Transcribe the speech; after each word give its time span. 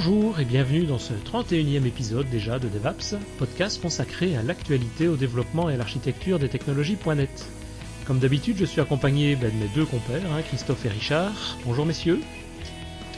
Bonjour 0.00 0.38
et 0.38 0.44
bienvenue 0.44 0.84
dans 0.84 1.00
ce 1.00 1.12
31e 1.12 1.84
épisode 1.84 2.30
déjà 2.30 2.60
de 2.60 2.68
DevApps, 2.68 3.16
podcast 3.36 3.82
consacré 3.82 4.36
à 4.36 4.44
l'actualité, 4.44 5.08
au 5.08 5.16
développement 5.16 5.68
et 5.68 5.74
à 5.74 5.76
l'architecture 5.76 6.38
des 6.38 6.48
technologies.net. 6.48 7.46
Comme 8.06 8.20
d'habitude, 8.20 8.56
je 8.60 8.64
suis 8.64 8.80
accompagné 8.80 9.34
ben, 9.34 9.50
de 9.50 9.56
mes 9.56 9.66
deux 9.74 9.84
compères, 9.84 10.22
hein, 10.32 10.40
Christophe 10.46 10.86
et 10.86 10.88
Richard. 10.88 11.56
Bonjour 11.66 11.84
messieurs. 11.84 12.20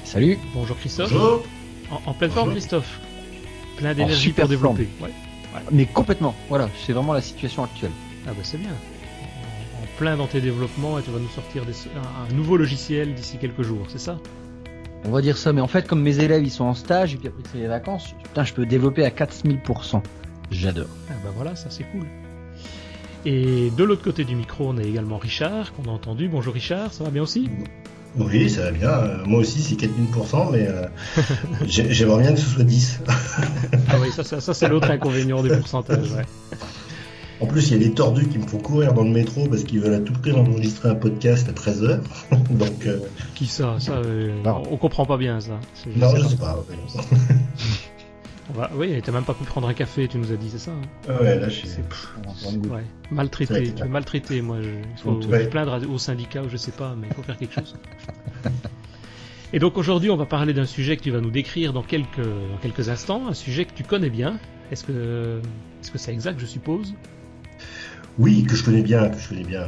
Salut. 0.04 0.38
Bonjour 0.54 0.74
Christophe. 0.78 1.12
Bonjour. 1.12 1.42
En, 1.90 2.00
en 2.12 2.14
pleine 2.14 2.30
forme 2.30 2.52
Christophe. 2.52 2.98
Plein 3.76 3.92
d'énergie 3.92 4.28
super 4.28 4.44
pour 4.44 4.48
développer. 4.48 4.88
Ouais. 5.02 5.10
Mais 5.72 5.84
complètement, 5.84 6.34
voilà, 6.48 6.70
c'est 6.86 6.94
vraiment 6.94 7.12
la 7.12 7.20
situation 7.20 7.62
actuelle. 7.62 7.92
Ah 8.26 8.30
bah 8.32 8.40
c'est 8.42 8.56
bien. 8.58 8.70
En, 8.70 9.82
en 9.82 9.86
plein 9.98 10.16
dans 10.16 10.28
tes 10.28 10.40
développements 10.40 10.98
et 10.98 11.02
tu 11.02 11.10
vas 11.10 11.18
nous 11.18 11.28
sortir 11.28 11.66
des- 11.66 11.74
un, 11.94 12.30
un 12.30 12.34
nouveau 12.34 12.56
logiciel 12.56 13.14
d'ici 13.14 13.36
quelques 13.38 13.64
jours, 13.64 13.84
c'est 13.90 14.00
ça? 14.00 14.18
On 15.04 15.10
va 15.10 15.22
dire 15.22 15.36
ça, 15.38 15.52
mais 15.52 15.60
en 15.60 15.66
fait, 15.68 15.86
comme 15.86 16.02
mes 16.02 16.18
élèves 16.18 16.42
ils 16.44 16.50
sont 16.50 16.64
en 16.64 16.74
stage 16.74 17.14
et 17.14 17.16
puis 17.16 17.28
après 17.28 17.42
c'est 17.52 17.58
les 17.58 17.66
vacances, 17.66 18.14
putain, 18.22 18.44
je 18.44 18.52
peux 18.52 18.66
développer 18.66 19.04
à 19.04 19.10
4000%. 19.10 20.02
J'adore. 20.50 20.86
Ah 21.08 21.14
bah 21.24 21.30
voilà, 21.34 21.56
ça 21.56 21.68
c'est 21.70 21.84
cool. 21.84 22.06
Et 23.24 23.70
de 23.76 23.84
l'autre 23.84 24.02
côté 24.02 24.24
du 24.24 24.34
micro, 24.34 24.68
on 24.68 24.78
a 24.78 24.82
également 24.82 25.18
Richard, 25.18 25.72
qu'on 25.74 25.88
a 25.90 25.92
entendu. 25.92 26.28
Bonjour 26.28 26.54
Richard, 26.54 26.92
ça 26.92 27.04
va 27.04 27.10
bien 27.10 27.22
aussi? 27.22 27.48
Oui, 28.16 28.50
ça 28.50 28.62
va 28.64 28.70
bien. 28.72 28.88
Euh, 28.90 29.24
Moi 29.24 29.40
aussi, 29.40 29.62
c'est 29.62 29.76
4000%, 29.76 30.50
mais 30.52 30.66
euh, 30.66 30.86
j'ai- 31.66 31.92
j'aimerais 31.92 32.22
bien 32.22 32.32
que 32.32 32.40
ce 32.40 32.46
soit 32.46 32.64
10. 32.64 33.00
Ah 33.92 33.96
oui, 34.00 34.10
ça, 34.12 34.24
ça, 34.24 34.40
ça, 34.40 34.54
c'est 34.54 34.68
l'autre 34.68 34.90
inconvénient 34.90 35.42
du 35.42 35.48
pourcentage. 35.50 36.10
Ouais. 36.12 36.24
En 37.40 37.46
plus, 37.46 37.70
il 37.70 37.72
y 37.72 37.84
a 37.84 37.88
des 37.88 37.94
tordus 37.94 38.28
qui 38.28 38.38
me 38.38 38.46
font 38.46 38.58
courir 38.58 38.92
dans 38.92 39.02
le 39.02 39.10
métro 39.10 39.46
parce 39.48 39.64
qu'ils 39.64 39.80
veulent 39.80 39.94
à 39.94 40.00
tout 40.00 40.12
prix 40.12 40.32
enregistrer 40.32 40.90
un 40.90 40.94
podcast 40.94 41.48
à 41.48 41.52
13h. 41.52 42.00
Donc, 42.50 42.86
euh, 42.86 42.98
Qui 43.34 43.46
ça, 43.46 43.76
ça 43.80 43.92
euh, 43.94 44.34
Non. 44.44 44.62
On 44.70 44.76
comprend 44.76 45.06
pas 45.06 45.16
bien 45.16 45.40
ça. 45.40 45.58
Non, 45.96 46.14
je 46.16 46.26
sais 46.28 46.36
pas. 46.36 46.62
On 48.50 48.58
va- 48.58 48.70
Oui, 48.74 49.00
t'as 49.02 49.12
même 49.12 49.22
pas 49.24 49.32
pu 49.34 49.44
prendre 49.44 49.68
un 49.68 49.74
café, 49.74 50.08
tu 50.08 50.18
nous 50.18 50.32
as 50.32 50.36
dit, 50.36 50.48
c'est 50.50 50.58
ça 50.58 50.72
hein 50.72 50.80
Ah 51.08 51.22
ouais, 51.22 51.38
là, 51.38 51.48
je 51.48 51.62
goût. 52.58 52.74
ouais. 52.74 52.84
maltraité. 53.10 53.72
Tu 53.74 53.82
es 53.82 53.88
maltraité, 53.88 54.42
moi. 54.42 54.60
Je... 54.60 54.68
Il 54.70 54.98
faut 54.98 55.12
Ouais. 55.28 55.46
plaindre 55.48 55.78
au 55.90 55.98
syndicat 55.98 56.42
ou 56.42 56.48
je 56.48 56.56
sais 56.56 56.72
pas, 56.72 56.94
mais 57.00 57.06
il 57.08 57.14
faut 57.14 57.22
faire 57.22 57.38
quelque 57.38 57.54
chose. 57.54 57.76
Et 59.52 59.58
donc 59.58 59.78
aujourd'hui, 59.78 60.10
on 60.10 60.16
va 60.16 60.26
parler 60.26 60.52
d'un 60.52 60.66
sujet 60.66 60.96
que 60.96 61.02
tu 61.02 61.10
vas 61.10 61.20
nous 61.20 61.30
décrire 61.30 61.72
dans 61.72 61.82
quelques, 61.82 62.18
dans 62.18 62.58
quelques 62.62 62.88
instants, 62.88 63.26
un 63.28 63.34
sujet 63.34 63.64
que 63.64 63.72
tu 63.74 63.82
connais 63.82 64.10
bien. 64.10 64.38
Est-ce 64.70 64.84
que 64.84 65.40
est-ce 65.82 65.90
que 65.90 65.98
c'est 65.98 66.12
exact, 66.12 66.38
je 66.38 66.46
suppose? 66.46 66.94
Oui, 68.18 68.44
que 68.44 68.54
je 68.54 68.62
connais 68.64 68.82
bien, 68.82 69.08
que 69.08 69.18
je 69.18 69.28
connais 69.28 69.44
bien. 69.44 69.64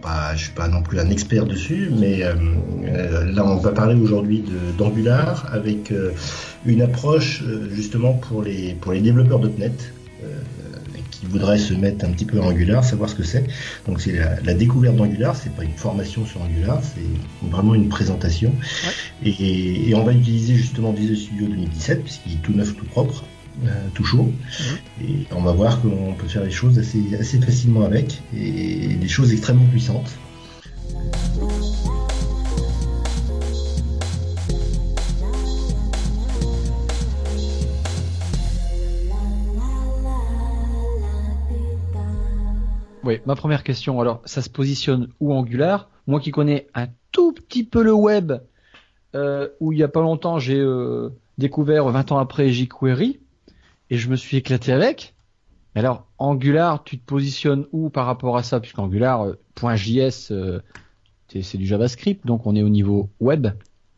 Pas, 0.00 0.34
je 0.34 0.44
suis 0.44 0.52
pas 0.52 0.66
non 0.66 0.82
plus 0.82 0.98
un 0.98 1.08
expert 1.10 1.46
dessus, 1.46 1.90
mais 1.96 2.24
euh, 2.24 2.34
euh, 2.84 3.32
là, 3.32 3.44
on 3.46 3.56
va 3.56 3.70
parler 3.70 3.94
aujourd'hui 3.94 4.40
de- 4.40 4.76
d'Angular 4.76 5.48
avec 5.52 5.92
euh, 5.92 6.10
une 6.66 6.82
approche 6.82 7.42
euh, 7.46 7.68
justement 7.72 8.14
pour 8.14 8.42
les 8.42 8.74
pour 8.80 8.92
les 8.92 9.00
développeurs 9.00 9.38
.NET 9.58 9.92
euh, 10.24 10.26
qui 11.12 11.26
voudraient 11.26 11.58
se 11.58 11.74
mettre 11.74 12.04
un 12.04 12.10
petit 12.10 12.24
peu 12.24 12.40
en 12.40 12.46
Angular, 12.46 12.82
savoir 12.82 13.08
ce 13.10 13.14
que 13.14 13.22
c'est. 13.22 13.44
Donc 13.86 14.00
c'est 14.00 14.12
la, 14.16 14.40
la 14.40 14.54
découverte 14.54 14.96
d'Angular, 14.96 15.36
c'est 15.36 15.54
pas 15.54 15.62
une 15.62 15.76
formation 15.76 16.26
sur 16.26 16.42
Angular, 16.42 16.80
c'est 16.82 17.48
vraiment 17.48 17.76
une 17.76 17.88
présentation. 17.88 18.52
Et, 19.24 19.90
et 19.90 19.94
on 19.94 20.02
va 20.02 20.12
utiliser 20.12 20.56
justement 20.56 20.92
Visual 20.92 21.16
Studio 21.16 21.46
2017 21.46 22.02
puisqu'il 22.02 22.32
est 22.32 22.42
tout 22.42 22.52
neuf, 22.54 22.74
tout 22.74 22.86
propre. 22.86 23.22
Euh, 23.64 23.88
tout 23.94 24.04
chaud 24.04 24.32
et 25.00 25.26
on 25.30 25.42
va 25.42 25.52
voir 25.52 25.80
qu'on 25.80 26.14
peut 26.14 26.26
faire 26.26 26.42
des 26.42 26.50
choses 26.50 26.78
assez, 26.78 27.14
assez 27.18 27.40
facilement 27.40 27.84
avec. 27.84 28.22
Et 28.36 28.94
des 28.94 29.08
choses 29.08 29.32
extrêmement 29.32 29.66
puissantes. 29.66 30.10
Oui, 43.04 43.18
ma 43.26 43.34
première 43.34 43.64
question, 43.64 44.00
alors, 44.00 44.22
ça 44.24 44.42
se 44.42 44.48
positionne 44.48 45.08
où 45.18 45.32
Angular? 45.32 45.90
Moi 46.06 46.20
qui 46.20 46.30
connais 46.30 46.68
un 46.74 46.86
tout 47.10 47.32
petit 47.32 47.64
peu 47.64 47.82
le 47.82 47.92
web, 47.92 48.32
euh, 49.14 49.48
où 49.60 49.72
il 49.72 49.78
y 49.78 49.82
a 49.82 49.88
pas 49.88 50.00
longtemps 50.00 50.38
j'ai 50.38 50.58
euh, 50.58 51.10
découvert 51.36 51.88
20 51.88 52.12
ans 52.12 52.18
après 52.18 52.48
jQuery, 52.48 53.20
et 53.92 53.98
je 53.98 54.08
me 54.08 54.16
suis 54.16 54.38
éclaté 54.38 54.72
avec. 54.72 55.14
Alors, 55.74 56.06
Angular, 56.16 56.82
tu 56.82 56.98
te 56.98 57.04
positionnes 57.04 57.66
où 57.72 57.90
par 57.90 58.06
rapport 58.06 58.38
à 58.38 58.42
ça? 58.42 58.58
Puisqu'Angular, 58.58 59.26
euh, 59.26 59.76
.js, 59.76 60.28
euh, 60.30 60.60
c'est 61.28 61.58
du 61.58 61.66
JavaScript, 61.66 62.24
donc 62.24 62.46
on 62.46 62.56
est 62.56 62.62
au 62.62 62.70
niveau 62.70 63.10
web. 63.20 63.48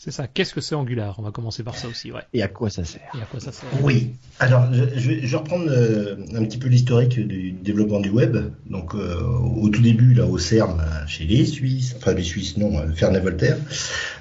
C'est 0.05 0.11
ça. 0.11 0.27
Qu'est-ce 0.27 0.53
que 0.53 0.61
c'est 0.61 0.75
Angular? 0.75 1.15
On 1.19 1.23
va 1.23 1.31
commencer 1.31 1.63
par 1.63 1.79
ça 1.79 1.89
aussi, 1.89 2.13
ouais. 2.13 2.21
Et 2.35 2.43
à 2.43 2.49
quoi 2.49 2.69
ça 2.69 2.85
sert? 2.85 3.01
Et 3.19 3.23
à 3.23 3.25
quoi 3.25 3.41
ça 3.41 3.53
sert? 3.53 3.71
Oui, 3.83 4.11
alors 4.39 4.69
je, 4.71 4.83
je 5.01 5.09
vais, 5.09 5.21
je 5.23 5.27
vais 5.29 5.37
reprendre 5.39 5.65
euh, 5.71 6.17
un 6.35 6.45
petit 6.45 6.59
peu 6.59 6.69
l'historique 6.69 7.19
du 7.27 7.53
développement 7.53 8.01
du 8.01 8.11
web. 8.11 8.37
Donc 8.69 8.95
euh, 8.95 9.23
au 9.63 9.71
tout 9.71 9.81
début, 9.81 10.13
là 10.13 10.27
au 10.27 10.37
CERN, 10.37 10.79
euh, 10.79 11.07
chez 11.07 11.25
les 11.25 11.47
Suisses, 11.47 11.95
enfin 11.97 12.13
les 12.13 12.23
Suisses 12.23 12.59
non, 12.59 12.71
Fernand 12.95 13.21
Voltaire, 13.23 13.57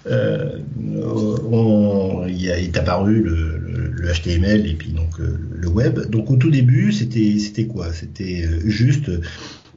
euh, 0.07 0.57
on- 1.51 2.25
il 2.27 2.49
a- 2.49 2.59
est 2.59 2.77
apparu 2.77 3.21
le, 3.21 3.57
le- 3.57 3.87
le 3.91 4.07
HTML 4.13 4.65
et 4.67 4.75
puis 4.75 4.91
donc 4.93 5.19
euh, 5.19 5.37
le 5.53 5.67
web. 5.67 5.99
Donc 6.09 6.29
au 6.31 6.37
tout 6.37 6.49
début, 6.49 6.93
c'était 6.93 7.37
c'était 7.39 7.65
quoi? 7.65 7.91
C'était 7.91 8.47
juste 8.65 9.09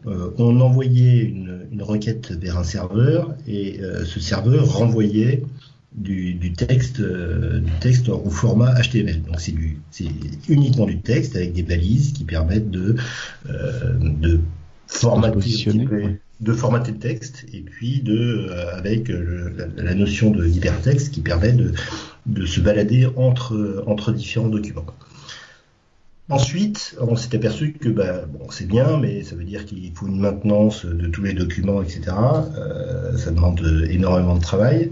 euh, 0.06 0.30
on 0.38 0.60
envoyait 0.60 1.18
une, 1.24 1.66
une 1.72 1.82
requête 1.82 2.30
vers 2.30 2.58
un 2.58 2.64
serveur 2.64 3.34
et 3.48 3.80
euh, 3.80 4.04
ce 4.04 4.20
serveur 4.20 4.70
renvoyait 4.72 5.42
du, 5.96 6.34
du 6.34 6.52
texte 6.52 7.00
euh, 7.00 7.60
du 7.60 7.72
texte 7.80 8.08
au 8.08 8.30
format 8.30 8.74
HTML. 8.80 9.22
Donc 9.22 9.40
c'est 9.40 9.52
du 9.52 9.78
c'est 9.90 10.06
uniquement 10.48 10.86
du 10.86 11.00
texte 11.00 11.36
avec 11.36 11.52
des 11.52 11.62
balises 11.62 12.12
qui 12.12 12.24
permettent 12.24 12.70
de 12.70 12.96
euh, 13.48 13.94
de 13.98 14.40
formater 14.86 15.66
de 16.38 16.52
formater 16.52 16.92
le 16.92 16.98
texte 16.98 17.46
et 17.52 17.62
puis 17.62 18.00
de 18.00 18.46
euh, 18.50 18.76
avec 18.76 19.10
euh, 19.10 19.50
la, 19.56 19.82
la 19.82 19.94
notion 19.94 20.30
de 20.30 20.46
hypertexte 20.46 21.12
qui 21.12 21.20
permet 21.20 21.52
de 21.52 21.72
de 22.26 22.44
se 22.44 22.60
balader 22.60 23.06
entre 23.16 23.82
entre 23.86 24.12
différents 24.12 24.48
documents. 24.48 24.86
Ensuite, 26.28 26.96
on 27.00 27.14
s'est 27.14 27.36
aperçu 27.36 27.72
que 27.72 27.88
bah, 27.88 28.24
bon, 28.26 28.50
c'est 28.50 28.66
bien, 28.66 28.96
mais 28.98 29.22
ça 29.22 29.36
veut 29.36 29.44
dire 29.44 29.64
qu'il 29.64 29.92
faut 29.94 30.08
une 30.08 30.18
maintenance 30.18 30.84
de 30.84 31.06
tous 31.06 31.22
les 31.22 31.34
documents, 31.34 31.82
etc. 31.82 32.00
Euh, 32.58 33.16
ça 33.16 33.30
demande 33.30 33.60
énormément 33.88 34.34
de 34.34 34.40
travail. 34.40 34.90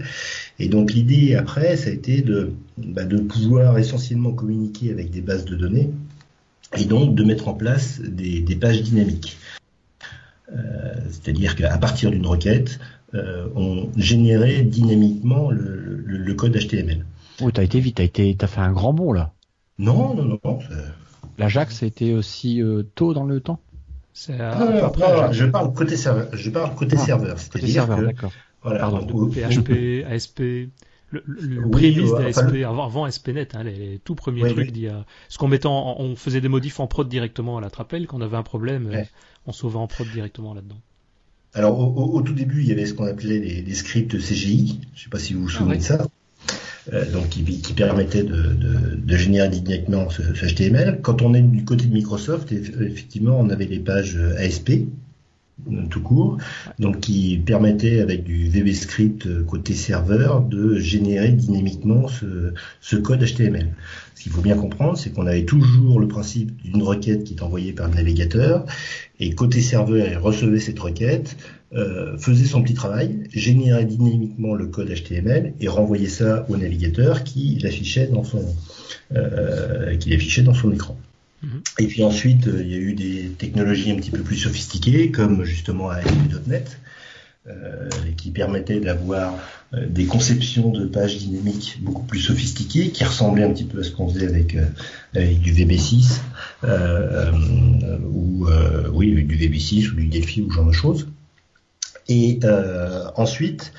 Et 0.59 0.67
donc 0.69 0.93
l'idée 0.93 1.35
après, 1.35 1.75
ça 1.77 1.89
a 1.89 1.93
été 1.93 2.21
de, 2.21 2.53
bah, 2.77 3.03
de 3.03 3.17
pouvoir 3.17 3.77
essentiellement 3.77 4.31
communiquer 4.31 4.91
avec 4.91 5.11
des 5.11 5.21
bases 5.21 5.45
de 5.45 5.55
données 5.55 5.89
et 6.77 6.85
donc 6.85 7.15
de 7.15 7.23
mettre 7.23 7.47
en 7.47 7.53
place 7.53 7.99
des, 8.01 8.39
des 8.41 8.55
pages 8.55 8.81
dynamiques. 8.81 9.37
Euh, 10.51 10.93
C'est-à-dire 11.09 11.55
qu'à 11.55 11.77
partir 11.77 12.11
d'une 12.11 12.25
requête, 12.25 12.79
euh, 13.13 13.47
on 13.55 13.89
générait 13.97 14.61
dynamiquement 14.63 15.51
le, 15.51 16.01
le- 16.05 16.17
le 16.17 16.33
code 16.33 16.55
HTML. 16.55 17.05
Oh, 17.41 17.51
t'as 17.51 17.63
été 17.63 17.79
vite, 17.79 17.97
t'as 17.97 18.03
été, 18.03 18.35
t'as 18.35 18.47
fait 18.47 18.61
un 18.61 18.71
grand 18.71 18.93
bond 18.93 19.11
là. 19.11 19.33
Non, 19.77 20.13
non, 20.13 20.23
non. 20.23 20.39
non, 20.43 20.59
ça- 20.61 20.67
L'Ajax 21.37 21.83
a 21.83 21.85
été 21.85 22.13
aussi 22.13 22.61
euh, 22.61 22.83
tôt 22.95 23.13
dans 23.13 23.25
le 23.25 23.41
temps? 23.41 23.59
Ah, 24.29 24.57
non, 24.59 24.91
non, 25.27 25.31
je 25.33 25.45
parle 25.45 25.73
côté 25.73 25.97
serveur. 25.97 26.29
Je 26.31 26.49
parle 26.49 26.73
côté 26.75 26.95
Ah, 26.97 27.03
serveur. 27.05 27.37
C'est-à-dire 27.37 27.87
que 27.87 28.05
d'accord. 28.05 28.31
Voilà, 28.65 28.79
Pardon. 28.79 29.29
PHP, 29.29 30.03
ASP, 30.09 30.39
le, 30.39 30.69
le, 31.11 31.23
le 31.41 31.65
Oui, 31.65 31.71
prémisse 31.71 32.11
euh, 32.11 32.17
d'ASP, 32.17 32.39
enfin, 32.39 32.61
avant, 32.63 32.85
avant 32.85 33.03
ASP.NET, 33.05 33.55
hein, 33.55 33.63
les, 33.63 33.73
les 33.73 33.99
tout 33.99 34.15
premiers 34.15 34.43
Oui, 34.43 34.49
trucs 34.53 34.71
oui. 34.73 34.87
Ce 35.29 35.37
qu'on 35.37 35.47
mettait 35.47 35.67
en, 35.67 35.95
on 35.99 36.15
faisait 36.15 36.41
des 36.41 36.49
modifs 36.49 36.79
en 36.79 36.87
prod 36.87 37.07
directement 37.07 37.57
à 37.57 37.61
la 37.61 37.69
Trapel, 37.69 38.07
quand 38.07 38.17
on 38.17 38.21
avait 38.21 38.37
un 38.37 38.43
problème, 38.43 38.87
euh, 38.87 38.95
Ouais. 38.97 39.09
on 39.47 39.51
sauvait 39.51 39.77
en 39.77 39.87
prod 39.87 40.07
directement 40.09 40.53
là-dedans. 40.53 40.79
Alors 41.53 41.79
au, 41.79 41.85
au- 41.85 42.17
au 42.17 42.21
tout 42.21 42.33
début, 42.33 42.61
il 42.61 42.67
y 42.67 42.71
avait 42.71 42.85
ce 42.85 42.93
qu'on 42.93 43.05
appelait 43.05 43.39
les, 43.39 43.61
les 43.61 43.73
scripts 43.75 44.17
CGI. 44.19 44.81
Je 44.95 45.03
sais 45.03 45.09
pas 45.09 45.19
si 45.19 45.33
vous 45.33 45.43
vous 45.43 45.49
souvenez 45.49 45.73
ouais. 45.73 45.77
de 45.77 45.83
ça. 45.83 46.05
Euh, 46.93 47.11
donc 47.11 47.29
qui, 47.29 47.43
qui 47.43 47.73
permettait 47.73 48.23
de, 48.23 48.35
de, 48.35 48.95
de 48.95 49.15
générer 49.17 49.49
dynamiquement 49.49 50.09
ce, 50.09 50.21
ce 50.35 50.45
HTML. 50.45 50.99
Quand 51.01 51.21
on 51.23 51.33
est 51.33 51.41
du 51.41 51.63
côté 51.65 51.85
de 51.85 51.93
Microsoft, 51.93 52.51
eff- 52.51 52.79
effectivement, 52.83 53.39
on 53.39 53.49
avait 53.49 53.65
les 53.65 53.79
pages 53.79 54.17
ASP 54.37 54.69
euh, 54.71 54.85
tout 55.89 56.01
court, 56.01 56.37
donc 56.79 56.99
qui 56.99 57.37
permettaient 57.37 58.01
avec 58.01 58.23
du 58.23 58.49
VB-script 58.49 59.25
euh, 59.25 59.43
côté 59.43 59.73
serveur 59.73 60.41
de 60.41 60.77
générer 60.77 61.29
dynamiquement 61.31 62.07
ce, 62.07 62.95
code 62.97 63.23
HTML. 63.23 63.73
Ce 64.15 64.23
qu'il 64.23 64.31
faut 64.31 64.41
bien 64.41 64.55
comprendre, 64.55 64.97
c'est 64.97 65.11
qu'on 65.11 65.25
avait 65.25 65.45
toujours 65.45 65.99
le 65.99 66.07
principe 66.07 66.55
d'une 66.61 66.83
requête 66.83 67.23
qui 67.23 67.35
est 67.35 67.41
envoyée 67.41 67.73
par 67.73 67.87
le 67.87 67.95
navigateur, 67.95 68.65
et 69.19 69.33
côté 69.33 69.61
serveur, 69.61 70.05
il 70.05 70.17
recevait 70.17 70.59
cette 70.59 70.79
requête, 70.79 71.37
euh, 71.73 72.17
faisait 72.17 72.45
son 72.45 72.61
petit 72.61 72.73
travail, 72.73 73.23
générait 73.33 73.85
dynamiquement 73.85 74.53
le 74.53 74.67
code 74.67 74.89
HTML 74.89 75.53
et 75.59 75.67
renvoyait 75.67 76.09
ça 76.09 76.45
au 76.49 76.57
navigateur 76.57 77.23
qui 77.23 77.59
l'affichait 77.61 78.07
dans 78.07 78.23
son 78.23 78.43
euh, 79.15 79.95
qui 79.97 80.09
l'affichait 80.09 80.41
dans 80.41 80.53
son 80.53 80.71
écran. 80.71 80.97
Mhm. 81.45 81.61
Et 81.79 81.87
puis 81.87 82.03
ensuite, 82.03 82.47
euh, 82.47 82.61
il 82.61 82.71
y 82.71 82.75
a 82.75 82.77
eu 82.77 82.93
des 82.93 83.29
technologies 83.37 83.91
un 83.91 83.95
petit 83.95 84.11
peu 84.11 84.21
plus 84.21 84.37
sophistiquées, 84.37 85.11
comme 85.11 85.43
justement 85.43 85.89
ASP.NET, 85.89 86.79
qui 88.17 88.31
permettait 88.31 88.79
d'avoir 88.79 89.37
des 89.71 90.05
conceptions 90.05 90.71
de 90.71 90.85
pages 90.85 91.17
dynamiques 91.17 91.77
beaucoup 91.79 92.01
plus 92.01 92.19
sophistiquées, 92.19 92.89
qui 92.89 93.03
ressemblaient 93.03 93.43
un 93.43 93.53
petit 93.53 93.65
peu 93.65 93.81
à 93.81 93.83
ce 93.83 93.91
qu'on 93.91 94.09
faisait 94.09 94.25
avec, 94.25 94.57
avec 95.13 95.41
du 95.41 95.53
VB6, 95.53 96.21
ou 98.11 98.47
oui, 98.93 99.23
du 99.23 99.37
VB6 99.37 99.91
ou 99.91 99.95
du 99.95 100.07
Delphi 100.07 100.41
ou 100.41 100.49
ce 100.49 100.55
genre 100.55 100.65
de 100.65 100.71
choses. 100.71 101.07
Et 102.09 102.39
ensuite, 103.15 103.73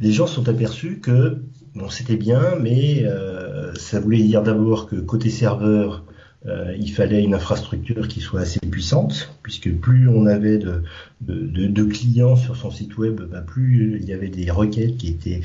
les 0.00 0.12
gens 0.12 0.26
sont 0.26 0.48
aperçus 0.48 0.98
que 0.98 1.40
bon, 1.74 1.88
c'était 1.88 2.16
bien, 2.16 2.56
mais 2.60 3.04
euh, 3.04 3.72
ça 3.74 4.00
voulait 4.00 4.22
dire 4.22 4.42
d'abord 4.42 4.86
que 4.86 4.96
côté 4.96 5.30
serveur, 5.30 6.04
euh, 6.46 6.74
il 6.78 6.92
fallait 6.92 7.22
une 7.22 7.34
infrastructure 7.34 8.06
qui 8.06 8.20
soit 8.20 8.40
assez 8.40 8.60
puissante, 8.60 9.34
puisque 9.42 9.72
plus 9.72 10.08
on 10.08 10.26
avait 10.26 10.58
de, 10.58 11.84
clients 11.84 12.36
sur 12.36 12.56
son 12.56 12.70
site 12.70 12.96
web, 12.96 13.20
bah, 13.22 13.40
plus 13.40 13.98
il 14.00 14.08
y 14.08 14.12
avait 14.12 14.28
des 14.28 14.50
requêtes 14.50 14.96
qui 14.96 15.08
étaient 15.08 15.40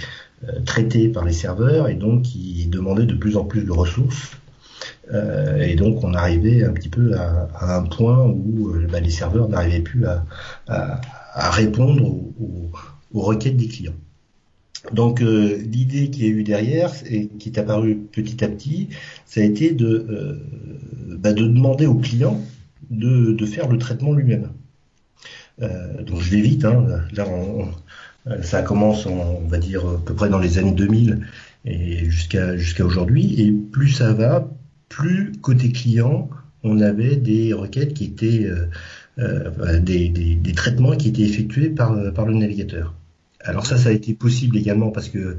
euh, 0.47 0.59
traitées 0.65 1.09
par 1.09 1.25
les 1.25 1.33
serveurs 1.33 1.89
et 1.89 1.95
donc 1.95 2.23
qui 2.23 2.67
demandaient 2.67 3.05
de 3.05 3.15
plus 3.15 3.37
en 3.37 3.45
plus 3.45 3.63
de 3.63 3.71
ressources. 3.71 4.37
et 5.59 5.75
donc 5.75 6.03
on 6.03 6.13
arrivait 6.13 6.63
un 6.63 6.73
petit 6.73 6.89
peu 6.89 7.15
à, 7.15 7.77
un 7.77 7.83
point 7.83 8.25
où 8.25 8.73
bah, 8.91 8.99
les 8.99 9.09
serveurs 9.09 9.49
n'arrivaient 9.49 9.81
plus 9.81 10.05
à, 10.05 11.01
répondre 11.51 12.03
aux 13.13 13.21
requêtes 13.21 13.57
des 13.57 13.67
clients. 13.67 13.95
Donc 14.91 15.21
euh, 15.21 15.57
l'idée 15.63 16.09
qui 16.09 16.25
a 16.25 16.27
eu 16.27 16.43
derrière 16.43 16.91
et 17.09 17.27
qui 17.27 17.49
est 17.49 17.57
apparue 17.57 17.95
petit 17.95 18.43
à 18.43 18.49
petit, 18.49 18.89
ça 19.25 19.39
a 19.39 19.43
été 19.43 19.71
de, 19.71 20.05
euh, 20.09 21.17
bah, 21.19 21.31
de 21.31 21.47
demander 21.47 21.85
au 21.85 21.95
client 21.95 22.41
de, 22.89 23.31
de 23.31 23.45
faire 23.45 23.69
le 23.69 23.77
traitement 23.77 24.11
lui-même. 24.11 24.49
Euh, 25.61 26.03
donc 26.03 26.19
je 26.19 26.31
vais 26.31 26.41
vite, 26.41 26.65
hein. 26.65 26.85
là 27.13 27.25
ça 28.41 28.61
commence 28.61 29.05
on 29.05 29.47
va 29.47 29.57
dire 29.57 29.85
à 29.85 29.97
peu 30.03 30.13
près 30.13 30.29
dans 30.29 30.39
les 30.39 30.57
années 30.57 30.71
2000 30.71 31.27
et 31.65 32.05
jusqu'à 32.09 32.55
jusqu'à 32.55 32.85
aujourd'hui 32.85 33.41
et 33.41 33.51
plus 33.51 33.89
ça 33.89 34.13
va, 34.13 34.49
plus 34.89 35.33
côté 35.41 35.71
client 35.71 36.29
on 36.63 36.79
avait 36.79 37.17
des 37.17 37.51
requêtes 37.53 37.93
qui 37.93 38.05
étaient 38.05 38.49
des, 39.17 40.09
des, 40.09 40.35
des, 40.35 40.53
traitements 40.53 40.95
qui 40.95 41.09
étaient 41.09 41.23
effectués 41.23 41.69
par, 41.69 42.13
par 42.13 42.25
le 42.25 42.33
navigateur. 42.33 42.95
Alors 43.43 43.65
ça, 43.65 43.77
ça 43.77 43.89
a 43.89 43.91
été 43.91 44.13
possible 44.13 44.57
également 44.57 44.89
parce 44.89 45.09
que 45.09 45.37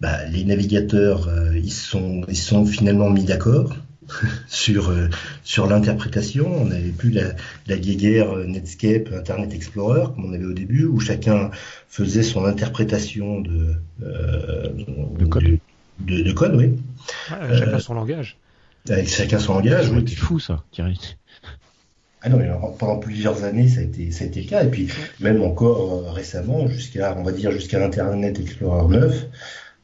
bah, 0.00 0.24
les 0.26 0.44
navigateurs, 0.44 1.28
euh, 1.28 1.56
ils 1.56 1.72
sont, 1.72 2.22
ils 2.28 2.36
sont 2.36 2.64
finalement 2.64 3.10
mis 3.10 3.24
d'accord 3.24 3.74
sur 4.48 4.90
euh, 4.90 5.08
sur 5.42 5.66
l'interprétation. 5.66 6.62
On 6.62 6.66
n'avait 6.66 6.90
plus 6.90 7.10
la, 7.10 7.34
la 7.66 7.76
guéguerre 7.78 8.32
euh, 8.32 8.44
Netscape, 8.44 9.12
Internet 9.12 9.52
Explorer 9.52 10.04
comme 10.14 10.26
on 10.26 10.32
avait 10.32 10.44
au 10.44 10.52
début, 10.52 10.84
où 10.84 11.00
chacun 11.00 11.50
faisait 11.88 12.22
son 12.22 12.44
interprétation 12.44 13.40
de 13.40 13.74
de 14.00 15.24
code. 15.26 15.58
De, 16.00 16.22
de, 16.22 16.32
code, 16.32 16.54
oui. 16.54 16.78
chacun 17.28 17.80
son 17.80 17.94
langage. 17.94 18.36
Avec 18.88 19.08
chacun 19.08 19.40
son 19.40 19.54
langage. 19.54 19.90
C'est 20.06 20.14
fou 20.14 20.38
ça, 20.38 20.62
Thierry. 20.70 21.16
Ah 22.22 22.28
non, 22.28 22.36
mais 22.38 22.48
pendant 22.78 22.98
plusieurs 22.98 23.44
années, 23.44 23.68
ça 23.68 23.80
a 23.80 23.84
été, 23.84 24.10
ça 24.10 24.24
a 24.24 24.26
été 24.26 24.42
le 24.42 24.48
cas. 24.48 24.64
Et 24.64 24.68
puis, 24.68 24.88
même 25.20 25.42
encore 25.42 25.92
euh, 25.92 26.10
récemment, 26.10 26.66
jusqu'à, 26.66 27.16
on 27.16 27.22
va 27.22 27.32
dire, 27.32 27.52
jusqu'à 27.52 27.84
Internet 27.84 28.40
Explorer 28.40 28.98
9, 28.98 29.26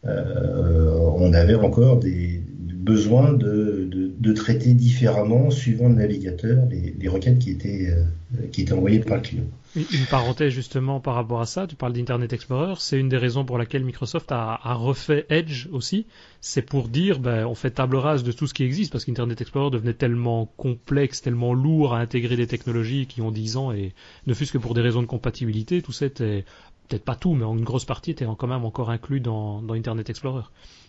euh, 0.07 0.99
on 1.17 1.33
avait 1.33 1.55
encore 1.55 1.99
des 1.99 2.43
besoins 2.85 3.33
de, 3.33 3.89
de, 3.91 4.33
traiter 4.33 4.75
différemment, 4.75 5.51
suivant 5.51 5.89
le 5.89 5.95
navigateur, 5.95 6.67
les, 6.71 7.09
requêtes 7.09 7.39
qui 7.39 7.51
étaient, 7.51 7.89
euh, 7.89 8.47
qui 8.53 8.63
étaient 8.63 8.75
envoyées 8.75 9.01
par 9.01 9.17
le 9.17 9.23
client. 9.23 9.45
Une 9.75 10.07
parenthèse 10.09 10.53
justement 10.53 11.01
par 11.01 11.15
rapport 11.15 11.41
à 11.41 11.47
ça, 11.47 11.67
tu 11.67 11.75
parles 11.75 11.95
d'Internet 11.95 12.33
Explorer, 12.33 12.75
c'est 12.79 13.01
une 13.01 13.09
des 13.09 13.17
raisons 13.17 13.45
pour 13.45 13.59
laquelle 13.59 13.85
Microsoft 13.85 14.31
a, 14.31 14.59
refait 14.75 15.27
Edge 15.31 15.67
aussi, 15.73 16.07
c'est 16.41 16.63
pour 16.63 16.89
dire 16.89 17.19
ben, 17.19 17.47
on 17.47 17.55
fait 17.55 17.71
table 17.71 17.97
rase 17.97 18.23
de 18.23 18.33
tout 18.33 18.47
ce 18.47 18.55
qui 18.55 18.63
existe 18.63 18.93
parce 18.93 19.05
qu'Internet 19.05 19.41
Explorer 19.41 19.71
devenait 19.71 19.95
tellement 19.95 20.47
complexe, 20.57 21.23
tellement 21.23 21.55
lourd 21.55 21.95
à 21.95 22.01
intégrer 22.01 22.37
des 22.37 22.47
technologies 22.47 23.07
qui 23.07 23.21
ont 23.23 23.33
10 23.33 23.57
ans 23.57 23.73
et 23.73 23.95
ne 24.27 24.35
fût-ce 24.35 24.53
que 24.53 24.59
pour 24.59 24.75
des 24.75 24.83
raisons 24.83 25.03
de 25.03 25.07
compatibilité, 25.07 25.83
tout 25.83 25.93
ça 25.93 26.07
était 26.07 26.45
peut-être 26.87 27.05
pas 27.05 27.17
tout, 27.17 27.35
mais 27.35 27.45
une 27.45 27.65
grosse 27.65 27.87
partie 27.87 28.11
était 28.11 28.27
quand 28.39 28.47
même 28.47 28.65
encore 28.65 28.91
inclus 28.91 29.21
dans 29.21 29.65
Internet 29.71 30.11
Explorer. 30.11 30.45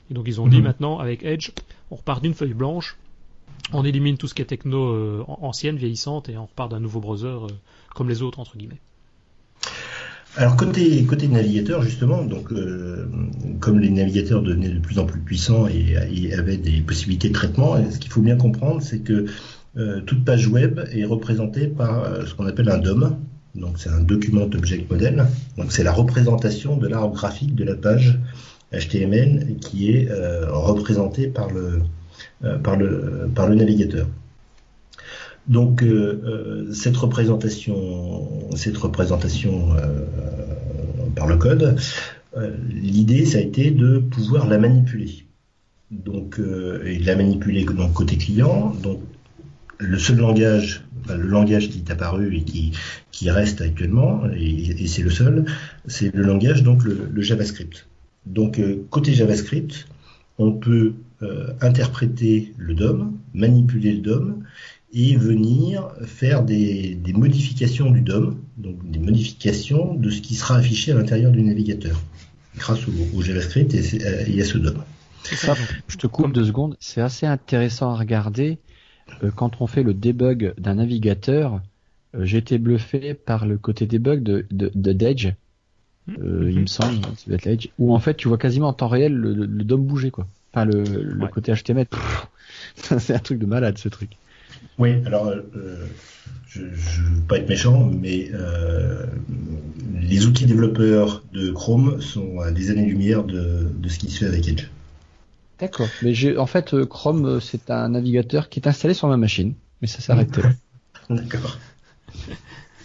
Et 0.10 0.14
donc 0.14 0.26
ils 0.28 0.40
ont 0.40 0.48
dit 0.48 0.58
mhm. 0.58 0.64
maintenant 0.64 1.00
avec 1.00 1.24
Edge, 1.24 1.52
on 1.92 1.96
repart 1.96 2.22
d'une 2.22 2.34
feuille 2.34 2.54
blanche, 2.54 2.98
on 3.74 3.84
élimine 3.84 4.18
tout 4.18 4.28
ce 4.28 4.34
qui 4.34 4.42
est 4.42 4.46
techno 4.46 4.90
euh, 4.90 5.24
ancienne, 5.28 5.78
vieillissante, 5.78 6.30
et 6.30 6.38
on 6.38 6.46
repart 6.46 6.70
d'un 6.70 6.80
nouveau 6.80 7.00
browser 7.00 7.28
euh, 7.28 7.48
comme 7.96 8.10
les 8.10 8.22
autres 8.22 8.40
entre 8.40 8.58
guillemets. 8.58 8.80
Alors 10.38 10.58
côté 10.58 11.04
côté 11.06 11.28
navigateur 11.30 11.82
justement, 11.82 12.24
donc 12.24 12.52
euh, 12.52 13.10
comme 13.62 13.80
les 13.80 13.90
navigateurs 13.90 14.42
devenaient 14.42 14.70
de 14.70 14.80
plus 14.80 15.00
en 15.00 15.06
plus 15.06 15.22
puissants 15.22 15.66
et, 15.68 16.34
avaient 16.34 16.58
des 16.58 16.82
possibilités 16.82 17.30
de 17.30 17.34
traitement, 17.34 17.78
ce 17.90 17.98
qu'il 18.00 18.12
faut 18.12 18.22
bien 18.22 18.36
comprendre, 18.36 18.82
c'est 18.82 19.00
que 19.00 19.26
toute 20.06 20.24
page 20.24 20.48
web 20.48 20.80
est 20.94 21.04
représentée 21.04 21.68
par 21.68 22.26
ce 22.26 22.34
qu'on 22.34 22.46
appelle 22.46 22.70
un 22.70 22.78
DOM. 22.78 23.18
Donc 23.56 23.78
c'est 23.78 23.90
un 23.90 24.02
Document 24.02 24.44
Object 24.44 24.90
Model. 24.90 25.26
Donc 25.58 25.72
c'est 25.72 25.84
la 25.84 25.92
représentation 25.92 26.78
de 26.78 26.88
l'arbre 26.88 27.14
graphique 27.14 27.56
de 27.56 27.64
la 27.64 27.76
page 27.76 28.20
HTML 28.74 29.58
qui 29.62 29.92
est 29.92 30.10
représentée 30.50 31.28
par 31.28 31.52
le 31.52 31.82
euh, 32.44 32.58
par, 32.58 32.76
le, 32.76 33.30
par 33.34 33.48
le 33.48 33.56
navigateur. 33.56 34.08
Donc 35.48 35.82
euh, 35.82 36.22
euh, 36.26 36.74
cette 36.74 36.98
représentation, 36.98 38.50
cette 38.58 38.78
représentation 38.78 39.70
par 41.16 41.28
le 41.28 41.38
code, 41.38 41.78
l'idée 42.70 43.26
ça 43.26 43.38
a 43.38 43.42
été 43.42 43.72
de 43.72 44.00
pouvoir 44.00 44.48
la 44.48 44.58
manipuler. 44.58 45.26
Donc 45.92 46.40
et 46.40 46.98
de 46.98 47.06
la 47.06 47.16
manipuler 47.16 47.64
donc 47.64 47.94
côté 47.94 48.18
client. 48.18 48.76
Donc 48.84 49.00
le 49.78 49.98
seul 49.98 50.18
langage, 50.18 50.84
le 51.08 51.28
langage 51.28 51.70
qui 51.70 51.80
est 51.80 51.92
apparu 51.92 52.36
et 52.36 52.44
qui, 52.44 53.30
reste 53.30 53.62
actuellement, 53.62 54.24
et, 54.36 54.88
c'est 54.88 55.04
le 55.04 55.10
seul, 55.10 55.46
c'est 55.88 56.14
le 56.14 56.24
langage 56.24 56.64
donc 56.64 56.84
le 56.84 57.22
JavaScript. 57.22 57.88
Donc 58.26 58.62
côté 58.90 59.14
JavaScript, 59.14 59.88
on 60.38 60.52
peut 60.52 60.94
euh, 61.24 61.54
interpréter 61.62 62.54
le 62.58 62.74
DOM, 62.74 63.18
manipuler 63.34 63.94
le 63.94 64.02
DOM 64.02 64.44
et 64.94 65.16
venir 65.16 65.90
faire 66.06 66.44
des, 66.44 66.98
modifications 67.14 67.90
du 67.90 68.02
DOM, 68.02 68.38
donc 68.58 68.76
des 68.90 69.00
modifications 69.00 69.94
de 69.94 70.10
ce 70.10 70.22
qui 70.22 70.36
sera 70.36 70.58
affiché 70.58 70.92
à 70.92 70.96
l'intérieur 70.96 71.32
du 71.32 71.42
navigateur, 71.42 72.02
grâce 72.58 72.80
au, 73.14 73.22
JavaScript 73.22 73.74
et, 73.74 74.42
à 74.42 74.46
ce 74.46 74.58
DOM. 74.58 74.84
je 75.88 75.98
te 75.98 76.08
coupe 76.08 76.34
deux 76.34 76.46
secondes, 76.46 76.76
c'est 76.80 77.02
assez 77.02 77.26
intéressant 77.26 77.92
à 77.92 77.96
regarder. 77.96 78.60
Euh, 79.24 79.32
quand 79.32 79.62
on 79.62 79.68
fait 79.68 79.84
le 79.84 79.94
debug 79.94 80.54
d'un 80.58 80.76
navigateur, 80.76 81.62
euh, 82.14 82.26
j'ai 82.26 82.40
été 82.40 82.58
bluffé 82.58 83.14
par 83.14 83.46
le 83.46 83.58
côté 83.58 83.86
debug 83.86 84.22
de, 84.22 84.46
de, 84.52 84.94
Hmm. 86.08 86.50
Il 86.50 86.60
me 86.60 86.68
semble, 86.68 87.00
Edge, 87.46 87.70
où 87.80 87.94
en 87.94 88.00
fait 88.00 88.16
tu 88.16 88.28
vois 88.28 88.38
quasiment 88.38 88.68
en 88.68 88.74
temps 88.74 88.88
réel 88.88 89.14
le, 89.14 89.34
le 89.34 89.64
DOM 89.64 89.84
bouger 89.84 90.12
quoi. 90.12 90.28
Enfin, 90.56 90.66
le, 90.66 91.28
côté 91.28 91.54
HTML, 91.54 91.86
c'est 92.76 93.14
un 93.14 93.20
truc 93.20 93.40
de 93.40 93.46
malade 93.46 93.78
ce 93.78 93.90
truc. 93.90 94.12
Oui, 94.78 94.96
alors 95.06 95.28
euh, 95.28 95.86
je 96.48 96.62
ne 96.62 97.16
veux 97.16 97.22
pas 97.28 97.38
être 97.40 97.50
méchant, 97.50 97.92
mais 97.92 98.30
euh, 98.34 99.06
les 100.00 100.26
outils 100.28 100.46
développeurs 100.46 101.24
de 101.34 101.52
Chrome 101.52 102.00
sont 102.02 102.40
à 102.40 102.52
des 102.52 102.72
années-lumière 102.72 103.26
de, 103.26 103.70
ce 103.88 104.00
qui 104.00 104.10
se 104.10 104.20
fait 104.20 104.28
avec 104.28 104.48
Edge. 104.48 104.68
D'accord, 105.60 105.90
mais 106.02 106.38
en 106.38 106.46
fait 106.46 106.74
euh, 106.74 106.86
Chrome 106.86 107.42
c'est 107.42 107.70
un 107.70 107.90
navigateur 107.90 108.48
qui 108.48 108.62
est 108.62 108.68
installé 108.68 108.94
sur 108.94 109.10
ma 109.10 109.18
machine, 109.18 109.56
mais 109.82 109.88
ça 109.88 110.00
s'arrête 110.00 110.38
là. 110.38 110.52
D'accord. 111.10 111.58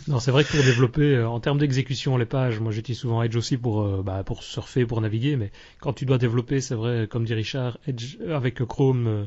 Non, 0.08 0.18
c'est 0.18 0.30
vrai 0.30 0.44
que 0.44 0.50
pour 0.50 0.64
développer, 0.64 1.16
euh, 1.16 1.28
en 1.28 1.40
termes 1.40 1.58
d'exécution, 1.58 2.16
les 2.16 2.24
pages, 2.24 2.60
moi 2.60 2.72
j'utilise 2.72 2.98
souvent 2.98 3.22
Edge 3.22 3.36
aussi 3.36 3.56
pour, 3.56 3.82
euh, 3.82 4.02
bah, 4.04 4.22
pour 4.24 4.42
surfer, 4.42 4.86
pour 4.86 5.00
naviguer, 5.00 5.36
mais 5.36 5.50
quand 5.80 5.92
tu 5.92 6.06
dois 6.06 6.18
développer, 6.18 6.60
c'est 6.60 6.74
vrai, 6.74 7.06
comme 7.08 7.24
dit 7.24 7.34
Richard, 7.34 7.78
Edge, 7.86 8.16
euh, 8.20 8.36
avec 8.36 8.64
Chrome, 8.64 9.26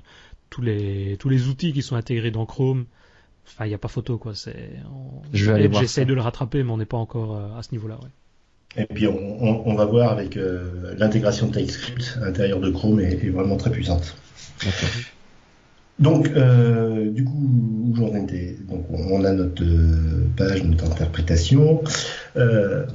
tous, 0.50 0.62
les, 0.62 1.18
tous 1.20 1.30
les 1.30 1.48
outils 1.48 1.74
qui 1.74 1.82
sont 1.82 1.96
intégrés 1.96 2.32
dans 2.32 2.46
Chrome, 2.46 2.86
enfin, 3.48 3.66
il 3.66 3.70
n'y 3.70 3.76
a 3.76 3.80
pas 3.80 3.88
photo, 3.88 4.18
quoi. 4.18 4.34
C'est, 4.36 4.72
Je 5.32 5.52
vais 5.52 5.72
J'essaie 5.74 6.06
de 6.06 6.14
le 6.14 6.22
rattraper, 6.22 6.64
mais 6.64 6.72
on 6.72 6.78
n'est 6.78 6.86
pas 6.86 6.98
encore 6.98 7.36
à 7.58 7.62
ce 7.64 7.72
niveau-là, 7.72 8.00
ouais. 8.02 8.10
Et 8.76 8.86
puis 8.86 9.06
on, 9.06 9.68
on, 9.68 9.76
va 9.76 9.86
voir 9.86 10.12
avec 10.12 10.36
l'intégration 10.98 11.48
de 11.48 11.60
TypeScript 11.60 12.18
à 12.20 12.26
l'intérieur 12.26 12.60
de 12.60 12.72
Chrome 12.72 13.00
est, 13.00 13.24
est 13.24 13.30
vraiment 13.30 13.56
très 13.56 13.70
puissante. 13.70 14.16
Donc, 16.04 16.30
euh, 16.36 17.10
du 17.10 17.24
coup, 17.24 17.32
où 17.32 17.96
on 17.98 19.24
a 19.24 19.32
notre 19.32 19.64
euh, 19.64 20.28
page, 20.36 20.62
notre 20.66 20.92
interprétation. 20.92 21.82
Euh, 22.36 22.86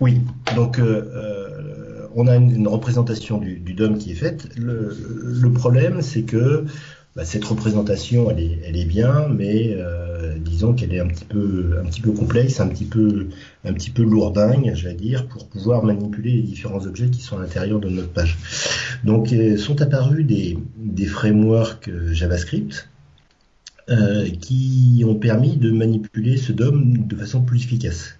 oui, 0.00 0.20
donc 0.56 0.80
on 2.16 2.26
a 2.26 2.34
une, 2.34 2.66
représentation 2.66 3.38
du, 3.38 3.60
du, 3.60 3.74
DOM 3.74 3.96
qui 3.96 4.10
est 4.10 4.16
faite. 4.16 4.48
Le 4.56 5.52
problème, 5.52 6.02
c'est 6.02 6.22
que 6.22 6.64
bah, 7.16 7.24
cette 7.24 7.44
représentation, 7.44 8.30
elle 8.30 8.40
est, 8.40 8.58
elle 8.64 8.76
est 8.76 8.84
bien, 8.84 9.28
mais 9.28 9.74
euh, 9.76 10.36
disons 10.38 10.72
qu'elle 10.72 10.92
est 10.92 11.00
un 11.00 11.06
petit 11.06 11.24
peu, 11.24 11.78
un 11.80 11.84
petit 11.86 12.00
peu 12.00 12.10
complexe, 12.10 12.58
un 12.58 12.66
petit 12.66 12.84
peu, 12.84 13.28
un 13.64 13.72
petit 13.72 13.90
peu 13.90 14.02
lourdingue, 14.02 14.72
dire, 14.94 15.26
pour 15.26 15.46
pouvoir 15.48 15.84
manipuler 15.84 16.32
les 16.32 16.42
différents 16.42 16.86
objets 16.86 17.10
qui 17.10 17.20
sont 17.20 17.38
à 17.38 17.40
l'intérieur 17.42 17.78
de 17.78 17.88
notre 17.88 18.10
page. 18.10 18.36
Donc, 19.04 19.32
euh, 19.32 19.56
sont 19.56 19.80
apparus 19.80 20.26
des, 20.26 20.58
des 20.76 21.06
frameworks 21.06 21.88
euh, 21.88 22.12
JavaScript 22.12 22.88
euh, 23.90 24.28
qui 24.40 25.04
ont 25.06 25.14
permis 25.14 25.56
de 25.56 25.70
manipuler 25.70 26.36
ce 26.36 26.52
DOM 26.52 27.06
de 27.06 27.16
façon 27.16 27.42
plus 27.42 27.64
efficace. 27.64 28.16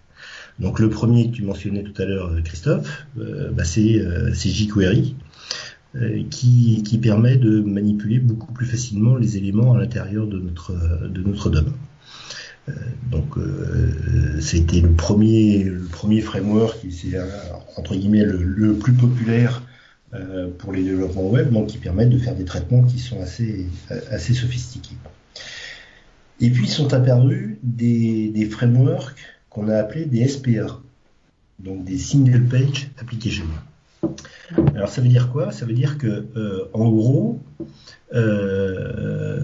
Donc, 0.61 0.79
le 0.79 0.89
premier 0.89 1.31
que 1.31 1.37
tu 1.37 1.43
mentionnais 1.43 1.83
tout 1.83 2.01
à 2.01 2.05
l'heure, 2.05 2.31
Christophe, 2.45 3.07
euh, 3.19 3.51
bah, 3.51 3.65
c'est 3.65 4.01
jQuery. 4.35 5.17
Euh, 5.97 6.25
qui, 6.29 6.99
permet 7.01 7.37
de 7.37 7.61
manipuler 7.61 8.19
beaucoup 8.19 8.53
plus 8.53 8.67
facilement 8.67 9.15
les 9.15 9.37
éléments 9.37 9.75
à 9.75 9.79
l'intérieur 9.79 10.27
de 10.27 10.39
notre, 10.39 10.73
de 11.09 11.23
notre 11.23 11.51
DOM. 11.51 11.73
Euh, 12.69 12.73
donc 13.11 13.37
euh, 13.37 14.41
c'était 14.41 14.81
le 14.81 14.91
premier, 14.91 15.65
le 15.65 15.85
premier 15.85 16.21
framework 16.23 16.79
c'est 16.91 17.13
entre 17.77 17.95
guillemets 17.95 18.25
le, 18.25 18.75
plus 18.75 18.95
populaire 18.95 19.63
euh, 20.15 20.49
pour 20.59 20.73
les 20.73 20.83
développements 20.83 21.29
web, 21.29 21.53
donc 21.53 21.69
qui 21.69 21.79
permettent 21.79 22.11
de 22.11 22.19
faire 22.19 22.35
des 22.35 22.45
traitements 22.45 22.83
qui 22.83 22.99
sont 22.99 23.21
assez, 23.21 23.67
assez 24.11 24.35
sophistiqués. 24.35 24.97
Et 26.41 26.51
puis 26.51 26.67
sont 26.67 26.93
apparus 26.93 27.57
des, 27.63 28.31
des 28.31 28.47
frameworks 28.47 29.15
qu'on 29.51 29.69
a 29.69 29.77
appelés 29.77 30.07
des 30.07 30.27
SPA, 30.27 30.81
donc 31.61 31.85
des 31.85 31.99
Single 31.99 32.45
Page 32.45 32.91
Applications. 32.99 33.45
Alors 34.75 34.89
ça 34.89 35.01
veut 35.01 35.09
dire 35.09 35.31
quoi? 35.31 35.53
Ça 35.53 35.65
veut 35.65 35.73
dire 35.73 35.99
que 35.99 36.27
euh, 36.37 36.69
en 36.73 36.89
gros, 36.91 37.43
euh, 38.15 39.41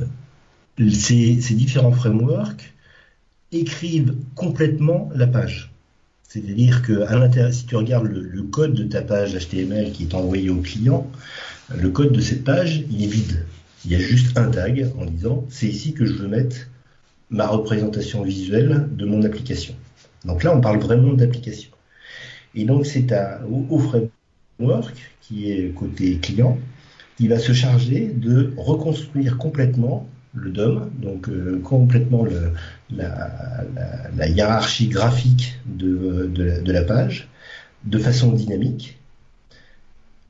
ces, 0.79 1.37
différents 1.55 1.93
frameworks 1.93 2.75
écrivent 3.53 4.15
complètement 4.35 5.11
la 5.15 5.27
page. 5.27 5.73
C'est-à-dire 6.29 6.83
que 6.83 7.03
à 7.03 7.17
l'intérieur, 7.19 7.53
si 7.53 7.67
tu 7.67 7.77
regardes 7.77 8.07
le, 8.07 8.43
code 8.43 8.75
de 8.75 8.85
ta 8.85 9.03
page 9.03 9.35
HTML 9.35 9.91
qui 9.93 10.05
est 10.05 10.15
envoyé 10.15 10.51
au 10.51 10.61
client, 10.61 11.11
le 11.77 11.89
code 11.89 12.13
de 12.13 12.21
cette 12.21 12.45
page, 12.45 12.85
il 12.91 13.03
est 13.03 13.09
vide. 13.09 13.45
Il 13.85 13.93
y 13.93 13.97
a 13.97 13.99
juste 13.99 14.37
un 14.37 14.51
tag 14.51 14.93
en 14.99 15.07
disant 15.07 15.45
c'est 15.49 15.67
ici 15.67 15.95
que 15.95 16.05
je 16.05 16.13
veux 16.13 16.29
mettre 16.29 16.69
ma 17.31 17.47
représentation 17.47 18.23
visuelle 18.23 18.89
de 18.93 19.05
mon 19.07 19.23
application. 19.23 19.75
Donc 20.25 20.45
là, 20.45 20.55
on 20.55 20.61
parle 20.61 20.79
vraiment 20.79 21.15
d'application. 21.15 21.71
Et 22.55 22.65
donc 22.65 22.87
c'est 22.87 23.13
au, 23.49 23.67
au, 23.71 24.11
Work, 24.61 24.95
qui 25.21 25.51
est 25.51 25.75
côté 25.75 26.17
client, 26.19 26.59
qui 27.17 27.29
va 27.29 27.39
se 27.39 27.53
charger 27.53 28.13
de 28.15 28.53
reconstruire 28.57 29.37
complètement 29.37 30.09
le 30.35 30.51
DOM, 30.51 30.91
donc 30.99 31.29
euh, 31.29 31.61
complètement 31.63 32.25
le, 32.25 32.53
la, 32.91 34.29
hiérarchie 34.29 34.89
graphique 34.89 35.59
de, 35.67 36.31
de, 36.33 36.73
la 36.73 36.83
page, 36.83 37.29
de 37.85 37.99
façon 37.99 38.33
dynamique, 38.33 38.99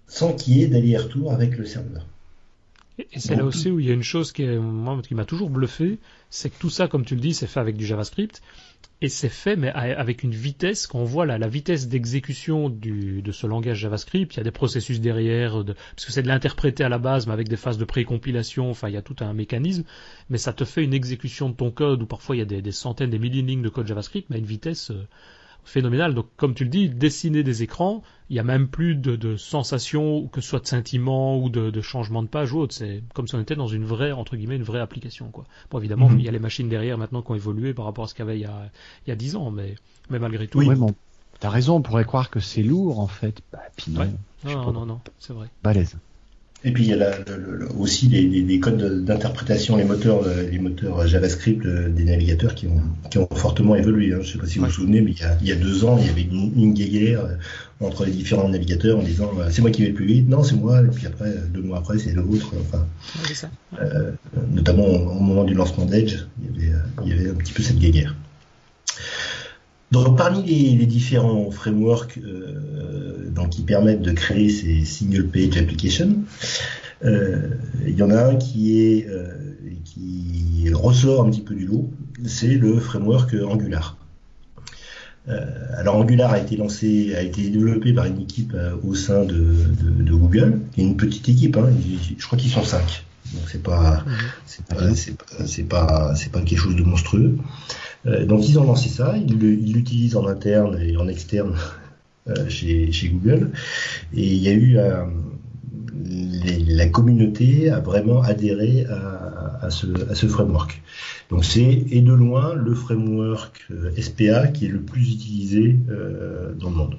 sans 0.07 0.33
qu'il 0.33 0.57
y 0.57 0.63
ait 0.63 0.69
d'aller-retour 0.69 1.33
avec 1.33 1.59
le 1.59 1.67
serveur. 1.67 2.07
Et 3.13 3.19
c'est 3.19 3.37
là 3.37 3.45
aussi 3.45 3.71
où 3.71 3.81
il 3.81 3.87
y 3.87 3.91
a 3.91 3.95
une 3.95 4.03
chose 4.03 4.33
qui, 4.33 4.47
qui 5.07 5.15
m'a 5.15 5.25
toujours 5.25 5.49
bluffé, 5.49 5.99
c'est 6.29 6.51
que 6.51 6.59
tout 6.59 6.71
ça, 6.71 6.87
comme 6.87 7.05
tu 7.05 7.15
le 7.15 7.21
dis, 7.21 7.33
c'est 7.35 7.47
fait 7.47 7.61
avec 7.61 7.77
du 7.77 7.87
JavaScript 7.87 8.43
et 9.03 9.09
c'est 9.09 9.31
fait 9.31 9.57
mais 9.57 9.71
avec 9.71 10.23
une 10.23 10.35
vitesse 10.35 10.87
qu'on 10.87 11.05
voit 11.05 11.25
là, 11.25 11.39
la 11.39 11.49
vitesse 11.49 11.89
d'exécution 11.89 12.69
de 12.69 13.33
ce 13.33 13.47
langage 13.47 13.79
JavaScript. 13.79 14.35
Il 14.35 14.37
y 14.39 14.41
a 14.41 14.45
des 14.45 14.51
processus 14.51 15.01
derrière, 15.01 15.65
de, 15.65 15.73
parce 15.73 16.05
que 16.05 16.13
c'est 16.13 16.23
de 16.23 16.29
l'interpréter 16.29 16.85
à 16.85 16.89
la 16.89 16.99
base, 16.99 17.27
mais 17.27 17.33
avec 17.33 17.49
des 17.49 17.57
phases 17.57 17.79
de 17.79 17.85
précompilation. 17.85 18.71
Enfin, 18.71 18.89
il 18.89 18.95
y 18.95 18.99
a 18.99 19.03
tout 19.03 19.17
un 19.21 19.33
mécanisme, 19.33 19.85
mais 20.29 20.39
ça 20.39 20.53
te 20.53 20.65
fait 20.65 20.85
une 20.85 20.93
exécution 20.93 21.49
de 21.49 21.55
ton 21.55 21.71
code 21.71 22.03
où 22.03 22.07
parfois 22.07 22.37
il 22.37 22.41
y 22.41 22.43
a 22.43 22.47
des, 22.47 22.61
des 22.61 22.73
centaines, 22.73 23.11
des 23.11 23.19
milliers 23.19 23.43
de 23.43 23.47
lignes 23.47 23.63
de 23.63 23.71
code 23.71 23.87
JavaScript, 23.87 24.29
mais 24.29 24.37
à 24.37 24.39
une 24.39 24.45
vitesse 24.45 24.91
euh, 24.91 25.07
phénoménal. 25.65 26.15
Donc, 26.15 26.27
comme 26.37 26.55
tu 26.55 26.65
le 26.65 26.71
dis, 26.71 26.89
dessiner 26.89 27.43
des 27.43 27.63
écrans, 27.63 28.03
il 28.29 28.35
n'y 28.35 28.41
a 28.41 28.45
même 28.45 28.69
plus 28.69 28.95
de, 28.95 29.17
de 29.17 29.37
sensations, 29.37 30.29
que 30.29 30.41
ce 30.41 30.49
soit 30.49 30.61
de 30.61 30.67
scintillement 30.67 31.39
ou 31.39 31.51
de, 31.51 31.71
de 31.71 31.81
changement 31.81 32.23
de 32.23 32.29
page 32.29 32.53
ou 32.53 32.59
autre. 32.59 32.75
C'est 32.75 33.03
comme 33.15 33.27
si 33.27 33.35
on 33.35 33.41
était 33.41 33.57
dans 33.57 33.67
une 33.67 33.85
vraie, 33.85 34.13
entre 34.13 34.37
guillemets, 34.37 34.57
une 34.57 34.63
vraie 34.63 34.81
application. 34.81 35.31
Quoi. 35.31 35.45
Bon, 35.71 35.79
évidemment, 35.79 36.09
mhm. 36.09 36.19
il 36.19 36.25
y 36.25 36.29
a 36.29 36.33
les 36.33 36.39
machines 36.39 36.69
derrière 36.69 36.99
maintenant 36.99 37.23
qui 37.23 37.33
ont 37.33 37.37
évolué 37.37 37.75
par 37.75 37.85
rapport 37.85 38.05
à 38.05 38.07
ce 38.09 38.15
qu'il 38.15 38.25
y 38.25 38.29
avait 38.29 38.39
il 38.39 38.43
y 38.43 38.47
a, 38.47 38.71
il 39.07 39.11
y 39.11 39.13
a 39.13 39.17
10 39.17 39.37
ans, 39.37 39.51
mais, 39.51 39.75
mais 40.11 40.19
malgré 40.19 40.47
tout. 40.47 40.59
Oui, 40.59 40.75
bon, 40.75 40.95
t'as 41.39 41.51
raison, 41.51 41.77
on 41.77 41.83
pourrait 41.83 42.05
croire 42.05 42.31
que 42.31 42.41
c'est 42.41 42.63
lourd 42.63 43.01
en 43.01 43.09
fait. 43.09 43.43
Bah, 43.53 43.61
puis 43.77 43.93
non, 43.93 44.07
non, 44.45 44.73
non, 44.73 44.87
non, 44.87 45.01
c'est 45.19 45.33
vrai. 45.33 45.49
Balèze. 45.63 45.97
Et 46.63 46.73
puis 46.73 46.85
il 46.85 46.91
y 46.91 47.03
a 47.03 47.11
aussi 47.79 48.09
les, 48.09 48.61
codes 48.61 49.05
d'interprétation, 49.05 49.77
les 49.77 49.85
moteurs, 49.85 50.25
les 50.51 50.59
moteurs 50.59 51.07
JavaScript 51.07 51.67
des 51.67 52.05
navigateurs 52.05 52.55
qui 52.55 52.67
ont, 52.67 52.83
qui 53.11 53.17
ont 53.17 53.29
fortement 53.35 53.77
évolué. 53.77 54.13
Hein. 54.13 54.19
Je 54.21 54.29
ne 54.29 54.33
sais 54.33 54.39
pas 54.39 54.47
si 54.47 54.59
vous 54.59 54.67
vous 54.67 54.71
souvenez, 54.71 55.01
mais 55.01 55.13
il 55.41 55.49
y, 55.49 55.53
a, 55.53 55.57
deux 55.57 55.85
ans, 55.85 55.97
il 55.99 56.07
y 56.07 56.11
avait 56.11 56.23
une, 56.23 56.53
une 56.57 56.75
guéguerre 56.75 57.25
euh, 57.25 57.37
entre 57.81 58.05
les 58.05 58.13
différents 58.13 58.49
navigateurs 58.49 58.99
en 58.99 59.03
disant 59.03 59.31
euh, 59.39 59.49
c'est 59.51 59.63
moi 59.63 59.71
qui 59.71 59.83
vais 59.83 59.89
le 59.89 59.95
plus 59.95 60.05
vite, 60.05 60.29
non 60.29 60.43
c'est 60.43 60.57
moi, 60.57 60.83
et 60.83 60.89
puis 60.89 61.07
après 61.07 61.35
deux 61.53 61.63
mois 61.63 61.79
après 61.79 61.99
c'est 61.99 62.13
l'autre. 62.13 62.53
Enfin, 62.61 62.87
euh, 63.81 64.11
notamment 64.51 64.87
au, 64.87 65.21
moment 65.21 65.45
du 65.45 65.55
lancement 65.55 65.87
d'Edge, 65.87 66.27
il 66.43 66.63
y 66.63 66.69
avait, 66.69 66.79
il 67.05 67.09
y 67.09 67.13
avait 67.13 67.31
un 67.31 67.35
petit 67.35 67.53
peu 67.53 67.63
cette 67.63 67.79
guéguerre. 67.79 68.15
Donc 69.91 70.17
parmi 70.17 70.43
les, 70.45 70.87
différents 70.87 71.51
frameworks 71.51 72.19
euh, 72.19 73.33
qui 73.51 73.63
permettent 73.63 74.03
de 74.03 74.13
créer 74.13 74.49
ces 74.49 74.85
single 74.85 75.27
page 75.27 75.57
applications, 75.57 76.17
euh, 77.05 77.49
il 77.87 77.97
y 77.97 78.03
en 78.03 78.11
a 78.11 78.27
un 78.27 78.35
euh, 78.35 79.33
qui 79.85 80.71
ressort 80.73 81.25
un 81.25 81.31
petit 81.31 81.41
peu 81.41 81.55
du 81.55 81.67
lot, 81.67 81.91
c'est 82.25 82.55
le 82.55 82.79
framework 82.79 83.35
Angular. 83.35 83.97
alors 85.77 85.97
Angular 85.97 86.33
a 86.33 86.39
été 86.39 86.57
lancé, 86.57 87.15
a 87.17 87.23
été 87.23 87.49
développé 87.51 87.93
par 87.93 88.05
une 88.05 88.21
équipe 88.21 88.55
au 88.85 88.95
sein 88.95 89.25
de, 89.25 90.13
Google, 90.13 90.61
une 90.77 90.97
petite 90.97 91.29
équipe, 91.29 91.57
hein, 91.57 91.69
je 92.17 92.27
crois 92.27 92.39
qu'ils 92.39 92.51
sont 92.51 92.65
cinq. 92.65 93.05
Donc 93.33 93.43
c'est 93.49 93.63
pas, 93.63 94.05
c'est 94.47 94.65
pas, 94.67 94.95
c'est 94.95 95.65
pas, 95.65 96.15
c'est 96.17 96.33
pas, 96.33 96.41
quelque 96.41 96.59
chose 96.59 96.77
de 96.77 96.83
monstrueux. 96.83 97.37
Euh, 98.07 98.25
donc 98.25 98.49
ils 98.49 98.59
ont 98.59 98.65
lancé 98.65 98.89
ça, 98.89 99.15
ils 99.17 99.39
l'utilisent 99.73 100.17
en 100.17 100.27
interne 100.27 100.79
et 100.81 100.97
en 100.97 101.07
externe 101.07 101.55
euh, 102.29 102.49
chez, 102.49 102.91
chez, 102.93 103.09
Google. 103.09 103.51
Et 104.15 104.27
il 104.27 104.43
y 104.43 104.49
a 104.49 104.53
eu 104.53 104.79
euh, 104.79 105.05
la 106.67 106.89
communauté 106.89 107.71
a 107.71 107.79
vraiment 107.79 108.23
adhéré 108.23 108.87
à, 108.87 109.61
à, 109.63 109.71
ce, 109.71 109.87
à 110.11 110.15
ce, 110.15 110.27
framework. 110.27 110.83
Donc 111.29 111.45
c'est 111.45 111.85
et 111.91 112.01
de 112.01 112.13
loin 112.13 112.55
le 112.55 112.75
framework 112.75 113.69
SPA 114.01 114.49
qui 114.49 114.67
est 114.67 114.71
le 114.71 114.81
plus 114.81 115.13
utilisé 115.13 115.77
dans 116.59 116.71
le 116.71 116.75
monde, 116.75 116.97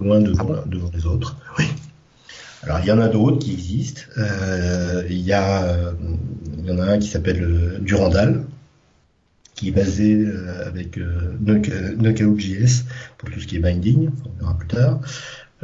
loin 0.00 0.20
devant, 0.20 0.66
devant 0.66 0.90
les 0.92 1.06
autres. 1.06 1.36
Oui. 1.58 1.66
Alors 2.68 2.80
il 2.80 2.86
y 2.86 2.92
en 2.92 3.00
a 3.00 3.08
d'autres 3.08 3.38
qui 3.38 3.52
existent. 3.52 4.02
Euh, 4.18 5.02
il, 5.08 5.20
y 5.20 5.32
a, 5.32 5.92
il 6.58 6.66
y 6.66 6.70
en 6.70 6.78
a 6.78 6.84
un 6.84 6.98
qui 6.98 7.08
s'appelle 7.08 7.78
Durandal, 7.80 8.44
qui 9.54 9.68
est 9.68 9.72
basé 9.72 10.14
euh, 10.14 10.66
avec 10.66 10.98
euh, 10.98 11.36
Knockout.js 11.40 12.84
pour 13.16 13.30
tout 13.30 13.40
ce 13.40 13.46
qui 13.46 13.56
est 13.56 13.60
binding, 13.60 14.10
on 14.24 14.40
verra 14.40 14.56
plus 14.56 14.68
tard. 14.68 15.00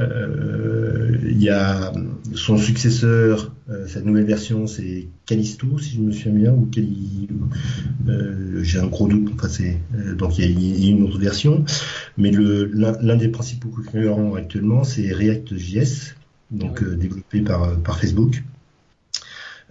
Euh, 0.01 1.19
il 1.23 1.41
y 1.41 1.51
a 1.51 1.93
son 2.35 2.57
successeur, 2.57 3.53
euh, 3.71 3.87
sa 3.87 4.01
nouvelle 4.01 4.25
version, 4.25 4.67
c'est 4.67 5.07
Callisto, 5.27 5.79
si 5.79 5.97
je 5.97 6.01
me 6.01 6.11
souviens 6.11 6.33
bien, 6.33 6.53
ou 6.53 6.67
Cali, 6.67 7.29
euh, 8.09 8.61
j'ai 8.65 8.81
un 8.81 8.87
gros 8.87 9.07
doute. 9.07 9.31
Enfin, 9.35 9.49
donc 10.17 10.39
il 10.39 10.61
y, 10.61 10.89
a, 10.89 10.91
une 10.91 11.05
autre 11.05 11.19
version, 11.19 11.65
mais 12.19 12.33
l'un 12.33 13.17
des 13.17 13.29
principaux 13.29 13.69
concurrents 13.69 14.35
actuellement, 14.35 14.83
c'est 14.83 15.13
React.js, 15.13 16.15
donc 16.55 16.83
ah 16.83 16.95
développé 16.95 17.41
par 17.41 17.77
par 17.81 17.99
Facebook, 17.99 18.43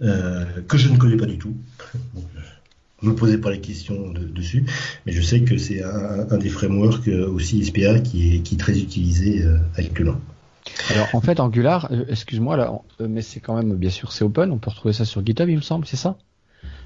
que 0.00 0.78
je 0.78 0.88
ne 0.88 0.96
connais 0.96 1.16
pas 1.16 1.26
du 1.26 1.38
tout. 1.38 1.54
Ne 3.04 3.10
me 3.10 3.14
posez 3.14 3.36
pas 3.36 3.50
les 3.50 3.60
questions 3.60 4.12
dessus, 4.12 4.64
mais 5.04 5.12
je 5.12 5.20
sais 5.20 5.42
que 5.42 5.58
c'est 5.58 5.82
un, 5.82 6.38
des 6.38 6.48
frameworks 6.48 7.08
euh, 7.08 7.28
aussi 7.28 7.62
SPA 7.62 8.00
qui 8.00 8.36
est, 8.36 8.58
très 8.58 8.78
utilisé 8.78 9.42
euh, 9.42 9.58
actuellement. 9.76 10.16
Alors 10.88 11.08
en 11.12 11.20
fait 11.20 11.38
Angular, 11.38 11.88
euh, 11.90 12.04
excuse-moi 12.08 12.82
mais 13.00 13.20
c'est 13.20 13.40
quand 13.40 13.54
même 13.56 13.74
bien 13.74 13.90
sûr 13.90 14.12
c'est 14.12 14.24
open, 14.24 14.50
on 14.52 14.58
peut 14.58 14.70
retrouver 14.70 14.94
ça 14.94 15.04
sur 15.04 15.24
GitHub 15.24 15.50
il 15.50 15.56
me 15.56 15.62
semble, 15.62 15.86
c'est 15.86 15.98
ça? 15.98 16.16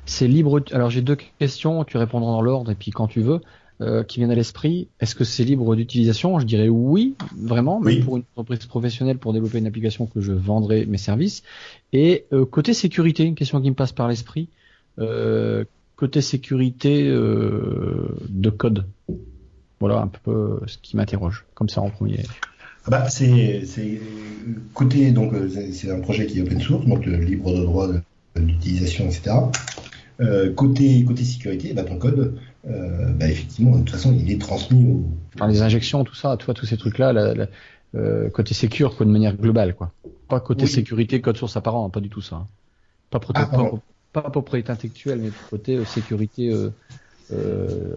C'est 0.06 0.26
libre. 0.26 0.60
Alors 0.72 0.90
j'ai 0.90 1.02
deux 1.02 1.18
questions, 1.38 1.84
tu 1.84 1.98
répondras 1.98 2.32
dans 2.32 2.42
l'ordre 2.42 2.72
et 2.72 2.74
puis 2.74 2.90
quand 2.90 3.06
tu 3.06 3.20
veux. 3.20 3.40
Qui 4.08 4.18
viennent 4.18 4.30
à 4.30 4.34
l'esprit. 4.34 4.88
Est-ce 5.00 5.14
que 5.14 5.24
c'est 5.24 5.44
libre 5.44 5.76
d'utilisation? 5.76 6.40
Je 6.40 6.46
dirais 6.46 6.68
oui, 6.68 7.14
vraiment, 7.36 7.80
mais 7.80 8.00
pour 8.00 8.16
une 8.16 8.24
entreprise 8.34 8.66
professionnelle 8.66 9.18
pour 9.18 9.32
développer 9.32 9.58
une 9.58 9.66
application 9.66 10.06
que 10.06 10.20
je 10.20 10.32
vendrai 10.32 10.84
mes 10.86 10.98
services. 10.98 11.42
Et 11.92 12.26
côté 12.50 12.74
sécurité, 12.74 13.24
une 13.24 13.36
question 13.36 13.60
qui 13.60 13.70
me 13.70 13.76
passe 13.76 13.92
par 13.92 14.08
l'esprit. 14.08 14.48
Euh, 14.98 15.64
côté 15.96 16.20
sécurité 16.20 17.08
euh, 17.08 18.16
de 18.28 18.50
code. 18.50 18.86
Voilà 19.80 20.00
un 20.00 20.08
peu 20.08 20.60
ce 20.66 20.78
qui 20.78 20.96
m'interroge, 20.96 21.44
comme 21.54 21.68
ça 21.68 21.80
en 21.80 21.90
premier. 21.90 22.24
Ah 22.84 22.90
bah, 22.90 23.08
c'est 23.08 23.62
côté 24.74 25.10
donc 25.12 25.32
euh, 25.34 25.48
c'est 25.72 25.90
un 25.90 26.00
projet 26.00 26.26
qui 26.26 26.38
est 26.38 26.42
open 26.42 26.60
source, 26.60 26.86
donc 26.86 27.06
libre 27.06 27.52
de 27.52 27.64
droit 27.64 27.88
d'utilisation, 28.36 29.06
etc. 29.06 29.36
côté, 30.56 31.04
côté 31.04 31.24
sécurité, 31.24 31.74
bah, 31.74 31.84
ton 31.84 31.98
code, 31.98 32.38
bah, 32.64 33.28
effectivement, 33.28 33.72
de 33.72 33.78
toute 33.78 33.90
façon, 33.90 34.12
il 34.12 34.30
est 34.30 34.40
transmis 34.40 34.92
au... 35.40 35.46
les 35.46 35.62
injections, 35.62 36.04
tout 36.04 36.14
ça, 36.14 36.36
toi, 36.36 36.54
tous 36.54 36.66
ces 36.66 36.76
trucs-là, 36.76 37.46
côté 38.32 38.54
sécure, 38.54 38.96
quoi, 38.96 39.06
de 39.06 39.10
manière 39.10 39.36
globale, 39.36 39.74
quoi. 39.74 39.92
Pas 40.28 40.40
côté 40.40 40.66
sécurité, 40.66 41.20
code 41.20 41.36
source 41.36 41.56
apparent, 41.56 41.86
hein, 41.86 41.90
pas 41.90 42.00
du 42.00 42.08
tout 42.10 42.20
ça. 42.20 42.36
Hein. 42.36 42.46
Pas, 43.10 43.20
ah, 43.34 43.70
pas, 44.12 44.22
propriété 44.30 44.70
intellectuelle, 44.70 45.20
mais 45.20 45.30
côté 45.50 45.84
sécurité 45.84 46.54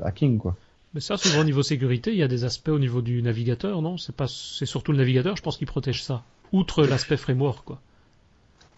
hacking, 0.04 0.38
quoi. 0.38 0.56
Mais 0.94 1.00
ça, 1.00 1.16
souvent 1.16 1.40
au 1.40 1.44
niveau 1.46 1.64
sécurité, 1.64 2.12
il 2.12 2.18
y 2.18 2.24
a 2.24 2.28
des 2.28 2.44
aspects 2.44 2.70
au 2.70 2.80
niveau 2.80 3.02
du 3.02 3.22
navigateur, 3.22 3.82
non? 3.82 3.98
C'est 3.98 4.16
pas, 4.16 4.28
c'est 4.28 4.66
surtout 4.66 4.92
le 4.92 4.98
navigateur, 4.98 5.38
je 5.38 5.42
pense, 5.42 5.58
qui 5.58 5.66
protège 5.66 6.04
ça, 6.04 6.24
outre 6.52 6.86
l'aspect 6.86 7.16
framework, 7.18 7.64
quoi. 7.64 7.80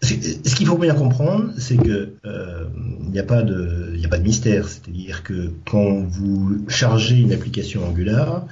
Ce 0.03 0.55
qu'il 0.55 0.67
faut 0.67 0.77
bien 0.77 0.93
comprendre, 0.93 1.53
c'est 1.57 1.77
que 1.77 2.13
euh, 2.25 2.65
il 3.03 3.11
n'y 3.11 3.19
a 3.19 3.23
pas 3.23 3.41
de, 3.41 3.93
il 3.95 4.05
a 4.05 4.09
pas 4.09 4.17
de 4.17 4.23
mystère. 4.23 4.67
C'est-à-dire 4.67 5.23
que 5.23 5.51
quand 5.65 6.01
vous 6.01 6.65
chargez 6.67 7.19
une 7.19 7.31
application 7.31 7.87
Angular, 7.87 8.45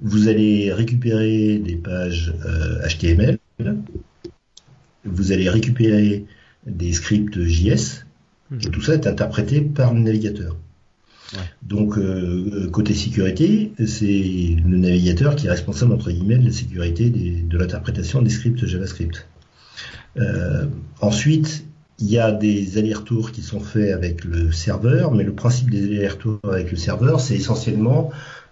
vous 0.00 0.28
allez 0.28 0.72
récupérer 0.72 1.58
des 1.58 1.76
pages 1.76 2.34
HTML, 2.86 3.38
euh, 3.62 3.74
vous 5.04 5.32
allez 5.32 5.48
récupérer 5.48 6.26
des 6.66 6.92
scripts 6.92 7.40
JS, 7.40 8.04
et 8.50 8.54
mhm. 8.54 8.60
tout 8.70 8.82
ça 8.82 8.94
est 8.94 9.06
interprété 9.06 9.62
par 9.62 9.94
le 9.94 10.00
navigateur. 10.00 10.56
Donc 11.62 11.98
euh, 11.98 12.68
côté 12.70 12.94
sécurité, 12.94 13.72
c'est 13.86 14.56
le 14.64 14.76
navigateur 14.78 15.36
qui 15.36 15.46
est 15.46 15.50
responsable 15.50 15.92
entre 15.92 16.10
guillemets 16.10 16.38
de 16.38 16.46
la 16.46 16.52
sécurité 16.52 17.10
de 17.10 17.58
l'interprétation 17.58 18.22
des 18.22 18.30
scripts 18.30 18.64
JavaScript. 18.64 19.26
Euh, 20.18 20.66
ensuite, 21.00 21.64
il 21.98 22.10
y 22.10 22.18
a 22.18 22.30
des 22.32 22.78
allers-retours 22.78 23.32
qui 23.32 23.42
sont 23.42 23.60
faits 23.60 23.92
avec 23.92 24.24
le 24.24 24.52
serveur, 24.52 25.12
mais 25.12 25.24
le 25.24 25.32
principe 25.32 25.70
des 25.70 25.84
allers-retours 25.84 26.40
avec 26.44 26.70
le 26.70 26.76
serveur, 26.76 27.20
c'est 27.20 27.34
essentiellement 27.34 28.10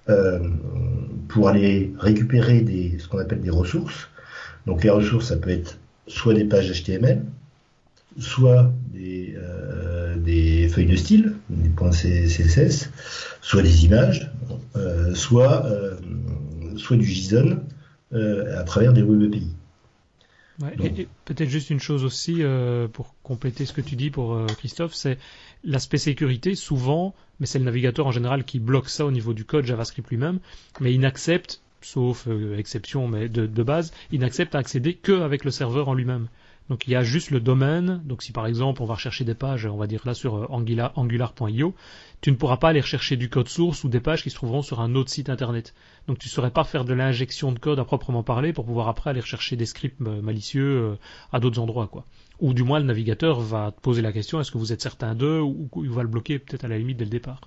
euh, 0.09 0.41
pour 1.29 1.49
aller 1.49 1.93
récupérer 1.99 2.61
des, 2.61 2.99
ce 2.99 3.09
qu'on 3.09 3.19
appelle 3.19 3.41
des 3.41 3.51
ressources. 3.51 4.09
Donc 4.67 4.83
les 4.83 4.91
ressources, 4.91 5.29
ça 5.29 5.37
peut 5.37 5.51
être 5.51 5.79
soit 6.09 6.35
des 6.35 6.45
pages 6.45 6.71
HTML, 6.71 7.23
soit 8.19 8.73
des, 8.93 9.37
des 10.17 10.69
feuilles 10.69 10.87
de 10.87 10.97
style, 10.97 11.35
des 11.51 11.69
points 11.69 11.91
CSS, 11.91 12.91
soit 13.41 13.63
des 13.63 13.85
images, 13.85 14.31
euh, 14.77 15.15
soit, 15.15 15.65
euh, 15.67 15.95
soit 16.77 16.97
du 16.97 17.07
JSON 17.07 17.61
euh, 18.13 18.59
à 18.59 18.65
travers 18.65 18.93
des 18.93 19.03
web 19.03 19.23
API. 19.23 19.47
Et, 20.79 21.09
peut-être 21.25 21.49
juste 21.49 21.71
une 21.71 21.81
chose 21.81 22.05
aussi 22.05 22.43
pour 22.93 23.15
compléter 23.23 23.67
ce 23.67 23.73
que 23.73 23.81
tu 23.81 23.97
dis 23.97 24.11
pour 24.11 24.39
Christophe, 24.59 24.95
c'est 24.95 25.19
l'aspect 25.65 25.99
sécurité. 25.99 26.55
Souvent, 26.55 27.15
mais 27.41 27.47
c'est 27.47 27.59
le 27.59 27.65
navigateur 27.65 28.07
en 28.07 28.13
général 28.13 28.45
qui 28.45 28.59
bloque 28.59 28.89
ça 28.89 29.05
au 29.05 29.11
niveau 29.11 29.35
du 29.35 29.45
code 29.45 29.67
JavaScript 29.67 30.09
lui-même, 30.09 30.39
mais 30.81 30.95
il 30.95 31.01
n'accepte, 31.01 31.61
sauf 31.83 32.27
exception, 32.57 33.09
mais 33.09 33.29
de, 33.29 33.47
de, 33.47 33.63
base, 33.63 33.93
il 34.13 34.21
n'accepte 34.21 34.55
à 34.55 34.59
accéder 34.59 34.95
que 34.95 35.21
avec 35.21 35.45
le 35.45 35.51
serveur 35.51 35.89
en 35.89 35.95
lui-même. 35.95 36.29
Donc 36.69 36.87
il 36.87 36.91
y 36.91 36.97
a 36.97 37.03
juste 37.03 37.31
le 37.31 37.41
domaine. 37.41 38.01
Donc 38.05 38.23
si 38.23 38.33
par 38.33 38.47
exemple 38.47 38.83
on 38.83 38.87
va 38.87 38.95
rechercher 38.95 39.25
des 39.25 39.35
pages, 39.35 39.67
on 39.67 39.77
va 39.77 39.87
dire 39.87 40.03
là 40.05 40.15
sur 40.15 40.37
euh, 40.37 40.47
angular.io, 40.51 41.75
tu 42.21 42.31
ne 42.31 42.37
pourras 42.37 42.57
pas 42.57 42.71
aller 42.71 42.81
rechercher 42.81 43.17
du 43.17 43.29
code 43.29 43.49
source 43.49 43.85
ou 43.85 43.89
des 43.89 44.01
pages 44.01 44.23
qui 44.23 44.31
se 44.31 44.35
trouveront 44.35 44.63
sur 44.63 44.81
un 44.81 44.95
autre 44.95 45.11
site 45.11 45.29
internet. 45.29 45.75
Donc 46.09 46.19
tu 46.19 46.29
ne 46.29 46.31
saurais 46.31 46.51
pas 46.51 46.65
faire 46.65 46.85
de 46.85 46.95
l'injection 46.95 47.53
de 47.53 47.59
code 47.59 47.79
à 47.79 47.85
proprement 47.85 48.23
parler 48.23 48.53
pour 48.53 48.65
pouvoir 48.65 48.89
après 48.89 49.11
aller 49.11 49.21
rechercher 49.21 49.57
des 49.57 49.67
scripts 49.67 50.01
malicieux 50.01 50.79
euh, 50.79 50.99
à 51.33 51.41
d'autres 51.41 51.61
endroits 51.61 51.87
quoi. 51.87 52.05
Ou 52.41 52.55
du 52.55 52.63
moins 52.63 52.79
le 52.79 52.85
navigateur 52.85 53.41
va 53.41 53.73
te 53.73 53.81
poser 53.81 54.03
la 54.03 54.13
question 54.13 54.41
est-ce 54.41 54.51
que 54.51 54.59
vous 54.59 54.73
êtes 54.73 54.83
certain 54.83 55.15
d'eux 55.15 55.41
ou 55.41 55.69
il 55.83 55.91
va 55.91 56.03
le 56.03 56.09
bloquer 56.09 56.39
peut-être 56.39 56.65
à 56.65 56.69
la 56.69 56.79
limite 56.79 56.97
dès 56.97 57.05
le 57.05 57.11
départ. 57.11 57.41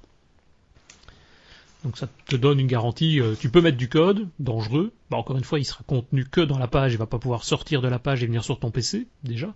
Donc 1.83 1.97
ça 1.97 2.09
te 2.27 2.35
donne 2.35 2.59
une 2.59 2.67
garantie. 2.67 3.21
Euh, 3.21 3.35
tu 3.39 3.49
peux 3.49 3.61
mettre 3.61 3.77
du 3.77 3.87
code 3.87 4.27
dangereux. 4.39 4.91
Bah, 5.09 5.17
encore 5.17 5.37
une 5.37 5.43
fois, 5.43 5.59
il 5.59 5.65
sera 5.65 5.81
contenu 5.87 6.25
que 6.25 6.41
dans 6.41 6.57
la 6.57 6.67
page. 6.67 6.93
Il 6.93 6.97
va 6.97 7.05
pas 7.05 7.19
pouvoir 7.19 7.43
sortir 7.43 7.81
de 7.81 7.87
la 7.87 7.99
page 7.99 8.21
et 8.21 8.25
venir 8.25 8.43
sur 8.43 8.59
ton 8.59 8.69
PC 8.69 9.07
déjà. 9.23 9.53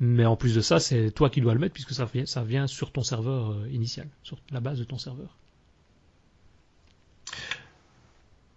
Mais 0.00 0.24
en 0.24 0.36
plus 0.36 0.54
de 0.54 0.62
ça, 0.62 0.80
c'est 0.80 1.10
toi 1.10 1.28
qui 1.28 1.40
dois 1.40 1.52
le 1.52 1.60
mettre 1.60 1.74
puisque 1.74 1.92
ça 1.92 2.08
vient, 2.44 2.66
sur 2.66 2.90
ton 2.90 3.02
serveur 3.02 3.50
euh, 3.50 3.68
initial, 3.70 4.06
sur 4.22 4.38
la 4.50 4.60
base 4.60 4.78
de 4.78 4.84
ton 4.84 4.96
serveur. 4.96 5.36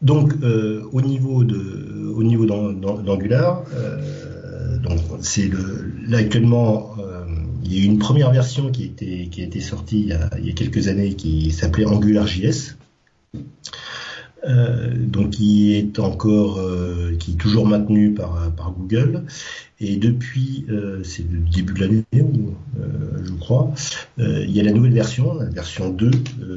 Donc 0.02 0.34
euh, 0.41 0.88
au 0.91 1.02
niveau 1.02 1.43
d'Angular, 1.43 3.63
c'est 5.22 5.48
le 5.48 5.93
là 6.08 6.17
actuellement 6.17 6.96
il 7.63 7.80
y 7.80 7.82
a 7.82 7.86
une 7.86 7.98
première 7.98 8.32
version 8.32 8.72
qui 8.72 8.84
a 8.84 8.86
été, 8.86 9.28
qui 9.28 9.41
a 9.41 9.46
été 9.46 9.60
sortie 9.60 10.12
il 10.38 10.46
y 10.46 10.50
a 10.50 10.54
quelques 10.54 10.88
années 10.88 11.15
qui 11.15 11.52
s'appelait 11.52 11.86
AngularJS. 11.86 12.76
Euh, 14.48 14.91
donc 14.95 15.32
qui 15.32 15.74
est 15.74 15.98
encore, 15.98 16.60
euh, 16.60 17.15
qui 17.17 17.32
est 17.32 17.36
toujours 17.36 17.65
maintenu 17.65 18.13
par, 18.13 18.52
par 18.56 18.71
Google. 18.71 19.24
Et 19.80 19.98
depuis, 19.98 20.65
euh, 20.69 21.02
c'est 21.04 21.26
le 21.30 21.39
début 21.39 21.74
de 21.74 21.80
l'année, 21.80 22.04
je 22.13 23.32
crois, 23.34 23.74
il 24.17 24.52
y 24.52 24.60
a 24.60 24.63
la 24.63 24.71
nouvelle 24.71 24.93
version, 24.93 25.34
la 25.34 25.45
version 25.45 25.89
2 25.89 26.12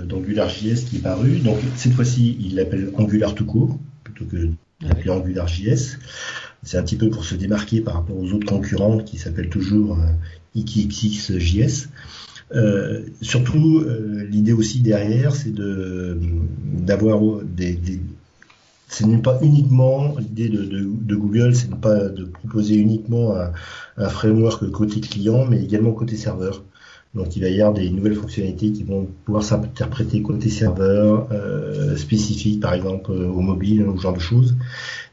d'AngularJS 0.07 0.85
qui 0.89 0.97
est 0.97 1.03
parue. 1.03 1.39
Donc 1.39 1.59
cette 1.77 1.93
fois-ci, 1.93 2.37
il 2.41 2.57
l'appelle 2.57 2.91
Angular 2.97 3.35
tout 3.35 3.47
court, 3.47 3.79
plutôt 4.05 4.25
que 4.27 4.51
d'appeler 4.87 5.11
AngularJS. 5.11 5.99
C'est 6.63 6.77
un 6.77 6.83
petit 6.83 6.97
peu 6.97 7.09
pour 7.09 7.25
se 7.25 7.35
démarquer 7.35 7.81
par 7.81 7.95
rapport 7.95 8.17
aux 8.17 8.33
autres 8.33 8.47
concurrents 8.47 8.99
qui 8.99 9.17
s'appellent 9.17 9.49
toujours 9.49 9.99
XXXJS. 10.57 11.89
Euh, 12.55 13.03
surtout, 13.21 13.81
euh, 13.81 14.25
l'idée 14.29 14.53
aussi 14.53 14.81
derrière, 14.81 15.35
c'est 15.35 15.53
de 15.53 16.19
d'avoir 16.65 17.21
des, 17.45 17.75
des 17.75 18.01
ce 18.89 19.05
n'est 19.05 19.19
pas 19.19 19.39
uniquement 19.43 20.17
l'idée 20.19 20.49
de, 20.49 20.65
de, 20.65 20.89
de, 20.89 21.15
Google, 21.15 21.55
c'est 21.55 21.71
pas 21.75 22.09
de 22.09 22.25
proposer 22.25 22.77
uniquement 22.77 23.37
un, 23.37 23.53
un, 23.99 24.09
framework 24.09 24.71
côté 24.71 25.01
client, 25.01 25.45
mais 25.45 25.63
également 25.63 25.93
côté 25.93 26.17
serveur. 26.17 26.63
Donc 27.15 27.37
il 27.37 27.43
va 27.43 27.49
y 27.49 27.61
avoir 27.61 27.75
des 27.75 27.91
nouvelles 27.91 28.15
fonctionnalités 28.15 28.71
qui 28.71 28.85
vont 28.85 29.09
pouvoir 29.25 29.43
s'interpréter 29.43 30.23
côté 30.23 30.51
serveur, 30.51 31.29
euh, 31.33 31.97
spécifique 31.97 32.61
par 32.61 32.75
exemple 32.75 33.13
euh, 33.13 33.27
au 33.27 33.41
mobile 33.41 33.83
ou 33.83 33.97
ce 33.97 34.03
genre 34.03 34.13
de 34.13 34.21
choses. 34.21 34.57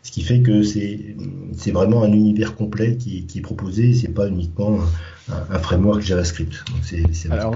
Ce 0.06 0.12
qui 0.12 0.22
fait 0.22 0.42
que 0.42 0.62
c'est 0.62 1.72
vraiment 1.72 2.04
un 2.04 2.14
univers 2.14 2.56
complet 2.56 2.96
qui, 2.96 3.26
qui 3.26 3.40
est 3.40 3.42
proposé, 3.42 3.92
c'est 3.96 4.14
pas 4.14 4.28
uniquement 4.28 4.78
un, 5.32 5.58
framework 5.58 6.02
JavaScript. 6.02 6.64
Alors, 7.32 7.56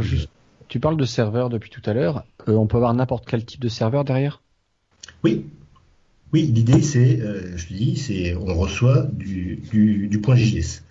tu 0.67 0.79
parles 0.79 0.97
de 0.97 1.05
serveur 1.05 1.51
depuis 1.51 1.69
tout 1.69 1.87
à 1.87 1.93
l'heure. 1.93 2.25
Euh, 2.47 2.53
on 2.53 2.65
peut 2.65 2.77
avoir 2.77 2.95
n'importe 2.95 3.27
quel 3.27 3.45
type 3.45 3.61
de 3.61 3.69
serveur 3.69 4.03
derrière? 4.03 4.41
Oui. 5.23 5.45
Oui, 6.33 6.41
l'idée 6.51 6.81
c'est, 6.81 7.21
euh, 7.21 7.55
je 7.55 7.67
te 7.67 7.73
dis, 7.75 7.97
c'est 7.97 8.33
on 8.33 8.55
reçoit 8.55 9.03
du, 9.13 9.57
du, 9.71 10.19
point 10.19 10.35
JS. 10.35 10.81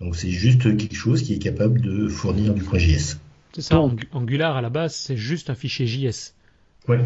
Donc 0.00 0.14
c'est 0.14 0.30
juste 0.30 0.76
quelque 0.76 0.94
chose 0.94 1.24
qui 1.24 1.34
est 1.34 1.38
capable 1.40 1.80
de 1.80 2.06
fournir 2.06 2.54
du 2.54 2.62
point 2.62 2.78
JS. 2.78 3.18
C'est 3.52 3.62
ça, 3.62 3.80
Angular 4.12 4.56
à 4.56 4.62
la 4.62 4.70
base 4.70 4.94
c'est 4.94 5.16
juste 5.16 5.50
un 5.50 5.56
fichier 5.56 5.88
JS. 5.88 6.34
Ouais. 6.88 6.98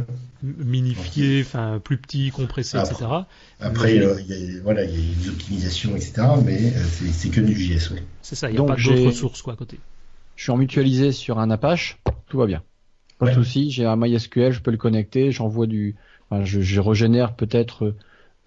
Minifié, 0.43 1.41
enfin 1.41 1.81
plus 1.83 1.99
petit, 1.99 2.31
compressé, 2.31 2.79
etc. 2.79 3.07
Après, 3.61 3.99
euh, 3.99 4.21
il 4.21 4.27
y 4.27 4.57
a, 4.57 4.63
voilà, 4.63 4.85
il 4.85 4.91
y 4.91 5.13
a 5.13 5.15
des 5.15 5.29
optimisations, 5.29 5.97
etc. 5.97 6.23
Mais 6.45 6.73
euh, 6.75 7.11
c'est 7.13 7.31
que 7.31 7.41
du 7.41 7.55
JS. 7.55 7.93
C'est 8.23 8.35
ça, 8.35 8.51
il 8.51 8.53
n'y 8.53 8.59
a 8.59 8.65
pas 8.65 8.77
d'autres 8.77 9.07
ressources 9.07 9.43
quoi 9.43 9.55
à 9.55 9.57
côté. 9.57 9.79
Je 10.37 10.43
suis 10.43 10.53
en 10.53 10.57
mutualisé 10.57 11.13
sur 11.13 11.39
un 11.39 11.51
Apache, 11.51 11.99
tout 12.29 12.39
va 12.39 12.47
bien. 12.47 12.63
Pas 13.19 13.31
de 13.31 13.35
souci, 13.35 13.71
j'ai 13.71 13.87
un 13.87 13.97
MySQL, 13.97 14.53
je 14.53 14.61
peux 14.61 14.71
le 14.71 14.77
connecter, 14.77 15.33
j'envoie 15.33 15.67
du, 15.67 15.95
enfin, 16.29 16.45
je, 16.45 16.61
je, 16.61 16.81
régénère 16.81 17.35
peut-être 17.35 17.95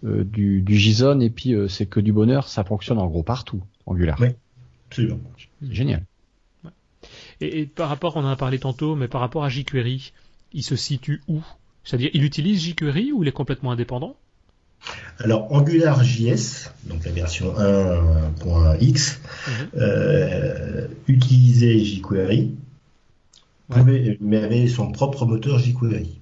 euh, 0.03 0.23
du, 0.23 0.61
du, 0.61 0.77
JSON 0.77 1.19
et 1.21 1.29
puis 1.29 1.55
c'est 1.69 1.87
que 1.87 1.99
du 1.99 2.13
bonheur, 2.13 2.47
ça 2.47 2.63
fonctionne 2.63 2.99
en 2.99 3.07
gros 3.07 3.23
partout, 3.23 3.63
Angular. 3.85 4.17
Oui, 4.19 4.29
absolument. 4.89 5.19
Génial. 5.61 6.03
Et, 7.39 7.61
et, 7.61 7.65
par 7.65 7.89
rapport, 7.89 8.17
on 8.17 8.25
en 8.25 8.29
a 8.29 8.35
parlé 8.35 8.59
tantôt, 8.59 8.95
mais 8.95 9.07
par 9.07 9.21
rapport 9.21 9.43
à 9.43 9.49
jQuery, 9.49 10.11
il 10.53 10.63
se 10.63 10.75
situe 10.75 11.21
où? 11.27 11.41
C'est-à-dire, 11.83 12.09
il 12.13 12.23
utilise 12.23 12.61
jQuery 12.61 13.11
ou 13.11 13.23
il 13.23 13.29
est 13.29 13.33
complètement 13.33 13.71
indépendant? 13.71 14.15
Alors 15.19 15.51
AngularJS, 15.53 16.69
donc 16.85 17.03
la 17.05 17.11
version 17.11 17.53
1.x, 17.55 19.19
mhm. 19.47 19.53
euh, 19.77 20.87
utilisait 21.07 21.79
jQuery, 21.79 22.51
mais 24.21 24.37
avait 24.37 24.67
son 24.67 24.91
propre 24.91 25.25
moteur 25.25 25.59
jQuery. 25.59 26.19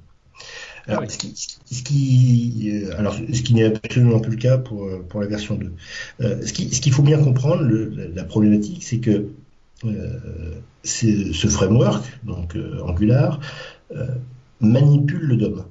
Alors, 0.88 1.04
ce 1.10 1.18
qui, 1.82 2.70
euh, 2.72 2.96
alors, 3.00 3.16
ce 3.16 3.42
qui 3.42 3.56
n'est 3.56 3.64
absolument 3.64 4.20
plus 4.20 4.34
le 4.34 4.38
cas 4.38 4.60
pour, 4.60 4.88
pour 5.10 5.20
la 5.20 5.26
version 5.26 5.56
2. 5.56 5.74
Euh, 6.22 6.46
ce 6.46 6.54
qu'il 6.54 6.94
faut 6.94 7.02
bien 7.02 7.18
comprendre, 7.18 7.64
la 8.14 8.24
problématique, 8.24 8.84
c'est 8.84 9.00
que 9.00 9.30
ce 10.84 11.48
framework, 11.48 12.06
donc 12.24 12.56
Angular, 12.84 13.40
manipule 14.62 15.28
le 15.28 15.38
DOM. 15.38 15.66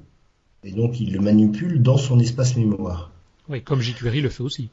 Et 0.63 0.71
donc 0.71 0.99
il 0.99 1.13
le 1.13 1.19
manipule 1.19 1.81
dans 1.81 1.97
son 1.97 2.19
espace 2.19 2.55
mémoire. 2.55 3.11
Oui, 3.47 3.61
comme 3.61 3.81
jQuery 3.81 4.21
le 4.21 4.29
fait 4.29 4.41
aussi. 4.41 4.69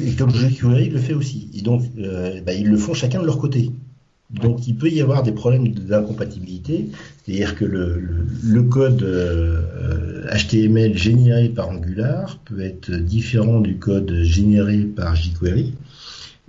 Et 0.00 0.14
comme 0.14 0.30
jQuery 0.30 0.90
le 0.90 0.98
fait 0.98 1.14
aussi. 1.14 1.48
Et 1.54 1.62
donc 1.62 1.82
euh, 1.98 2.40
bah, 2.42 2.52
ils 2.52 2.68
le 2.68 2.76
font 2.76 2.92
chacun 2.92 3.20
de 3.20 3.26
leur 3.26 3.38
côté. 3.38 3.70
Donc 4.30 4.66
il 4.66 4.76
peut 4.76 4.90
y 4.90 5.00
avoir 5.00 5.22
des 5.22 5.32
problèmes 5.32 5.68
d'incompatibilité, 5.68 6.88
c'est-à-dire 7.24 7.54
que 7.54 7.66
le, 7.66 8.02
le, 8.42 8.62
code 8.62 9.02
HTML 10.32 10.96
généré 10.96 11.50
par 11.50 11.68
Angular 11.68 12.38
peut 12.46 12.60
être 12.60 12.92
différent 12.92 13.60
du 13.60 13.76
code 13.76 14.22
généré 14.22 14.84
par 14.84 15.16
jQuery, 15.16 15.74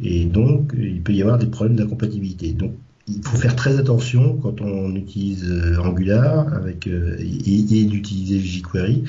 et 0.01 0.23
donc 0.23 0.73
il 0.77 1.01
peut 1.01 1.11
y 1.11 1.21
avoir 1.21 1.37
des 1.37 1.47
problèmes 1.47 1.75
d'incompatibilité. 1.75 2.53
Donc 2.53 2.71
il 3.07 3.21
faut 3.23 3.37
faire 3.37 3.55
très 3.55 3.77
attention 3.77 4.37
quand 4.37 4.61
on 4.61 4.95
utilise 4.95 5.49
euh, 5.49 5.77
Angular 5.77 6.53
avec 6.53 6.87
euh, 6.87 7.17
et, 7.19 7.83
d'utiliser 7.85 8.39
jQuery 8.39 9.03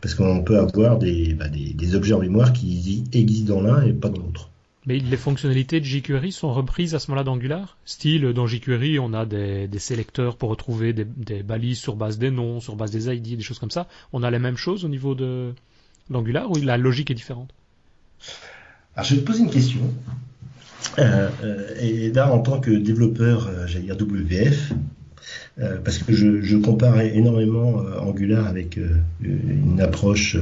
parce 0.00 0.14
qu'on 0.14 0.42
peut 0.42 0.58
avoir 0.58 0.98
des, 0.98 1.34
bah, 1.34 1.48
des, 1.48 1.72
des, 1.72 1.94
objets 1.94 2.14
en 2.14 2.20
mémoire 2.20 2.52
qui 2.52 3.04
existent 3.12 3.54
dans 3.54 3.62
l'un 3.62 3.82
et 3.82 3.92
pas 3.92 4.10
dans 4.10 4.22
l'autre. 4.22 4.50
Mais 4.86 4.98
les 4.98 5.16
fonctionnalités 5.16 5.80
de 5.80 5.84
jQuery 5.84 6.32
sont 6.32 6.52
reprises 6.52 6.94
à 6.94 6.98
ce 6.98 7.10
moment-là 7.10 7.24
d'Angular? 7.24 7.76
Style, 7.84 8.32
dans 8.32 8.46
jQuery, 8.46 8.98
on 8.98 9.12
a 9.12 9.26
des, 9.26 9.66
des 9.66 9.78
sélecteurs 9.78 10.36
pour 10.36 10.50
retrouver 10.50 10.92
des, 10.92 11.04
des, 11.04 11.42
balises 11.42 11.78
sur 11.78 11.96
base 11.96 12.18
des 12.18 12.30
noms, 12.30 12.60
sur 12.60 12.76
base 12.76 12.90
des 12.90 13.14
ID, 13.14 13.36
des 13.36 13.42
choses 13.42 13.58
comme 13.58 13.70
ça. 13.70 13.86
On 14.12 14.22
a 14.22 14.30
les 14.30 14.38
mêmes 14.38 14.56
choses 14.56 14.84
au 14.84 14.88
niveau 14.88 15.14
de 15.14 15.52
d'Angular 16.10 16.50
ou 16.50 16.56
la 16.56 16.78
logique 16.78 17.10
est 17.10 17.14
différente? 17.14 17.50
Alors 18.94 19.06
je 19.06 19.14
vais 19.14 19.20
te 19.20 19.26
poser 19.26 19.40
une 19.44 19.50
question. 19.50 19.80
Euh, 20.98 21.30
euh, 21.42 21.74
et 21.80 22.10
là, 22.12 22.32
en 22.32 22.40
tant 22.40 22.60
que 22.60 22.70
développeur, 22.70 23.48
euh, 23.48 23.66
j'allais 23.66 23.86
dire 23.86 23.96
WF, 23.96 24.72
parce 25.84 25.98
que 25.98 26.12
je, 26.14 26.56
compare 26.56 27.00
énormément 27.00 27.82
Angular 28.00 28.46
avec 28.46 28.78
une 29.20 29.80
approche 29.80 30.36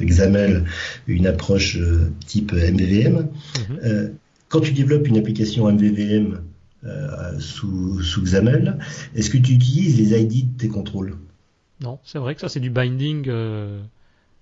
XAML, 0.00 0.64
une 1.08 1.26
approche 1.26 1.76
type 2.24 2.52
MVVM. 2.52 3.26
Mhm. 3.68 4.12
quand 4.48 4.60
tu 4.60 4.72
développes 4.72 5.08
une 5.08 5.18
application 5.18 5.68
MVVM 5.68 6.38
sous, 7.40 8.00
sous 8.00 8.22
XAML, 8.22 8.78
est-ce 9.16 9.28
que 9.28 9.38
tu 9.38 9.54
utilises 9.54 9.98
les 9.98 10.20
ID 10.20 10.52
de 10.52 10.58
tes 10.58 10.68
contrôles? 10.68 11.16
Non, 11.80 11.98
c'est 12.04 12.18
vrai 12.18 12.36
que 12.36 12.40
ça 12.40 12.48
c'est 12.48 12.60
du 12.60 12.70
binding. 12.70 13.28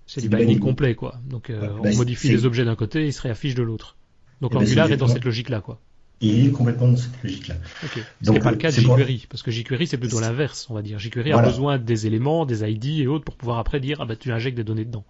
C'est 0.05 0.21
du 0.21 0.29
binding, 0.29 0.59
complet, 0.59 0.93
quoi. 0.93 1.19
Donc, 1.27 1.51
on 1.51 1.81
bah, 1.81 1.89
modifie 1.95 2.29
les 2.29 2.45
objets 2.45 2.65
d'un 2.65 2.75
côté 2.75 3.01
et 3.01 3.07
il 3.07 3.13
se 3.13 3.23
réaffiche 3.23 3.55
de 3.55 3.63
l'autre. 3.63 3.95
Donc 4.41 4.51
eh 4.53 4.57
ben, 4.57 4.63
Angular 4.63 4.91
est 4.91 4.97
dans 4.97 5.07
cette 5.07 5.25
logique-là, 5.25 5.61
quoi. 5.61 5.79
Il 6.21 6.47
est 6.47 6.51
complètement 6.51 6.87
dans 6.87 6.97
cette 6.97 7.21
logique-là. 7.23 7.55
Okay. 7.83 8.01
Ce 8.21 8.31
n'est 8.31 8.39
pas 8.39 8.51
le 8.51 8.57
cas 8.57 8.71
de 8.71 8.75
jQuery, 8.75 9.27
parce 9.29 9.43
que 9.43 9.51
jQuery 9.51 9.87
c'est 9.87 9.97
plutôt 9.97 10.19
l'inverse, 10.19 10.67
on 10.69 10.73
va 10.73 10.81
dire. 10.81 10.97
jQuery 10.97 11.33
a 11.33 11.41
besoin 11.41 11.77
des 11.77 12.07
éléments, 12.07 12.45
des 12.45 12.63
ID 12.69 13.01
et 13.01 13.07
autres 13.07 13.25
pour 13.25 13.35
pouvoir 13.35 13.59
après 13.59 13.79
dire 13.79 13.99
ah 14.01 14.05
bah 14.05 14.15
tu 14.15 14.31
injectes 14.31 14.57
des 14.57 14.63
données 14.63 14.85
dedans. 14.85 15.03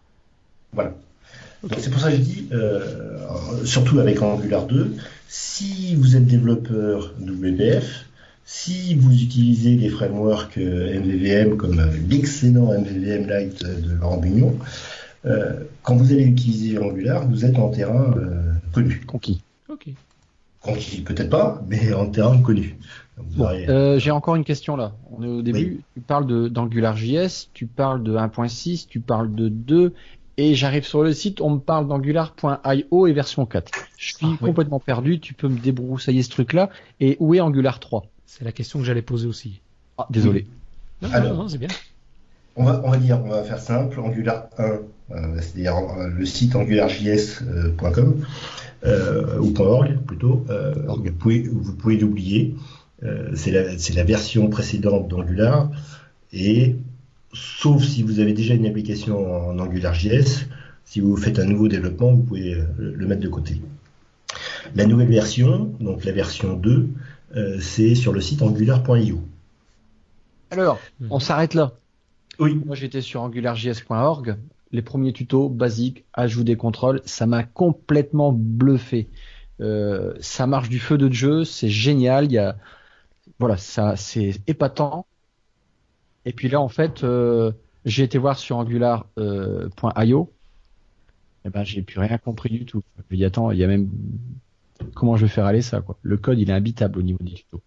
Voilà. 0.73 0.95
C'est 1.77 1.89
pour 1.89 1.99
ça 1.99 2.11
que 2.11 2.17
je 2.17 2.21
dis, 2.21 2.47
euh, 2.51 3.65
surtout 3.65 3.99
avec 3.99 4.21
Angular 4.21 4.65
2, 4.65 4.95
si 5.27 5.95
vous 5.95 6.15
êtes 6.15 6.25
développeur 6.25 7.13
WPF, 7.19 8.05
si 8.45 8.93
vous 8.93 9.11
utilisez 9.11 9.75
des 9.75 9.89
frameworks 9.89 10.57
MVVM 10.57 11.57
comme 11.57 11.81
l'excellent 12.07 12.71
MVVM 12.79 13.27
Lite 13.27 13.65
de 13.65 13.95
Laurent 13.95 14.17
Bignon, 14.17 14.55
euh, 14.59 15.04
quand 15.81 15.95
vous 15.95 16.11
allez 16.11 16.25
utiliser 16.25 16.77
Angular, 16.77 17.27
vous 17.27 17.45
êtes 17.45 17.57
en 17.57 17.69
terrain 17.69 18.13
euh, 18.17 18.53
connu. 18.73 19.01
Conquis. 19.07 19.41
Ok. 19.69 19.87
Conquis, 20.61 21.01
peut-être 21.01 21.29
pas, 21.29 21.61
mais 21.67 21.93
en 21.93 22.09
terrain 22.09 22.41
connu. 22.41 22.77
Euh, 23.39 23.97
j'ai 23.97 24.11
encore 24.11 24.35
une 24.35 24.43
question 24.43 24.75
là. 24.75 24.93
On 25.11 25.23
est 25.23 25.27
au 25.27 25.41
début. 25.41 25.81
Tu 25.93 26.01
parles 26.01 26.49
d'AngularJS, 26.49 27.49
tu 27.53 27.65
parles 27.65 28.03
de 28.03 28.15
1.6, 28.15 28.87
tu 28.87 28.99
parles 28.99 29.33
de 29.33 29.47
2, 29.47 29.93
et 30.37 30.53
j'arrive 30.53 30.83
sur 30.83 31.01
le 31.01 31.13
site, 31.13 31.39
on 31.39 31.51
me 31.51 31.59
parle 31.59 31.87
d'Angular.io 31.87 33.07
et 33.07 33.13
version 33.13 33.45
4. 33.45 33.71
Je 33.97 34.15
suis 34.15 34.27
ah, 34.29 34.45
complètement 34.45 34.79
perdu. 34.79 35.19
Tu 35.19 35.33
peux 35.33 35.47
me 35.47 35.57
débroussailler 35.57 36.23
ce 36.23 36.29
truc-là. 36.29 36.69
Et 36.99 37.15
où 37.19 37.33
est 37.33 37.39
Angular 37.39 37.79
3 37.79 38.05
C'est 38.25 38.43
la 38.43 38.51
question 38.51 38.79
que 38.79 38.85
j'allais 38.85 39.01
poser 39.01 39.27
aussi. 39.27 39.61
Ah, 39.97 40.07
désolé. 40.09 40.45
Non, 41.01 41.09
non, 41.09 41.33
non 41.35 41.47
c'est 41.47 41.57
bien. 41.57 41.69
On 42.57 42.65
va, 42.65 42.81
on 42.83 42.91
va 42.91 42.97
dire, 42.97 43.21
on 43.23 43.29
va 43.29 43.43
faire 43.43 43.59
simple. 43.59 43.99
Angular 43.99 44.47
1, 44.57 44.63
euh, 44.63 44.77
c'est-à-dire 45.09 45.77
euh, 45.77 46.07
le 46.07 46.25
site 46.25 46.55
angularjs.com 46.55 48.25
euh, 48.85 49.39
ou 49.39 49.53
.org 49.57 49.97
plutôt. 50.05 50.45
vous 50.87 51.11
pouvez, 51.11 51.43
vous 51.43 51.73
pouvez 51.73 51.97
l'oublier. 51.97 52.55
c'est 53.33 53.51
la, 53.51 53.63
la, 53.63 54.03
version 54.03 54.49
précédente 54.49 55.07
d'Angular 55.07 55.69
et 56.33 56.75
sauf 57.33 57.83
si 57.83 58.03
vous 58.03 58.19
avez 58.19 58.33
déjà 58.33 58.53
une 58.53 58.65
application 58.65 59.49
en 59.49 59.59
AngularJS, 59.59 60.47
si 60.85 60.99
vous 60.99 61.15
faites 61.17 61.39
un 61.39 61.45
nouveau 61.45 61.67
développement, 61.67 62.13
vous 62.13 62.23
pouvez 62.23 62.57
le 62.77 63.07
mettre 63.07 63.21
de 63.21 63.27
côté. 63.27 63.61
La 64.75 64.85
nouvelle 64.85 65.09
version, 65.09 65.73
donc 65.79 66.05
la 66.05 66.11
version 66.11 66.53
2, 66.53 66.89
c'est 67.59 67.95
sur 67.95 68.13
le 68.13 68.21
site 68.21 68.41
angular.io. 68.41 69.21
Alors, 70.51 70.79
on 71.09 71.19
s'arrête 71.19 71.53
là. 71.53 71.73
Oui. 72.39 72.61
Moi, 72.65 72.75
j'étais 72.75 73.01
sur 73.01 73.21
angularjs.org. 73.21 74.37
Les 74.75 74.81
premiers 74.81 75.13
tutos 75.13 75.47
basiques, 75.47 76.03
ajout 76.11 76.43
des 76.43 76.57
contrôles, 76.57 77.01
ça 77.05 77.25
m'a 77.25 77.43
complètement 77.43 78.33
bluffé. 78.33 79.07
Euh, 79.61 80.13
ça 80.19 80.47
marche 80.47 80.67
du 80.67 80.79
feu 80.79 80.97
de 80.97 81.09
jeu, 81.09 81.45
c'est 81.45 81.69
génial. 81.69 82.25
Il 82.25 82.33
y 82.33 82.37
a, 82.37 82.57
voilà, 83.39 83.55
ça, 83.55 83.95
c'est 83.95 84.33
épatant. 84.47 85.05
Et 86.25 86.33
puis 86.33 86.49
là, 86.49 86.59
en 86.59 86.67
fait, 86.67 87.05
euh, 87.05 87.53
j'ai 87.85 88.03
été 88.03 88.17
voir 88.17 88.37
sur 88.37 88.57
angular.io. 88.57 89.09
Euh, 89.17 89.69
et 89.69 91.47
eh 91.47 91.49
ben, 91.49 91.63
j'ai 91.63 91.81
plus 91.81 92.01
rien 92.01 92.17
compris 92.17 92.49
du 92.49 92.65
tout. 92.65 92.83
Je 93.09 93.15
dis 93.15 93.23
attends, 93.23 93.51
il 93.51 93.57
y 93.59 93.63
a 93.63 93.67
même 93.67 93.89
comment 94.93 95.15
je 95.15 95.21
vais 95.21 95.31
faire 95.31 95.45
aller 95.45 95.61
ça 95.61 95.79
quoi? 95.79 95.97
Le 96.01 96.17
code, 96.17 96.37
il 96.37 96.49
est 96.49 96.53
imbitable 96.53 96.99
au 96.99 97.01
niveau 97.01 97.23
des 97.23 97.31
tutos. 97.31 97.61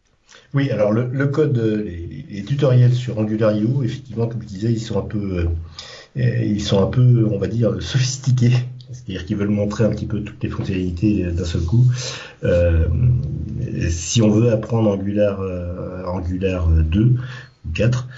Oui, 0.53 0.71
alors 0.71 0.93
le, 0.93 1.27
code, 1.29 1.57
les, 1.57 2.45
tutoriels 2.45 2.93
sur 2.93 3.19
AngularIO, 3.19 3.83
effectivement, 3.83 4.27
comme 4.29 4.43
je 4.43 4.47
disais, 4.47 4.71
ils 4.71 4.81
sont 4.81 4.99
un 4.99 5.07
peu, 5.07 5.49
ils 6.17 6.63
sont 6.63 6.83
un 6.83 6.87
peu, 6.87 7.29
on 7.31 7.39
va 7.39 7.47
dire, 7.47 7.81
sophistiqués. 7.81 8.53
C'est-à-dire 8.91 9.27
qu'ils 9.27 9.37
veulent 9.37 9.49
montrer 9.49 9.85
un 9.85 9.91
petit 9.91 10.07
peu 10.07 10.21
toutes 10.21 10.43
les 10.43 10.49
fonctionnalités 10.49 11.25
d'un 11.25 11.45
seul 11.45 11.63
coup. 11.63 11.85
Euh, 12.45 12.87
si 13.91 14.23
on 14.23 14.31
veut 14.31 14.51
apprendre 14.51 14.91
Angular, 14.91 15.41
euh, 15.41 16.05
Angular 16.07 16.69
2 16.69 17.01
ou 17.05 17.73
4, 17.75 18.09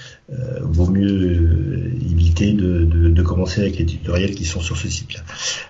vaut 0.62 0.86
mieux 0.86 1.92
éviter 2.10 2.52
de, 2.52 3.22
commencer 3.22 3.60
avec 3.60 3.78
les 3.78 3.86
tutoriels 3.86 4.34
qui 4.34 4.44
sont 4.44 4.60
sur 4.60 4.76
ce 4.76 4.88
site-là. 4.88 5.20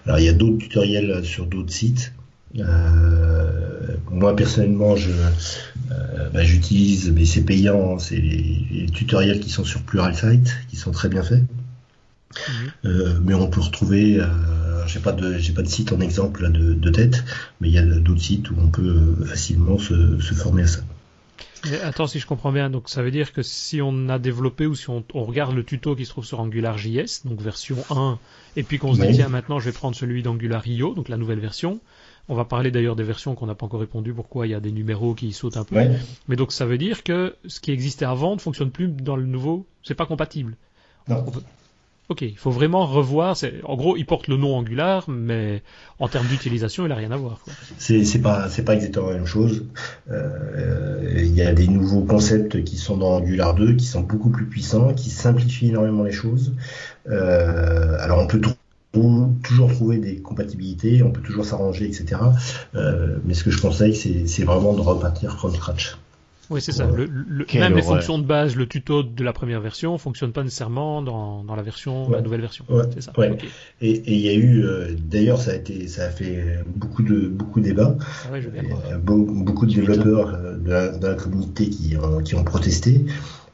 Alors 0.06 0.18
il 0.18 0.26
y 0.26 0.28
a 0.28 0.32
d'autres 0.32 0.58
tutoriels 0.58 1.24
sur 1.24 1.46
d'autres 1.46 1.72
sites. 1.72 2.12
Euh, 2.58 3.96
moi 4.10 4.34
personnellement, 4.34 4.94
euh, 4.96 6.28
bah, 6.32 6.42
j'utilise, 6.42 7.10
mais 7.10 7.24
c'est 7.24 7.42
payant, 7.42 7.98
c'est 7.98 8.16
les, 8.16 8.86
tutoriels 8.92 9.40
qui 9.40 9.50
sont 9.50 9.64
sur 9.64 9.82
Pluralsight, 9.82 10.56
qui 10.68 10.76
sont 10.76 10.90
très 10.90 11.08
bien 11.08 11.22
faits. 11.22 11.42
Euh, 12.84 13.18
mais 13.22 13.34
on 13.34 13.48
peut 13.48 13.60
retrouver, 13.60 14.20
j'ai 14.86 15.00
pas 15.00 15.12
de 15.12 15.38
j'ai 15.38 15.52
pas 15.52 15.62
de 15.62 15.68
site 15.68 15.92
en 15.92 16.00
exemple 16.00 16.50
de, 16.50 16.90
tête, 16.90 17.24
mais 17.60 17.68
il 17.68 17.74
y 17.74 17.78
a 17.78 17.82
d'autres 17.82 18.20
sites 18.20 18.50
où 18.50 18.54
on 18.58 18.68
peut 18.68 19.16
facilement 19.26 19.78
se, 19.78 19.94
former 20.34 20.62
à 20.62 20.66
ça. 20.66 20.80
attends, 21.82 22.06
si 22.06 22.20
je 22.20 22.26
comprends 22.26 22.52
bien, 22.52 22.70
donc 22.70 22.88
ça 22.88 23.02
veut 23.02 23.10
dire 23.10 23.32
que 23.32 23.42
si 23.42 23.82
on 23.82 24.08
a 24.08 24.18
développé 24.18 24.66
ou 24.66 24.74
si 24.74 24.88
on, 24.90 25.04
regarde 25.14 25.54
le 25.54 25.64
tuto 25.64 25.96
qui 25.96 26.04
se 26.04 26.10
trouve 26.10 26.24
sur 26.24 26.40
AngularJS, 26.40 27.22
donc 27.24 27.40
version 27.40 27.76
1, 27.90 28.18
et 28.56 28.62
puis 28.62 28.78
qu'on 28.78 28.94
se 28.94 29.00
dit 29.00 29.14
tiens 29.14 29.28
maintenant 29.28 29.58
je 29.58 29.64
vais 29.64 29.72
prendre 29.72 29.96
celui 29.96 30.22
d'AngularIO, 30.22 30.94
donc 30.94 31.08
la 31.08 31.16
nouvelle 31.16 31.40
version, 31.40 31.80
on 32.30 32.34
va 32.36 32.44
parler 32.44 32.70
d'ailleurs 32.70 32.94
des 32.94 33.02
versions 33.02 33.34
qu'on 33.34 33.46
n'a 33.46 33.56
pas 33.56 33.66
encore 33.66 33.80
répondu, 33.80 34.14
pourquoi 34.14 34.46
il 34.46 34.50
y 34.50 34.54
a 34.54 34.60
des 34.60 34.70
numéros 34.70 35.14
qui 35.14 35.32
sautent 35.32 35.56
un 35.56 35.64
peu. 35.64 35.76
Mais 36.28 36.36
donc 36.36 36.52
ça 36.52 36.64
veut 36.64 36.78
dire 36.78 37.02
que 37.02 37.34
ce 37.46 37.58
qui 37.58 37.72
existait 37.72 38.04
avant 38.04 38.36
ne 38.36 38.40
fonctionne 38.40 38.70
plus 38.70 38.86
dans 38.86 39.16
le 39.16 39.26
nouveau, 39.26 39.66
c'est 39.82 39.96
pas 39.96 40.06
compatible. 40.06 40.56
Non. 41.08 41.24
Ok, 42.10 42.22
il 42.22 42.36
faut 42.36 42.50
vraiment 42.50 42.86
revoir. 42.86 43.36
En 43.62 43.76
gros, 43.76 43.96
il 43.96 44.04
porte 44.04 44.26
le 44.26 44.36
nom 44.36 44.56
Angular, 44.56 45.04
mais 45.08 45.62
en 46.00 46.08
termes 46.08 46.26
d'utilisation, 46.26 46.84
il 46.84 46.88
n'a 46.88 46.96
rien 46.96 47.12
à 47.12 47.16
voir. 47.16 47.38
C'est 47.78 48.20
pas 48.20 48.48
pas 48.66 48.74
exactement 48.74 49.10
la 49.10 49.14
même 49.14 49.26
chose. 49.26 49.64
Euh, 50.10 51.08
il 51.18 51.32
y 51.32 51.42
a 51.42 51.54
des 51.54 51.68
nouveaux 51.68 52.02
concepts 52.02 52.64
qui 52.64 52.78
sont 52.78 52.96
dans 52.96 53.18
Angular 53.18 53.54
2, 53.54 53.74
qui 53.74 53.86
sont 53.86 54.00
beaucoup 54.00 54.30
plus 54.30 54.46
puissants, 54.46 54.92
qui 54.92 55.08
simplifient 55.08 55.68
énormément 55.68 56.02
les 56.02 56.10
choses. 56.10 56.52
Euh, 57.08 57.96
alors 58.00 58.18
on 58.18 58.26
peut 58.26 58.40
toujours 59.44 59.70
trouver 59.70 59.98
des 59.98 60.16
compatibilités, 60.16 61.04
on 61.04 61.12
peut 61.12 61.22
toujours 61.22 61.44
s'arranger, 61.44 61.86
etc. 61.86 62.20
Euh, 62.74 63.18
mais 63.24 63.34
ce 63.34 63.44
que 63.44 63.52
je 63.52 63.62
conseille, 63.62 63.94
c'est 63.94 64.42
vraiment 64.42 64.72
de 64.72 64.80
repartir 64.80 65.38
from 65.38 65.54
scratch. 65.54 65.96
Oui, 66.50 66.60
c'est 66.60 66.72
ça. 66.72 66.86
Le, 66.86 67.06
même 67.54 67.74
les 67.74 67.82
fonctions 67.82 68.18
de 68.18 68.24
base, 68.24 68.56
le 68.56 68.66
tuto 68.66 69.02
de 69.02 69.24
la 69.24 69.32
première 69.32 69.60
version, 69.60 69.96
fonctionne 69.98 70.32
pas 70.32 70.42
nécessairement 70.42 71.00
dans, 71.00 71.44
dans 71.44 71.54
la 71.54 71.62
version, 71.62 72.10
la 72.10 72.20
nouvelle 72.20 72.40
version. 72.40 72.64
c'est 72.92 73.02
ça. 73.02 73.12
Et 73.80 74.02
il 74.12 74.20
y 74.20 74.28
a 74.28 74.34
eu, 74.34 74.64
euh, 74.64 74.94
d'ailleurs, 74.98 75.40
ça 75.40 75.52
a 75.52 75.54
été, 75.54 75.86
ça 75.88 76.04
a 76.04 76.10
fait 76.10 76.58
beaucoup 76.66 77.02
de 77.02 77.28
beaucoup 77.28 77.60
débats. 77.60 77.96
Ah 78.26 78.32
ouais, 78.32 78.42
je 78.42 78.48
beaucoup 78.98 79.66
de 79.66 79.74
développeurs 79.74 80.34
euh, 80.34 80.56
de 80.56 80.70
la, 80.70 80.88
de 80.88 81.06
la, 81.06 81.14
communauté 81.14 81.68
qui, 81.68 81.96
qui 82.24 82.34
ont 82.34 82.44
protesté. 82.44 83.04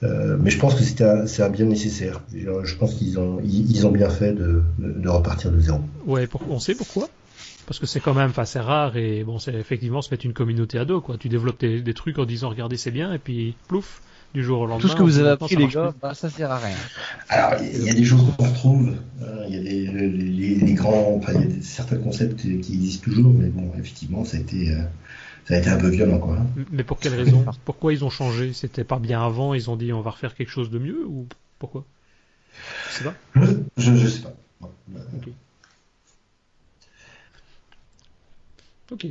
Euh, 0.03 0.37
mais 0.39 0.51
je 0.51 0.59
pense 0.59 0.75
que 0.75 0.83
c'est 0.85 1.43
un, 1.43 1.49
bien 1.49 1.65
nécessaire. 1.65 2.23
Je 2.33 2.75
pense 2.77 2.95
qu'ils 2.95 3.19
ont, 3.19 3.39
ils, 3.43 3.87
ont 3.87 3.91
bien 3.91 4.11
fait 4.11 4.33
de, 4.33 4.63
de, 4.79 5.09
repartir 5.09 5.51
de 5.51 5.61
zéro. 5.61 5.81
Ouais, 6.07 6.29
on 6.51 6.59
sait 6.59 6.75
pourquoi 6.75 7.09
Parce 7.67 7.81
que 7.81 7.87
c'est 7.87 8.01
quand 8.01 8.15
même, 8.15 8.33
c'est 8.45 8.61
rare 8.61 8.97
et 8.97 9.25
bon, 9.25 9.39
c'est 9.41 9.55
effectivement 9.55 10.01
se 10.01 10.11
mettre 10.13 10.25
une 10.25 10.33
communauté 10.33 10.79
à 10.79 10.85
dos, 10.85 11.01
quoi. 11.01 11.17
Tu 11.19 11.29
développes 11.29 11.59
des, 11.61 11.81
des 11.81 11.95
trucs 11.95 12.19
en 12.19 12.25
disant, 12.25 12.49
regardez, 12.49 12.77
c'est 12.77 12.93
bien, 12.93 13.13
et 13.13 13.19
puis, 13.19 13.55
plouf, 13.67 14.03
du 14.35 14.45
jour 14.45 14.61
au 14.61 14.67
lendemain. 14.67 14.81
Tout 14.83 14.89
ce 14.89 14.95
que 14.97 15.03
vous 15.03 15.19
avez 15.19 15.31
on 15.31 15.33
appris, 15.33 15.55
ça 15.55 15.61
les 15.61 15.67
gars, 15.69 15.93
bah, 16.01 16.15
ça 16.15 16.31
sert 16.31 16.51
à 16.51 16.61
rien. 16.61 16.77
Alors, 17.29 17.61
il 17.61 17.85
y 17.85 17.91
a 17.91 17.95
des 17.95 18.05
choses 18.05 18.23
qu'on 18.37 18.45
retrouve. 18.45 18.95
euh, 19.23 19.45
Il 19.49 19.55
y 19.55 19.59
a 19.59 19.63
des, 19.63 20.09
les, 20.09 20.55
les 20.55 20.73
grands, 20.75 21.17
enfin, 21.17 21.33
il 21.35 21.41
y 21.41 21.45
a 21.45 21.47
des- 21.47 21.63
certains 21.63 21.97
concepts 21.97 22.37
qui 22.43 22.75
existent 22.75 23.05
toujours, 23.05 23.33
mais 23.35 23.49
bon, 23.49 23.71
effectivement, 23.79 24.25
ça 24.25 24.37
a 24.37 24.41
été, 24.41 24.71
euh, 24.71 24.83
ça 25.49 25.55
a 25.55 25.59
été 25.59 25.69
un 25.69 25.77
peu 25.77 25.89
violent, 25.89 26.19
quoi. 26.19 26.37
hein. 26.37 26.47
Mais 26.73 26.85
pour 26.85 27.01
quelle 27.01 27.15
raison 27.15 27.45
Pourquoi 27.65 27.93
ils 27.93 28.05
ont 28.05 28.11
changé 28.11 28.53
C'était 28.53 28.85
pas 28.85 28.99
bien 29.01 29.25
avant, 29.25 29.55
ils 29.55 29.71
ont 29.71 29.77
dit, 29.77 29.93
on 29.93 30.03
va 30.03 30.11
refaire 30.13 30.35
quelque 30.37 30.51
chose 30.51 30.71
de 30.71 30.79
mieux, 30.79 31.05
ou 31.05 31.27
pourquoi? 31.59 31.85
Je 32.91 32.95
sais 32.95 33.05
pas. 33.05 33.15
Je, 33.77 33.97
je 33.97 34.07
sais 34.07 34.23
pas. 34.23 34.33
Bon, 34.61 34.71
bah, 34.89 35.01
Ok. 38.91 39.05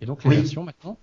Et 0.00 0.06
donc, 0.06 0.24
les 0.24 0.30
Oui. 0.30 0.36
versions 0.36 0.64
maintenant 0.64 0.98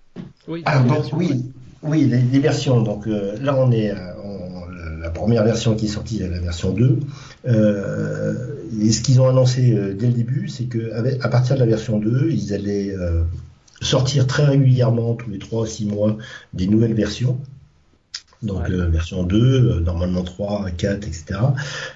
Oui. 0.47 0.61
Alors, 0.65 0.83
les 0.83 0.89
donc, 0.89 0.97
versions, 0.99 1.17
oui, 1.17 1.27
ouais. 1.29 1.39
oui, 1.83 2.05
les, 2.05 2.21
les 2.21 2.39
versions. 2.39 2.81
Donc 2.81 3.07
euh, 3.07 3.37
là, 3.41 3.55
on 3.57 3.71
est 3.71 3.91
euh, 3.91 3.95
en- 4.21 4.67
la 5.01 5.09
première 5.09 5.43
version 5.43 5.75
qui 5.75 5.85
est 5.85 5.89
sortie, 5.89 6.19
la 6.19 6.39
version 6.39 6.71
2. 6.73 6.99
Euh, 7.47 8.55
et 8.81 8.91
ce 8.91 9.01
qu'ils 9.01 9.19
ont 9.21 9.27
annoncé 9.27 9.73
euh, 9.75 9.93
dès 9.93 10.07
le 10.07 10.13
début, 10.13 10.47
c'est 10.47 10.65
que 10.65 10.91
avec- 10.93 11.23
à 11.23 11.29
partir 11.29 11.55
de 11.55 11.59
la 11.61 11.65
version 11.65 11.97
2, 11.99 12.29
ils 12.31 12.53
allaient 12.53 12.91
euh, 12.95 13.23
sortir 13.81 14.27
très 14.27 14.45
régulièrement, 14.45 15.15
tous 15.15 15.29
les 15.29 15.39
3 15.39 15.65
à 15.65 15.67
6 15.67 15.85
mois, 15.85 16.17
des 16.53 16.67
nouvelles 16.67 16.93
versions. 16.93 17.39
Donc 18.43 18.63
Ouais. 18.67 18.71
euh, 18.73 18.87
version 18.89 19.23
2, 19.23 19.37
euh, 19.37 19.79
normalement 19.79 20.23
3, 20.23 20.69
4, 20.77 21.07
etc. 21.07 21.39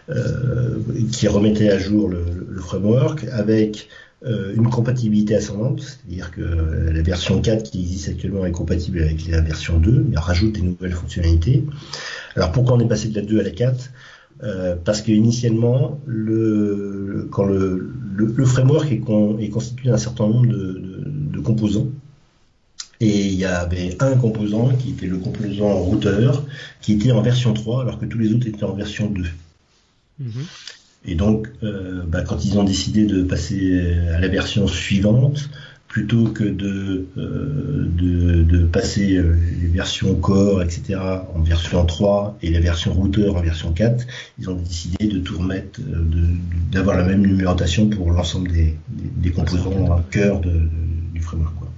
euh, 0.09 0.77
qui 1.11 1.27
remettaient 1.27 1.69
à 1.71 1.77
jour 1.79 2.07
le, 2.09 2.23
le 2.49 2.61
framework 2.61 3.25
avec 3.31 3.87
euh, 3.87 4.04
une 4.23 4.69
compatibilité 4.69 5.35
ascendante, 5.35 5.81
c'est-à-dire 5.81 6.31
que 6.31 6.41
euh, 6.41 6.91
la 6.93 7.01
version 7.01 7.41
4 7.41 7.69
qui 7.69 7.81
existe 7.81 8.09
actuellement 8.09 8.45
est 8.45 8.51
compatible 8.51 9.01
avec 9.01 9.27
la 9.27 9.41
version 9.41 9.77
2, 9.77 10.05
mais 10.09 10.17
rajoute 10.17 10.53
des 10.53 10.61
nouvelles 10.61 10.93
fonctionnalités. 10.93 11.63
Alors 12.35 12.51
pourquoi 12.51 12.75
on 12.75 12.79
est 12.79 12.87
passé 12.87 13.09
de 13.09 13.15
la 13.19 13.25
2 13.25 13.39
à 13.39 13.43
la 13.43 13.51
4 13.51 13.91
Euh, 14.43 14.75
Parce 14.83 15.01
que 15.01 15.11
initialement, 15.13 16.01
le, 16.05 17.29
framework 18.45 18.91
est, 18.91 18.99
con- 18.99 19.37
est 19.39 19.49
constitué 19.49 19.89
d'un 19.89 19.97
certain 19.97 20.27
nombre 20.27 20.47
de, 20.47 21.39
composants, 21.39 21.87
et 22.99 23.27
il 23.27 23.35
y 23.35 23.45
avait 23.45 23.95
un 24.01 24.15
composant 24.17 24.69
qui 24.75 24.89
était 24.91 25.05
le 25.07 25.17
composant 25.19 25.73
routeur, 25.77 26.45
qui 26.81 26.93
était 26.93 27.11
en 27.11 27.21
version 27.21 27.53
3, 27.53 27.81
alors 27.83 27.97
que 27.99 28.05
tous 28.05 28.17
les 28.17 28.33
autres 28.33 28.47
étaient 28.47 28.63
en 28.63 28.73
version 28.73 29.09
2. 29.09 29.23
Mhm. 30.19 30.31
Et 31.07 31.15
donc, 31.15 31.47
euh, 31.63 32.03
bah, 32.07 32.21
quand 32.23 32.43
ils 32.45 32.57
ont 32.57 32.63
décidé 32.63 33.05
de 33.05 33.23
passer 33.23 33.95
à 34.13 34.19
la 34.19 34.27
version 34.27 34.67
suivante, 34.67 35.49
plutôt 35.87 36.25
que 36.25 36.43
de, 36.43 37.05
euh, 37.17 37.87
de, 37.97 38.43
de 38.43 38.65
passer 38.65 39.15
euh, 39.15 39.35
les 39.61 39.67
versions 39.67 40.13
core, 40.15 40.61
etc., 40.63 40.95
en 41.33 41.39
version 41.41 41.85
3 41.85 42.37
et 42.41 42.49
la 42.51 42.59
version 42.59 42.91
routeur 42.91 43.37
en 43.37 43.41
version 43.41 43.71
4, 43.71 44.05
ils 44.39 44.49
ont 44.49 44.55
décidé 44.55 45.07
de 45.07 45.19
tout 45.19 45.37
remettre, 45.37 45.79
d'avoir 46.71 46.97
la 46.97 47.03
même 47.05 47.21
numérotation 47.25 47.87
pour 47.87 48.11
l'ensemble 48.11 48.51
des, 48.51 48.75
des, 48.89 49.29
des 49.29 49.31
composants 49.31 50.03
cœur 50.11 50.41
de, 50.41 50.49
de- 50.49 50.69
du 51.13 51.21
framework. 51.21 51.53
Quoi. 51.55 51.69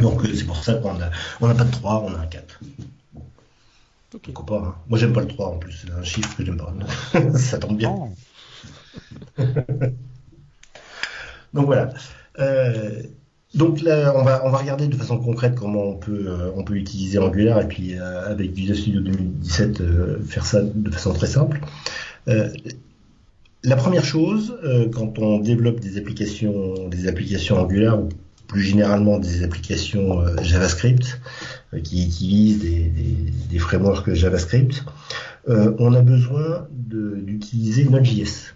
Donc, 0.00 0.22
c'est 0.34 0.44
pour 0.46 0.64
ça 0.64 0.74
qu'on 0.74 0.90
a, 1.00 1.10
on 1.40 1.46
n'a 1.48 1.54
pas 1.54 1.64
de 1.64 1.70
3, 1.70 2.04
on 2.08 2.14
a 2.14 2.22
un 2.22 2.26
4. 2.26 2.60
Ok. 4.14 4.22
Pourquoi 4.32 4.46
pas 4.46 4.66
hein. 4.66 4.74
Moi, 4.88 4.98
j'aime 4.98 5.12
pas 5.12 5.20
le 5.20 5.28
3 5.28 5.46
en 5.46 5.58
plus, 5.58 5.72
c'est 5.72 5.92
un 5.92 6.02
chiffre 6.02 6.36
que 6.36 6.44
j'aime 6.44 6.56
pas. 6.56 6.74
ça 7.38 7.58
tombe 7.58 7.76
bien. 7.76 7.94
Oh. 7.94 8.08
Donc 11.54 11.66
voilà. 11.66 11.92
Euh, 12.38 13.02
donc 13.54 13.80
là, 13.80 14.12
on 14.16 14.22
va, 14.22 14.46
on 14.46 14.50
va 14.50 14.58
regarder 14.58 14.86
de 14.86 14.94
façon 14.94 15.18
concrète 15.18 15.56
comment 15.56 15.82
on 15.82 15.96
peut, 15.96 16.26
euh, 16.28 16.52
on 16.54 16.62
peut 16.62 16.76
utiliser 16.76 17.18
Angular 17.18 17.60
et 17.60 17.66
puis 17.66 17.98
euh, 17.98 18.30
avec 18.30 18.52
Visual 18.52 18.78
Studio 18.78 19.00
2017 19.00 19.80
euh, 19.80 20.22
faire 20.22 20.46
ça 20.46 20.62
de 20.62 20.90
façon 20.90 21.12
très 21.12 21.26
simple. 21.26 21.60
La 23.62 23.76
première 23.76 24.04
chose, 24.04 24.58
quand 24.94 25.18
on 25.18 25.38
développe 25.38 25.80
des 25.80 25.98
applications, 25.98 26.88
des 26.88 27.08
applications 27.08 27.58
Angular 27.58 28.00
ou 28.00 28.08
plus 28.50 28.62
généralement 28.62 29.18
des 29.18 29.42
applications 29.44 30.20
euh, 30.20 30.42
JavaScript 30.42 31.20
euh, 31.72 31.80
qui 31.80 32.04
utilisent 32.06 32.58
des, 32.60 32.84
des, 32.84 33.16
des 33.50 33.58
frameworks 33.58 34.12
JavaScript, 34.12 34.84
euh, 35.48 35.72
on 35.78 35.94
a 35.94 36.02
besoin 36.02 36.66
d'utiliser 36.72 37.84
Node.js 37.84 38.54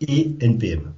et 0.00 0.36
NPM. 0.40 0.92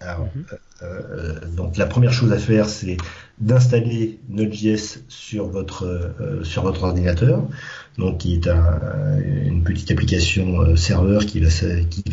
Alors, 0.00 0.28
Mhm. 0.34 0.44
euh, 0.82 1.40
donc 1.56 1.76
la 1.76 1.86
première 1.86 2.12
chose 2.12 2.32
à 2.32 2.38
faire, 2.38 2.68
c'est 2.68 2.96
d'installer 3.38 4.18
Node.js 4.30 5.00
sur 5.08 5.46
votre 5.48 5.84
euh, 5.84 6.42
sur 6.42 6.62
votre 6.62 6.84
ordinateur, 6.84 7.42
donc 7.98 8.18
qui 8.18 8.34
est 8.34 8.48
un- 8.48 9.18
une 9.46 9.62
petite 9.62 9.90
application 9.90 10.60
euh, 10.62 10.76
serveur 10.76 11.26
qui 11.26 11.40
va 11.40 11.50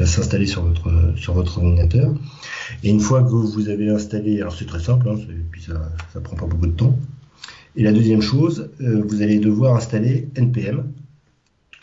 s'installer 0.05 0.45
sur 0.45 0.63
votre 0.63 1.57
ordinateur. 1.59 2.13
Et 2.83 2.89
une 2.89 2.99
fois 2.99 3.23
que 3.23 3.29
vous 3.29 3.69
avez 3.69 3.89
installé, 3.89 4.41
alors 4.41 4.55
c'est 4.55 4.65
très 4.65 4.79
simple, 4.81 5.07
hein, 5.09 5.15
puis 5.51 5.61
ça 5.63 5.91
ça 6.13 6.19
prend 6.19 6.35
pas 6.35 6.45
beaucoup 6.45 6.67
de 6.67 6.73
temps. 6.75 6.97
Et 7.75 7.83
la 7.83 7.91
deuxième 7.93 8.21
chose, 8.21 8.69
euh, 8.81 9.01
vous 9.07 9.21
allez 9.21 9.39
devoir 9.39 9.75
installer 9.75 10.27
npm, 10.35 10.83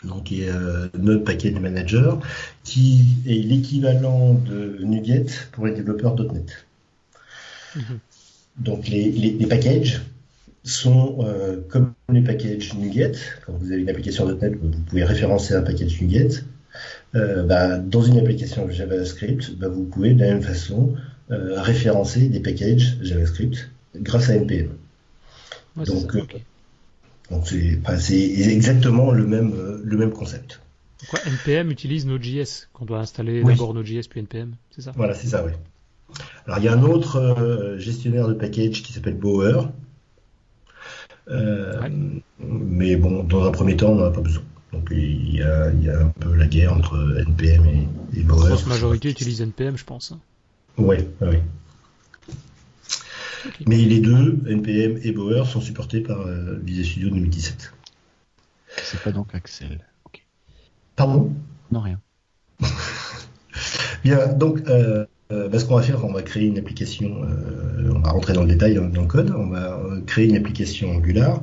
donc 0.03 0.23
qui 0.25 0.43
est 0.43 0.51
Node 0.97 1.23
Package 1.25 1.59
Manager, 1.59 2.19
qui 2.63 3.05
est 3.25 3.35
l'équivalent 3.43 4.33
de 4.35 4.77
NuGet 4.83 5.25
pour 5.51 5.65
les 5.65 5.73
développeurs 5.73 6.15
.NET. 6.15 6.65
Mhm. 7.75 7.99
Donc 8.57 8.87
les, 8.87 9.11
les, 9.11 9.31
les 9.31 9.45
packages 9.47 10.01
sont 10.63 11.17
euh, 11.21 11.59
comme 11.69 11.93
les 12.11 12.21
packages 12.21 12.73
NuGet. 12.75 13.13
Quand 13.45 13.53
vous 13.53 13.71
avez 13.71 13.81
une 13.81 13.89
application 13.89 14.27
.NET, 14.27 14.53
vous 14.61 14.69
pouvez 14.87 15.03
référencer 15.03 15.55
un 15.55 15.61
package 15.61 16.01
NuGet. 16.01 16.43
Euh, 17.15 17.43
bah, 17.43 17.77
dans 17.79 18.01
une 18.01 18.17
application 18.17 18.69
JavaScript, 18.69 19.55
bah, 19.55 19.67
vous 19.67 19.83
pouvez 19.83 20.13
de 20.13 20.21
la 20.21 20.33
même 20.33 20.43
façon 20.43 20.95
euh, 21.31 21.61
référencer 21.61 22.29
des 22.29 22.39
packages 22.39 22.97
JavaScript 23.01 23.69
grâce 23.95 24.29
à 24.29 24.35
NPM. 24.35 24.69
Ouais, 25.77 25.85
Donc, 25.85 27.47
c'est 27.47 28.19
exactement 28.51 29.11
le 29.11 29.25
même 29.25 29.53
le 29.83 29.97
même 29.97 30.11
concept. 30.11 30.59
Quoi, 31.09 31.19
NPM 31.25 31.71
utilise 31.71 32.05
Node.js, 32.05 32.67
qu'on 32.73 32.85
doit 32.85 32.99
installer 32.99 33.41
Oui. 33.41 33.53
d'abord 33.53 33.73
Node.js 33.73 34.07
puis 34.09 34.19
NPM, 34.19 34.55
c'est 34.69 34.81
ça? 34.81 34.91
Voilà, 34.95 35.13
c'est 35.13 35.27
ça, 35.27 35.43
oui. 35.43 35.51
Alors, 36.45 36.59
il 36.59 36.65
y 36.65 36.67
a 36.67 36.73
un 36.73 36.83
autre 36.83 37.17
euh, 37.17 37.77
gestionnaire 37.79 38.27
de 38.27 38.33
package 38.33 38.81
qui 38.83 38.93
s'appelle 38.93 39.17
Bower. 39.17 39.63
Euh, 41.29 41.79
Ouais. 41.81 41.91
Mais 42.39 42.95
bon, 42.95 43.23
dans 43.23 43.43
un 43.45 43.51
premier 43.51 43.75
temps, 43.77 43.89
on 43.91 43.95
n'en 43.95 44.05
a 44.05 44.11
pas 44.11 44.21
besoin. 44.21 44.43
Donc, 44.73 44.87
il 44.91 45.35
y, 45.35 45.41
a, 45.43 45.71
il 45.71 45.83
y 45.83 45.89
a 45.89 45.99
un 46.01 46.09
peu 46.09 46.33
la 46.33 46.47
guerre 46.47 46.73
entre 46.73 46.95
NPM 47.27 47.65
et, 47.65 47.87
et 48.13 48.21
La 48.21 48.23
Bower. 48.23 48.47
grosse 48.49 48.65
majorité 48.67 49.09
utilise 49.09 49.41
NPM, 49.41 49.77
je 49.77 49.85
pense. 49.85 50.11
hein. 50.13 50.19
Ouais, 50.77 51.07
ouais, 51.21 51.27
ouais. 51.27 51.43
Ok. 53.45 53.53
Mais 53.67 53.77
les 53.77 53.99
deux, 53.99 54.39
NPM 54.47 54.99
et 55.03 55.11
Bower, 55.11 55.45
sont 55.45 55.61
supportés 55.61 56.01
par 56.01 56.21
euh, 56.21 56.57
Visual 56.63 56.85
Studio 56.85 57.09
2017. 57.09 57.73
C'est 58.83 59.01
pas 59.01 59.11
donc 59.11 59.33
Axel. 59.35 59.85
Pardon? 60.95 61.33
Non, 61.71 61.81
rien. 61.81 61.99
Bien, 64.03 64.27
donc, 64.33 64.61
euh, 64.67 65.05
bah, 65.49 65.59
ce 65.59 65.65
qu'on 65.65 65.75
va 65.75 65.81
faire, 65.81 66.03
on 66.03 66.13
va 66.13 66.21
créer 66.21 66.47
une 66.47 66.57
application, 66.57 67.23
euh, 67.23 67.91
on 67.95 67.99
va 67.99 68.11
rentrer 68.11 68.33
dans 68.33 68.41
le 68.41 68.47
détail 68.47 68.75
dans, 68.75 68.87
dans 68.87 69.01
le 69.01 69.07
code, 69.07 69.33
on 69.37 69.47
va 69.47 69.77
euh, 69.77 70.01
créer 70.01 70.27
une 70.27 70.35
application 70.35 70.91
Angular. 70.91 71.41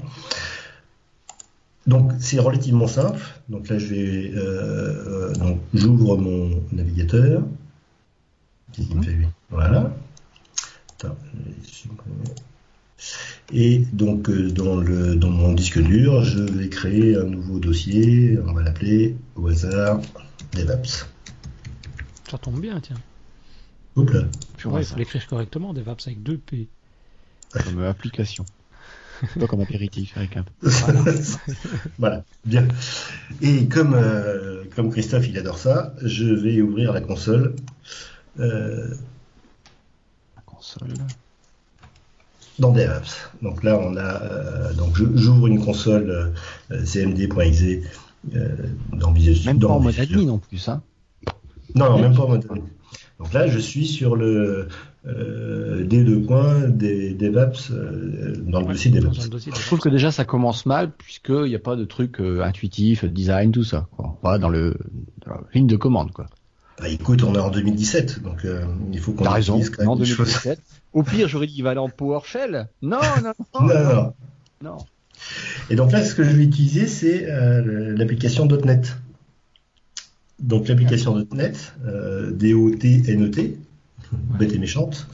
Donc, 1.87 2.13
c'est 2.21 2.39
relativement 2.39 2.87
simple. 2.87 3.23
Donc 3.49 3.69
là, 3.69 3.79
je 3.79 3.87
vais, 3.87 4.33
euh, 4.35 5.31
euh, 5.31 5.33
donc, 5.35 5.59
j'ouvre 5.73 6.19
mon 6.19 6.63
navigateur. 6.71 7.43
Voilà. 9.51 9.91
Et 13.55 13.79
donc, 13.93 14.29
euh, 14.29 14.51
dans, 14.51 14.77
le, 14.77 15.17
dans 15.17 15.31
mon 15.31 15.55
disque 15.55 15.81
dur, 15.81 16.23
je 16.25 16.41
vais 16.41 16.69
créer 16.69 17.17
un 17.17 17.25
nouveau 17.25 17.59
dossier. 17.59 18.39
On 18.47 18.53
va 18.53 18.63
l'appeler 18.63 19.17
au 19.37 19.49
hasard 19.49 20.01
DevApps. 20.53 21.07
Ça 22.31 22.37
tombe 22.37 22.61
bien, 22.61 22.79
tiens. 22.81 22.97
Ouais, 24.05 24.81
il 24.83 24.85
faut 24.85 24.97
l'écrire 24.97 25.27
correctement, 25.27 25.73
DevApps 25.73 26.07
avec 26.07 26.23
deux 26.23 26.39
P. 26.39 26.69
Comme 27.53 27.81
euh, 27.81 27.91
application. 27.91 28.45
pas 29.41 29.47
comme 29.49 29.61
apéritif 29.61 30.17
avec 30.17 30.37
un. 30.37 30.45
Voilà. 30.63 31.03
Voilà, 31.99 32.25
bien. 32.45 32.69
Et 33.43 33.67
comme, 33.67 33.95
euh, 33.95 34.63
comme 34.77 34.91
Christophe, 34.91 35.27
il 35.29 35.37
adore 35.39 35.59
ça, 35.59 35.95
je 36.03 36.25
vais 36.27 36.61
ouvrir 36.61 36.93
la 36.93 37.01
console. 37.01 37.57
euh, 38.39 38.89
La 40.37 40.43
console. 40.47 40.95
dans 42.61 42.73
DevApps. 42.73 43.31
Donc 43.43 43.65
là, 43.65 43.79
on 43.81 43.97
a, 43.97 44.23
euh, 44.23 44.73
donc 44.75 44.97
j'ouvre 44.97 45.47
une 45.49 45.65
console 45.65 46.35
euh, 46.71 46.85
cmd.exe 46.85 47.89
euh, 48.35 48.49
dans 48.93 49.13
Visual 49.13 49.35
Studio. 49.37 49.53
Même 49.53 49.61
pas 49.61 49.69
en 49.75 49.81
mode 49.81 49.99
admin 49.99 50.29
en 50.29 50.39
plus, 50.39 50.69
hein. 50.69 50.83
Non, 51.75 51.91
non, 51.91 51.99
même 52.01 52.15
pas 52.15 52.23
en 52.23 52.29
mode 52.29 52.45
admin. 52.51 52.63
Donc 53.19 53.33
là, 53.33 53.47
je 53.49 53.59
suis 53.59 53.87
sur 53.87 54.15
le 54.17 54.69
euh, 55.07 55.85
D2 55.85 56.25
points 56.27 56.69
des 56.69 57.15
DevApps 57.15 57.71
euh, 57.71 58.35
dans 58.47 58.61
le 58.61 58.67
Ouais, 58.67 58.73
dossier 58.73 58.91
dans 58.93 59.11
dossier 59.11 59.53
Je 59.55 59.67
trouve 59.67 59.81
que 59.81 59.89
déjà 59.89 60.11
ça 60.13 60.25
commence 60.25 60.67
mal 60.67 60.93
puisqu'il 60.93 61.45
n'y 61.45 61.55
a 61.55 61.59
pas 61.61 61.75
de 61.77 61.85
truc 61.85 62.21
euh, 62.21 62.43
intuitif, 62.43 63.05
design, 63.05 63.51
tout 63.53 63.65
ça. 63.65 63.89
Quoi. 63.97 64.17
Pas 64.23 64.39
dans 64.39 64.49
le 64.49 64.77
dans 65.27 65.33
la 65.35 65.41
ligne 65.55 65.67
de 65.67 65.77
commande. 65.77 66.13
quoi. 66.13 66.27
Bah, 66.81 66.89
écoute, 66.89 67.25
on 67.25 67.35
est 67.35 67.41
en 67.41 67.51
2017, 67.51 68.23
donc 68.23 68.45
euh, 68.45 68.65
il 68.93 69.01
faut 69.01 69.13
qu'on 69.13 69.25
T'as 69.25 69.33
raison. 69.33 69.55
utilise 69.55 69.71
quand 69.71 69.83
même 69.83 69.91
En 69.91 69.97
des 69.97 70.05
choses. 70.05 70.27
2017. 70.29 70.61
Au 70.93 71.03
pire, 71.03 71.27
j'aurais 71.29 71.49
dit 71.49 71.55
qu'il 71.55 71.65
va 71.65 71.71
aller 71.71 71.81
en 71.81 71.89
PowerShell. 71.89 72.69
Non, 72.83 72.99
non, 73.23 73.33
non. 73.55 73.61
Non, 73.67 73.95
non. 73.95 74.13
non. 74.63 74.77
Et 75.71 75.75
donc 75.75 75.91
là, 75.91 76.05
ce 76.05 76.15
que 76.15 76.23
je 76.23 76.31
vais 76.31 76.45
utiliser, 76.45 76.87
c'est 76.87 77.29
euh, 77.29 77.97
l'application 77.97 78.47
.NET. 78.47 78.97
Donc 80.41 80.69
l'application 80.69 81.27
.NET, 81.33 81.75
euh, 81.85 82.31
D-O-T-N-E-T, 82.31 83.59
bête 84.39 84.53
et 84.53 84.59
méchante. 84.59 85.07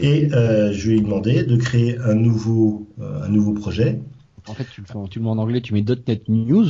Et 0.00 0.32
euh, 0.34 0.72
je 0.72 0.88
vais 0.88 0.94
lui 0.96 1.02
demander 1.02 1.42
de 1.42 1.56
créer 1.56 1.98
un 1.98 2.14
nouveau, 2.14 2.86
euh, 3.00 3.22
un 3.22 3.28
nouveau 3.28 3.52
projet, 3.54 3.98
En 4.46 4.54
fait, 4.54 4.66
tu 4.70 4.82
le, 4.82 4.86
fais, 4.86 4.94
tu 5.10 5.18
le 5.18 5.24
mets 5.24 5.30
en 5.30 5.38
anglais, 5.38 5.60
tu 5.62 5.72
mets 5.72 5.82
.NET 5.82 6.28
News. 6.28 6.66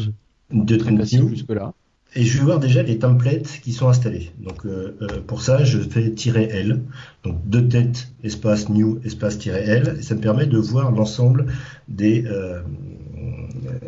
facile 0.96 1.22
News, 1.22 1.29
jusque 1.31 1.50
là. 1.50 1.72
et 2.14 2.22
je 2.22 2.38
vais 2.38 2.44
voir 2.44 2.61
déjà 2.61 2.83
les 2.85 2.98
templates 2.98 3.61
qui 3.64 3.72
sont 3.72 3.88
installés. 3.88 4.31
Donc 4.38 4.64
euh, 4.64 4.96
euh, 5.02 5.20
pour 5.26 5.42
ça, 5.42 5.64
je 5.64 5.81
fais 5.81 6.14
"-l", 6.14 6.83
donc 7.24 7.37
.NET 7.52 8.09
espace 8.22 8.68
new 8.68 9.00
espace 9.05 9.44
"-l", 9.44 9.96
et 9.98 10.02
ça 10.02 10.14
me 10.14 10.20
permet 10.20 10.46
de 10.46 10.59
voir 10.59 10.92
l'ensemble 10.92 11.46
des 11.88 12.24
euh, 12.26 12.61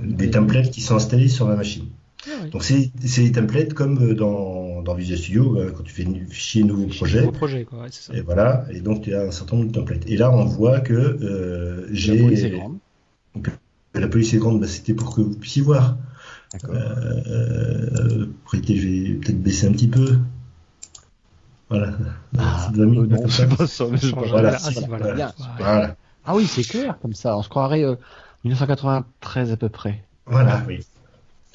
des 0.03 0.31
templates 0.31 0.71
qui 0.71 0.81
sont 0.81 0.97
installés 0.97 1.29
sur 1.29 1.47
ma 1.47 1.55
machine. 1.55 1.85
Ah 2.29 2.35
oui. 2.43 2.51
Donc 2.51 2.63
c'est 2.65 2.91
c'est 3.05 3.23
des 3.23 3.33
templates 3.33 3.75
comme 3.75 3.99
euh, 4.03 4.15
dans, 4.15 4.83
dans 4.83 4.95
Visual 4.95 5.19
Studio 5.19 5.59
euh, 5.59 5.73
quand 5.77 5.83
tu 5.83 5.93
fais 5.93 6.07
un 6.07 6.15
fichier 6.29 6.63
nouveau 6.63 6.87
projet. 6.87 7.21
Nouveau 7.21 7.33
projet, 7.33 7.65
quoi, 7.65 7.81
ouais, 7.81 7.89
c'est 7.91 8.13
ça. 8.13 8.19
Et 8.19 8.21
voilà, 8.21 8.65
et 8.71 8.81
donc 8.81 9.03
tu 9.03 9.15
as 9.15 9.23
un 9.23 9.31
certain 9.31 9.57
nombre 9.57 9.69
de 9.69 9.75
templates. 9.75 10.07
Et 10.07 10.17
là 10.17 10.31
on 10.31 10.45
voit 10.45 10.81
que 10.81 10.93
euh, 10.95 11.87
La 11.89 12.17
police 12.17 12.41
est 12.41 12.51
j'ai 12.51 12.51
grande. 12.51 12.79
la 13.95 14.09
police 14.09 14.35
est 14.35 14.39
grande, 14.39 14.61
bah, 14.61 14.67
c'était 14.69 14.95
pour 14.95 15.15
que 15.15 15.21
vous 15.21 15.37
puissiez 15.37 15.63
voir. 15.63 15.97
D'accord. 16.53 16.75
Euh, 16.75 18.27
après, 18.45 18.59
je 18.67 18.89
vais 18.89 19.15
peut-être 19.15 19.43
baisser 19.43 19.67
un 19.67 19.73
petit 19.73 19.89
peu. 19.89 20.19
Voilà. 21.69 21.93
Ah, 22.39 22.71
euh, 22.79 22.87
non, 22.87 23.07
pas 23.09 23.67
ça. 23.67 23.87
mais. 23.91 23.99
Voilà, 24.29 24.57
ah, 24.63 24.71
voilà, 24.87 25.05
voilà. 25.07 25.35
Voilà. 25.59 25.97
Ah 26.25 26.35
oui, 26.35 26.47
c'est 26.47 26.63
clair 26.63 26.99
comme 27.01 27.13
ça. 27.13 27.37
On 27.37 27.43
se 27.43 27.49
croirait 27.49 27.85
euh, 27.85 27.97
1993 28.45 29.53
à 29.53 29.57
peu 29.57 29.69
près. 29.69 30.03
Voilà, 30.27 30.63
oui. 30.67 30.81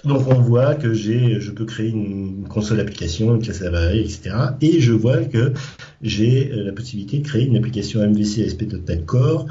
Donc 0.04 0.28
on 0.28 0.42
voit 0.42 0.76
que 0.76 0.94
j'ai, 0.94 1.40
je 1.40 1.52
peux 1.52 1.66
créer 1.66 1.90
une 1.90 2.48
console 2.48 2.80
application, 2.80 3.36
une 3.36 3.42
classe 3.42 3.62
avariée, 3.62 4.02
etc. 4.02 4.36
Et 4.62 4.82
je 4.82 4.92
vois 4.92 5.24
que 5.24 5.54
j'ai 6.02 6.52
euh, 6.52 6.64
la 6.64 6.74
possibilité 6.74 7.20
de 7.20 7.28
créer 7.28 7.46
une 7.46 7.56
application 7.56 8.02
MVC 8.02 8.46
ASP.NET 8.46 9.06
Core 9.06 9.48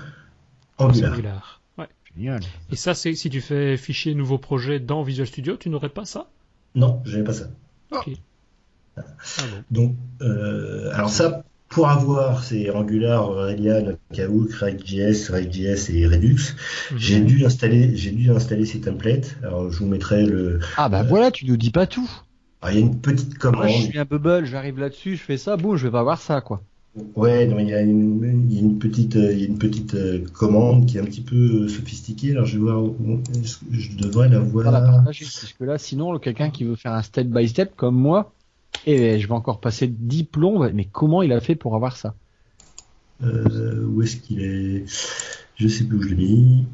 Angular. 0.79 1.13
Angular. 1.13 1.61
Ouais. 1.79 1.89
Génial. 2.15 2.41
Et 2.71 2.77
ça, 2.77 2.95
c'est 2.95 3.15
si 3.15 3.31
tu 3.31 3.41
fais 3.41 3.77
fichier 3.77 4.15
nouveau 4.15 4.37
projet 4.39 4.79
dans 4.79 5.03
Visual 5.03 5.27
Studio, 5.27 5.57
tu 5.57 5.71
n'aurais 5.71 5.89
pas 5.89 6.05
ça? 6.05 6.29
Non, 6.75 7.01
je 7.05 7.13
n'avais 7.13 7.25
pas 7.25 7.33
ça. 7.33 7.51
Ok. 7.91 8.11
Ah 8.97 9.03
bon. 9.39 9.65
Donc, 9.71 9.97
euh, 10.21 10.91
alors 10.93 11.09
ça, 11.09 11.45
pour 11.73 11.89
avoir 11.89 12.45
ces 12.45 12.71
Angular, 12.71 13.29
Aurelia, 13.29 13.81
Knockout, 13.81 14.53
React.js, 14.53 15.31
React.js 15.33 15.91
et 15.95 16.07
Redux, 16.07 16.37
Mhm. 16.93 16.99
j'ai 16.99 17.21
dû 17.21 17.45
installer, 17.47 17.97
j'ai 17.97 18.11
dû 18.11 18.31
installer 18.31 18.67
ces 18.67 18.81
templates. 18.81 19.37
Alors, 19.43 19.71
je 19.73 19.79
vous 19.79 19.87
mettrai 19.87 20.27
le. 20.27 20.61
Ah 20.77 20.89
bah 20.89 21.03
voilà, 21.03 21.31
tu 21.31 21.47
nous 21.47 21.57
dis 21.57 21.71
pas 21.71 21.87
tout. 21.87 22.09
Alors, 22.61 22.77
il 22.77 22.81
y 22.81 22.83
a 22.83 22.87
une 22.87 23.01
petite 23.01 23.39
commande. 23.39 23.63
Moi, 23.65 23.69
je 23.69 23.83
suis 23.89 23.99
un 23.99 24.05
bubble, 24.05 24.45
j'arrive 24.45 24.79
là-dessus, 24.79 25.17
je 25.17 25.23
fais 25.23 25.37
ça, 25.39 25.57
boum, 25.57 25.77
je 25.77 25.87
vais 25.87 25.91
pas 25.93 26.03
voir 26.03 26.21
ça, 26.21 26.41
quoi. 26.41 26.63
Ouais, 27.17 27.47
non, 27.47 27.59
il 27.59 27.69
y 27.69 27.75
a 27.75 27.81
une, 27.81 28.47
il 28.51 28.55
y 28.55 28.59
a 28.59 28.61
une 28.61 28.79
petite, 28.79 29.17
euh, 29.17 29.33
il 29.33 29.41
y 29.41 29.45
a 29.45 29.47
une 29.47 29.57
petite 29.59 29.95
euh, 29.95 30.23
commande 30.35 30.85
qui 30.87 30.99
est 30.99 31.01
un 31.01 31.05
petit 31.07 31.23
peu 31.23 31.63
euh, 31.65 31.69
sophistiquée. 31.69 32.33
Alors, 32.33 32.45
je 32.45 32.59
vais 32.59 32.65
voir, 32.65 32.83
je 33.71 33.97
devrais 33.97 34.29
la 34.29 34.41
voir. 34.41 34.65
Voilà, 34.71 34.81
partager, 34.83 35.25
parce 35.25 35.55
que 35.59 35.65
là, 35.65 35.79
sinon, 35.79 36.19
quelqu'un 36.19 36.51
qui 36.51 36.65
veut 36.65 36.77
faire 36.77 36.93
un 36.93 37.01
step 37.01 37.29
by 37.29 37.49
step 37.49 37.75
comme 37.77 37.95
moi, 37.97 38.35
et 38.85 39.21
je 39.21 39.27
vais 39.29 39.35
encore 39.35 39.61
passer 39.61 39.87
10 39.89 40.25
plombs, 40.25 40.71
mais 40.73 40.89
comment 40.89 41.23
il 41.23 41.33
a 41.33 41.41
fait 41.41 41.55
pour 41.57 41.75
avoir 41.77 41.97
ça 41.97 42.17
Euh, 43.23 43.85
où 43.87 44.03
est-ce 44.03 44.17
qu'il 44.17 44.43
est? 44.43 44.85
Je 45.55 45.69
sais 45.69 45.85
plus 45.85 45.99
où 45.99 46.03
je 46.03 46.09
l'ai 46.09 46.15
mis. 46.17 46.67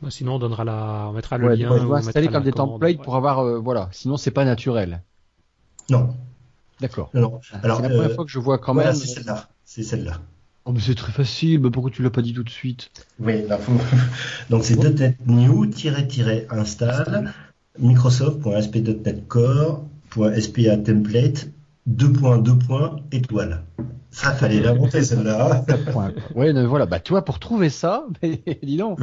Bah, 0.00 0.10
sinon, 0.10 0.34
on 0.36 0.38
donnera 0.40 0.64
la, 0.64 1.06
on 1.08 1.12
mettra 1.12 1.38
le 1.38 1.46
Ouais, 1.46 1.48
lien. 1.48 1.72
ouais, 1.72 1.78
doit 1.80 1.96
on 1.96 1.98
installer 1.98 2.26
mettra 2.26 2.32
comme 2.32 2.44
des 2.44 2.52
templates 2.52 2.98
Ouais. 2.98 3.04
pour 3.04 3.14
avoir, 3.16 3.38
euh, 3.40 3.58
voilà, 3.60 3.88
sinon 3.92 4.16
c'est 4.16 4.30
pas 4.32 4.44
naturel. 4.44 5.04
Non, 5.88 6.16
D'accord. 6.80 7.12
Ah, 7.14 7.18
Alors, 7.62 7.76
c'est 7.76 7.82
la 7.82 7.90
première 7.90 8.10
euh, 8.10 8.12
fois 8.12 8.24
que 8.24 8.30
je 8.32 8.40
vois 8.40 8.58
quand 8.58 8.74
voilà, 8.74 8.90
même. 8.90 8.94
c'est 8.94 9.06
celle-là. 9.06 9.48
C'est 9.64 9.82
celle-là. 9.82 10.20
Oh, 10.64 10.72
mais 10.72 10.80
c'est 10.80 10.94
très 10.94 11.12
facile, 11.12 11.60
mais 11.60 11.70
pourquoi 11.70 11.90
tu 11.90 12.02
l'as 12.02 12.10
pas 12.10 12.22
dit 12.22 12.32
tout 12.34 12.44
de 12.44 12.50
suite? 12.50 12.90
Oui, 13.18 13.42
là, 13.46 13.58
faut- 13.58 13.72
donc 14.50 14.64
c'est 14.64 14.76
.NET 14.76 15.16
new-install 15.26 17.32
microsoft.sp.NET 17.78 19.28
Core.spa 20.18 20.76
template 20.78 21.48
2.2. 21.88 23.02
étoile. 23.12 23.62
Ça 24.10 24.32
fallait 24.32 24.60
l'inventer 24.60 25.02
celle-là. 25.04 25.64
Mais 26.34 26.66
voilà, 26.66 26.86
bah 26.86 26.98
toi 26.98 27.24
pour 27.24 27.38
trouver 27.38 27.70
ça, 27.70 28.04
mais 28.22 28.40
dis 28.62 28.76
donc, 28.76 29.00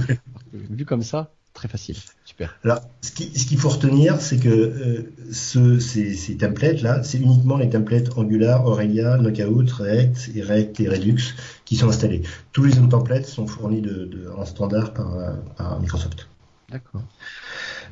vu 0.54 0.84
comme 0.86 1.04
ça, 1.04 1.32
très 1.54 1.68
facile, 1.70 1.96
super. 2.26 2.58
Alors, 2.66 2.82
ce 3.02 3.12
qui- 3.12 3.38
ce 3.40 3.46
qu'il 3.46 3.58
faut 3.58 3.70
retenir, 3.70 4.20
c'est 4.20 4.38
que 4.38 4.50
euh, 4.50 5.14
ce- 5.32 5.80
ces, 5.80 6.16
ces 6.16 6.36
templates-là, 6.38 7.02
c'est 7.04 7.18
uniquement 7.20 7.58
les 7.58 7.70
templates 7.70 8.18
Angular, 8.18 8.66
Aurelia, 8.66 9.18
Knockout, 9.18 9.72
React 9.72 10.32
et 10.36 10.42
React 10.42 10.80
et 10.82 10.90
Redux 10.90 11.18
qui 11.64 11.76
sont 11.78 11.88
installés. 11.88 12.24
Tous 12.52 12.64
les 12.64 12.78
autres 12.80 12.90
templates 12.90 13.26
sont 13.26 13.48
fournis 13.48 13.82
de, 13.82 14.06
de- 14.06 14.30
en 14.36 14.44
standard 14.46 14.94
par, 14.94 15.16
euh, 15.18 15.32
par 15.56 15.80
Microsoft. 15.80 16.28
D'accord. 16.70 17.04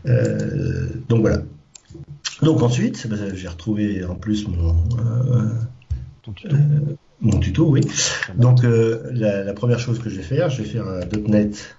Euh, 0.07 0.89
donc 1.07 1.21
voilà. 1.21 1.37
Donc 2.41 2.61
ensuite, 2.61 3.07
bah, 3.07 3.15
j'ai 3.33 3.47
retrouvé 3.47 4.03
en 4.03 4.15
plus 4.15 4.47
mon, 4.47 4.75
euh, 4.99 5.49
Ton 6.23 6.31
tuto. 6.33 6.55
mon 7.21 7.39
tuto, 7.39 7.65
oui. 7.67 7.81
Donc 8.35 8.63
euh, 8.63 9.09
la, 9.11 9.43
la 9.43 9.53
première 9.53 9.79
chose 9.79 9.99
que 9.99 10.09
je 10.09 10.17
vais 10.17 10.23
faire, 10.23 10.49
je 10.49 10.61
vais 10.63 10.67
faire 10.69 10.87
un 10.87 11.01
.NET, 11.27 11.77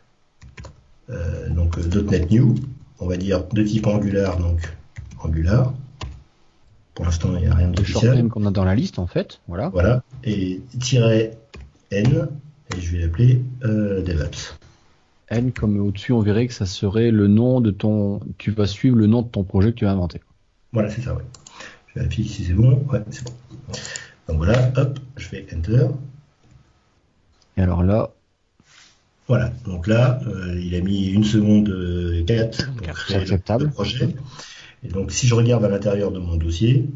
euh, 1.10 1.48
donc 1.50 1.76
euh, 1.78 2.02
.NET 2.02 2.30
New, 2.30 2.54
on 3.00 3.06
va 3.06 3.16
dire 3.16 3.44
de 3.52 3.62
type 3.62 3.86
Angular, 3.86 4.38
donc 4.38 4.60
Angular. 5.22 5.72
Pour 6.94 7.04
l'instant, 7.04 7.30
il 7.36 7.40
n'y 7.40 7.48
a 7.48 7.54
rien 7.54 7.68
d'officiel. 7.68 8.14
name 8.14 8.28
qu'on 8.28 8.46
a 8.46 8.52
dans 8.52 8.64
la 8.64 8.76
liste 8.76 8.98
en 9.00 9.06
fait, 9.08 9.40
voilà. 9.48 9.68
Voilà. 9.70 10.02
Et 10.22 10.62
tiret 10.80 11.36
N, 11.90 12.28
et 12.74 12.80
je 12.80 12.92
vais 12.92 13.02
l'appeler 13.02 13.42
euh, 13.64 14.00
DevOps. 14.02 14.56
N 15.30 15.52
comme 15.52 15.80
au-dessus, 15.80 16.12
on 16.12 16.20
verrait 16.20 16.46
que 16.46 16.52
ça 16.54 16.66
serait 16.66 17.10
le 17.10 17.26
nom 17.28 17.60
de 17.60 17.70
ton. 17.70 18.20
Tu 18.38 18.50
vas 18.50 18.66
suivre 18.66 18.96
le 18.96 19.06
nom 19.06 19.22
de 19.22 19.28
ton 19.28 19.44
projet 19.44 19.70
que 19.72 19.76
tu 19.78 19.86
as 19.86 19.90
inventé. 19.92 20.20
Voilà, 20.72 20.90
c'est 20.90 21.00
ça, 21.02 21.14
ouais. 21.14 21.22
Je 21.94 22.00
vérifie 22.00 22.28
si 22.28 22.44
c'est 22.44 22.52
bon. 22.52 22.84
Ouais, 22.92 23.02
c'est 23.10 23.24
bon. 23.24 23.32
Donc 24.28 24.36
voilà, 24.38 24.72
hop, 24.76 24.98
je 25.16 25.26
fais 25.26 25.46
Enter. 25.54 25.86
Et 27.56 27.62
alors 27.62 27.82
là, 27.82 28.10
Voilà, 29.28 29.50
donc 29.64 29.86
là, 29.86 30.20
euh, 30.26 30.60
il 30.60 30.74
a 30.74 30.80
mis 30.80 31.08
une 31.10 31.24
seconde 31.24 31.68
euh, 31.68 32.24
4 32.24 32.72
pour 32.72 32.82
Quatre. 32.82 33.04
créer 33.04 33.16
le, 33.18 33.22
Acceptable. 33.22 33.64
le 33.64 33.70
projet. 33.70 34.08
Et 34.82 34.88
donc, 34.88 35.12
si 35.12 35.26
je 35.26 35.34
regarde 35.34 35.64
à 35.64 35.68
l'intérieur 35.68 36.10
de 36.10 36.18
mon 36.18 36.36
dossier, 36.36 36.86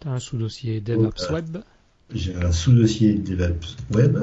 T'as 0.00 0.10
un 0.10 0.18
sous-dossier 0.20 0.80
DevOps 0.80 1.26
Oh, 1.30 1.32
Web. 1.34 1.58
j'ai 2.14 2.34
un 2.36 2.52
sous-dossier 2.52 3.14
DevOps 3.14 3.76
Web. 3.92 4.18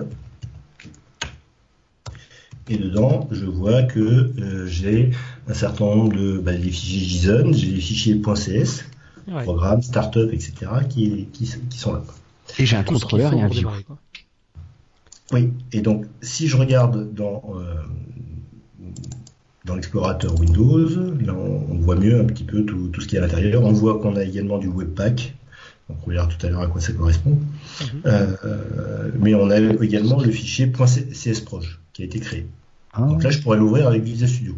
Et 2.71 2.77
dedans, 2.77 3.27
je 3.31 3.45
vois 3.45 3.83
que 3.83 3.99
euh, 3.99 4.65
j'ai 4.65 5.11
un 5.49 5.53
certain 5.53 5.83
nombre 5.85 6.15
de 6.15 6.37
bah, 6.37 6.53
des 6.53 6.69
fichiers 6.69 7.01
JSON, 7.05 7.51
j'ai 7.53 7.67
des 7.67 7.81
fichiers 7.81 8.21
.cs, 8.21 8.85
Ouais. 9.27 9.43
programmes, 9.43 9.81
startup, 9.83 10.33
etc., 10.33 10.53
qui, 10.89 11.27
qui, 11.31 11.47
qui 11.69 11.77
sont 11.77 11.93
là. 11.93 12.01
et 12.57 12.65
j'ai 12.65 12.75
un 12.75 12.83
contrôleur 12.83 13.33
et 13.33 13.41
un 13.41 13.47
view. 13.47 13.67
Oui, 15.31 15.49
et 15.71 15.81
donc 15.81 16.05
si 16.21 16.47
je 16.47 16.57
regarde 16.57 17.13
dans, 17.13 17.43
euh, 17.55 17.75
dans 19.65 19.75
l'explorateur 19.75 20.37
Windows, 20.39 20.89
là 21.23 21.33
on, 21.35 21.67
on 21.71 21.75
voit 21.79 21.95
mieux 21.97 22.19
un 22.19 22.25
petit 22.25 22.43
peu 22.43 22.65
tout, 22.65 22.87
tout 22.87 22.99
ce 23.01 23.07
qui 23.07 23.15
est 23.15 23.19
à 23.19 23.21
l'intérieur. 23.21 23.63
On 23.63 23.71
voit 23.73 23.99
qu'on 23.99 24.15
a 24.15 24.23
également 24.23 24.57
du 24.57 24.67
Webpack, 24.67 25.35
donc 25.87 25.99
on 26.07 26.09
verra 26.09 26.25
tout 26.27 26.43
à 26.45 26.49
l'heure 26.49 26.61
à 26.61 26.67
quoi 26.67 26.81
ça 26.81 26.91
correspond. 26.93 27.37
Mhm. 27.81 28.01
Euh, 28.07 29.11
mais 29.19 29.35
on 29.35 29.49
a 29.51 29.59
également 29.59 30.19
le 30.19 30.31
fichier 30.31 30.71
.csproj 30.71 31.79
qui 31.93 32.01
a 32.01 32.05
été 32.05 32.19
créé. 32.19 32.47
Ah, 32.93 33.01
Donc 33.01 33.23
là 33.23 33.29
je 33.29 33.39
pourrais 33.39 33.57
l'ouvrir 33.57 33.87
avec 33.87 34.03
Visual 34.03 34.29
Studio. 34.29 34.55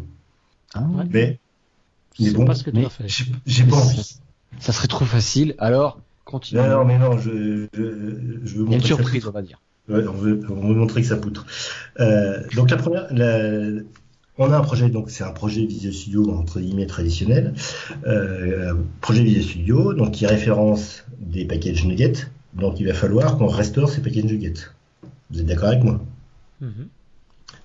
ah. 0.74 0.86
Mais 1.10 1.38
Je 2.18 2.24
Mais 2.24 2.30
sais 2.30 2.34
bon, 2.34 2.44
pas 2.44 2.54
ce 2.54 2.64
que 2.64 2.70
tu 2.70 2.76
mais 2.76 2.86
as 2.86 2.90
fait. 2.90 3.08
j'ai 3.08 3.24
j'ai 3.46 3.64
pas 3.64 3.76
envie. 3.76 4.16
Ça 4.60 4.72
serait 4.72 4.88
trop 4.88 5.04
facile. 5.04 5.54
Alors, 5.58 6.00
continue. 6.24 6.60
Non, 6.60 6.68
non, 6.68 6.84
mais 6.84 6.98
non, 6.98 7.18
je, 7.18 7.66
je, 7.74 7.82
je 8.44 8.54
veux 8.56 8.64
Il 8.66 8.72
y 8.72 8.74
a 8.74 8.78
une 8.78 8.80
montrer 8.80 8.80
que 8.80 8.86
ça 8.88 8.96
surprise, 8.96 9.26
on 9.26 9.30
va 9.32 9.42
dire. 9.42 9.60
Ouais, 9.88 10.06
on, 10.06 10.12
veut, 10.12 10.40
on 10.48 10.68
veut 10.68 10.74
montrer 10.74 11.02
que 11.02 11.08
ça 11.08 11.16
poutre. 11.16 11.44
Euh, 12.00 12.42
donc 12.54 12.70
la 12.70 12.76
première, 12.76 13.06
la, 13.12 13.82
on 14.38 14.50
a 14.50 14.56
un 14.56 14.62
projet, 14.62 14.88
donc 14.90 15.10
c'est 15.10 15.24
un 15.24 15.32
projet 15.32 15.66
Visual 15.66 15.92
Studio 15.92 16.30
entre 16.32 16.60
guillemets 16.60 16.86
traditionnel, 16.86 17.54
euh, 18.06 18.74
projet 19.00 19.22
Visual 19.22 19.44
Studio, 19.44 19.92
donc 19.94 20.12
qui 20.12 20.26
référence 20.26 21.04
des 21.20 21.44
packages 21.44 21.84
NuGet, 21.84 22.14
donc 22.54 22.80
il 22.80 22.86
va 22.86 22.94
falloir 22.94 23.36
qu'on 23.36 23.46
restaure 23.48 23.90
ces 23.90 24.00
packages 24.02 24.24
NuGet. 24.24 24.54
Vous 25.30 25.40
êtes 25.40 25.46
d'accord 25.46 25.68
avec 25.68 25.84
moi? 25.84 26.00
Mhm. 26.60 26.88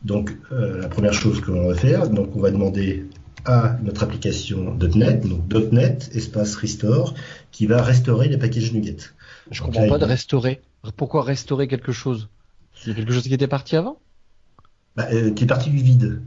Donc 0.03 0.31
euh, 0.51 0.81
la 0.81 0.87
première 0.89 1.13
chose 1.13 1.41
que 1.41 1.51
l'on 1.51 1.67
va 1.67 1.75
faire, 1.75 2.09
donc 2.09 2.35
on 2.35 2.39
va 2.39 2.51
demander 2.51 3.05
à 3.45 3.77
notre 3.83 4.03
application 4.03 4.75
.NET, 4.95 5.27
donc 5.27 5.51
.NET 5.71 6.09
espace 6.13 6.55
restore, 6.55 7.13
qui 7.51 7.65
va 7.67 7.81
restaurer 7.81 8.27
les 8.29 8.37
packages 8.37 8.73
NuGet. 8.73 8.97
Je 9.51 9.61
Donc 9.61 9.65
comprends 9.65 9.81
là, 9.81 9.87
pas 9.87 9.97
il- 9.97 9.99
de 9.99 10.05
restaurer. 10.05 10.61
Pourquoi 10.97 11.23
restaurer 11.23 11.67
quelque 11.67 11.91
chose? 11.91 12.29
C'est 12.73 12.93
quelque 12.95 13.11
chose 13.13 13.23
qui 13.23 13.33
était 13.33 13.47
parti 13.47 13.75
avant? 13.75 13.99
Bah, 14.95 15.07
euh, 15.11 15.31
t'es 15.31 15.45
parti 15.45 15.69
du 15.71 15.77
vide. 15.77 16.21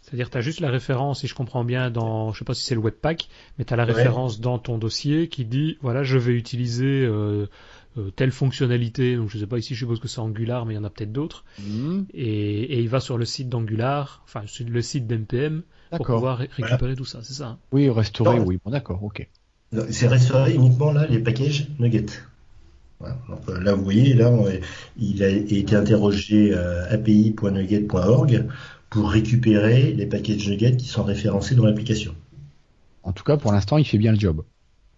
C'est-à-dire, 0.00 0.30
tu 0.30 0.38
as 0.38 0.40
juste 0.40 0.60
la 0.60 0.70
référence, 0.70 1.20
si 1.20 1.26
je 1.26 1.34
comprends 1.34 1.64
bien, 1.64 1.90
dans, 1.90 2.32
je 2.32 2.38
sais 2.38 2.44
pas 2.44 2.54
si 2.54 2.64
c'est 2.64 2.74
le 2.74 2.80
Webpack, 2.80 3.28
mais 3.58 3.64
tu 3.64 3.74
as 3.74 3.76
la 3.76 3.84
Ouais. 3.84 3.92
référence 3.94 4.40
dans 4.40 4.58
ton 4.58 4.78
dossier 4.78 5.28
qui 5.28 5.44
dit, 5.44 5.76
voilà, 5.82 6.02
je 6.02 6.16
vais 6.16 6.32
utiliser 6.32 7.04
euh, 7.04 7.46
euh, 7.98 8.10
telle 8.10 8.30
fonctionnalité. 8.32 9.16
Donc, 9.16 9.28
je 9.30 9.38
sais 9.38 9.46
pas 9.46 9.58
ici, 9.58 9.74
je 9.74 9.80
suppose 9.80 10.00
que 10.00 10.08
c'est 10.08 10.20
Angular, 10.20 10.64
mais 10.66 10.74
il 10.74 10.76
y 10.76 10.80
en 10.80 10.84
a 10.84 10.90
peut-être 10.90 11.12
d'autres. 11.12 11.44
Hmm, 11.58 12.02
Et, 12.14 12.62
et 12.74 12.80
il 12.80 12.88
va 12.88 13.00
sur 13.00 13.18
le 13.18 13.24
site 13.24 13.48
d'Angular, 13.48 14.22
enfin, 14.24 14.42
sur 14.46 14.66
le 14.68 14.82
site 14.82 15.06
d'NPM, 15.06 15.62
pour 15.90 16.06
pouvoir 16.06 16.38
ré- 16.38 16.48
récupérer 16.52 16.96
tout 16.96 17.04
ça, 17.04 17.20
c'est 17.22 17.34
ça. 17.34 17.46
hein 17.48 17.58
Oui, 17.72 17.88
restaurer, 17.90 18.38
Non. 18.38 18.46
oui. 18.46 18.58
Bon, 18.64 18.70
d'accord, 18.70 19.02
ok. 19.02 19.26
C'est 19.90 20.06
restaurer 20.08 20.54
uniquement 20.54 20.92
là 20.92 21.06
les 21.06 21.18
packages. 21.18 21.68
Voilà. 23.00 23.16
Donc, 23.28 23.48
euh, 23.48 23.60
là, 23.60 23.74
vous 23.74 23.84
voyez, 23.84 24.14
là, 24.14 24.30
on- 24.30 24.46
il 24.98 25.22
a 25.22 25.28
été 25.28 25.76
interrogé 25.76 26.52
euh, 26.52 26.88
api.nuget.org 26.90 28.46
pour 28.90 29.10
récupérer 29.10 29.92
les 29.92 30.06
packages 30.06 30.48
NuGet 30.48 30.76
qui 30.76 30.86
sont 30.86 31.04
référencés 31.04 31.54
dans 31.54 31.64
l'application. 31.64 32.14
En 33.02 33.12
tout 33.12 33.24
cas, 33.24 33.36
pour 33.36 33.52
l'instant, 33.52 33.78
il 33.78 33.84
fait 33.84 33.98
bien 33.98 34.12
le 34.12 34.18
job. 34.18 34.42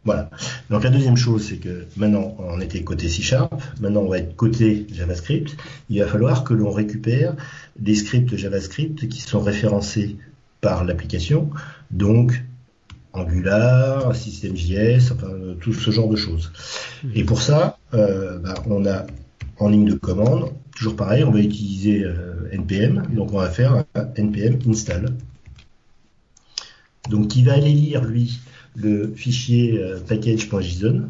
Voilà. 0.04 0.30
Donc 0.70 0.82
la 0.82 0.90
deuxième 0.90 1.16
chose, 1.16 1.46
c'est 1.48 1.56
que 1.56 1.84
maintenant 1.96 2.34
on 2.38 2.60
était 2.60 2.82
côté 2.82 3.08
C 3.08 3.20
Sharp, 3.20 3.62
maintenant 3.80 4.00
on 4.00 4.08
va 4.08 4.18
être 4.18 4.34
côté 4.34 4.86
JavaScript. 4.92 5.56
Il 5.90 6.00
va 6.00 6.06
falloir 6.06 6.42
que 6.42 6.54
l'on 6.54 6.70
récupère 6.70 7.36
des 7.78 7.94
scripts 7.94 8.34
JavaScript 8.34 9.08
qui 9.08 9.20
sont 9.20 9.40
référencés 9.40 10.16
par 10.62 10.84
l'application, 10.84 11.50
donc 11.90 12.42
Angular, 13.12 14.14
System.js, 14.14 15.12
enfin 15.12 15.26
euh, 15.26 15.54
tout 15.54 15.72
ce 15.72 15.90
genre 15.90 16.08
de 16.08 16.16
choses. 16.16 16.52
Et 17.14 17.24
pour 17.24 17.42
ça, 17.42 17.78
euh, 17.92 18.38
bah, 18.38 18.54
on 18.66 18.86
a 18.86 19.06
en 19.58 19.68
ligne 19.68 19.86
de 19.86 19.94
commande, 19.94 20.52
toujours 20.74 20.96
pareil, 20.96 21.24
on 21.24 21.30
va 21.30 21.40
utiliser 21.40 22.04
euh, 22.04 22.48
npm, 22.52 23.08
donc 23.14 23.32
on 23.32 23.38
va 23.38 23.50
faire 23.50 23.84
un 23.94 24.08
npm 24.16 24.58
install. 24.68 25.14
Donc 27.08 27.28
qui 27.28 27.42
va 27.42 27.54
aller 27.54 27.72
lire 27.72 28.04
lui 28.04 28.38
le 28.76 29.12
fichier 29.14 29.78
euh, 29.82 29.98
package.json, 30.06 31.02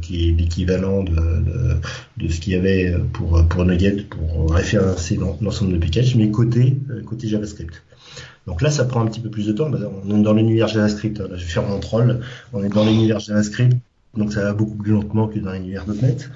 qui 0.00 0.28
est 0.28 0.32
l'équivalent 0.32 1.04
de, 1.04 2.28
ce 2.30 2.40
qu'il 2.40 2.54
y 2.54 2.56
avait 2.56 2.94
pour, 3.12 3.46
pour 3.48 3.64
Nugget 3.66 4.06
pour 4.08 4.50
référencer 4.52 5.16
l'en- 5.16 5.36
l'ensemble 5.42 5.74
de 5.74 5.78
packages, 5.78 6.16
mais 6.16 6.30
côté, 6.30 6.78
euh, 6.90 7.02
côté 7.02 7.28
JavaScript. 7.28 7.82
Donc 8.46 8.62
là, 8.62 8.70
ça 8.70 8.84
prend 8.84 9.02
un 9.02 9.06
petit 9.06 9.20
peu 9.20 9.30
plus 9.30 9.46
de 9.46 9.52
temps. 9.52 9.70
On 10.06 10.18
est 10.20 10.22
dans 10.22 10.32
l'univers 10.32 10.68
JavaScript. 10.68 11.20
hein. 11.20 11.26
Là, 11.30 11.36
je 11.36 11.44
vais 11.44 11.50
faire 11.50 11.66
mon 11.66 11.80
troll. 11.80 12.20
On 12.52 12.62
est 12.64 12.68
dans 12.70 12.84
l'univers 12.84 13.18
JavaScript, 13.20 13.76
donc 14.16 14.32
ça 14.32 14.42
va 14.42 14.52
beaucoup 14.54 14.76
plus 14.76 14.92
lentement 14.92 15.28
que 15.28 15.38
dans 15.38 15.52
l'univers 15.52 15.84
.NET. 15.86 16.30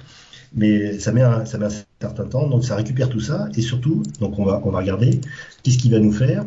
Mais 0.55 0.97
ça 0.99 1.11
met, 1.11 1.21
un, 1.21 1.41
un 1.41 1.45
certain 1.45 2.25
temps. 2.25 2.47
Donc 2.47 2.65
ça 2.65 2.75
récupère 2.75 3.09
tout 3.09 3.19
ça. 3.19 3.49
Et 3.55 3.61
surtout, 3.61 4.03
donc 4.19 4.37
on 4.39 4.45
va, 4.45 4.61
on 4.63 4.71
va 4.71 4.79
regarder 4.79 5.21
qu'est-ce 5.63 5.77
qu'il 5.79 5.91
va 5.91 5.99
nous 5.99 6.11
faire. 6.11 6.45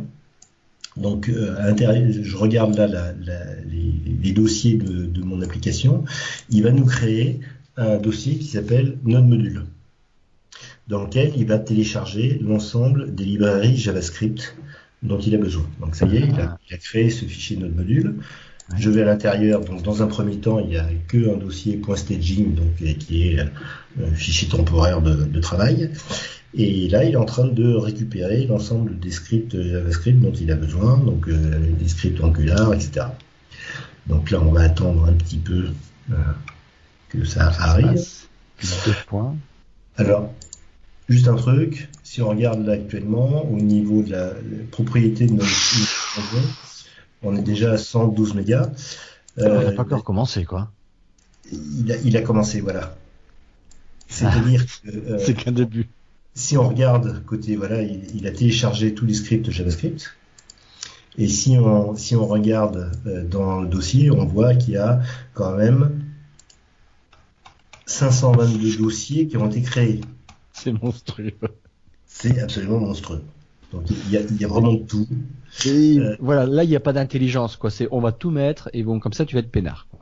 Donc 0.97 1.29
euh, 1.29 1.57
à 1.59 1.67
l'intérieur, 1.67 2.11
je 2.23 2.37
regarde 2.37 2.77
là 2.77 3.13
les, 3.65 4.33
dossiers 4.33 4.75
de, 4.75 5.07
de 5.07 5.23
mon 5.23 5.41
application. 5.43 6.05
Il 6.51 6.63
va 6.63 6.71
nous 6.71 6.85
créer 6.85 7.41
un 7.77 7.97
dossier 7.99 8.37
qui 8.37 8.47
s'appelle 8.47 8.99
Node 9.05 9.29
Module, 9.29 9.65
dans 10.89 11.05
lequel 11.05 11.33
il 11.37 11.47
va 11.47 11.59
télécharger 11.59 12.39
l'ensemble 12.43 13.15
des 13.15 13.25
librairies 13.25 13.77
JavaScript 13.77 14.57
dont 15.03 15.19
il 15.19 15.35
a 15.35 15.39
besoin. 15.39 15.67
Donc 15.81 15.97
ça 15.97 16.07
y 16.07 16.17
est, 16.17 16.29
il 16.29 16.41
a, 16.41 16.59
il 16.69 16.75
a 16.75 16.79
créé 16.79 17.11
ce 17.11 17.25
fichier 17.25 17.57
Node 17.57 17.75
Module. 17.75 18.17
Je 18.77 18.91
vais 18.91 19.03
à 19.03 19.07
l'intérieur. 19.07 19.61
Donc 19.61 19.83
dans 19.83 20.03
un 20.03 20.07
premier 20.07 20.37
temps, 20.37 20.59
il 20.61 20.69
n'y 20.69 20.77
a 20.77 20.87
que 21.09 21.35
un 21.35 21.37
dossier 21.37 21.81
.staging, 21.97 22.55
donc 22.55 22.81
euh, 22.83 22.93
qui 22.95 23.29
est 23.29 23.41
un 23.41 24.15
fichier 24.15 24.49
temporaire 24.49 25.03
de, 25.03 25.15
de 25.15 25.41
travail. 25.41 25.91
Et 26.55 26.89
là, 26.89 27.05
il 27.05 27.13
est 27.13 27.17
en 27.17 27.25
train 27.25 27.47
de 27.47 27.75
récupérer 27.75 28.47
l'ensemble 28.47 28.99
des 28.99 29.11
scripts 29.11 29.57
JavaScript 29.61 30.21
dont 30.21 30.33
il 30.33 30.51
a 30.51 30.57
besoin, 30.57 30.99
donc 30.99 31.29
euh, 31.29 31.59
des 31.79 31.89
scripts 31.89 32.21
Angular, 32.23 32.75
etc. 32.75 33.07
Donc 34.07 34.31
là, 34.31 34.41
on 34.41 34.53
va 34.53 34.63
attendre 34.63 35.07
un 35.07 35.13
petit 35.15 35.39
peu 35.39 35.71
euh, 36.11 36.15
que 37.09 37.25
ça 37.25 37.47
arrive. 37.59 38.01
Points. 39.07 39.35
Alors, 39.97 40.31
juste 41.09 41.27
un 41.27 41.35
truc, 41.37 41.89
si 42.05 42.23
on 42.23 42.29
regarde 42.29 42.65
là 42.65 42.75
actuellement, 42.75 43.45
au 43.51 43.57
niveau 43.57 44.03
de 44.03 44.11
la, 44.13 44.27
la 44.27 44.33
propriété 44.71 45.27
de 45.27 45.33
notre, 45.33 45.47
projet, 46.13 46.47
on 47.23 47.35
est 47.37 47.43
déjà 47.43 47.73
à 47.73 47.79
112 47.79 48.35
mégas. 48.35 48.71
on 49.37 49.43
n'a 49.43 49.49
Euh, 49.49 49.73
pas 49.75 49.83
encore 49.83 50.05
commencé, 50.05 50.45
quoi. 50.45 50.71
il, 51.51 51.91
a, 51.91 51.97
il 52.05 52.17
a 52.17 52.21
commencé, 52.23 52.61
voilà. 52.61 52.95
C'est-à-dire 54.09 54.65
que 54.85 54.89
euh, 54.91 55.19
C'est 55.19 55.35
qu'un 55.35 55.53
début. 55.53 55.89
Si 56.35 56.57
on 56.57 56.69
regarde 56.69 57.25
côté, 57.25 57.57
voilà, 57.57 57.83
il, 57.83 58.03
il 58.17 58.27
a 58.27 58.31
téléchargé 58.31 58.95
tous 58.95 59.07
les 59.07 59.15
scripts 59.15 59.51
JavaScript. 59.51 60.15
Et 61.19 61.29
si 61.29 61.59
on, 61.59 61.95
si 61.95 62.17
on 62.17 62.27
regarde 62.27 62.91
euh, 63.07 63.23
dans 63.25 63.61
le 63.61 63.69
dossier, 63.69 64.11
on 64.11 64.25
voit 64.25 64.55
qu'il 64.55 64.75
y 64.75 64.77
a 64.79 65.01
quand 65.35 65.57
même 65.57 66.03
522 67.87 68.77
dossiers 68.79 69.27
qui 69.27 69.37
ont 69.37 69.49
été 69.49 69.61
créés. 69.63 70.01
C'est 70.53 70.73
monstrueux. 70.73 71.33
C'est 72.07 72.41
absolument 72.41 72.81
monstrueux. 72.81 73.23
Donc 73.73 73.85
il 73.91 74.11
y 74.11 74.17
a, 74.17 74.21
il 74.21 74.41
y 74.41 74.45
a 74.45 74.49
vraiment 74.49 74.73
de 74.73 74.79
tout. 74.83 75.07
Et 75.67 75.99
Euh, 75.99 76.17
voilà, 76.21 76.47
là, 76.47 76.65
il 76.65 76.71
n'y 76.71 76.77
a 76.77 76.81
pas 76.81 76.93
d'intelligence, 76.93 77.57
quoi. 77.57 77.71
C'est, 77.71 77.89
on 77.91 78.01
va 78.01 78.13
tout 78.13 78.31
mettre, 78.31 78.71
et 78.73 78.83
bon, 78.83 79.01
comme 79.01 79.13
ça, 79.13 79.25
tu 79.25 79.35
vas 79.35 79.41
être 79.41 79.51
peinard. 79.51 79.87
quoi. 79.91 80.01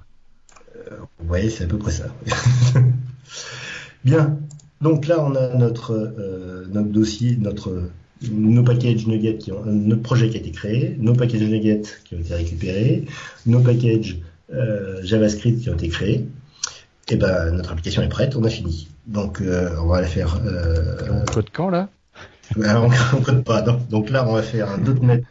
Ouais, 1.29 1.49
c'est 1.49 1.65
à 1.65 1.67
peu 1.67 1.79
près 1.79 1.93
ça. 1.93 2.07
Bien. 4.05 4.39
Donc 4.81 5.07
là, 5.07 5.23
on 5.23 5.35
a 5.35 5.55
notre 5.55 5.93
euh, 5.93 6.67
notre 6.73 6.89
dossier, 6.89 7.37
notre 7.37 7.91
nos 8.31 8.63
packages 8.63 9.07
Nugget 9.07 9.39
qui 9.39 9.53
ont 9.53 9.65
notre 9.65 10.03
projet 10.03 10.29
qui 10.29 10.37
a 10.37 10.41
été 10.41 10.51
créé, 10.51 10.97
nos 10.99 11.15
packages 11.15 11.43
Nugget 11.43 11.83
qui 12.05 12.15
ont 12.15 12.19
été 12.19 12.35
récupérés, 12.35 13.05
nos 13.47 13.61
packages 13.61 14.19
euh, 14.53 15.01
JavaScript 15.03 15.61
qui 15.61 15.71
ont 15.71 15.75
été 15.75 15.89
créés. 15.89 16.27
Et 17.09 17.17
ben 17.17 17.51
notre 17.51 17.73
application 17.73 18.03
est 18.03 18.09
prête, 18.09 18.37
on 18.37 18.45
a 18.45 18.49
fini. 18.49 18.89
Donc 19.07 19.41
euh, 19.41 19.71
on 19.83 19.87
va 19.87 20.01
la 20.01 20.07
faire. 20.07 20.41
Euh, 20.47 20.97
On 21.11 21.25
code 21.25 21.49
quand, 21.53 21.69
là? 21.69 21.89
Alors, 22.63 22.85
on 22.85 22.89
ne 23.19 23.25
code 23.25 23.45
pas. 23.45 23.63
Donc, 23.63 23.89
donc 23.89 24.11
là, 24.11 24.29
on 24.29 24.33
va 24.33 24.43
faire 24.43 24.71
un 24.71 24.79
.NET 24.79 25.25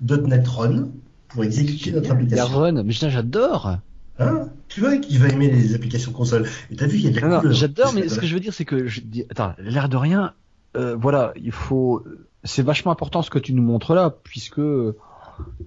.NET 0.00 0.46
Run 0.48 0.88
pour 1.28 1.44
exécuter 1.44 1.92
notre 1.92 2.08
La 2.08 2.14
application. 2.14 2.58
run, 2.58 2.82
mais 2.82 2.92
j'adore 2.92 3.78
Hein 4.18 4.48
tu 4.68 4.80
vois 4.80 4.96
qu'il 4.96 5.18
va 5.20 5.28
aimer 5.28 5.50
les 5.50 5.74
applications 5.74 6.12
console. 6.12 6.48
Et 6.70 6.76
t'as 6.76 6.86
vu, 6.86 6.98
il 6.98 7.04
y 7.04 7.06
a 7.06 7.10
de 7.10 7.20
la 7.20 7.38
couleur. 7.38 7.52
j'adore, 7.52 7.92
mais 7.92 8.08
ce 8.08 8.18
que 8.18 8.26
je 8.26 8.34
veux 8.34 8.40
dire, 8.40 8.52
c'est 8.52 8.64
que, 8.64 8.86
je 8.86 9.00
dis, 9.00 9.24
attends, 9.30 9.54
l'air 9.58 9.88
de 9.88 9.96
rien, 9.96 10.34
euh, 10.76 10.96
voilà, 10.96 11.32
il 11.36 11.52
faut, 11.52 12.04
c'est 12.42 12.62
vachement 12.62 12.90
important 12.90 13.22
ce 13.22 13.30
que 13.30 13.38
tu 13.38 13.52
nous 13.52 13.62
montres 13.62 13.94
là, 13.94 14.10
puisque 14.10 14.58
euh, 14.58 14.96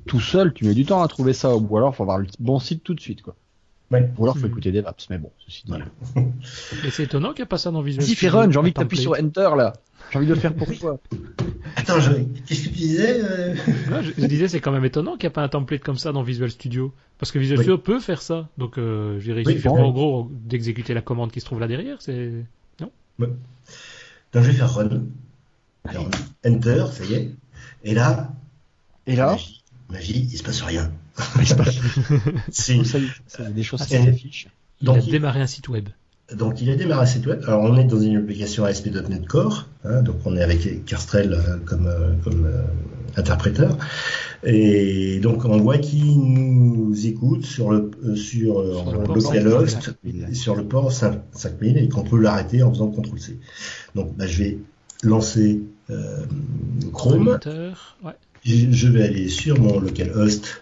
tout 0.06 0.20
seul, 0.20 0.54
tu 0.54 0.66
mets 0.66 0.74
du 0.74 0.86
temps 0.86 1.02
à 1.02 1.08
trouver 1.08 1.34
ça, 1.34 1.56
ou 1.56 1.78
alors 1.78 1.96
faut 1.96 2.04
avoir 2.04 2.18
le 2.18 2.28
bon 2.40 2.60
site 2.60 2.84
tout 2.84 2.94
de 2.94 3.00
suite, 3.00 3.22
quoi. 3.22 3.36
Ouais. 3.90 4.12
Ou 4.18 4.24
alors 4.26 4.36
faut 4.38 4.46
Mhm. 4.46 4.52
écouter 4.52 4.72
des 4.72 4.82
vaps, 4.82 5.10
mais 5.10 5.18
bon, 5.18 5.32
ceci 5.46 5.64
dit. 5.66 5.70
Voilà. 5.72 5.86
Et 6.86 6.90
c'est 6.92 7.04
étonnant 7.04 7.30
qu'il 7.30 7.42
n'y 7.42 7.44
a 7.44 7.48
pas 7.48 7.58
ça 7.58 7.72
dans 7.72 7.82
Visual 7.82 8.04
Vas-y, 8.04 8.16
fais 8.16 8.28
Studio, 8.28 8.38
run, 8.40 8.52
j'ai 8.52 8.58
envie 8.60 8.74
que 8.74 8.80
un 8.80 8.84
t'appuies 8.84 8.98
sur. 8.98 9.14
Enter 9.14 9.50
là. 9.58 9.74
J'ai 10.12 10.18
envie 10.18 10.28
de 10.28 10.34
le 10.34 10.40
faire 10.40 10.54
pour 10.54 10.68
toi. 10.78 11.00
Attends, 11.76 12.00
je... 12.00 12.12
qu'est-ce 12.46 12.64
que 12.64 12.70
tu 12.70 12.76
disais 12.76 13.22
euh? 13.24 13.56
Je, 14.02 14.22
je 14.22 14.26
disais, 14.28 14.48
c'est 14.48 14.60
quand 14.62 14.72
même 14.72 14.86
étonnant 14.86 15.14
qu'il 15.14 15.24
n'y 15.28 15.28
a 15.28 15.32
pas 15.32 15.44
un 15.44 15.48
template 15.50 15.82
comme 15.84 15.98
ça 15.98 16.12
dans 16.12 16.24
Visual 16.24 16.50
Studio. 16.52 16.94
Parce 17.18 17.32
que 17.32 17.40
Visual 17.40 17.58
Oui. 17.60 17.64
Studio 17.64 17.78
peut 17.78 18.00
faire 18.00 18.22
ça. 18.22 18.48
Donc, 18.58 18.78
euh, 18.78 19.20
je 19.20 19.24
dirais, 19.26 19.42
il 19.42 19.48
Oui, 19.48 19.54
suffit 19.54 19.68
bon. 19.70 19.78
en 19.84 19.92
gros 19.92 20.30
d'exécuter 20.32 20.94
la 20.94 21.02
commande 21.02 21.32
qui 21.32 21.40
se 21.40 21.46
trouve 21.46 21.60
là 21.60 21.68
derrière. 21.68 21.98
C'est 22.02 22.32
Donc 23.20 23.30
je 24.34 24.40
vais 24.42 24.54
faire 24.54 24.74
run. 24.74 25.04
Alors, 25.86 26.10
enter, 26.46 26.84
ça 26.92 27.06
y 27.06 27.14
est. 27.14 27.32
Et 27.84 27.94
là, 27.94 28.34
Et 29.08 29.16
là, 29.16 29.32
magie, 29.32 29.64
magie, 29.90 30.28
il 30.32 30.38
se 30.38 30.44
passe 30.44 30.62
rien. 30.62 30.92
C'est- 32.52 32.84
ça, 32.84 33.00
y- 33.00 33.08
ça 33.28 33.44
y 33.44 33.48
est, 33.48 33.50
des 33.54 33.64
choses 33.64 33.82
Ah, 33.84 33.86
qui 33.86 33.92
c'est- 33.92 34.06
s'affichent. 34.06 34.48
il 34.82 34.86
Donc, 34.86 34.98
a 34.98 35.02
démarré 35.02 35.42
un 35.42 35.48
site 35.48 35.68
web. 35.70 35.90
Donc 36.36 36.62
il 36.62 36.70
a 36.70 36.76
démarré 36.76 37.06
site 37.08 37.26
web. 37.26 37.42
Alors 37.48 37.62
on 37.62 37.78
est 37.78 37.86
dans 37.86 38.02
une 38.02 38.18
application 38.18 38.66
ASP.NET 38.66 39.26
Core, 39.28 39.70
hein, 39.86 40.02
donc 40.02 40.18
on 40.26 40.36
est 40.36 40.42
avec 40.44 40.84
Carstrel 40.84 41.32
euh, 41.34 41.56
comme, 41.66 41.88
euh, 41.88 42.12
comme 42.22 42.46
euh, 42.46 42.64
interpréteur. 43.16 43.78
Et 44.44 45.20
donc 45.22 45.46
on 45.46 45.58
voit 45.58 45.78
qu'il 45.78 46.20
nous 46.20 47.08
écoute 47.08 47.46
sur 47.46 47.72
le 47.72 47.90
euh, 48.06 48.16
sur, 48.18 48.62
Sur 48.62 48.92
le 48.92 49.06
localhost 49.14 49.82
5000. 49.82 50.28
et 50.30 50.34
sur 50.36 50.56
le 50.58 50.66
port 50.66 50.92
5 50.92 51.18
5000 51.32 51.78
et 51.78 51.88
qu'on 51.88 52.04
peut 52.04 52.20
l'arrêter 52.20 52.62
en 52.62 52.72
faisant 52.74 52.92
CTRL 52.92 53.20
C. 53.20 53.40
Donc 53.96 54.14
bah, 54.18 54.28
je 54.28 54.44
vais 54.44 54.58
lancer 55.04 55.62
euh, 55.90 56.26
Chrome. 56.92 57.24
Moniteur, 57.24 57.98
ouais. 58.04 58.12
je 58.44 58.70
je 58.70 58.88
vais 58.90 59.04
aller 59.04 59.30
sur 59.30 59.58
mon 59.62 59.80
localhost 59.80 60.62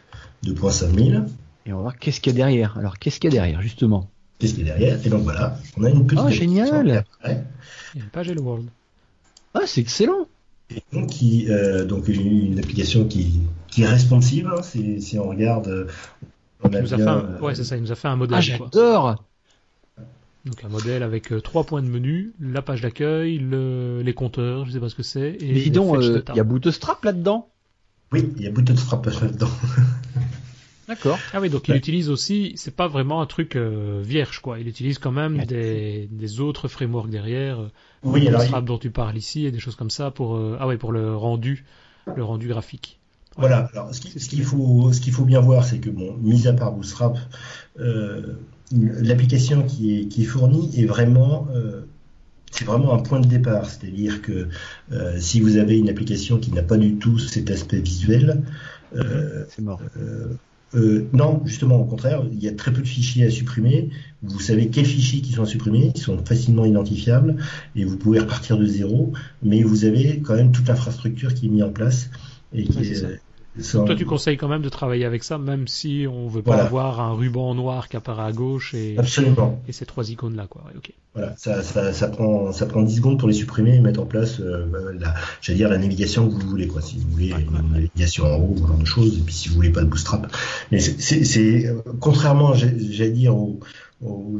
2.5000. 0.53 1.25
Et 1.65 1.73
on 1.73 1.77
va 1.77 1.81
voir 1.81 1.97
qu'est-ce 1.97 2.21
qu'il 2.21 2.33
y 2.33 2.35
a 2.35 2.37
derrière. 2.37 2.77
Alors, 2.77 2.99
qu'est-ce 2.99 3.19
qu'il 3.19 3.31
y 3.31 3.33
a 3.33 3.37
derrière, 3.37 3.61
justement? 3.61 4.09
Qu'est-ce 4.39 4.53
qu'il 4.53 4.67
y 4.67 4.69
a 4.69 4.75
derrière? 4.75 5.05
Et 5.05 5.09
donc 5.09 5.23
voilà, 5.23 5.57
on 5.77 5.83
a 5.83 5.89
une 5.89 6.05
petite. 6.05 6.23
Oh, 6.25 6.29
génial. 6.29 7.05
Il 7.23 7.29
y 7.29 7.31
a 7.31 7.43
une 7.95 8.09
page 8.11 8.29
Hello 8.29 8.43
World. 8.43 8.67
Ah, 9.53 9.61
c'est 9.65 9.81
excellent. 9.81 10.27
Et 10.69 10.81
donc, 10.91 11.07
qui, 11.07 11.49
euh, 11.49 11.85
donc 11.85 12.07
une, 12.07 12.51
une 12.51 12.59
application 12.59 13.05
qui, 13.05 13.39
qui 13.67 13.83
est 13.83 13.87
responsive. 13.87 14.47
hein, 14.47 14.61
si, 14.61 15.01
si 15.01 15.17
on 15.17 15.29
regarde, 15.29 15.67
euh, 15.67 15.87
Il 16.63 16.71
nous 16.81 16.93
a 16.93 16.97
bien, 16.97 17.05
fait 17.05 17.11
un... 17.11 17.41
Ouais, 17.41 17.55
c'est 17.55 17.63
ça, 17.63 17.77
il 17.77 17.83
nous 17.83 17.91
a 17.91 17.95
fait 17.95 18.07
un 18.07 18.15
modèle. 18.15 18.37
Ah, 18.37 18.41
j'adore. 18.41 19.23
Donc 20.45 20.63
un 20.63 20.69
modèle 20.69 21.01
avec 21.03 21.31
euh, 21.31 21.41
trois 21.41 21.63
points 21.63 21.81
de 21.81 21.87
menu, 21.87 22.33
la 22.39 22.61
page 22.61 22.81
d'accueil, 22.81 23.37
le... 23.39 24.01
les 24.03 24.13
compteurs, 24.13 24.65
je 24.65 24.71
sais 24.71 24.79
pas 24.79 24.89
ce 24.89 24.95
que 24.95 25.03
c'est. 25.03 25.37
Et 25.39 25.53
Mais 25.53 25.61
dis 25.61 25.71
donc, 25.71 25.95
euh, 25.95 26.21
il 26.29 26.35
y 26.35 26.39
a 26.39 26.43
Bootstrap 26.43 27.03
là-dedans? 27.03 27.49
Oui, 28.11 28.31
il 28.37 28.43
y 28.43 28.47
a 28.47 28.51
Bootstrap 28.51 29.05
là-dedans. 29.05 29.49
D'accord. 30.87 31.17
Ah 31.33 31.41
oui, 31.41 31.49
donc 31.49 31.67
il 31.67 31.75
utilise 31.75 32.09
aussi, 32.11 32.53
c'est 32.57 32.75
pas 32.75 32.87
vraiment 32.87 33.19
un 33.19 33.25
truc 33.25 33.55
euh, 33.55 34.01
vierge 34.05 34.39
quoi, 34.39 34.59
il 34.59 34.67
utilise 34.67 34.99
quand 34.99 35.11
même 35.11 35.37
Ouais. 35.39 35.45
des, 35.47 36.07
des 36.11 36.39
autres 36.39 36.67
frameworks 36.67 37.09
derrière, 37.09 37.59
euh, 37.59 37.71
Oui, 38.03 38.27
alors, 38.27 38.41
Bootstrap 38.41 38.65
dont 38.65 38.77
tu 38.77 38.91
parles 38.91 39.17
ici 39.17 39.45
et 39.47 39.51
des 39.51 39.57
choses 39.59 39.75
comme 39.75 39.89
ça 39.89 40.11
pour 40.11 40.35
euh, 40.35 40.57
ah 40.59 40.67
ouais 40.67 40.77
pour 40.77 40.91
le 40.91 41.15
rendu, 41.15 41.65
le 42.15 42.23
rendu 42.23 42.47
graphique. 42.47 42.99
Voilà. 43.35 43.67
Alors, 43.73 43.93
ce 43.95 43.99
qui- 43.99 44.19
ce 44.19 44.29
qu'il 44.29 44.43
faut, 44.43 44.93
ce 44.93 45.01
qu'il 45.01 45.11
faut 45.11 45.25
bien 45.25 45.41
voir, 45.41 45.65
c'est 45.65 45.79
que 45.79 45.89
bon, 45.89 46.15
mis 46.21 46.47
à 46.47 46.53
part 46.53 46.71
Bootstrap, 46.71 47.17
euh, 47.79 48.35
l'application 48.71 49.63
qui 49.63 49.97
est, 50.01 50.05
qui 50.07 50.21
est 50.21 50.25
fournie 50.25 50.69
est 50.79 50.85
vraiment, 50.85 51.47
euh, 51.55 51.81
c'est 52.57 52.65
vraiment 52.65 52.93
un 52.93 52.99
point 52.99 53.19
de 53.19 53.27
départ. 53.27 53.69
C'est-à-dire 53.69 54.21
que 54.21 54.47
euh, 54.91 55.19
si 55.19 55.41
vous 55.41 55.57
avez 55.57 55.77
une 55.77 55.89
application 55.89 56.37
qui 56.37 56.51
n'a 56.51 56.63
pas 56.63 56.77
du 56.77 56.95
tout 56.95 57.19
cet 57.19 57.51
aspect 57.51 57.79
visuel, 57.79 58.43
euh, 58.95 59.43
C'est 59.49 59.61
mort. 59.61 59.81
euh, 60.73 61.07
non, 61.13 61.41
justement, 61.45 61.81
au 61.81 61.85
contraire, 61.85 62.23
il 62.31 62.41
y 62.41 62.47
a 62.47 62.53
très 62.53 62.71
peu 62.71 62.81
de 62.81 62.87
fichiers 62.87 63.25
à 63.25 63.29
supprimer. 63.29 63.89
Vous 64.23 64.39
savez 64.39 64.69
quels 64.69 64.85
fichiers 64.85 65.21
qui 65.21 65.33
sont 65.33 65.43
à 65.43 65.45
supprimer, 65.45 65.91
ils 65.95 66.01
sont 66.01 66.17
facilement 66.25 66.65
identifiables 66.65 67.37
et 67.75 67.85
vous 67.85 67.97
pouvez 67.97 68.19
repartir 68.19 68.57
de 68.57 68.65
zéro, 68.65 69.13
mais 69.43 69.63
vous 69.63 69.85
avez 69.85 70.19
quand 70.21 70.35
même 70.35 70.51
toute 70.51 70.67
l'infrastructure 70.67 71.33
qui 71.33 71.47
est 71.47 71.49
mise 71.49 71.63
en 71.63 71.71
place 71.71 72.09
et 72.53 72.65
qui 72.65 72.79
est, 72.79 73.05
ça. 73.61 73.79
euh, 73.79 73.85
Toi 73.85 73.95
tu 73.95 74.05
conseilles 74.05 74.37
quand 74.37 74.47
même 74.47 74.61
de 74.61 74.69
travailler 74.69 75.05
avec 75.05 75.23
ça, 75.23 75.37
même 75.37 75.67
si 75.67 76.05
on 76.11 76.27
veut 76.27 76.41
pas 76.41 76.51
Voilà. 76.51 76.65
avoir 76.65 76.99
un 77.01 77.13
ruban 77.13 77.53
noir 77.55 77.87
qui 77.89 77.97
apparaît 77.97 78.23
à 78.27 78.31
gauche 78.31 78.73
et, 78.73 78.95
Absolument. 78.97 79.61
et 79.67 79.71
ces 79.71 79.85
trois 79.85 80.09
icônes 80.09 80.35
là 80.35 80.47
quoi. 80.49 80.63
Ouais, 80.67 80.73
ok. 80.77 80.91
Voilà, 81.13 81.33
ça, 81.37 81.63
ça, 81.63 81.93
ça 81.93 82.09
prend 82.09 82.51
ça 82.51 82.65
prend 82.65 82.81
10 82.81 82.97
secondes 82.97 83.17
pour 83.19 83.29
les 83.29 83.33
supprimer 83.33 83.75
et 83.75 83.79
mettre 83.79 84.01
en 84.01 84.05
place 84.05 84.39
euh, 84.41 84.65
bah, 84.65 84.79
la, 84.99 85.13
j'allais 85.41 85.57
dire 85.57 85.69
la 85.69 85.77
navigation 85.77 86.27
que 86.27 86.33
vous 86.33 86.49
voulez 86.49 86.67
quoi. 86.67 86.81
Si 86.81 86.97
vous 86.97 87.09
voulez 87.11 87.31
Ouais, 87.33 87.41
une 87.41 87.55
ouais. 87.55 87.61
navigation 87.71 88.25
en 88.25 88.37
haut, 88.37 88.55
ce 88.57 88.67
genre 88.67 88.77
de 88.77 88.85
choses, 88.85 89.17
et 89.17 89.21
puis 89.21 89.33
si 89.33 89.47
vous 89.49 89.55
voulez 89.55 89.69
pas 89.71 89.81
de 89.81 89.85
bootstrap. 89.87 90.29
Mais 90.71 90.79
c'est- 90.79 91.67
euh, 91.67 91.81
contrairement, 92.01 92.53
j'allais 92.53 93.11
dire 93.11 93.35
au 93.37 93.59
au, 94.03 94.37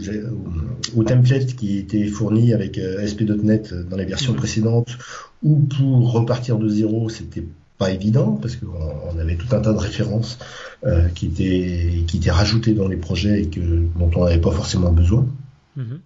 au- 0.97 1.03
template 1.05 1.55
qui 1.55 1.78
était 1.78 2.05
fourni 2.07 2.53
avec 2.53 2.78
euh, 2.78 3.01
ASP.NET 3.01 3.74
dans 3.89 3.95
les 3.95 4.03
versions 4.05 4.34
précédentes, 4.34 4.97
ou 5.43 5.55
pour 5.59 6.11
repartir 6.11 6.57
de 6.57 6.68
zéro, 6.68 7.07
c'était 7.07 7.45
pas 7.78 7.91
évident 7.91 8.38
parce 8.41 8.55
qu'on 8.55 8.67
on 9.13 9.19
avait 9.19 9.36
tout 9.36 9.53
un 9.55 9.59
tas 9.59 9.73
de 9.73 9.78
références 9.78 10.39
euh, 10.86 11.09
qui 11.09 11.28
étaient 11.28 12.03
qui 12.07 12.17
étaient 12.17 12.32
rajoutées 12.32 12.73
dans 12.73 12.88
les 12.88 12.97
projets 12.97 13.43
et 13.43 13.49
que 13.49 13.59
dont 13.59 14.11
on 14.15 14.26
n'avait 14.26 14.41
pas 14.41 14.51
forcément 14.51 14.91
besoin. 14.91 15.26
Mhm. 15.76 15.99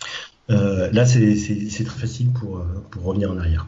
Euh, 0.49 0.89
là, 0.91 1.05
c'est 1.05 1.83
très 1.85 1.99
facile 1.99 2.31
pour, 2.31 2.57
euh, 2.57 2.63
pour 2.89 3.03
revenir 3.03 3.31
en 3.31 3.37
arrière. 3.37 3.67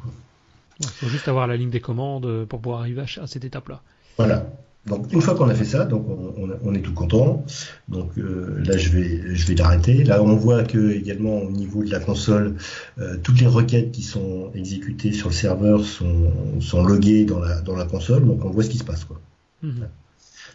Il 0.80 0.88
faut 0.88 1.08
juste 1.10 1.28
avoir 1.28 1.46
la 1.46 1.56
ligne 1.56 1.70
des 1.70 1.80
commandes 1.80 2.46
pour 2.46 2.60
pouvoir 2.60 2.82
arriver 2.82 3.02
à, 3.02 3.22
à 3.22 3.28
cette 3.28 3.46
étape 3.46 3.70
là. 3.70 3.82
Voilà. 4.18 4.48
Donc 4.88 5.14
une 5.14 5.22
fois 5.22 5.36
qu'on 5.36 5.48
a 5.48 5.54
fait 5.54 5.66
ça, 5.66 5.86
donc 5.86 6.08
on, 6.10 6.34
on- 6.44 6.58
on 6.64 6.74
est 6.74 6.82
tout 6.82 6.94
content. 6.94 7.46
Donc 7.88 8.18
euh, 8.18 8.62
là, 8.66 8.78
je 8.78 8.90
vais 8.90 9.36
je 9.36 9.48
vais 9.48 9.54
l'arrêter. 9.56 10.04
Là, 10.04 10.24
on 10.24 10.36
voit 10.36 10.64
que 10.64 10.92
également 10.92 11.38
au 11.40 11.52
niveau 11.52 11.84
de 11.84 11.92
la 11.92 12.00
console, 12.00 12.56
euh, 13.00 13.18
toutes 13.22 13.40
les 13.40 13.48
requêtes 13.48 13.92
qui 13.92 14.02
sont 14.02 14.52
exécutées 14.56 15.14
sur 15.14 15.30
le 15.30 15.36
serveur 15.36 15.86
sont, 15.86 16.32
sont 16.62 16.84
loguées 16.84 17.26
dans 17.26 17.40
la 17.40 17.62
dans 17.62 17.76
la 17.76 17.86
console. 17.86 18.26
Donc 18.26 18.44
on 18.44 18.50
voit 18.50 18.64
ce 18.64 18.70
qui 18.70 18.80
se 18.80 18.84
passe. 18.84 19.04
Quoi. 19.06 19.22
Mhm. 19.62 19.88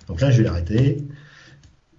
Donc 0.09 0.21
là, 0.21 0.31
je 0.33 0.39
vais 0.39 0.45
l'arrêter. 0.45 1.05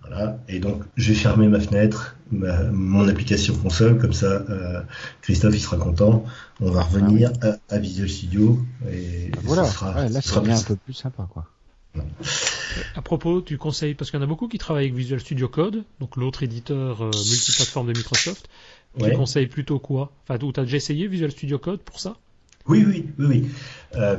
Voilà. 0.01 0.39
Et 0.47 0.59
donc, 0.59 0.83
je 0.95 1.09
vais 1.09 1.15
fermer 1.17 1.47
ma 1.49 1.59
fenêtre, 1.59 2.15
ma- 2.31 2.63
mon 2.71 3.07
application 3.09 3.53
console, 3.55 3.97
comme 3.99 4.13
ça, 4.13 4.25
euh, 4.49 4.81
Christophe, 5.21 5.53
il 5.55 5.59
sera 5.59 5.75
content. 5.77 6.23
On 6.61 6.71
va 6.71 6.83
revenir 6.83 7.31
à, 7.41 7.57
à 7.73 7.77
Visual 7.77 8.07
Studio 8.07 8.57
et 8.89 9.31
Voilà. 9.43 9.65
ce 9.65 9.73
sera, 9.73 9.93
Ouais, 9.95 10.09
là, 10.09 10.21
sera 10.21 10.41
plus- 10.41 10.51
un 10.53 10.63
peu 10.63 10.75
plus 10.77 10.93
sympa, 10.93 11.27
quoi. 11.29 11.45
À 12.95 13.01
propos, 13.01 13.41
tu 13.41 13.57
conseilles, 13.57 13.93
parce 13.95 14.11
qu'il 14.11 14.19
y 14.19 14.21
en 14.21 14.25
a 14.25 14.27
beaucoup 14.27 14.47
qui 14.47 14.57
travaillent 14.57 14.85
avec 14.85 14.95
Visual 14.95 15.19
Studio 15.19 15.47
Code, 15.47 15.83
donc 15.99 16.15
l'autre 16.15 16.43
éditeur 16.43 17.01
euh, 17.01 17.05
multiplateforme 17.07 17.87
de 17.91 17.97
Microsoft. 17.97 18.49
Tu 18.97 19.03
Ouais. 19.03 19.13
conseilles 19.13 19.47
plutôt 19.47 19.77
quoi? 19.79 20.11
Enfin, 20.23 20.43
ou 20.43 20.51
t'as 20.51 20.63
déjà 20.63 20.77
essayé 20.77 21.07
Visual 21.07 21.29
Studio 21.31 21.59
Code 21.59 21.81
pour 21.81 21.99
ça? 21.99 22.15
Oui, 22.67 22.83
oui, 22.87 23.05
oui, 23.19 23.25
oui. 23.27 23.49
Euh, 23.95 24.17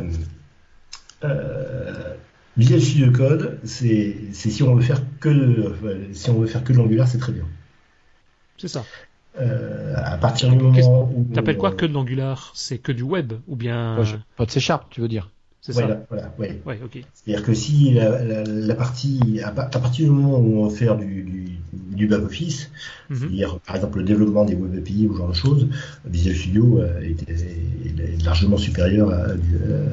euh, 1.24 2.14
Visual 2.56 2.80
Studio 2.80 3.12
Code, 3.12 3.60
c'est 3.64 4.16
si 4.32 4.62
on 4.62 4.74
veut 4.74 4.82
faire 4.82 5.02
que 5.20 5.28
euh, 5.28 6.12
si 6.12 6.30
on 6.30 6.40
veut 6.40 6.46
faire 6.46 6.64
que 6.64 6.72
de 6.72 6.78
l'Angular, 6.78 7.08
c'est 7.08 7.18
très 7.18 7.32
bien. 7.32 7.44
C'est 8.56 8.68
ça. 8.68 8.84
Euh, 9.40 9.94
à 9.96 10.16
partir 10.16 10.50
du 10.50 10.56
moment 10.56 11.10
où 11.14 11.24
T'appelles 11.32 11.58
quoi 11.58 11.72
que 11.72 11.86
de 11.86 11.92
l'Angular? 11.92 12.52
C'est 12.54 12.78
que 12.78 12.92
du 12.92 13.02
web 13.02 13.34
Ou 13.46 13.56
bien. 13.56 13.96
Pas, 13.96 14.18
pas 14.36 14.46
de 14.46 14.50
C 14.50 14.60
Sharp, 14.60 14.90
tu 14.90 15.00
veux 15.00 15.08
dire? 15.08 15.30
C'est 15.68 15.74
ça 15.74 15.80
Voilà, 15.82 16.02
voilà, 16.08 16.34
ouais. 16.38 16.62
Ouais, 16.64 16.80
ok. 16.82 16.98
C'est-à-dire 17.12 17.44
que 17.44 17.52
si 17.52 17.92
la, 17.92 18.24
la, 18.24 18.42
la 18.44 18.74
partie, 18.74 19.40
à, 19.44 19.50
pa- 19.50 19.64
à 19.70 19.78
partir 19.78 20.06
du 20.06 20.10
moment 20.12 20.38
où 20.38 20.60
on 20.60 20.66
va 20.66 20.74
faire 20.74 20.96
du, 20.96 21.22
du, 21.24 21.58
du 21.72 22.06
back-office, 22.06 22.70
Mhm. 23.10 23.18
c'est-à-dire 23.18 23.58
par 23.60 23.76
exemple 23.76 23.98
le 23.98 24.04
développement 24.04 24.46
des 24.46 24.54
web 24.54 24.74
API 24.78 25.06
ou 25.08 25.12
ce 25.12 25.18
genre 25.18 25.28
de 25.28 25.34
choses, 25.34 25.68
Visual 26.06 26.34
Studio 26.34 26.78
euh, 26.80 27.00
est, 27.02 27.28
est- 27.28 28.00
est 28.00 28.24
largement 28.24 28.56
supérieur 28.56 29.10
à, 29.10 29.24
à 29.24 29.34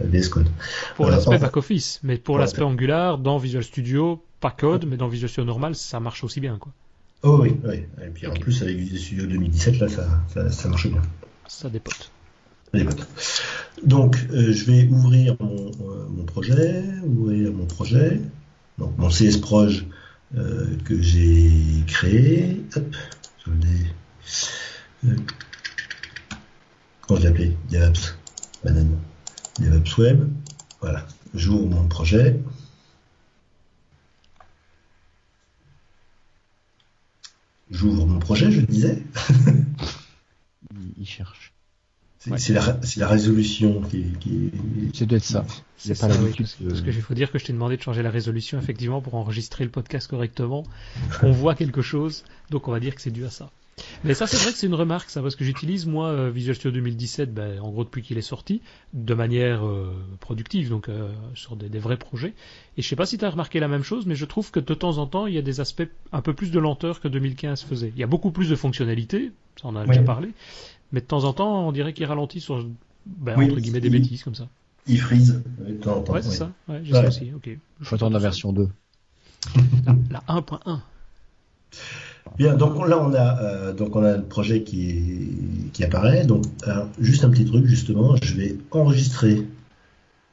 VS 0.06 0.30
Code. 0.30 0.48
Pour 0.96 1.08
Euh, 1.08 1.12
l'aspect 1.12 1.38
back-office, 1.40 2.00
mais 2.04 2.18
pour 2.18 2.38
l'aspect 2.40 2.62
Angular, 2.62 3.18
dans 3.18 3.38
Visual 3.38 3.64
Studio, 3.66 4.24
pas 4.40 4.52
code, 4.52 4.86
mais 4.88 4.96
dans 4.96 5.10
Visual 5.10 5.28
Studio 5.30 5.46
normal, 5.46 5.76
ça 5.76 6.00
marche 6.00 6.24
aussi 6.24 6.40
bien, 6.40 6.58
quoi. 6.58 6.72
Oh 7.24 7.40
oui, 7.42 7.56
oui. 7.66 7.84
Et 8.06 8.10
puis 8.14 8.28
en 8.28 8.34
plus 8.34 8.62
avec 8.62 8.78
Visual 8.78 9.00
Studio 9.02 9.26
2017, 9.26 9.80
là, 9.80 9.90
ça, 9.90 10.08
ça, 10.34 10.50
ça 10.52 10.70
marche 10.70 10.88
bien. 10.88 11.02
Ça 11.48 11.70
dépote. 11.70 12.12
Donc, 13.84 14.18
euh, 14.32 14.52
je 14.54 14.66
vais 14.66 14.88
ouvrir 14.88 15.36
mon, 15.40 15.68
euh, 15.68 16.08
mon 16.10 16.26
projet, 16.26 16.84
ouvrir 17.04 17.52
mon 17.54 17.66
projet, 17.66 18.22
donc 18.78 18.98
mon 18.98 19.10
CS 19.10 19.38
Proj 19.38 19.86
euh, 20.36 20.76
que 20.86 21.02
j'ai 21.02 21.52
créé. 21.88 22.64
Hop, 22.76 22.96
je 23.46 23.52
Comment 27.02 27.20
je 27.20 27.24
l'ai 27.24 27.30
appelé? 27.30 27.58
DevOps. 27.70 28.18
Banane. 28.64 28.98
DevOps 29.60 29.98
Web. 29.98 30.28
Voilà. 30.82 31.06
J'ouvre 31.36 31.68
mon 31.68 31.88
projet. 31.88 32.40
J'ouvre 37.70 38.06
mon 38.08 38.20
projet, 38.20 38.52
je 38.52 38.62
disais. 38.62 39.04
Il 40.98 41.06
cherche. 41.06 41.55
C'est 42.38 42.54
Ouais. 42.54 42.60
la, 42.98 43.08
résolution 43.08 43.82
qui 43.82 43.98
est. 44.02 44.20
Qui 44.20 44.30
est- 44.48 44.96
C'est 44.96 45.06
doit 45.06 45.18
être 45.18 45.24
ça. 45.24 45.46
Il 45.48 45.96
C'est 45.96 46.04
a 46.04 46.08
pas 46.08 46.14
ça, 46.14 46.22
oui, 46.22 46.32
parce, 46.38 46.54
que- 46.56 46.64
parce 46.64 46.82
que 46.82 46.88
il 46.90 47.02
faut 47.02 47.14
dire 47.14 47.32
que 47.32 47.38
je 47.38 47.46
t'ai 47.46 47.54
demandé 47.54 47.78
de 47.78 47.82
changer 47.82 48.02
la 48.02 48.10
résolution, 48.10 48.58
effectivement, 48.58 49.02
pour 49.02 49.16
enregistrer 49.16 49.64
le 49.64 49.70
podcast 49.70 50.08
correctement. 50.10 50.64
On 51.22 51.32
voit 51.32 51.54
quelque 51.56 51.82
chose, 51.82 52.24
donc 52.50 52.68
on 52.68 52.72
va 52.72 52.80
dire 52.80 52.96
que 52.96 53.02
c'est 53.02 53.12
dû 53.12 53.26
à 53.26 53.30
ça. 53.30 53.50
Mais 54.06 54.14
ça, 54.14 54.26
c'est 54.26 54.38
vrai 54.38 54.54
que 54.54 54.58
c'est 54.58 54.68
une 54.68 54.74
remarque, 54.74 55.10
ça, 55.10 55.22
parce 55.22 55.36
que 55.36 55.44
j'utilise, 55.44 55.86
moi, 55.86 56.08
euh, 56.08 56.32
Visual 56.32 56.56
Studio 56.56 56.72
2017, 56.80 57.34
ben, 57.34 57.60
en 57.60 57.72
gros, 57.72 57.84
depuis 57.84 58.02
qu'il 58.02 58.18
est 58.18 58.22
sorti, 58.22 58.62
de 58.94 59.14
manière 59.14 59.66
euh, 59.68 59.92
productive, 60.22 60.70
donc 60.70 60.88
euh, 60.88 61.12
sur 61.36 61.58
des, 61.58 61.68
des 61.68 61.80
vrais 61.80 61.98
projets. 61.98 62.34
Et 62.78 62.82
je 62.82 62.88
sais 62.88 62.96
pas 62.96 63.06
si 63.06 63.18
tu 63.18 63.26
as 63.26 63.30
remarqué 63.30 63.60
la 63.60 63.68
même 63.68 63.84
chose, 63.84 64.06
mais 64.06 64.16
je 64.16 64.24
trouve 64.24 64.50
que 64.50 64.62
de 64.62 64.74
temps 64.74 64.98
en 64.98 65.08
temps, 65.08 65.28
il 65.28 65.34
y 65.36 65.38
a 65.38 65.42
des 65.42 65.60
aspects 65.60 65.90
un 66.14 66.22
peu 66.22 66.34
plus 66.34 66.52
de 66.52 66.60
lenteur 66.60 67.02
que 67.02 67.10
2015 67.10 67.64
faisait. 67.64 67.92
Il 67.94 68.00
y 68.00 68.04
a 68.04 68.08
beaucoup 68.08 68.32
plus 68.32 68.50
de 68.50 68.56
fonctionnalités, 68.56 69.34
ça 69.62 69.68
on 69.68 69.70
en 69.72 69.76
a 69.76 69.82
Oui. 69.82 69.88
déjà 69.90 70.04
parlé, 70.04 70.30
mais 70.92 71.02
de 71.02 71.06
temps 71.06 71.24
en 71.24 71.34
temps, 71.34 71.68
on 71.68 71.72
dirait 71.72 71.94
qu'il 71.94 72.06
ralentit 72.06 72.40
sur, 72.42 72.66
ben, 73.06 73.36
Oui, 73.38 73.46
entre 73.46 73.60
guillemets, 73.60 73.80
des 73.82 73.88
il- 73.88 73.92
bêtises 73.92 74.24
comme 74.24 74.36
ça. 74.36 74.48
Il 74.88 75.00
freeze 75.02 75.42
de 75.60 75.74
temps 75.74 75.98
en 75.98 76.02
temps. 76.02 76.14
Ouais, 76.14 76.22
c'est 76.22 76.30
oui. 76.30 76.36
ça. 76.36 76.52
Ouais, 76.68 76.82
j'ai 76.84 76.94
Ouais. 76.94 77.02
ça 77.02 77.08
aussi. 77.08 77.32
Ok. 77.36 77.50
Faut 77.82 77.96
attendre 77.96 78.14
la 78.14 78.20
version 78.20 78.54
2. 78.54 78.70
La 80.12 80.22
1.1. 80.28 80.82
Bien, 82.38 82.56
donc 82.56 82.88
là 82.88 83.00
on 83.02 83.14
a 83.14 83.42
euh, 83.44 83.74
donc 83.74 83.96
on 83.96 84.04
a 84.04 84.18
le 84.18 84.24
projet 84.24 84.64
qui 84.64 84.90
est- 84.90 85.72
qui 85.74 85.84
apparaît. 85.84 86.26
Donc 86.26 86.44
alors, 86.64 86.88
juste 87.00 87.24
un 87.24 87.30
petit 87.30 87.46
truc 87.46 87.66
justement, 87.66 88.16
je 88.22 88.34
vais 88.36 88.58
enregistrer 88.72 89.46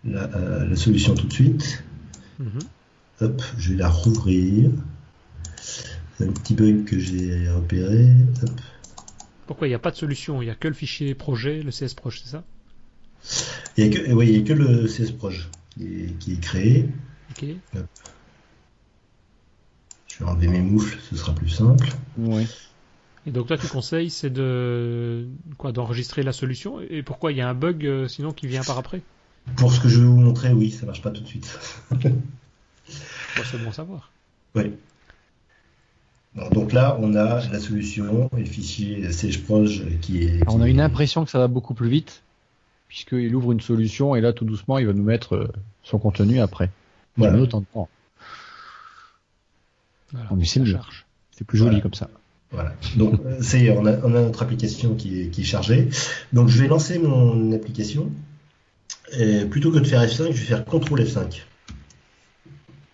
la, 0.05 0.23
euh, 0.35 0.67
la 0.69 0.77
solution 0.77 1.15
tout 1.15 1.27
de 1.27 1.33
suite. 1.33 1.85
Mhm. 2.39 2.59
Hop, 3.21 3.43
je 3.59 3.71
vais 3.71 3.77
la 3.77 3.89
rouvrir. 3.89 4.71
C'est 5.61 6.27
un 6.27 6.33
petit 6.33 6.55
bug 6.55 6.85
que 6.85 6.99
j'ai 6.99 7.49
repéré. 7.51 8.09
Hop. 8.43 8.51
Pourquoi 9.47 9.67
il 9.67 9.71
n'y 9.71 9.75
a 9.75 9.79
pas 9.79 9.91
de 9.91 9.97
solution? 9.97 10.41
Il 10.43 10.47
n'y 10.47 10.51
a 10.51 10.55
que 10.55 10.69
le 10.69 10.75
fichier 10.75 11.15
projet, 11.15 11.63
le 11.63 11.71
CS 11.71 11.95
Proj, 11.95 12.21
c'est 12.23 12.31
ça? 12.31 12.45
Il 13.77 13.89
n'y 13.89 13.97
a, 13.97 14.01
que- 14.01 14.13
oui, 14.13 14.29
il 14.29 14.39
y 14.39 14.41
a 14.41 14.45
que 14.47 14.53
le 14.53 14.87
CS 14.87 15.13
Proj. 15.13 15.49
qui 15.79 16.33
est, 16.33 16.41
créé. 16.41 16.89
Ok. 17.31 17.45
Je 20.07 20.19
vais 20.19 20.25
enlever 20.31 20.49
mes 20.49 20.61
moufles, 20.61 20.99
ce 21.11 21.17
sera 21.17 21.35
plus 21.35 21.49
simple. 21.49 21.89
Oui. 22.19 22.47
Et 23.27 23.31
donc 23.31 23.49
là, 23.51 23.57
tu 23.57 23.67
conseilles, 23.69 24.11
c'est 24.11 24.31
de 24.31 25.27
quoi 25.57 25.73
d'enregistrer 25.73 26.23
la 26.23 26.33
solution? 26.33 26.81
Et 26.81 27.03
pourquoi 27.03 27.33
il 27.33 27.39
y 27.39 27.41
a 27.41 27.49
un 27.49 27.55
bug 27.55 27.87
euh, 27.87 28.09
sinon 28.09 28.33
qui 28.33 28.47
vient 28.47 28.63
par 28.63 28.79
après? 28.79 29.01
Pour 29.57 29.73
ce 29.73 29.81
que 29.81 29.89
je 29.89 30.01
vais 30.01 30.07
vous 30.07 30.21
montrer, 30.21 30.53
oui, 30.53 30.71
ça 30.71 30.87
marche 30.87 31.03
pas 31.03 31.11
tout 31.11 31.23
de 31.23 31.27
suite. 31.27 31.59
Bon, 31.93 32.11
C'est 33.45 33.59
bon 33.63 33.71
à 33.71 33.73
savoir. 33.73 34.11
Oui. 34.55 34.73
Donc 36.35 36.73
là, 36.73 36.97
on 37.01 37.15
a 37.15 37.47
la 37.49 37.61
solution 37.61 38.31
et 38.37 38.41
le 38.41 38.47
fichier 38.47 39.13
SageProj 39.13 39.99
qui 40.01 40.25
est. 40.25 40.41
On 40.49 40.61
a 40.63 40.69
une 40.69 40.81
impression 40.81 41.25
que 41.25 41.31
ça 41.31 41.39
va 41.39 41.47
beaucoup 41.47 41.75
plus 41.75 41.91
vite, 41.91 42.23
puisqu'il 42.89 43.35
ouvre 43.35 43.53
une 43.53 43.61
solution 43.61 44.17
et 44.17 44.21
là, 44.23 44.33
tout 44.33 44.47
doucement, 44.47 44.79
il 44.79 44.87
va 44.87 44.95
nous 44.95 45.03
mettre 45.03 45.35
euh, 45.35 45.53
son 45.83 45.99
contenu 45.99 46.41
après. 46.41 46.71
Voilà. 47.19 47.39
Autant 47.39 47.61
de 47.61 47.67
temps. 47.73 47.89
Voilà, 50.13 50.29
Oh, 50.31 50.37
mais 50.37 50.45
c'est 50.47 50.65
charge. 50.67 51.05
Plus 51.47 51.59
joli 51.59 51.71
Voilà. 51.71 51.83
comme 51.83 51.95
ça. 51.95 52.09
Voilà. 52.51 52.75
Donc, 52.97 53.21
c'est, 53.41 53.77
on 53.77 53.85
a, 53.85 53.97
on 54.05 54.15
a 54.15 54.23
notre 54.23 54.43
application 54.43 54.95
qui 54.95 55.23
est, 55.23 55.29
qui 55.29 55.41
est 55.41 55.45
chargée. 55.45 55.89
Donc, 56.33 56.49
je 56.49 56.63
vais 56.63 56.69
lancer 56.69 56.99
mon 56.99 57.53
application. 57.53 58.11
Et 59.19 59.45
plutôt 59.45 59.71
que 59.73 59.79
de 59.79 59.85
faire 59.85 60.03
F5, 60.03 60.27
je 60.27 60.31
vais 60.31 60.35
faire 60.35 60.65
CTRL 60.65 61.05
F5. 61.05 61.43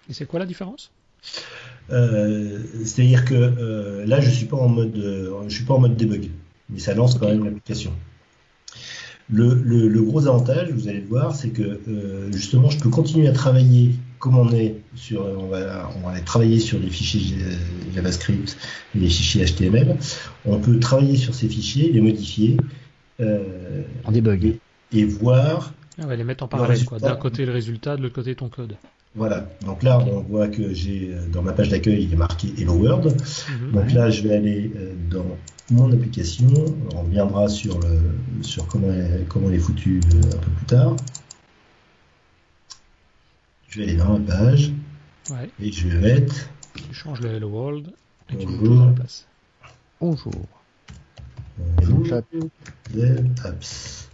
Et 0.09 0.13
c'est 0.13 0.27
quoi 0.27 0.41
la 0.41 0.47
différence? 0.47 0.91
Euh, 1.91 2.59
c'est-à-dire 2.85 3.25
que 3.25 3.35
euh, 3.35 4.05
là, 4.07 4.21
je 4.21 4.31
suis 4.31 4.47
pas 4.47 4.57
en 4.57 4.69
mode, 4.69 4.97
euh, 4.99 5.31
je 5.49 5.55
suis 5.55 5.65
pas 5.65 5.75
en 5.75 5.79
mode 5.81 5.97
debug, 5.97 6.29
mais 6.69 6.79
ça 6.79 6.95
lance 6.95 7.15
quand 7.19 7.29
même 7.29 7.45
l'application. 7.45 7.93
Le, 9.31 9.55
le- 9.63 9.89
le 9.89 10.03
gros 10.03 10.27
avantage, 10.27 10.71
vous 10.71 10.89
allez 10.89 11.01
le 11.01 11.07
voir, 11.07 11.35
c'est 11.35 11.51
que 11.51 11.81
euh, 11.89 12.33
justement, 12.33 12.71
je 12.71 12.79
peux 12.79 12.89
continuer 12.89 13.29
à 13.29 13.33
travailler 13.33 13.93
comme 14.19 14.37
on 14.39 14.51
est 14.53 14.77
sur, 14.97 15.23
on 15.23 15.49
va, 15.49 15.91
on 15.97 16.01
va 16.07 16.13
aller 16.15 16.23
travailler 16.25 16.59
sur 16.61 16.79
les 16.79 16.89
fichiers 16.89 17.37
JavaScript 17.95 18.57
et 18.95 18.99
les 18.99 19.09
fichiers 19.09 19.45
HTML. 19.45 19.97
On 20.45 20.59
peut 20.59 20.79
travailler 20.81 21.17
sur 21.17 21.35
ces 21.35 21.49
fichiers, 21.49 21.93
les 21.93 22.01
modifier 22.01 22.57
euh, 23.21 23.83
En 24.05 24.13
debug. 24.13 24.57
et 24.93 25.05
voir 25.05 25.73
Ah 26.03 26.07
ouais, 26.07 26.17
les 26.17 26.25
mettre 26.25 26.43
en 26.45 26.47
Le 26.47 26.51
parallèle. 26.51 26.81
D'un 27.01 27.17
côté 27.17 27.45
le 27.47 27.53
résultat, 27.53 27.97
de 27.97 28.03
l'autre 28.03 28.15
côté 28.15 28.35
ton 28.35 28.49
code. 28.49 28.77
Voilà, 29.19 29.49
donc 29.67 29.83
là 29.83 29.99
on 29.99 30.21
voit 30.21 30.47
que 30.47 30.73
j'ai 30.73 31.11
euh, 31.13 31.27
dans 31.29 31.43
ma 31.43 31.53
page 31.53 31.71
d'accueil 31.71 32.05
il 32.05 32.13
est 32.13 32.17
marqué 32.17 32.55
Hello 32.57 32.75
World. 32.75 33.17
Mhm. 33.51 33.73
Donc 33.73 33.93
là 33.93 34.11
je 34.11 34.23
vais 34.23 34.35
aller 34.37 34.71
euh, 34.77 34.95
dans 35.11 35.27
mon 35.71 35.93
application, 35.93 36.47
on 36.95 37.03
reviendra 37.03 37.49
sur 37.49 37.81
le 37.81 38.01
sur 38.43 38.67
comment 38.69 38.93
elle, 38.93 39.27
comment 39.29 39.49
elle 39.49 39.57
est 39.57 39.59
foutue 39.59 40.01
euh, 40.15 40.19
un 40.19 40.39
peu 40.39 40.51
plus 40.53 40.67
tard. 40.67 40.97
Je 43.69 43.79
vais 43.81 43.89
aller 43.89 43.97
dans 43.97 44.19
ma 44.19 44.25
page 44.25 44.73
Ouais, 45.31 45.51
et 45.61 45.73
je 45.73 45.89
vais 45.89 46.01
mettre 46.01 46.49
tu 46.75 46.95
changes 46.95 47.21
le 47.21 47.31
Hello 47.31 47.49
World 47.49 47.89
et 48.31 48.37
tu 48.37 48.47
mets 48.47 48.57
Bonjour. 48.57 48.77
tout 48.77 48.83
à 48.83 48.87
la 48.87 48.93
place. 48.93 49.27
Bonjour. 50.01 50.33
Bonjour, 51.59 52.15
Apps 53.45 54.09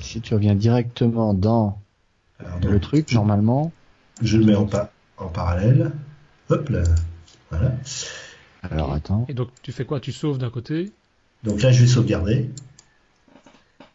si 0.00 0.20
tu 0.20 0.34
reviens 0.34 0.54
directement 0.54 1.34
dans 1.34 1.78
Alors, 2.38 2.58
le 2.60 2.80
truc, 2.80 3.06
je, 3.10 3.14
normalement, 3.14 3.72
je 4.22 4.38
le 4.38 4.44
mets 4.44 4.54
en, 4.54 4.66
pa- 4.66 4.90
en 5.18 5.28
parallèle. 5.28 5.90
Hop 6.50 6.68
là, 6.68 6.82
voilà. 7.50 7.72
alors 8.62 8.92
attends. 8.92 9.24
Et 9.28 9.34
donc 9.34 9.48
tu 9.62 9.72
fais 9.72 9.84
quoi? 9.84 10.00
Tu 10.00 10.12
sauves 10.12 10.38
d'un 10.38 10.50
côté? 10.50 10.92
Donc 11.42 11.62
là 11.62 11.72
je 11.72 11.80
vais 11.82 11.86
sauvegarder 11.88 12.50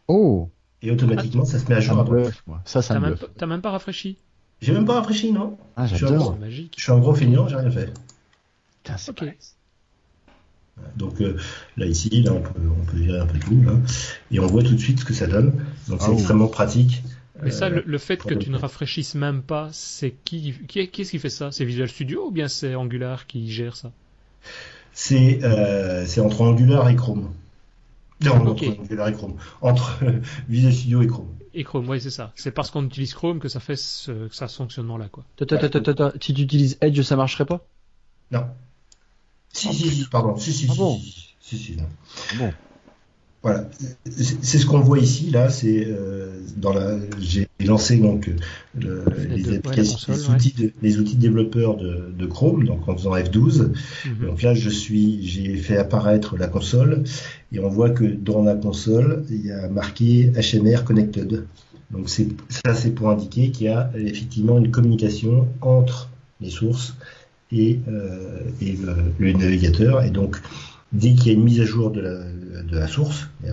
Oh, 0.08 0.50
et 0.82 0.92
automatiquement 0.92 1.46
ça 1.46 1.60
se 1.60 1.66
met 1.70 1.76
à 1.76 1.82
ça 1.82 1.94
jour. 1.94 2.32
Ça, 2.66 2.82
ça 2.82 2.94
T'as 2.96 3.00
me 3.00 3.06
même, 3.06 3.14
bluffe. 3.16 3.22
pas- 3.22 3.34
t'as 3.38 3.46
même 3.46 3.62
pas 3.62 3.72
rafraîchi? 3.72 4.18
J'ai 4.62 4.72
même 4.74 4.86
pas 4.86 4.96
rafraîchi 4.96 5.32
non. 5.32 5.58
Ah, 5.76 5.86
je 5.86 5.96
suis 5.96 6.06
j'adore. 6.06 6.34
C'est 6.34 6.40
magique. 6.40 6.74
Je 6.78 6.84
suis 6.84 6.92
un 6.92 7.00
gros 7.00 7.14
feignant, 7.14 7.48
j'ai 7.48 7.56
rien 7.56 7.72
fait. 7.72 7.94
Putain, 8.84 8.98
c'est 8.98 9.14
Donc 10.96 11.22
euh, 11.22 11.38
là 11.78 11.86
ici, 11.86 12.10
là 12.24 12.34
on 12.34 12.42
peut, 12.42 12.52
on 12.82 12.86
peut 12.86 12.98
virer 12.98 13.20
un 13.20 13.26
peu 13.26 13.38
tout 13.38 13.62
là, 13.62 13.74
et 14.32 14.40
on 14.40 14.48
voit 14.48 14.64
tout 14.64 14.74
de 14.74 14.80
suite 14.80 15.00
ce 15.00 15.06
que 15.06 15.14
ça 15.14 15.28
donne. 15.28 15.54
Donc 15.88 16.02
c'est 16.02 16.10
Ah, 16.10 16.14
extrêmement 16.14 16.48
pratique. 16.48 17.04
Mais 17.42 17.52
ça, 17.52 17.70
Euh, 17.70 17.70
le, 17.70 17.84
le 17.86 17.98
fait 17.98 18.24
que 18.26 18.34
le 18.34 18.40
tu 18.40 18.50
ne 18.50 18.58
rafraîchisses 18.58 19.16
même 19.16 19.44
pas, 19.44 19.70
c'est 19.74 20.12
qui, 20.24 20.54
qui, 20.68 20.88
qui 20.90 21.02
est-ce 21.02 21.12
qui 21.12 21.20
fait 21.20 21.30
ça? 21.30 21.52
C'est 21.52 21.66
Visual 21.66 21.90
Studio 21.90 22.28
ou 22.28 22.32
bien 22.32 22.48
c'est 22.48 22.76
Angular 22.76 23.28
qui 23.28 23.52
gère 23.52 23.76
ça? 23.76 23.92
C'est 24.94 25.44
euh, 25.44 26.06
c'est 26.06 26.22
entre 26.22 26.42
Angular 26.42 26.90
et 26.90 26.96
Chrome. 26.96 27.34
Non, 28.22 28.46
Ok. 28.46 28.64
entre 28.64 28.70
Angular 28.80 29.10
et 29.10 29.14
Chrome. 29.14 29.38
Entre 29.62 30.00
Visual 30.50 30.74
Studio 30.74 31.02
et 31.02 31.08
Chrome. 31.08 31.30
Et 31.54 31.64
Chrome, 31.64 31.88
oui, 31.90 32.02
c'est 32.02 32.10
ça. 32.10 32.32
C'est 32.36 32.52
parce 32.52 32.72
qu'on 32.72 32.84
utilise 32.86 33.14
Chrome 33.14 33.40
que 33.40 33.50
ça 33.50 33.60
fait 33.60 33.76
ce, 33.76 34.28
que 34.28 34.36
ça 34.36 34.48
ce 34.48 34.56
fonctionnement-là, 34.58 35.10
quoi. 35.10 35.26
Attends, 35.42 35.56
attends, 35.56 35.80
attends, 35.80 35.92
attends. 35.92 36.12
Si 36.22 36.34
tu 36.36 36.42
utilises 36.44 36.78
Edge, 36.82 37.02
ça 37.02 37.16
marcherait 37.16 37.46
pas? 37.48 37.66
Non. 38.32 38.56
Si, 39.54 39.74
si, 39.74 39.90
si, 39.92 40.10
pardon. 40.10 40.38
Si, 40.38 40.54
si, 40.54 40.68
Ah 40.68 40.74
si, 40.74 40.76
bon? 40.76 40.98
si, 41.00 41.36
si, 41.42 41.58
si, 41.58 41.76
non. 41.78 41.90
Bon? 42.32 42.58
Voilà, 43.42 43.70
c'est 44.10 44.58
ce 44.58 44.66
qu'on 44.66 44.82
voit 44.82 45.00
ici. 45.00 45.30
Là, 45.32 45.50
c'est 45.50 45.86
euh, 45.88 46.28
dans 46.58 46.74
la. 46.74 46.98
J'ai 47.22 47.48
lancé 47.66 47.98
donc 47.98 48.28
euh, 48.28 48.34
le- 48.78 49.36
les 49.36 49.56
applications, 49.56 50.14
les 50.14 50.28
ouais. 50.28 50.36
outils, 50.36 50.54
de, 50.58 50.72
les 50.82 51.00
outils 51.00 51.16
de 51.16 51.22
développeurs 51.22 51.78
de, 51.78 52.12
de 52.18 52.26
Chrome, 52.26 52.66
donc 52.66 52.88
en 52.90 52.98
faisant 52.98 53.16
F12. 53.16 53.70
Mhm. 54.06 54.28
Donc 54.28 54.42
là, 54.42 54.54
je 54.54 54.70
suis, 54.70 55.26
j'ai 55.26 55.56
fait 55.56 55.78
apparaître 55.78 56.36
la 56.36 56.48
console 56.48 57.04
et 57.54 57.60
on 57.62 57.70
voit 57.70 57.92
que 57.92 58.04
dans 58.04 58.44
la 58.44 58.56
console, 58.56 59.24
il 59.30 59.46
y 59.46 59.52
a 59.54 59.70
marqué 59.70 60.34
HMR 60.36 60.84
Connected. 60.84 61.46
Donc 61.92 62.10
c'est 62.10 62.28
ça, 62.50 62.74
c'est 62.76 62.92
pour 62.92 63.10
indiquer 63.10 63.52
qu'il 63.52 63.68
y 63.68 63.70
a 63.70 63.90
effectivement 63.96 64.58
une 64.58 64.70
communication 64.70 65.48
entre 65.62 66.10
les 66.42 66.50
sources 66.50 66.96
et, 67.54 67.80
euh, 67.88 68.42
et 68.62 68.74
le, 68.74 68.96
le 69.18 69.32
navigateur. 69.34 70.04
Et 70.04 70.10
donc, 70.12 70.38
dès 70.92 71.14
qu'il 71.14 71.28
y 71.28 71.30
a 71.30 71.34
une 71.34 71.44
mise 71.44 71.62
à 71.62 71.66
jour 71.66 71.92
de 71.92 72.02
la, 72.02 72.24
de 72.64 72.78
la 72.78 72.88
source, 72.88 73.28
des, 73.42 73.50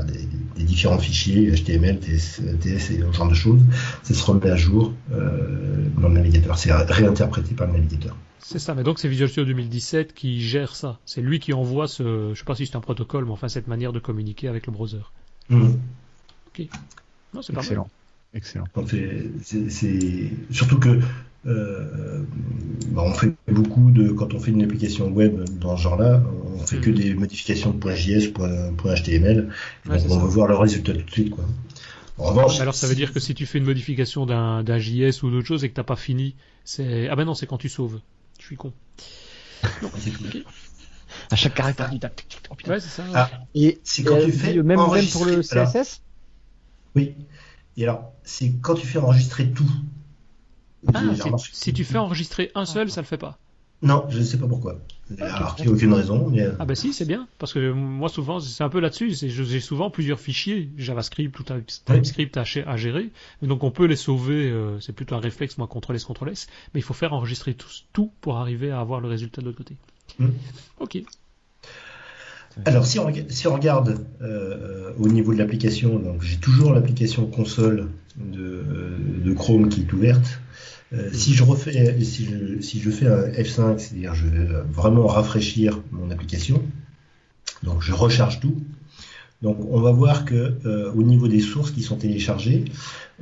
des 0.57 0.65
différents 0.65 0.99
fichiers 0.99 1.53
HTML, 1.53 1.99
TS, 2.01 2.41
TS 2.61 2.91
et 2.91 3.01
ce 3.01 3.13
genre 3.13 3.29
de 3.29 3.35
choses, 3.35 3.61
ça 4.03 4.15
se 4.15 4.25
remet 4.25 4.51
à 4.51 4.57
jour 4.57 4.93
euh, 5.13 5.87
dans 5.99 6.09
le 6.09 6.15
navigateur. 6.15 6.59
C'est 6.59 6.73
réinterprété 6.73 7.55
par 7.55 7.67
le 7.67 7.75
navigateur. 7.75 8.17
C'est 8.39 8.59
ça, 8.61 8.75
mais 8.75 8.85
donc 8.85 9.01
c'est 9.01 9.09
Visual 9.09 9.29
Studio 9.29 9.53
2017 9.55 10.15
qui 10.15 10.41
gère 10.41 10.77
ça. 10.77 11.01
C'est 11.05 11.21
lui 11.21 11.41
qui 11.41 11.53
envoie 11.53 11.89
ce, 11.89 12.33
je 12.33 12.39
sais 12.39 12.45
pas 12.45 12.55
si 12.55 12.67
c'est 12.67 12.77
un 12.77 12.81
protocole, 12.81 13.25
mais 13.25 13.33
enfin 13.33 13.49
cette 13.49 13.67
manière 13.67 13.93
de 13.93 13.99
communiquer 13.99 14.49
avec 14.49 14.67
le 14.67 14.73
browser. 14.73 15.03
Mhm. 15.49 15.79
Non, 17.35 17.43
c'est 17.43 17.53
pas 17.53 17.63
mal. 17.63 17.85
Excellent. 18.35 18.67
Donc 18.75 18.91
c'est- 18.91 20.31
surtout 20.51 20.79
que 20.79 21.01
euh, 21.47 22.23
bah, 22.89 23.03
on 23.05 23.13
fait 23.15 23.33
beaucoup 23.49 23.91
de 23.93 24.11
quand 24.11 24.35
on 24.35 24.41
fait 24.41 24.51
une 24.51 24.63
application 24.63 25.09
web 25.11 25.45
dans 25.61 25.77
ce 25.77 25.83
genre-là, 25.85 26.23
on 26.57 26.59
fait 26.59 26.79
que 26.79 26.91
Mhm. 26.91 26.97
des 26.97 27.15
modifications 27.15 27.71
de 27.71 27.91
.js, 27.95 28.33
.html, 28.33 29.49
et 29.87 29.89
Ouais, 29.89 29.99
donc 29.99 30.07
on 30.11 30.15
ça. 30.15 30.19
veut 30.21 30.29
voir 30.29 30.49
le 30.49 30.57
résultat 30.57 30.93
tout 30.93 31.03
de 31.05 31.11
suite 31.11 31.31
quoi. 31.31 31.45
En 32.19 32.25
revanche, 32.31 32.61
Alors 32.61 32.75
ça 32.75 32.87
veut 32.87 32.95
dire 32.95 33.13
que 33.13 33.21
si 33.21 33.35
tu 33.35 33.47
fais 33.47 33.59
une 33.59 33.65
modification 33.67 34.27
d'un 34.27 34.79
JS 34.79 35.23
ou 35.23 35.31
d'autre 35.31 35.47
chose 35.47 35.65
et 35.65 35.69
que 35.69 35.75
t'as 35.75 35.83
pas 35.85 35.97
fini, 35.97 36.35
c'est 36.65 37.09
ah 37.09 37.15
ben 37.17 37.25
non, 37.25 37.35
c'est 37.35 37.47
quand 37.47 37.59
tu 37.59 37.69
sauves. 37.69 38.01
Je 38.41 38.45
suis 38.47 38.57
con. 38.57 38.73
c'est 39.99 40.11
tout. 40.11 40.25
À 41.31 41.37
chaque 41.37 41.55
caractère 41.55 41.91
du 41.91 41.99
tac. 41.99 42.27
Ouais, 42.69 42.81
c'est 42.81 42.89
ça. 42.89 43.03
ouais. 43.05 43.11
Ah. 43.15 43.31
Et, 43.55 43.79
C'est 43.85 44.03
quand 44.03 44.19
et, 44.19 44.25
tu 44.27 44.33
fais 44.33 44.55
même, 44.55 44.67
même 44.67 45.07
pour 45.13 45.25
le 45.27 45.43
alors- 45.53 45.69
CSS 45.73 46.03
Oui. 46.95 47.15
Et 47.77 47.85
alors, 47.85 48.13
c'est 48.23 48.53
quand 48.61 48.75
tu 48.75 48.87
fais 48.87 48.99
enregistrer 48.99 49.51
tout. 49.51 49.71
Ah, 50.95 51.03
si, 51.53 51.73
tu 51.73 51.85
fais 51.85 51.99
enregistrer 51.99 52.51
un 52.55 52.65
seul, 52.65 52.91
ça 52.91 53.01
le 53.01 53.07
fait 53.07 53.19
pas. 53.19 53.39
Non, 53.83 54.07
je 54.09 54.19
ne 54.19 54.25
sais 54.25 54.39
pas 54.39 54.47
pourquoi. 54.47 54.81
Alors, 55.21 55.55
il 55.59 55.65
n'y 55.65 55.69
a 55.71 55.75
aucune 55.75 55.93
raison. 55.93 56.29
Mais... 56.31 56.41
euh, 56.41 56.53
Ah 56.59 56.65
bah 56.65 56.75
si, 56.75 56.93
c'est 56.93 57.05
bien, 57.05 57.29
parce 57.39 57.53
que 57.53 57.73
moi 57.73 58.09
souvent, 58.09 58.41
c'est 58.41 58.65
un 58.65 58.69
peu 58.71 58.81
là-dessus, 58.81 59.13
j'ai 59.13 59.61
souvent 59.61 59.91
plusieurs 59.91 60.19
fichiers, 60.19 60.71
JavaScript 60.79 61.39
ou 61.39 61.43
Type- 61.43 61.85
TypeScript 61.85 62.37
à, 62.39 62.45
gérer, 62.45 63.11
et 63.43 63.47
donc 63.47 63.63
on 63.65 63.71
peut 63.71 63.85
les 63.85 63.97
sauver, 63.97 64.51
euh, 64.51 64.81
c'est 64.81 64.95
plutôt 64.95 65.15
un 65.15 65.21
réflexe, 65.21 65.59
moi, 65.59 65.69
CTRL 65.69 65.97
S, 65.97 66.07
CTRL 66.07 66.31
S, 66.31 66.47
mais 66.73 66.81
il 66.81 66.83
faut 66.83 66.95
faire 66.95 67.13
enregistrer 67.13 67.55
tout, 67.55 67.69
tout 67.93 68.11
pour 68.23 68.39
arriver 68.39 68.71
à 68.71 68.81
avoir 68.81 69.01
le 69.01 69.09
résultat 69.09 69.43
de 69.43 69.47
l'autre 69.47 69.59
côté. 69.59 69.77
Hmm. 70.19 70.31
Ok. 70.81 70.99
Alors, 72.65 72.87
si 72.87 72.99
on, 72.99 73.13
si 73.29 73.47
on 73.47 73.55
regarde 73.55 73.99
euh, 74.23 74.91
au 74.99 75.09
niveau 75.09 75.35
de 75.35 75.39
l'application, 75.39 75.99
donc 75.99 76.23
j'ai 76.23 76.37
toujours 76.37 76.73
l'application 76.73 77.27
console 77.27 77.89
de, 78.17 79.33
Chrome 79.35 79.69
qui 79.69 79.83
est 79.83 79.93
ouverte. 79.93 80.41
Euh, 80.93 81.11
si 81.13 81.35
je 81.35 81.43
refais, 81.43 82.01
si 82.01 82.25
je, 82.81 82.91
fais 82.91 83.07
un 83.07 83.29
F5, 83.29 83.79
c'est-à-dire 83.79 84.15
je 84.15 84.27
vais 84.27 84.49
vraiment 84.71 85.07
rafraîchir 85.07 85.81
mon 85.91 86.11
application, 86.11 86.63
donc 87.63 87.83
je 87.83 87.93
recharge 87.93 88.41
tout. 88.41 88.63
Donc 89.43 89.59
on 89.71 89.81
va 89.81 89.93
voir 89.93 90.25
que 90.25 90.55
euh, 90.65 90.91
au 90.93 91.03
niveau 91.03 91.29
des 91.29 91.41
sources 91.41 91.71
qui 91.71 91.83
sont 91.83 91.97
téléchargées, 91.97 92.65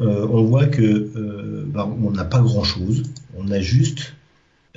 euh, 0.00 0.26
on 0.30 0.44
voit 0.44 0.66
que 0.66 0.82
euh, 0.82 1.64
bah, 1.66 1.86
on 1.86 2.10
n'a 2.10 2.24
pas 2.24 2.40
grand-chose. 2.40 3.02
On 3.36 3.50
a 3.50 3.60
juste 3.60 4.14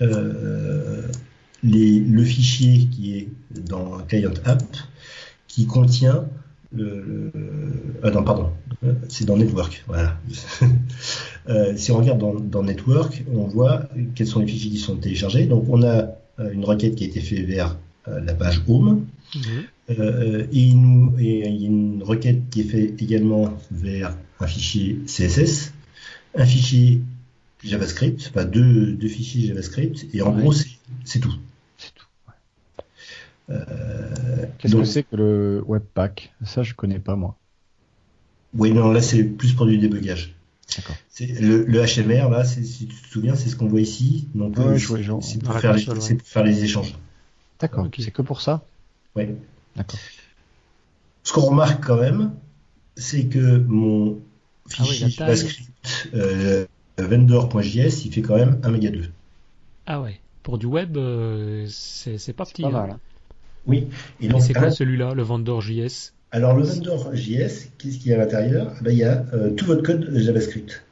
euh, 0.02 1.04
les, 1.68 2.00
le 2.00 2.24
fichier 2.24 2.88
qui 2.88 3.18
est 3.18 3.28
dans 3.70 4.00
Client 4.08 4.34
App 4.46 4.64
qui 5.48 5.66
contient 5.66 6.26
le, 6.76 7.32
ah 8.04 8.12
non 8.12 8.24
pardon 8.24 8.50
c'est 9.08 9.26
dans 9.26 9.38
Network 9.38 9.84
voilà 9.88 10.20
Euh, 11.50 11.78
si 11.78 11.92
on 11.92 11.98
regarde 12.00 12.20
dans, 12.20 12.34
dans, 12.34 12.62
Network, 12.62 13.24
on 13.34 13.48
voit 13.48 13.84
quels 14.16 14.28
sont 14.28 14.42
les 14.42 14.48
fichiers 14.48 14.70
qui 14.70 14.78
sont 14.80 14.98
téléchargés. 14.98 15.46
Donc 15.46 15.64
on 15.70 15.82
a 15.82 16.10
euh, 16.40 16.52
une 16.52 16.66
requête 16.66 16.96
qui 16.96 17.06
a 17.06 17.08
été 17.08 17.22
faite 17.22 17.46
vers 17.46 17.78
la 18.06 18.34
page 18.34 18.62
Home. 18.68 19.06
Mhm. 19.34 19.42
Euh, 19.92 20.44
et, 20.52 20.60
il 20.60 20.82
nous, 20.82 21.14
et 21.20 21.48
il 21.48 21.62
y 21.62 21.64
a 21.64 21.68
une 21.68 22.04
requête 22.04 22.50
qui 22.50 22.60
est 22.62 22.64
faite 22.66 23.02
également 23.02 23.58
vers 23.72 24.18
un 24.42 24.48
fichier 24.48 25.00
CSS, 25.06 25.72
un 26.36 26.46
fichier 26.46 27.00
JavaScript, 27.64 28.30
enfin 28.30 28.44
deux, 28.44 28.92
deux 28.92 29.08
fichiers 29.08 29.48
JavaScript, 29.48 30.06
et 30.14 30.22
en 30.22 30.36
Ouais. 30.36 30.42
gros. 30.42 30.54
C'est 31.06 31.20
tout. 31.20 31.34
Euh, 33.50 34.46
Qu'est-ce 34.58 34.74
donc- 34.74 34.82
que 34.84 34.88
c'est 34.88 35.04
que 35.04 35.16
le 35.16 35.64
Webpack? 35.66 36.34
Ça, 36.46 36.64
je 36.64 36.74
connais 36.74 37.00
pas 37.00 37.16
moi. 37.16 37.36
Oui, 38.54 38.72
non, 38.72 38.92
là 38.92 39.02
c'est 39.02 39.24
plus 39.24 39.54
pour 39.54 39.66
du 39.66 39.78
débugage. 39.78 40.34
D'accord. 40.76 40.96
C'est 41.10 41.28
le, 41.28 41.64
le 41.66 41.80
HMR 41.86 42.30
là, 42.30 42.44
si 42.44 42.88
tu 42.88 42.94
te 43.02 43.08
souviens, 43.08 43.36
c'est 43.36 43.50
ce 43.50 43.56
qu'on 43.56 43.68
voit 43.68 43.82
ici. 43.82 44.28
Donc 44.36 44.58
Ouais, 44.58 44.66
euh, 44.66 44.78
je 44.78 44.88
vois, 44.88 45.02
genre, 45.02 45.24
c'est 45.24 45.42
pour, 45.42 45.58
faire 45.60 45.74
les- 45.74 45.80
console, 45.86 45.98
ouais. 45.98 46.04
c'est 46.04 46.16
pour 46.16 46.28
faire 46.28 46.44
les 46.44 46.64
échanges. 46.64 46.94
D'accord. 47.60 47.88
C'est 47.98 48.12
que 48.12 48.22
pour 48.22 48.42
ça? 48.42 48.64
Ouais. 49.16 49.34
D'accord. 49.76 50.00
Ce 51.24 51.34
qu'on 51.34 51.42
remarque 51.42 51.86
quand 51.86 51.98
même, 52.00 52.34
c'est 52.96 53.26
que 53.28 53.58
mon 53.60 54.20
Ah 54.78 54.82
oui, 54.82 54.88
fichier. 54.88 55.10
JavaScript 55.10 56.10
euh, 56.14 56.66
vendor.js, 56.98 58.06
il 58.06 58.12
fait 58.14 58.22
quand 58.22 58.36
même 58.36 58.60
1 58.64 58.70
méga 58.72 58.90
2. 58.92 59.10
Ah 59.86 60.02
ouais. 60.02 60.20
Pour 60.44 60.58
du 60.58 60.66
web, 60.66 60.98
euh, 60.98 61.66
c'est 61.70 62.18
c'est 62.18 62.34
pas 62.34 62.46
petit. 62.46 62.62
Pas 62.62 62.68
hein. 62.70 62.72
mal. 62.72 62.90
hein. 62.92 63.00
Oui. 63.68 63.88
Et 64.22 64.26
Et 64.26 64.28
donc, 64.30 64.42
c'est 64.42 64.54
quoi 64.54 64.72
celui-là, 64.72 65.14
le 65.14 65.24
vendor 65.24 65.62
JS 65.62 66.14
alors 66.30 66.58
le 66.58 66.64
vendor.js, 66.64 67.70
qu'est-ce 67.78 68.00
qu'il 68.00 68.08
y 68.08 68.14
a 68.14 68.18
à 68.18 68.20
l'intérieur? 68.20 68.74
Eh 68.82 68.84
ben, 68.84 68.92
Il 68.92 68.98
y 68.98 69.06
a 69.06 69.26
euh, 69.34 69.52
tout 69.52 69.66
votre 69.66 69.82
code 69.82 70.12
JavaScript. 70.14 70.84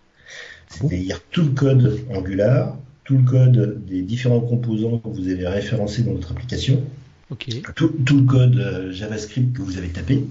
C'est-à-dire 0.69 1.21
tout 1.30 1.43
le 1.43 1.49
code 1.49 1.99
Angular, 2.09 2.78
tout 3.03 3.17
le 3.17 3.23
code 3.23 3.86
des 3.86 4.01
différents 4.01 4.39
composants 4.39 4.99
que 4.99 5.09
vous 5.09 5.28
avez 5.28 5.45
référencés 5.45 6.03
dans 6.03 6.13
votre 6.13 6.32
application, 6.32 6.84
Ok. 7.32 7.49
tout, 7.76 7.89
tout 8.05 8.17
le 8.17 8.23
code 8.23 8.57
euh, 8.57 8.91
JavaScript 8.93 9.55
que 9.55 9.61
vous 9.61 9.78
avez 9.78 9.89
tapé. 9.89 10.26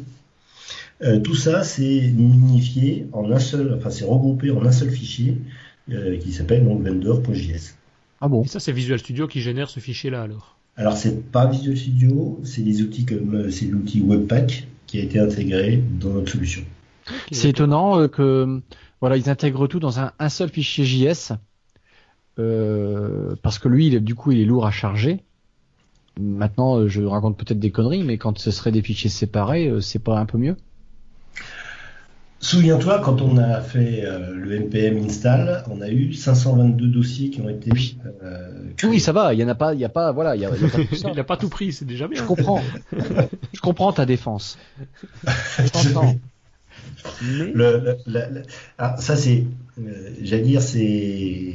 Euh, 1.02 1.20
tout 1.20 1.34
ça, 1.34 1.64
c'est 1.64 2.00
minifié 2.16 3.06
en 3.12 3.30
un 3.30 3.38
seul, 3.38 3.74
enfin 3.76 3.90
c'est 3.90 4.04
regroupé 4.04 4.50
en 4.52 4.64
un 4.64 4.72
seul 4.72 4.90
fichier 4.90 5.36
euh, 5.92 6.16
qui 6.18 6.32
s'appelle 6.32 6.64
donc 6.64 6.82
vendor.js. 6.82 7.74
Ah 8.20 8.28
bon? 8.28 8.42
Et 8.42 8.48
ça, 8.48 8.58
c'est 8.58 8.72
Visual 8.72 8.98
Studio 8.98 9.26
qui 9.28 9.40
génère 9.42 9.68
ce 9.68 9.80
fichier-là 9.80 10.22
alors? 10.22 10.56
Alors 10.76 10.96
c'est 10.96 11.30
pas 11.30 11.46
Visual 11.46 11.76
Studio, 11.76 12.40
c'est 12.44 12.62
des 12.62 12.82
outils 12.82 13.04
comme 13.04 13.34
euh, 13.34 13.50
c'est 13.50 13.66
l'outil 13.66 14.00
Webpack 14.00 14.66
qui 14.86 14.98
a 14.98 15.02
été 15.02 15.18
intégré 15.20 15.82
dans 16.00 16.10
notre 16.10 16.32
solution. 16.32 16.62
C'est 17.32 17.50
étonnant 17.50 17.98
euh, 18.00 18.08
que 18.08 18.60
voilà, 19.00 19.16
ils 19.16 19.28
intègrent 19.30 19.66
tout 19.68 19.80
dans 19.80 20.00
un, 20.00 20.12
un 20.18 20.28
seul 20.28 20.48
fichier 20.48 20.84
JS 20.84 21.32
euh, 22.38 23.36
parce 23.42 23.58
que 23.58 23.68
lui, 23.68 23.88
il 23.88 23.94
est- 23.94 24.00
du 24.00 24.14
coup, 24.14 24.32
il 24.32 24.40
est 24.40 24.44
lourd 24.44 24.66
à 24.66 24.70
charger. 24.70 25.24
Maintenant, 26.20 26.78
euh, 26.78 26.88
je 26.88 27.02
raconte 27.02 27.36
peut-être 27.38 27.60
des 27.60 27.70
conneries, 27.70 28.04
mais 28.04 28.18
quand 28.18 28.38
ce 28.38 28.50
serait 28.50 28.72
des 28.72 28.82
fichiers 28.82 29.10
séparés, 29.10 29.68
euh, 29.68 29.80
c'est 29.80 30.00
pas 30.00 30.18
un 30.18 30.26
peu 30.26 30.38
mieux? 30.38 30.56
Souviens-toi, 32.44 33.00
quand 33.02 33.22
on 33.22 33.38
a 33.38 33.62
fait 33.62 34.02
euh, 34.04 34.34
le 34.34 34.54
npm 34.56 34.98
install, 35.06 35.62
on 35.70 35.80
a 35.80 35.88
eu 35.88 36.12
522 36.12 36.88
dossiers 36.88 37.30
qui 37.30 37.40
ont 37.40 37.48
été 37.48 37.70
Oui. 37.72 37.96
euh. 38.22 38.70
Oui, 38.84 39.00
ça 39.00 39.12
va. 39.12 39.32
Il 39.32 39.40
y 39.40 39.44
en 39.44 39.48
a 39.48 39.54
pas, 39.54 39.72
il 39.72 39.80
y 39.80 39.84
a 39.84 39.88
pas, 39.88 40.12
voilà, 40.12 40.36
il 40.36 40.42
y 40.42 40.44
a, 40.44 40.50
il 40.54 40.60
y 40.62 40.66
a 40.66 40.68
pas 40.68 40.84
tout 40.84 40.94
ça. 40.94 41.10
Il 41.14 41.18
a 41.20 41.24
pas 41.24 41.38
tout 41.38 41.48
pris, 41.48 41.72
c'est 41.72 41.86
déjà 41.86 42.06
bien. 42.06 42.20
Je 42.20 42.26
comprends. 42.26 42.60
je 42.92 43.60
comprends 43.62 43.94
ta 43.94 44.04
défense. 44.04 44.58
Je 45.26 45.68
t'entends. 45.70 46.16
Mais 47.22 47.52
Le, 47.54 47.78
le- 47.78 47.96
la- 48.06 48.28
la- 48.28 48.42
ah, 48.76 48.96
ça 48.98 49.16
c'est, 49.16 49.44
euh, 49.78 50.10
j'allais 50.22 50.42
dire, 50.42 50.60
c'est, 50.60 51.54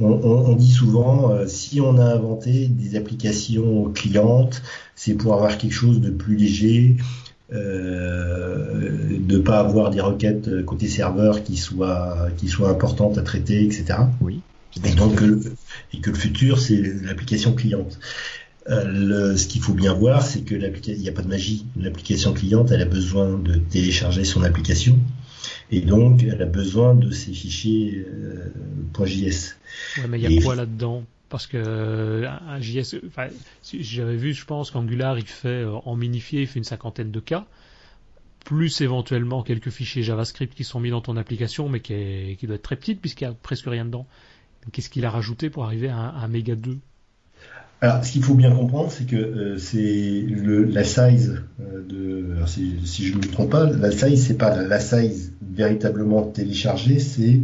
on, 0.00 0.06
on- 0.12 0.50
on 0.50 0.56
dit 0.56 0.70
souvent, 0.70 1.30
euh, 1.30 1.46
si 1.46 1.80
on 1.80 1.96
a 1.96 2.04
inventé 2.04 2.68
des 2.68 2.96
applications 2.96 3.84
clientes, 3.94 4.62
c'est 4.94 5.14
pour 5.14 5.32
avoir 5.32 5.56
quelque 5.56 5.72
chose 5.72 6.00
de 6.02 6.10
plus 6.10 6.36
léger, 6.36 6.96
euh, 7.52 9.18
de 9.20 9.38
pas 9.38 9.60
avoir 9.60 9.90
des 9.90 10.00
requêtes 10.00 10.48
euh, 10.48 10.62
côté 10.62 10.88
serveur 10.88 11.42
qui 11.42 11.56
soient 11.56 12.28
qui 12.36 12.48
soient 12.48 12.70
importantes 12.70 13.18
à 13.18 13.22
traiter, 13.22 13.64
etc. 13.64 13.84
oui. 14.20 14.40
Et 14.84 14.94
donc 14.94 15.16
que 15.16 15.24
le, 15.24 15.40
et 15.94 15.98
que 16.00 16.10
le 16.10 16.16
futur 16.16 16.58
c'est 16.60 16.80
l'application 17.02 17.52
cliente. 17.54 17.98
Euh, 18.68 18.84
le- 18.84 19.36
ce 19.36 19.46
qu'il 19.48 19.62
faut 19.62 19.72
bien 19.72 19.94
voir, 19.94 20.22
c'est 20.22 20.42
que 20.42 20.54
l'application, 20.54 21.00
il 21.00 21.02
n'y 21.02 21.08
a 21.08 21.12
pas 21.12 21.22
de 21.22 21.28
magie. 21.28 21.64
L'application 21.76 22.32
cliente, 22.34 22.70
elle 22.70 22.82
a 22.82 22.84
besoin 22.84 23.38
de 23.38 23.54
télécharger 23.56 24.24
son 24.24 24.42
application, 24.42 24.98
et 25.70 25.80
donc 25.80 26.22
elle 26.22 26.42
a 26.42 26.46
besoin 26.46 26.94
de 26.94 27.10
ces 27.10 27.32
fichiers 27.32 28.06
euh, 28.06 28.52
.js. 29.06 29.56
Ouais, 29.96 30.06
mais 30.08 30.20
il 30.20 30.30
y 30.30 30.34
Et- 30.34 30.38
a 30.38 30.42
quoi 30.42 30.54
là-dedans? 30.54 31.02
Parce 31.28 31.46
que 31.46 31.58
euh, 31.58 32.28
un 32.28 32.60
JS, 32.60 32.96
enfin, 33.06 33.28
si- 33.62 33.82
j'avais 33.82 34.16
vu, 34.16 34.32
je 34.32 34.44
pense 34.46 34.70
qu'Angular 34.70 35.18
il 35.18 35.26
fait 35.26 35.48
euh, 35.64 35.72
en 35.84 35.94
minifié, 35.96 36.42
il 36.42 36.46
fait 36.46 36.58
une 36.58 36.64
cinquantaine 36.64 37.10
de 37.10 37.20
cas, 37.20 37.46
plus 38.44 38.80
éventuellement 38.80 39.42
quelques 39.42 39.70
fichiers 39.70 40.02
JavaScript 40.02 40.54
qui 40.54 40.64
sont 40.64 40.80
mis 40.80 40.90
dans 40.90 41.00
ton 41.02 41.16
application, 41.16 41.68
mais 41.68 41.80
qui, 41.80 41.92
est- 41.94 42.36
qui 42.38 42.46
doit 42.46 42.56
être 42.56 42.62
très 42.62 42.76
petite 42.76 43.00
puisqu'il 43.00 43.24
y 43.24 43.26
a 43.28 43.32
presque 43.34 43.66
rien 43.66 43.84
dedans. 43.84 44.06
Qu'est-ce 44.72 44.90
qu'il 44.90 45.04
a 45.04 45.10
rajouté 45.10 45.50
pour 45.50 45.64
arriver 45.64 45.88
à 45.88 45.96
un, 45.96 46.14
un 46.22 46.28
méga 46.28 46.54
2 46.54 46.78
Alors, 47.80 48.04
ce 48.04 48.12
qu'il 48.12 48.22
faut 48.22 48.34
bien 48.34 48.50
comprendre, 48.54 48.90
c'est 48.90 49.04
que 49.06 49.16
euh, 49.16 49.58
c'est 49.58 50.24
la 50.72 50.84
size 50.84 51.42
de, 51.58 52.26
si, 52.46 53.06
je 53.06 53.12
ne 53.12 53.18
me 53.18 53.30
trompe 53.30 53.50
pas, 53.50 53.70
la 53.70 53.90
size 53.90 54.26
c'est 54.26 54.38
pas 54.38 54.62
la, 54.62 54.80
size 54.80 55.32
véritablement 55.42 56.22
téléchargée, 56.22 56.98
c'est 56.98 57.40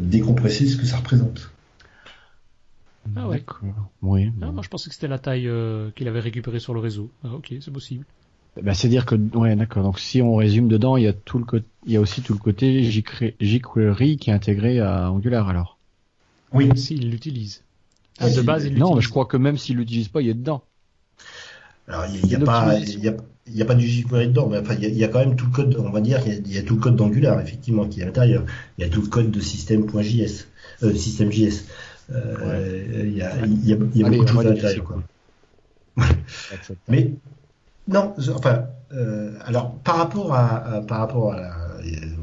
décompresser 0.00 0.66
ce 0.66 0.76
que 0.76 0.86
ça 0.86 0.96
représente. 0.98 1.51
Ah 3.16 3.28
ouais. 3.28 3.38
D'accord. 3.38 3.90
Oui. 4.02 4.30
Ah, 4.40 4.46
bon. 4.46 4.52
Moi 4.52 4.62
je 4.62 4.68
pensais 4.68 4.88
que 4.88 4.94
c'était 4.94 5.08
la 5.08 5.18
taille 5.18 5.48
euh, 5.48 5.90
qu'il 5.96 6.08
avait 6.08 6.20
récupérée 6.20 6.60
sur 6.60 6.74
le 6.74 6.80
réseau. 6.80 7.10
Ah, 7.24 7.34
ok, 7.34 7.54
c'est 7.60 7.72
possible. 7.72 8.04
Bah, 8.60 8.74
c'est 8.74 8.88
dire 8.88 9.06
que 9.06 9.14
ouais, 9.36 9.56
d'accord. 9.56 9.82
Donc 9.82 9.98
si 9.98 10.20
on 10.20 10.36
résume 10.36 10.68
dedans, 10.68 10.96
il 10.96 11.04
y 11.04 11.08
a 11.08 11.12
tout 11.12 11.38
le 11.38 11.44
côté, 11.44 11.66
il 11.86 11.92
y 11.92 11.96
a 11.96 12.00
aussi 12.00 12.22
tout 12.22 12.34
le 12.34 12.38
côté 12.38 12.82
jQuery 12.84 14.18
qui 14.18 14.30
est 14.30 14.32
intégré 14.32 14.80
à 14.80 15.10
Angular 15.10 15.48
alors. 15.48 15.78
Oui. 16.52 16.68
S'il 16.76 17.10
l'utilise. 17.10 17.62
Ah, 18.18 18.30
de 18.30 18.42
base, 18.42 18.66
il 18.66 18.78
Non, 18.78 18.94
mais 18.94 19.00
je 19.00 19.08
crois 19.08 19.24
que 19.24 19.36
même 19.36 19.56
s'il 19.56 19.76
l'utilise 19.76 20.08
pas, 20.08 20.20
il 20.20 20.28
est 20.28 20.34
dedans. 20.34 20.62
Alors, 21.88 22.04
il 22.06 22.24
n'y 22.26 22.34
a, 22.34 22.40
pas, 22.40 22.78
il 22.78 23.00
y 23.00 23.08
a, 23.08 23.16
il 23.46 23.56
y 23.56 23.62
a 23.62 23.64
pas 23.64 23.74
du 23.74 23.88
jQuery 23.88 24.28
dedans, 24.28 24.48
mais 24.48 24.58
enfin, 24.58 24.74
il 24.74 24.82
y, 24.82 24.86
a, 24.86 24.88
il 24.88 24.96
y 24.96 25.04
a 25.04 25.08
quand 25.08 25.18
même 25.18 25.34
tout 25.34 25.46
le 25.46 25.52
code, 25.52 25.76
on 25.78 25.90
va 25.90 26.00
dire, 26.00 26.20
il 26.26 26.32
y 26.32 26.36
a, 26.36 26.38
il 26.38 26.52
y 26.52 26.58
a 26.58 26.62
tout 26.62 26.74
le 26.74 26.80
code 26.80 26.96
d'Angular, 26.96 27.40
effectivement, 27.40 27.86
qui 27.86 28.00
est 28.00 28.02
à 28.02 28.06
l'intérieur. 28.06 28.44
Il 28.78 28.82
y 28.82 28.84
a 28.84 28.90
tout 28.90 29.00
le 29.00 29.08
code 29.08 29.30
de 29.30 29.40
système.js, 29.40 30.46
euh, 30.82 30.94
système.js. 30.94 31.64
Euh, 32.10 33.04
Il 33.04 33.16
y 33.16 33.22
a, 33.22 33.46
il 33.46 33.66
y 33.66 33.72
a, 33.72 33.76
il 33.94 34.00
y 34.00 34.04
a 34.04 34.06
Allez, 34.06 34.18
beaucoup 34.18 34.24
de 34.24 34.30
choses 34.30 34.46
à 34.46 34.52
dire 34.52 34.64
l'intérieur. 34.64 35.02
Mais, 36.88 37.14
non, 37.88 38.14
enfin, 38.34 38.66
euh, 38.92 39.34
alors, 39.44 39.78
par 39.80 39.96
rapport 39.96 40.34
à, 40.34 40.56
à- 40.56 40.80
par 40.82 40.98
rapport 40.98 41.32
à 41.32 41.40
la- 41.40 41.80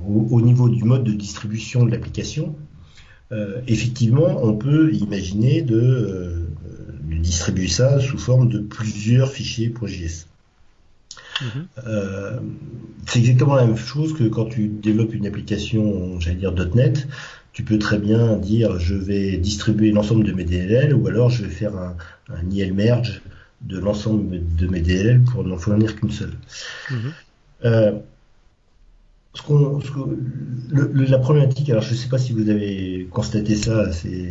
au, 0.08 0.28
au 0.32 0.42
niveau 0.42 0.70
du 0.70 0.84
mode 0.84 1.04
de 1.04 1.12
distribution 1.14 1.86
de 1.86 1.92
l'application, 1.92 2.56
euh, 3.32 3.62
effectivement, 3.68 4.44
on 4.44 4.56
peut 4.56 4.94
imaginer 4.94 5.62
de, 5.62 5.76
euh, 5.80 6.48
de 7.04 7.18
distribuer 7.18 7.68
ça 7.68 8.00
sous 8.00 8.18
forme 8.18 8.50
de 8.50 8.60
plusieurs 8.60 9.32
fichiers 9.32 9.74
.js. 9.86 10.26
Mhm. 11.42 11.68
Euh, 11.88 12.40
c'est 13.08 13.20
exactement 13.20 13.56
la 13.56 13.66
même 13.66 13.78
chose 13.78 14.14
que 14.14 14.26
quand 14.26 14.46
tu 14.46 14.68
développes 14.68 15.14
une 15.14 15.26
application, 15.26 16.20
j'allais 16.20 16.36
dire 16.38 16.54
.NET, 16.76 17.08
tu 17.60 17.66
peux 17.66 17.78
très 17.78 18.00
bien 18.00 18.38
dire 18.38 18.80
je 18.80 18.96
vais 18.96 19.36
distribuer 19.36 19.92
l'ensemble 19.92 20.24
de 20.24 20.32
mes 20.32 20.46
DLL 20.46 20.94
ou 20.94 21.06
alors 21.08 21.30
je 21.30 21.44
vais 21.44 21.50
faire 21.50 21.76
un, 21.76 21.94
un 22.34 22.50
IL 22.50 22.74
merge 22.74 23.22
de 23.60 23.78
l'ensemble 23.78 24.40
de 24.58 24.66
mes 24.68 24.80
DLL 24.80 25.20
pour 25.30 25.44
n'en 25.44 25.58
fournir 25.58 25.98
qu'une 25.98 26.10
seule. 26.10 26.36
Mhm. 26.90 27.12
Euh, 27.66 27.92
ce 29.34 29.42
qu'on, 29.42 29.82
ce 29.82 29.92
que- 29.92 30.18
le- 30.72 30.90
le- 30.94 31.04
la 31.04 31.20
problématique, 31.20 31.70
alors 31.70 31.84
je 31.84 31.92
ne 31.92 31.98
sais 31.98 32.08
pas 32.08 32.18
si 32.18 32.32
vous 32.32 32.48
avez 32.50 33.10
constaté 33.12 33.58
ça 33.58 33.82
assez, 33.82 34.30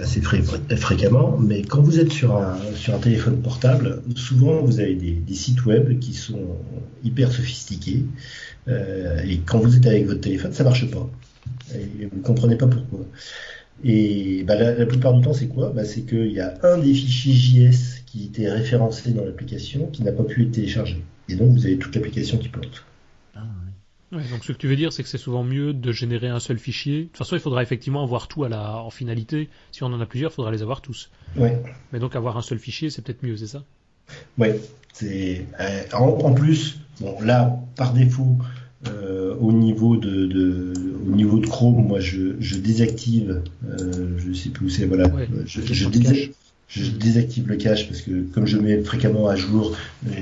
assez 0.00 0.20
fré- 0.20 0.44
fréquemment, 0.76 1.36
mais 1.36 1.62
quand 1.62 1.82
vous 1.82 1.98
êtes 1.98 2.12
sur 2.12 2.36
un, 2.36 2.56
sur 2.76 2.94
un 2.94 2.98
téléphone 2.98 3.38
portable, 3.42 4.02
souvent 4.14 4.62
vous 4.62 4.78
avez 4.78 4.94
des, 4.94 5.10
des 5.14 5.34
sites 5.34 5.64
web 5.66 5.98
qui 5.98 6.14
sont 6.14 6.46
hyper 7.02 7.32
sophistiqués, 7.32 8.04
euh, 8.68 9.20
et 9.26 9.38
quand 9.38 9.58
vous 9.58 9.76
êtes 9.76 9.86
avec 9.86 10.06
votre 10.06 10.20
téléphone, 10.20 10.52
ça 10.52 10.62
marche 10.62 10.88
pas. 10.88 11.10
Et 11.74 12.06
vous 12.06 12.18
ne 12.18 12.22
comprenez 12.22 12.56
pas 12.56 12.66
pourquoi. 12.66 13.00
Et 13.84 14.42
bah, 14.44 14.56
la, 14.56 14.74
la 14.74 14.86
plupart 14.86 15.14
du 15.14 15.22
temps, 15.22 15.32
c'est 15.32 15.48
quoi? 15.48 15.70
Bah, 15.70 15.84
C'est 15.84 16.02
qu'il 16.02 16.32
y 16.32 16.40
a 16.40 16.54
un 16.62 16.78
des 16.78 16.94
fichiers 16.94 17.34
JS 17.34 18.02
qui 18.06 18.24
était 18.24 18.50
référencé 18.50 19.12
dans 19.12 19.24
l'application 19.24 19.86
qui 19.86 20.02
n'a 20.02 20.12
pas 20.12 20.24
pu 20.24 20.42
être 20.42 20.52
téléchargé. 20.52 21.04
Et 21.28 21.36
donc 21.36 21.50
vous 21.52 21.66
avez 21.66 21.78
toute 21.78 21.94
l'application 21.94 22.38
qui 22.38 22.48
plante. 22.48 22.84
Ouais, 24.10 24.22
donc 24.30 24.42
ce 24.42 24.52
que 24.52 24.56
tu 24.58 24.68
veux 24.68 24.76
dire, 24.76 24.90
c'est 24.90 25.02
que 25.02 25.08
c'est 25.08 25.18
souvent 25.18 25.44
mieux 25.44 25.74
de 25.74 25.92
générer 25.92 26.28
un 26.28 26.40
seul 26.40 26.58
fichier. 26.58 27.02
De 27.02 27.04
toute 27.08 27.18
façon, 27.18 27.36
il 27.36 27.40
faudra 27.40 27.62
effectivement 27.62 28.02
avoir 28.02 28.26
tout 28.26 28.42
à 28.42 28.48
la, 28.48 28.78
en 28.78 28.88
finalité. 28.88 29.50
Si 29.70 29.82
on 29.82 29.88
en 29.88 30.00
a 30.00 30.06
plusieurs, 30.06 30.30
il 30.30 30.34
faudra 30.34 30.50
les 30.50 30.62
avoir 30.62 30.80
tous. 30.80 31.10
Ouais. 31.36 31.62
Mais 31.92 31.98
donc 31.98 32.16
avoir 32.16 32.38
un 32.38 32.42
seul 32.42 32.58
fichier, 32.58 32.88
c'est 32.88 33.02
peut-être 33.02 33.22
mieux, 33.22 33.36
c'est 33.36 33.46
ça? 33.48 33.64
Ouais, 34.38 34.58
c'est 34.94 35.44
euh, 35.60 35.82
en, 35.92 36.06
en 36.06 36.32
plus, 36.32 36.80
bon 37.00 37.20
là 37.20 37.60
par 37.76 37.92
défaut, 37.92 38.38
euh, 38.86 39.34
au 39.40 39.52
niveau 39.52 39.96
de, 39.96 40.26
de- 40.26 40.72
au 41.06 41.12
au 41.12 41.16
niveau 41.16 41.38
de 41.38 41.46
Chrome, 41.46 41.86
moi, 41.86 42.00
je, 42.00 42.34
je 42.38 42.56
désactive, 42.58 43.42
euh, 43.66 44.16
je 44.18 44.32
sais 44.34 44.50
plus 44.50 44.66
où 44.66 44.68
c'est, 44.68 44.84
voilà, 44.84 45.08
Ouais, 45.08 45.26
je, 45.46 45.60
désactive 46.90 47.48
le 47.48 47.56
cache 47.56 47.88
parce 47.88 48.02
que 48.02 48.24
comme 48.34 48.46
je 48.46 48.58
mets 48.58 48.82
fréquemment 48.82 49.26
à 49.26 49.36
jour 49.36 49.74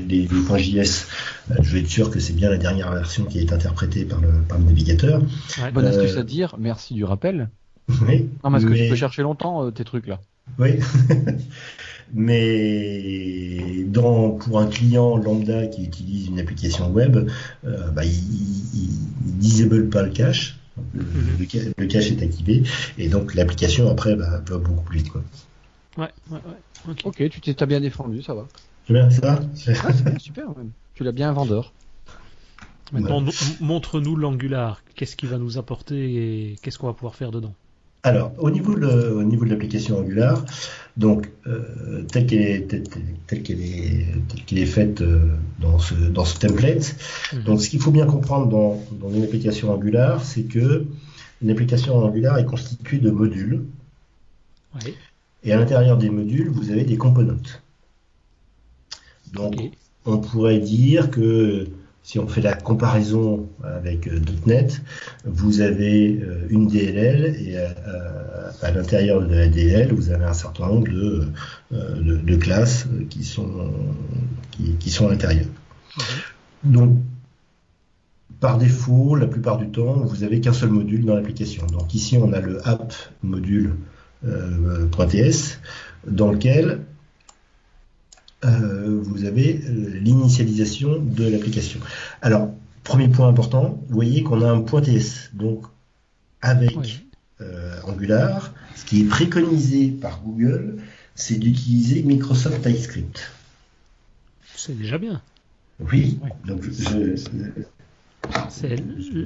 les 0.08 0.28
points 0.46 0.58
JS, 0.58 1.06
euh, 1.50 1.54
je 1.60 1.72
vais 1.72 1.80
être 1.80 1.88
sûr 1.88 2.08
que 2.10 2.20
c'est 2.20 2.34
bien 2.34 2.48
la 2.48 2.56
dernière 2.56 2.92
version 2.92 3.24
qui 3.24 3.40
est 3.40 3.52
interprétée 3.52 4.04
par 4.04 4.20
le, 4.20 4.28
par 4.48 4.58
le 4.58 4.64
navigateur. 4.64 5.20
Ouais. 5.60 5.72
Bonne 5.72 5.86
Euh, 5.86 5.90
astuce 6.02 6.16
à 6.16 6.22
dire, 6.22 6.54
merci 6.58 6.94
du 6.94 7.02
rappel. 7.04 7.50
Oui, 8.08 8.28
Non, 8.44 8.52
parce 8.52 8.64
que 8.64 8.70
mais- 8.70 8.84
tu 8.84 8.90
peux 8.90 8.96
chercher 8.96 9.22
longtemps 9.22 9.64
euh, 9.66 9.70
tes 9.72 9.82
trucs 9.84 10.06
là. 10.06 10.20
Oui. 10.60 10.70
Mais 12.14 13.84
dans, 13.86 14.30
pour 14.32 14.60
un 14.60 14.66
client 14.66 15.16
lambda 15.16 15.66
qui 15.66 15.84
utilise 15.84 16.28
une 16.28 16.38
application 16.40 16.90
web, 16.90 17.28
euh, 17.64 17.90
bah, 17.90 18.04
il, 18.04 18.10
il, 18.12 18.90
il 19.26 19.38
disable 19.38 19.88
pas 19.88 20.02
le 20.02 20.10
cache. 20.10 20.58
Le, 20.92 21.02
Mhm. 21.02 21.38
le 21.38 21.46
ca- 21.48 21.70
le 21.78 21.86
cache 21.86 22.10
est 22.12 22.22
activé 22.22 22.62
et 22.98 23.08
donc 23.08 23.34
l'application 23.34 23.88
après 23.90 24.14
bah, 24.14 24.42
va 24.46 24.58
beaucoup 24.58 24.82
plus 24.84 24.98
vite. 24.98 25.10
Quoi. 25.10 25.22
Ouais, 25.96 26.10
ouais, 26.30 26.38
ouais. 26.38 26.90
Ok. 26.90 27.00
Ok, 27.04 27.30
tu 27.30 27.40
t'es 27.40 27.54
t'as 27.54 27.64
bien 27.66 27.80
défendu, 27.80 28.22
ça 28.22 28.34
va. 28.34 28.46
C'est 28.86 28.92
bien 28.92 29.08
ça 29.10 29.40
Ah, 29.82 29.92
bien, 29.92 30.18
super 30.18 30.56
même. 30.56 30.70
Tu 30.94 31.02
l'as 31.02 31.12
bien 31.12 31.30
un 31.30 31.32
vendeur. 31.32 31.72
Maintenant, 32.92 33.20
no- 33.20 33.32
montre-nous 33.60 34.14
l'Angular. 34.16 34.82
Qu'est-ce 34.94 35.16
qu'il 35.16 35.28
va 35.28 35.38
nous 35.38 35.58
apporter 35.58 36.50
et 36.52 36.56
qu'est-ce 36.62 36.78
qu'on 36.78 36.86
va 36.86 36.92
pouvoir 36.94 37.14
faire 37.16 37.30
dedans? 37.32 37.54
Alors, 38.06 38.32
au 38.38 38.50
niveau 38.50 38.74
de, 38.76 39.10
au 39.10 39.24
niveau 39.24 39.44
de 39.44 39.50
l'application 39.50 39.98
Angular, 39.98 40.44
donc 40.96 41.28
euh, 41.48 42.02
telle 42.12 42.26
qu'elle 42.26 42.40
est, 42.42 42.68
telle, 42.68 42.82
est, 42.82 43.26
telle 43.26 43.42
qu'elle 44.46 44.58
est 44.58 44.66
faite 44.66 45.00
euh, 45.00 45.18
dans 45.58 45.80
ce, 45.80 45.94
dans 45.94 46.24
ce 46.24 46.38
template, 46.38 46.94
Mhm. 47.32 47.42
donc 47.42 47.60
ce 47.60 47.68
qu'il 47.68 47.80
faut 47.80 47.90
bien 47.90 48.06
comprendre 48.06 48.46
dans, 48.46 48.80
dans 49.00 49.10
une 49.12 49.24
application 49.24 49.72
Angular, 49.74 50.22
c'est 50.24 50.44
que 50.44 50.86
une 51.42 51.50
application 51.50 51.96
Angular 51.96 52.38
est 52.38 52.46
constituée 52.46 52.98
de 52.98 53.10
modules, 53.10 53.64
Ouais. 54.76 54.94
et 55.42 55.52
à 55.52 55.56
l'intérieur 55.56 55.96
des 55.98 56.10
modules, 56.10 56.48
vous 56.48 56.70
avez 56.70 56.84
des 56.84 56.96
componentes. 56.96 57.60
Donc, 59.32 59.54
on 60.04 60.18
pourrait 60.18 60.60
dire 60.60 61.10
que 61.10 61.66
si 62.06 62.20
on 62.20 62.28
fait 62.28 62.40
la 62.40 62.54
comparaison 62.54 63.48
avec 63.64 64.06
euh, 64.06 64.20
.NET, 64.46 64.80
vous 65.24 65.60
avez 65.60 66.20
euh, 66.22 66.46
une 66.50 66.68
DLL 66.68 67.34
et 67.36 67.56
euh, 67.56 67.68
à 68.62 68.70
l'intérieur 68.70 69.26
de 69.26 69.34
la 69.34 69.48
DLL, 69.48 69.92
vous 69.92 70.10
avez 70.10 70.24
un 70.24 70.32
certain 70.32 70.68
nombre 70.68 70.86
de, 70.86 71.26
de, 71.72 72.16
de 72.16 72.36
classes 72.36 72.86
qui 73.10 73.24
sont, 73.24 73.72
qui, 74.52 74.76
qui 74.78 74.90
sont 74.90 75.08
à 75.08 75.10
l'intérieur. 75.10 75.46
Donc, 76.62 76.96
par 78.38 78.58
défaut, 78.58 79.16
la 79.16 79.26
plupart 79.26 79.58
du 79.58 79.68
temps, 79.68 79.94
vous 80.04 80.22
avez 80.22 80.40
qu'un 80.40 80.52
seul 80.52 80.70
module 80.70 81.04
dans 81.04 81.16
l'application. 81.16 81.66
Donc 81.66 81.92
ici, 81.92 82.16
on 82.22 82.32
a 82.32 82.40
le 82.40 82.64
app 82.68 82.94
module 83.24 83.74
euh, 84.24 84.86
.ts 84.86 85.58
dans 86.06 86.30
lequel 86.30 86.82
euh, 88.46 89.00
vous 89.02 89.24
avez 89.24 89.60
euh, 89.64 89.98
l'initialisation 89.98 90.98
de 91.00 91.28
l'application. 91.28 91.80
Alors, 92.22 92.50
premier 92.84 93.08
point 93.08 93.28
important, 93.28 93.82
vous 93.88 93.94
voyez 93.94 94.22
qu'on 94.22 94.42
a 94.42 94.50
un 94.50 94.60
point 94.60 94.80
.ts. 94.80 95.30
Donc, 95.34 95.64
avec 96.42 96.76
euh, 97.40 97.76
Angular, 97.84 98.52
ce 98.74 98.84
qui 98.84 99.00
est 99.00 99.04
préconisé 99.04 99.88
par 99.88 100.20
Google, 100.22 100.78
c'est 101.14 101.36
d'utiliser 101.38 102.02
Microsoft 102.02 102.62
TypeScript. 102.62 103.30
C'est 104.54 104.76
déjà 104.78 104.98
bien. 104.98 105.20
Oui, 105.80 106.18
Ouais. 106.22 106.30
donc 106.46 106.62
je, 106.62 107.16
C'est 108.48 108.76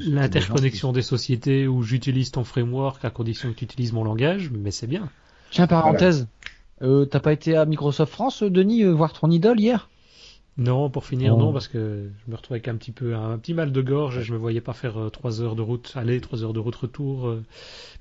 l'interconnexion 0.06 0.92
des 0.92 1.02
sociétés 1.02 1.68
où 1.68 1.82
j'utilise 1.82 2.32
ton 2.32 2.44
framework 2.44 3.04
à 3.04 3.10
condition 3.10 3.52
que 3.52 3.58
tu 3.58 3.64
utilises 3.64 3.92
mon 3.92 4.04
langage, 4.04 4.50
mais 4.50 4.70
c'est 4.70 4.86
bien. 4.88 5.08
Tiens, 5.50 5.66
parenthèse. 5.66 6.26
Euh, 6.82 7.04
T'as 7.04 7.20
pas 7.20 7.32
été 7.32 7.56
à 7.56 7.64
Microsoft 7.66 8.12
France, 8.12 8.42
euh, 8.42 8.50
Denis, 8.50 8.82
euh, 8.84 8.90
voir 8.92 9.12
ton 9.12 9.30
idole 9.30 9.60
hier? 9.60 9.88
Non, 10.56 10.90
pour 10.90 11.06
finir, 11.06 11.34
Oh. 11.36 11.38
non, 11.38 11.52
parce 11.52 11.68
que 11.68 12.10
je 12.26 12.30
me 12.30 12.36
retrouvais 12.36 12.56
avec 12.58 12.68
un 12.68 12.76
petit 12.76 12.92
peu 12.92 13.14
un 13.14 13.38
petit 13.38 13.54
mal 13.54 13.72
de 13.72 13.80
gorge 13.82 14.18
et 14.18 14.22
je 14.22 14.32
me 14.32 14.38
voyais 14.38 14.60
pas 14.60 14.72
faire 14.74 15.10
trois 15.12 15.40
heures 15.40 15.56
de 15.56 15.62
route 15.62 15.92
aller, 15.94 16.20
trois 16.20 16.42
heures 16.42 16.52
de 16.52 16.58
route 16.58 16.74
retour. 16.76 17.34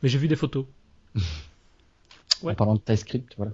mais 0.02 0.10
j'ai 0.10 0.18
vu 0.18 0.28
des 0.28 0.36
photos. 0.36 0.66
Ouais. 2.42 2.54
En 2.54 2.56
parlant 2.56 2.76
de 2.76 2.80
TypeScript, 2.80 3.34
voilà. 3.36 3.52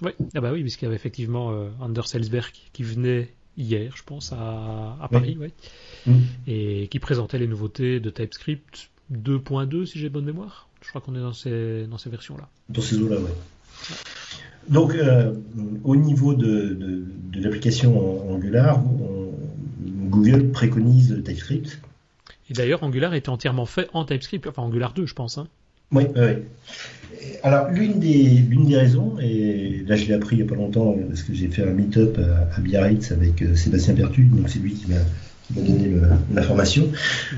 Oui, 0.00 0.12
ah 0.36 0.40
bah 0.40 0.52
oui, 0.52 0.60
puisqu'il 0.62 0.84
y 0.84 0.86
avait 0.86 0.94
effectivement 0.94 1.50
euh, 1.50 1.70
Anders 1.80 2.06
Ellsberg 2.14 2.52
qui 2.72 2.84
venait 2.84 3.32
hier, 3.56 3.96
je 3.96 4.04
pense, 4.04 4.32
à, 4.32 4.36
à 5.00 5.08
Oui. 5.10 5.18
Paris, 5.18 5.36
ouais, 5.38 5.50
Mm. 6.06 6.18
et 6.46 6.86
qui 6.88 7.00
présentait 7.00 7.38
les 7.38 7.48
nouveautés 7.48 7.98
de 7.98 8.10
TypeScript 8.10 8.90
2.2, 9.12 9.86
si 9.86 9.98
j'ai 9.98 10.08
bonne 10.08 10.24
mémoire. 10.24 10.68
Je 10.82 10.88
crois 10.90 11.00
qu'on 11.00 11.16
est 11.16 11.20
dans 11.20 11.32
ces, 11.32 11.86
dans 11.88 11.98
ces 11.98 12.10
versions-là. 12.10 12.48
dans 12.68 12.80
ces 12.80 12.98
eaux-là, 13.00 13.16
ouais. 13.18 13.30
Donc, 14.68 14.94
euh, 14.94 15.32
au 15.84 15.96
niveau 15.96 16.34
de, 16.34 16.46
de, 16.74 17.04
de 17.32 17.42
l'application 17.42 18.30
Angular, 18.32 18.82
on- 18.84 19.30
Google 20.08 20.48
préconise 20.50 21.22
TypeScript. 21.24 21.80
Et 22.50 22.52
d'ailleurs, 22.52 22.82
Angular 22.82 23.14
était 23.14 23.30
entièrement 23.30 23.64
fait 23.66 23.88
en 23.94 24.04
TypeScript, 24.04 24.46
enfin 24.46 24.62
Angular 24.62 24.92
2, 24.92 25.06
je 25.06 25.14
pense. 25.14 25.38
Hein. 25.38 25.46
Oui, 25.90 26.04
oui. 26.14 26.20
Alors, 27.42 27.70
l'une 27.70 27.98
des, 27.98 28.24
l'une 28.48 28.66
des 28.66 28.76
raisons, 28.76 29.14
et 29.20 29.82
là 29.86 29.96
je 29.96 30.06
l'ai 30.06 30.12
appris 30.14 30.36
il 30.36 30.42
n'y 30.42 30.44
a 30.44 30.48
pas 30.50 30.56
longtemps, 30.56 30.96
parce 31.08 31.22
que 31.22 31.32
j'ai 31.34 31.48
fait 31.48 31.62
un 31.62 31.72
meet-up 31.72 32.18
à, 32.18 32.56
à 32.56 32.60
Biarritz 32.60 33.10
avec 33.12 33.40
euh, 33.42 33.54
Sébastien 33.54 33.94
Pertu, 33.94 34.24
donc 34.24 34.48
c'est 34.48 34.58
lui 34.58 34.74
qui 34.74 34.90
m'a 34.90 34.96
qui 35.46 35.54
m'a 35.54 35.66
donné 35.66 35.88
le- 35.88 36.02
l'information. 36.34 36.88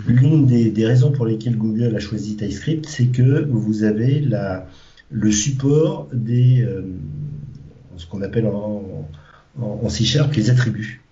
L'une 0.06 0.46
des, 0.46 0.70
des 0.70 0.86
raisons 0.86 1.10
pour 1.12 1.26
lesquelles 1.26 1.56
Google 1.56 1.94
a 1.96 2.00
choisi 2.00 2.36
TypeScript, 2.36 2.86
c'est 2.88 3.06
que 3.06 3.44
vous 3.48 3.84
avez 3.84 4.20
la, 4.20 4.66
le 5.10 5.30
support 5.32 6.08
des, 6.12 6.62
euh, 6.62 6.82
ce 7.96 8.06
qu'on 8.06 8.22
appelle 8.22 8.46
en, 8.46 9.06
en, 9.60 9.80
en 9.82 9.88
C 9.88 10.04
Sharp 10.04 10.34
les 10.34 10.50
attributs. 10.50 11.02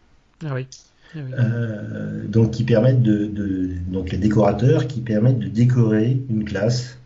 Ah 0.44 0.54
oui. 0.54 0.66
Ah 1.14 1.18
oui. 1.24 1.32
Euh, 1.38 2.26
donc 2.26 2.52
qui 2.52 2.64
permettent 2.64 3.02
de, 3.02 3.26
de- 3.26 3.70
donc 3.88 4.10
les 4.10 4.18
décorateurs 4.18 4.86
qui 4.86 5.00
permettent 5.00 5.38
de 5.38 5.48
décorer 5.48 6.18
une 6.30 6.44
classe, 6.44 6.98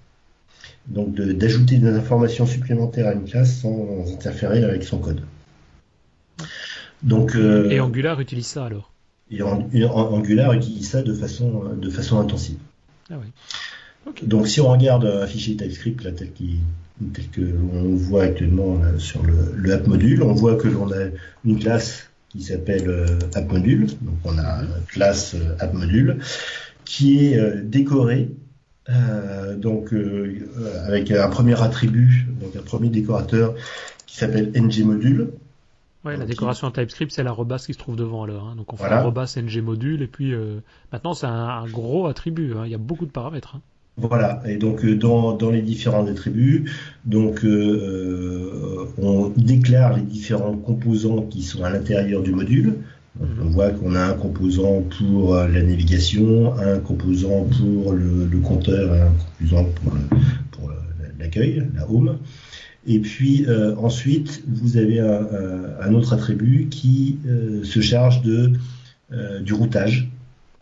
donc 0.87 1.13
de- 1.15 1.33
d'ajouter 1.33 1.79
des 1.79 1.89
informations 1.89 2.47
supplémentaires 2.47 3.09
à 3.09 3.13
une 3.15 3.25
classe 3.25 3.61
sans 3.61 4.13
interférer 4.15 4.63
avec 4.65 4.85
son 4.85 4.99
code. 4.99 5.21
Donc 7.03 7.35
euh, 7.35 7.69
Et 7.71 7.81
Angular 7.81 8.21
utilise 8.21 8.47
ça 8.47 8.67
alors? 8.67 8.93
et 9.31 9.43
Ang- 9.43 9.69
et 9.73 9.85
Ang- 9.85 10.13
Angular 10.15 10.53
utilise 10.53 10.89
ça 10.89 11.03
de 11.03 11.13
façon 11.13 11.75
de 11.75 11.91
façon 11.91 12.21
intensive. 12.21 12.59
Ah 13.11 13.15
oui. 13.21 13.27
Donc 14.23 14.49
si 14.49 14.61
on 14.61 14.69
regarde 14.69 15.05
un 15.05 15.27
fichier 15.27 15.57
TypeScript 15.57 16.03
là, 16.05 16.13
tel, 16.13 16.31
tel 17.13 17.29
que 17.31 17.41
l'on 17.41 17.95
voit 17.95 18.25
actuellement 18.25 18.79
là, 18.79 18.99
sur 18.99 19.23
le, 19.23 19.35
le 19.55 19.73
app 19.73 19.87
module, 19.87 20.23
on 20.23 20.33
voit 20.33 20.57
que 20.57 20.69
l'on 20.69 20.91
a 20.93 21.07
une 21.45 21.59
classe 21.59 22.09
qui 22.31 22.43
s'appelle 22.43 22.89
euh, 22.89 23.19
app 23.35 23.51
module. 23.51 23.87
Donc 24.01 24.15
on 24.25 24.39
a 24.39 24.63
une 24.63 24.69
classe 24.89 25.35
euh, 25.35 25.57
app 25.59 25.75
module 25.75 26.19
qui 26.85 27.27
est 27.27 27.39
euh, 27.39 27.61
décorée 27.63 28.31
euh, 28.89 29.57
donc 29.57 29.93
euh, 29.93 30.39
avec 30.87 31.11
un 31.11 31.29
premier 31.29 31.61
attribut, 31.61 32.27
donc 32.41 32.55
un 32.57 32.63
premier 32.63 32.89
décorateur 32.89 33.55
qui 34.07 34.17
s'appelle 34.17 34.53
ng 34.55 34.85
module. 34.85 35.31
Ouais, 36.05 36.17
la 36.17 36.25
décoration 36.27 36.69
en 36.69 36.71
TypeScript, 36.71 37.11
c'est 37.11 37.25
l'arrobas 37.25 37.59
qui 37.59 37.75
se 37.75 37.79
trouve 37.79 37.97
devant 37.97 38.23
alors. 38.23 38.47
hein. 38.49 38.55
Donc 38.57 38.73
on 38.73 38.77
fait 38.77 38.85
Voilà. 38.85 38.99
arrobas 39.01 39.37
ng 39.37 39.61
module 39.61 40.03
et 40.03 40.07
puis 40.07 40.33
maintenant 40.93 41.15
c'est 41.15 41.27
un, 41.27 41.49
un 41.49 41.67
gros 41.67 42.07
attribut. 42.07 42.53
hein. 42.57 42.63
Il 42.65 42.71
y 42.71 42.75
a 42.77 42.79
beaucoup 42.79 43.07
de 43.07 43.11
paramètres. 43.11 43.57
hein. 43.57 43.61
Voilà, 43.99 44.43
et 44.47 44.57
donc 44.57 44.85
euh, 44.85 44.95
dans, 44.95 45.33
dans 45.33 45.51
les 45.51 45.63
différents 45.63 46.07
attributs, 46.07 46.71
donc 47.07 47.45
euh, 47.45 47.49
euh, 47.49 48.85
on 48.99 49.33
déclare 49.35 49.97
les 49.97 50.03
différents 50.03 50.55
composants 50.55 51.23
qui 51.23 51.43
sont 51.43 51.65
à 51.65 51.71
l'intérieur 51.71 52.23
du 52.23 52.33
module. 52.33 52.75
Donc, 53.19 53.29
Mhm. 53.39 53.47
On 53.47 53.49
voit 53.49 53.71
qu'on 53.71 53.95
a 53.95 54.05
un 54.05 54.13
composant 54.13 54.83
pour 54.99 55.37
la 55.37 55.63
navigation, 55.63 56.53
un 56.59 56.79
composant 56.81 57.45
pour 57.45 57.95
le, 57.95 58.27
le 58.31 58.39
compteur, 58.41 58.93
un 58.93 59.13
composant 59.41 59.65
pour 60.51 60.71
l'accueil, 61.19 61.63
la 61.75 61.91
home. 61.91 62.19
Et 62.87 62.99
puis 62.99 63.47
euh, 63.49 63.75
ensuite, 63.77 64.45
vous 64.47 64.77
avez 64.77 65.01
un, 65.01 65.95
autre 65.95 66.13
attribut 66.13 66.69
qui 66.69 67.19
euh, 67.27 67.65
se 67.65 67.81
charge 67.81 68.21
de 68.21 68.53
du 69.41 69.55
routage. 69.55 70.11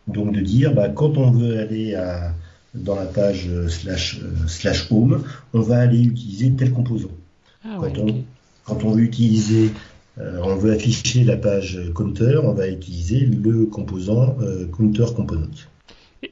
Donc 0.07 0.33
de 0.33 0.41
dire, 0.41 0.73
bah, 0.73 0.91
quand 0.91 1.19
on 1.19 1.33
veut 1.33 1.59
aller 1.59 1.97
à, 1.97 2.35
dans 2.75 2.97
la 2.97 3.07
page 3.07 3.47
euh, 3.49 3.69
slash, 3.69 4.21
euh, 4.23 4.47
slash 4.49 4.91
home, 4.91 5.23
on 5.53 5.61
va 5.61 5.79
aller 5.79 6.03
utiliser 6.03 6.53
tel 6.53 6.73
composant. 6.73 7.11
Ah 7.65 7.77
Quand, 7.81 7.99
on, 7.99 8.09
ok. 8.09 8.15
quand 8.65 8.85
on 8.85 8.91
veut 8.93 9.03
utiliser, 9.03 9.71
euh, 10.19 10.39
on 10.43 10.57
veut 10.57 10.73
afficher 10.73 11.25
la 11.25 11.37
page 11.37 11.81
counter, 11.95 12.39
on 12.43 12.53
va 12.53 12.69
utiliser 12.69 13.21
le 13.27 13.67
composant 13.67 14.37
euh, 14.41 14.67
counter 14.67 15.07
component. 15.15 15.51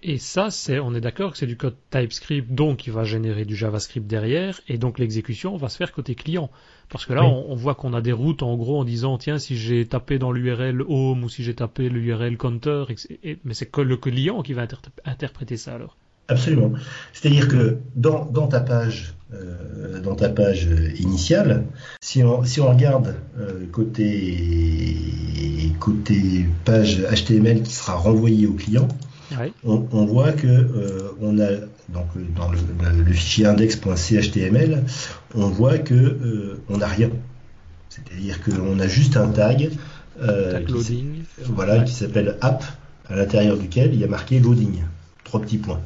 Et, 0.03 0.17
ça, 0.17 0.51
c'est, 0.51 0.79
on 0.79 0.95
est 0.95 1.03
d'accord 1.03 1.33
que 1.33 1.39
c'est 1.39 1.47
du 1.47 1.59
code 1.59 1.75
TypeScript, 1.91 2.51
donc 2.51 2.87
il 2.87 2.93
va 2.95 3.05
générer 3.05 3.45
du 3.45 3.55
JavaScript 3.55 4.07
derrière, 4.07 4.59
et 4.67 4.79
donc 4.79 4.99
l'exécution 4.99 5.57
va 5.59 5.69
se 5.69 5.77
faire 5.77 5.93
côté 5.93 6.15
client. 6.15 6.51
Parce 6.89 7.05
que 7.05 7.13
là, 7.13 7.21
Oui. 7.23 7.29
on, 7.31 7.53
on 7.53 7.55
voit 7.55 7.75
qu'on 7.75 7.93
a 7.93 8.01
des 8.01 8.13
routes 8.13 8.43
en 8.43 8.57
gros 8.57 8.81
en 8.81 8.85
disant, 8.85 9.19
tiens, 9.19 9.39
si 9.39 9.57
j'ai 9.59 9.85
tapé 9.87 10.19
dans 10.19 10.33
l'URL 10.33 10.81
home 10.89 11.25
ou 11.25 11.29
si 11.29 11.43
j'ai 11.45 11.55
tapé 11.55 11.91
l'URL 11.91 12.39
counter, 12.39 12.85
et 12.89 13.31
et- 13.33 13.39
mais 13.45 13.53
c'est 13.53 13.67
que 13.67 13.83
le 13.83 13.99
client 13.99 14.43
qui 14.43 14.55
va 14.55 14.65
interpr- 14.65 14.89
interpréter 15.05 15.59
ça 15.59 15.75
alors. 15.75 15.99
Absolument. 16.33 16.73
C'est-à-dire 17.13 17.49
que 17.49 17.79
dans, 17.97 18.25
dans 18.27 18.47
ta 18.49 18.61
page 18.61 19.15
euh, 19.35 20.01
dans 20.01 20.15
ta 20.15 20.29
page 20.29 20.69
initiale, 20.99 21.65
si 22.03 22.23
on, 22.23 22.45
si 22.45 22.61
on 22.61 22.69
regarde 22.69 23.15
euh, 23.39 23.65
côté, 23.73 25.73
côté 25.81 26.47
page 26.65 27.01
HTML 27.03 27.63
qui 27.63 27.73
sera 27.73 27.95
renvoyée 27.95 28.47
au 28.47 28.53
client, 28.55 28.89
on, 29.65 29.87
on 29.93 30.05
voit 30.05 30.33
que 30.33 30.47
euh, 30.47 31.13
on 31.23 31.39
a 31.39 31.49
donc 31.89 32.07
dans 32.37 32.51
le, 32.51 32.59
le- 32.59 33.03
le 33.05 33.13
fichier 33.13 33.47
index.chtml, 33.47 34.83
on 35.35 35.49
voit 35.49 35.79
que 35.79 36.59
on 36.69 36.79
n'a 36.79 36.87
rien. 36.87 37.11
C'est-à-dire 37.89 38.43
qu'on 38.43 38.79
a 38.81 38.87
juste 38.87 39.17
un 39.17 39.29
tag, 39.29 39.71
Tag 40.21 40.67
qui, 40.67 41.23
voilà, 41.49 41.79
Ouais. 41.79 41.85
qui 41.85 41.93
s'appelle 41.95 42.37
app, 42.43 42.63
à 43.09 43.17
l'intérieur 43.17 43.57
duquel 43.57 43.95
il 43.95 44.01
y 44.01 44.05
a 44.05 44.09
marqué 44.09 44.41
loading, 44.41 44.83
trois 45.25 45.41
petits 45.41 45.59
points. 45.59 45.81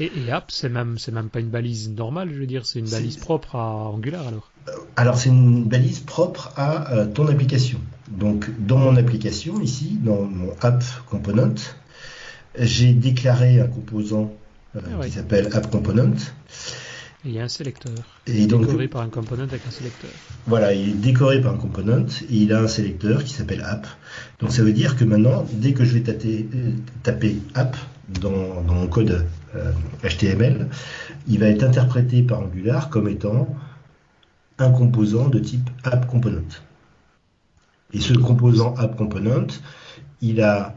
Et, 0.00 0.10
et 0.16 0.32
app, 0.32 0.50
c'est 0.50 0.68
même, 0.70 0.98
c'est 0.98 1.12
même 1.12 1.28
pas 1.28 1.40
une 1.40 1.50
balise 1.50 1.90
normale, 1.90 2.30
je 2.32 2.40
veux 2.40 2.46
dire, 2.46 2.64
c'est 2.66 2.78
une 2.78 2.88
balise 2.88 3.16
propre 3.18 3.56
à 3.56 3.90
Angular 3.90 4.26
alors. 4.26 4.50
Alors 4.96 5.16
c'est 5.16 5.28
une 5.30 5.64
balise 5.64 6.00
propre 6.00 6.52
à 6.56 6.92
euh, 6.92 7.06
ton 7.06 7.28
application. 7.28 7.78
Donc 8.08 8.50
dans 8.58 8.78
mon 8.78 8.96
application 8.96 9.60
ici, 9.60 9.98
dans 10.02 10.22
mon 10.22 10.52
app 10.62 10.82
component, 11.08 11.54
j'ai 12.58 12.92
déclaré 12.92 13.60
un 13.60 13.66
composant 13.66 14.32
euh, 14.76 14.80
Ah 14.84 14.98
ouais. 14.98 15.06
qui 15.06 15.12
s'appelle 15.12 15.48
app 15.52 15.70
component. 15.70 16.14
Et 17.24 17.28
il 17.28 17.34
y 17.34 17.38
a 17.40 17.44
un 17.44 17.48
sélecteur. 17.48 17.92
Et 18.26 18.46
donc 18.46 18.66
décoré 18.66 18.88
par 18.88 19.02
un 19.02 19.08
component 19.08 19.42
avec 19.42 19.60
un 19.68 19.70
sélecteur. 19.70 20.10
voilà, 20.46 20.72
il 20.72 20.88
est 20.88 20.92
décoré 20.92 21.42
par 21.42 21.52
un 21.54 21.58
component 21.58 22.06
et 22.30 22.34
il 22.34 22.52
a 22.54 22.60
un 22.60 22.68
sélecteur 22.68 23.24
qui 23.24 23.34
s'appelle 23.34 23.60
app. 23.62 23.86
Donc 24.40 24.52
ça 24.52 24.62
veut 24.62 24.72
dire 24.72 24.96
que 24.96 25.04
maintenant, 25.04 25.44
dès 25.52 25.74
que 25.74 25.84
je 25.84 25.92
vais 25.92 26.00
taper, 26.00 26.48
euh, 26.54 26.70
taper 27.02 27.36
app 27.54 27.76
dans, 28.08 28.62
dans 28.62 28.74
mon 28.74 28.86
code 28.86 29.10
euh, 29.10 29.22
HTML, 30.02 30.68
il 31.28 31.38
va 31.38 31.46
être 31.46 31.62
interprété 31.64 32.22
par 32.22 32.40
Angular 32.40 32.88
comme 32.88 33.08
étant 33.08 33.48
un 34.58 34.70
composant 34.70 35.28
de 35.28 35.38
type 35.38 35.68
app 35.84 36.06
component. 36.06 36.48
Et 37.92 38.00
ce 38.00 38.12
composant 38.14 38.74
app 38.76 38.96
component, 38.96 39.46
il 40.20 40.40
a, 40.42 40.74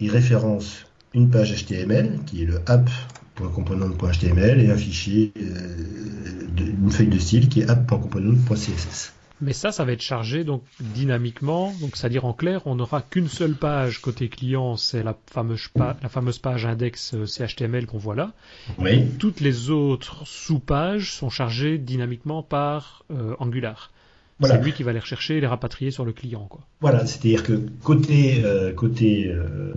référence 0.00 0.86
une 1.12 1.28
page 1.28 1.52
HTML 1.52 2.20
qui 2.24 2.42
est 2.42 2.46
le 2.46 2.60
app.component.html 2.66 4.60
et 4.60 4.70
un 4.70 4.76
fichier, 4.76 5.32
euh, 5.36 6.46
une 6.58 6.90
feuille 6.90 7.08
de 7.08 7.18
style 7.18 7.50
qui 7.50 7.60
est 7.60 7.68
app.component.css. 7.68 9.12
Mais 9.40 9.52
ça, 9.52 9.72
ça 9.72 9.84
va 9.84 9.92
être 9.92 10.02
chargé 10.02 10.44
donc 10.44 10.62
dynamiquement. 10.80 11.72
Donc, 11.80 11.96
c'est-à-dire 11.96 12.24
en 12.24 12.32
clair, 12.32 12.62
on 12.66 12.74
n'aura 12.74 13.00
qu'une 13.02 13.28
seule 13.28 13.54
page 13.54 14.00
côté 14.00 14.28
client, 14.28 14.76
c'est 14.76 15.02
la 15.02 15.16
fameuse, 15.30 15.68
pa- 15.68 15.96
la 16.02 16.08
fameuse 16.08 16.38
page 16.38 16.66
index 16.66 17.14
euh, 17.14 17.26
CHTML 17.26 17.86
qu'on 17.86 17.98
voit 17.98 18.14
là. 18.14 18.32
Oui, 18.78 19.04
Toutes 19.18 19.40
les 19.40 19.70
autres 19.70 20.26
sous-pages 20.26 21.12
sont 21.12 21.30
chargées 21.30 21.78
dynamiquement 21.78 22.42
par 22.42 23.04
euh, 23.10 23.34
Angular. 23.38 23.90
Voilà. 24.38 24.56
C'est 24.56 24.62
lui 24.64 24.72
qui 24.72 24.82
va 24.82 24.92
les 24.94 24.98
rechercher 25.00 25.36
et 25.36 25.40
les 25.40 25.46
rapatrier 25.46 25.90
sur 25.90 26.04
le 26.04 26.12
client. 26.12 26.46
Quoi. 26.48 26.60
voilà, 26.80 27.04
c'est-à-dire 27.06 27.42
que 27.42 27.60
côté 27.82 28.42
euh, 28.44 28.72
côté 28.72 29.26
euh, 29.28 29.74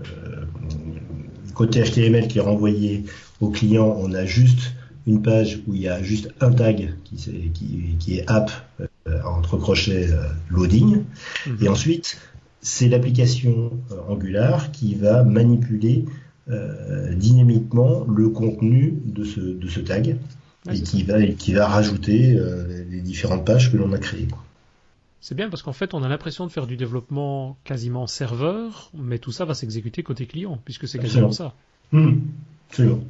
côté 1.54 1.84
HTML 1.84 2.28
qui 2.28 2.38
est 2.38 2.42
renvoyé 2.42 3.04
au 3.42 3.50
client, 3.50 3.96
on 4.00 4.14
a 4.14 4.26
juste 4.26 4.74
une 5.06 5.22
page 5.22 5.60
où 5.68 5.74
il 5.76 5.82
y 5.82 5.88
a 5.90 6.02
juste 6.02 6.30
un 6.40 6.52
tag 6.52 6.94
qui, 7.04 7.18
c'est- 7.20 7.52
qui, 7.54 7.96
qui 8.00 8.18
est 8.20 8.30
app 8.30 8.52
entre 9.26 9.58
crochets 9.58 10.10
euh, 10.12 10.28
loading. 10.50 11.04
Mhm. 11.46 11.58
Et 11.62 11.70
ensuite, 11.70 12.18
c'est 12.64 12.88
l'application 12.88 13.72
euh, 13.92 13.96
Angular 14.08 14.72
qui 14.72 14.96
va 14.96 15.24
manipuler 15.24 16.06
euh, 16.50 17.14
dynamiquement 17.14 18.06
le 18.06 18.30
contenu 18.30 18.96
de 19.06 19.24
ce, 19.24 19.40
de 19.40 19.68
ce 19.68 19.80
tag 19.82 20.18
et 20.72 20.82
qui 20.82 21.04
va, 21.04 21.22
qui 21.26 21.54
va 21.54 21.68
rajouter 21.68 22.36
euh, 22.36 22.86
les 22.90 23.02
différentes 23.02 23.46
pages 23.46 23.72
que 23.72 23.78
l'on 23.78 23.92
a 23.92 23.98
créées. 23.98 24.30
C'est 25.20 25.36
bien 25.36 25.50
parce 25.50 25.62
qu'en 25.62 25.74
fait, 25.74 25.94
on 25.94 26.04
a 26.04 26.10
l'impression 26.10 26.46
de 26.46 26.52
faire 26.52 26.68
du 26.68 26.76
développement 26.76 27.58
quasiment 27.64 28.08
serveur, 28.08 28.92
mais 28.94 29.20
tout 29.20 29.32
ça 29.32 29.46
va 29.46 29.54
s'exécuter 29.54 30.04
côté 30.04 30.26
client, 30.26 30.60
puisque 30.66 30.88
c'est 30.88 31.00
quasiment 31.00 31.32
ça. 31.32 31.54
Absolument. 32.70 33.04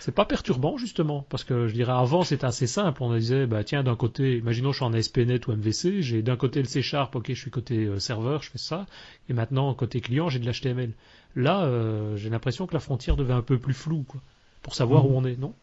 C'est 0.00 0.14
pas 0.14 0.24
perturbant 0.24 0.76
justement, 0.76 1.24
parce 1.28 1.44
que 1.44 1.68
je 1.68 1.74
dirais 1.74 1.92
avant 1.92 2.24
c'était 2.24 2.44
assez 2.46 2.66
simple. 2.66 3.02
On 3.02 3.14
disait 3.14 3.46
bah 3.46 3.62
tiens 3.64 3.82
d'un 3.82 3.96
côté, 3.96 4.38
imaginons 4.38 4.72
je 4.72 4.76
suis 4.78 4.84
en 4.84 4.92
ASP.NET 4.92 5.46
ou 5.46 5.52
MVC, 5.52 6.02
j'ai 6.02 6.22
d'un 6.22 6.36
côté 6.36 6.60
le 6.60 6.66
C 6.66 6.82
Sharp, 6.82 7.14
ok 7.14 7.26
je 7.28 7.34
suis 7.40 7.50
côté 7.50 7.84
euh, 7.84 7.98
serveur, 7.98 8.42
je 8.42 8.50
fais 8.50 8.58
ça, 8.58 8.86
et 9.28 9.32
maintenant 9.32 9.72
côté 9.74 10.00
client 10.00 10.28
j'ai 10.28 10.38
de 10.38 10.50
l'HTML. 10.50 10.92
Là 11.36 11.64
euh, 11.64 12.16
j'ai 12.16 12.30
l'impression 12.30 12.66
que 12.66 12.74
la 12.74 12.80
frontière 12.80 13.16
devait 13.16 13.32
un 13.34 13.42
peu 13.42 13.58
plus 13.58 13.74
floue 13.74 14.04
quoi, 14.06 14.20
pour 14.62 14.74
savoir 14.74 15.04
Mhm. 15.04 15.10
où 15.10 15.16
on 15.18 15.24
est, 15.24 15.38
non? 15.38 15.54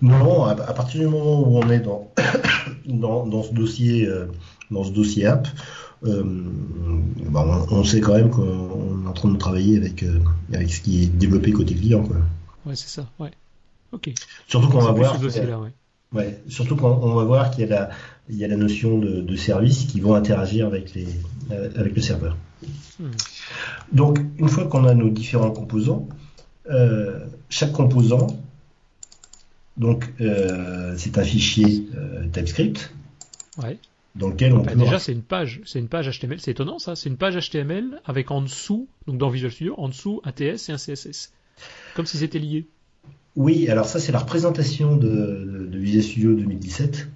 Non, 0.00 0.44
à, 0.44 0.52
à 0.52 0.72
partir 0.72 1.00
du 1.00 1.06
moment 1.06 1.40
où 1.40 1.58
on 1.58 1.68
est 1.70 1.80
dans, 1.80 2.10
dans, 2.86 3.26
dans 3.26 3.42
ce 3.42 3.52
dossier, 3.52 4.06
euh, 4.06 4.26
dans 4.70 4.84
ce 4.84 4.90
dossier 4.92 5.26
app, 5.26 5.48
euh, 6.04 6.22
bah, 7.30 7.66
on, 7.70 7.76
on 7.80 7.84
sait 7.84 8.00
quand 8.00 8.14
même 8.14 8.30
qu'on 8.30 9.04
est 9.04 9.08
en 9.08 9.12
train 9.12 9.28
de 9.30 9.36
travailler 9.36 9.76
avec, 9.76 10.02
euh, 10.02 10.18
avec 10.54 10.70
ce 10.70 10.80
qui 10.80 11.02
est 11.02 11.06
développé 11.06 11.52
côté 11.52 11.74
client. 11.74 12.02
Quoi. 12.04 12.16
Ouais 12.66 12.76
c'est 12.76 12.88
ça, 12.88 13.08
ouais. 13.18 13.30
Ok. 13.92 14.10
Surtout 14.46 14.68
qu'on 14.68 14.80
va 14.80 14.92
voir. 14.92 15.12
ce 15.14 15.18
qu'il 15.18 15.22
y 15.22 15.24
a- 15.26 15.28
dossier-là, 15.28 15.60
ouais. 16.12 16.38
Surtout 16.48 16.76
quand 16.76 17.00
on 17.02 17.14
va 17.14 17.24
voir 17.24 17.50
qu'il 17.50 17.60
y 17.60 17.64
a 17.64 17.70
la, 17.70 17.90
il 18.28 18.36
y 18.36 18.44
a 18.44 18.48
la 18.48 18.56
notion 18.56 18.98
de, 18.98 19.20
de 19.20 19.36
services 19.36 19.84
qui 19.86 20.00
vont 20.00 20.14
interagir 20.14 20.66
avec 20.66 20.94
les, 20.94 21.06
euh, 21.50 21.70
avec 21.76 21.94
le 21.96 22.02
serveur. 22.02 22.36
Hmm. 22.98 23.10
Donc, 23.92 24.18
une 24.38 24.48
fois 24.48 24.66
qu'on 24.66 24.84
a 24.84 24.94
nos 24.94 25.08
différents 25.08 25.50
composants, 25.50 26.08
euh, 26.70 27.26
chaque 27.48 27.72
composant, 27.72 28.26
donc, 29.76 30.12
euh, 30.20 30.94
c'est 30.96 31.16
un 31.18 31.24
fichier 31.24 31.88
euh, 31.96 32.26
TypeScript 32.28 32.92
Ouais. 33.58 33.78
dans 34.14 34.28
lequel 34.28 34.52
on 34.52 34.58
Bah, 34.62 34.72
peut. 34.72 34.78
déjà 34.78 34.98
c'est 34.98 35.12
une 35.12 35.22
page, 35.22 35.60
c'est 35.64 35.78
une 35.78 35.88
page 35.88 36.08
HTML, 36.10 36.38
c'est 36.40 36.50
étonnant 36.50 36.78
ça, 36.78 36.96
c'est 36.96 37.08
une 37.08 37.16
page 37.16 37.36
HTML 37.36 38.00
avec 38.04 38.30
en 38.30 38.42
dessous, 38.42 38.88
donc 39.06 39.18
dans 39.18 39.30
Visual 39.30 39.50
Studio, 39.50 39.74
en 39.78 39.88
dessous 39.88 40.20
un 40.24 40.32
TS 40.32 40.68
et 40.68 40.72
un 40.72 40.76
CSS, 40.76 41.32
comme 41.94 42.06
si 42.06 42.18
c'était 42.18 42.38
lié. 42.38 42.66
Oui, 43.36 43.68
alors 43.68 43.86
ça, 43.86 44.00
c'est 44.00 44.12
la 44.12 44.18
représentation 44.18 44.96
de, 44.96 45.68
de, 45.70 45.78
Visual 45.78 46.02
Studio 46.02 46.34
2017. 46.34 47.08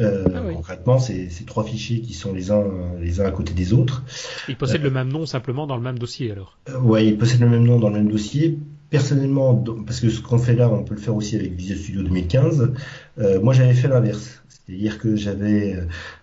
Euh, 0.00 0.24
Ah 0.32 0.42
oui. 0.46 0.54
Concrètement, 0.54 0.98
c'est 1.00 1.28
trois 1.46 1.64
fichiers 1.64 2.00
qui 2.00 2.14
sont 2.14 2.32
les 2.32 2.52
uns, 2.52 2.64
les 3.00 3.20
uns 3.20 3.24
à 3.24 3.32
côté 3.32 3.52
des 3.52 3.72
autres. 3.72 4.04
Ils 4.48 4.56
possèdent 4.56 4.84
le 4.84 4.90
même 4.90 5.08
nom 5.08 5.26
simplement 5.26 5.66
dans 5.66 5.76
le 5.76 5.82
même 5.82 5.98
dossier 5.98 6.30
alors. 6.30 6.56
Euh, 6.68 6.78
ouais, 6.78 7.06
ils 7.06 7.18
possèdent 7.18 7.40
le 7.40 7.48
même 7.48 7.64
nom 7.64 7.80
dans 7.80 7.88
le 7.88 7.96
même 7.96 8.10
dossier. 8.10 8.58
Personnellement, 8.90 9.54
parce 9.84 10.00
que 10.00 10.08
ce 10.08 10.20
qu'on 10.20 10.38
fait 10.38 10.54
là, 10.54 10.70
on 10.70 10.82
peut 10.84 10.94
le 10.94 11.00
faire 11.00 11.14
aussi 11.14 11.36
avec 11.36 11.52
Visual 11.52 11.78
Studio 11.78 12.02
2015. 12.04 12.72
euh, 13.18 13.40
moi, 13.40 13.52
j'avais 13.52 13.74
fait 13.74 13.88
l'inverse, 13.88 14.42
c'est-à-dire 14.48 14.98
que 14.98 15.14
j'avais 15.16 15.76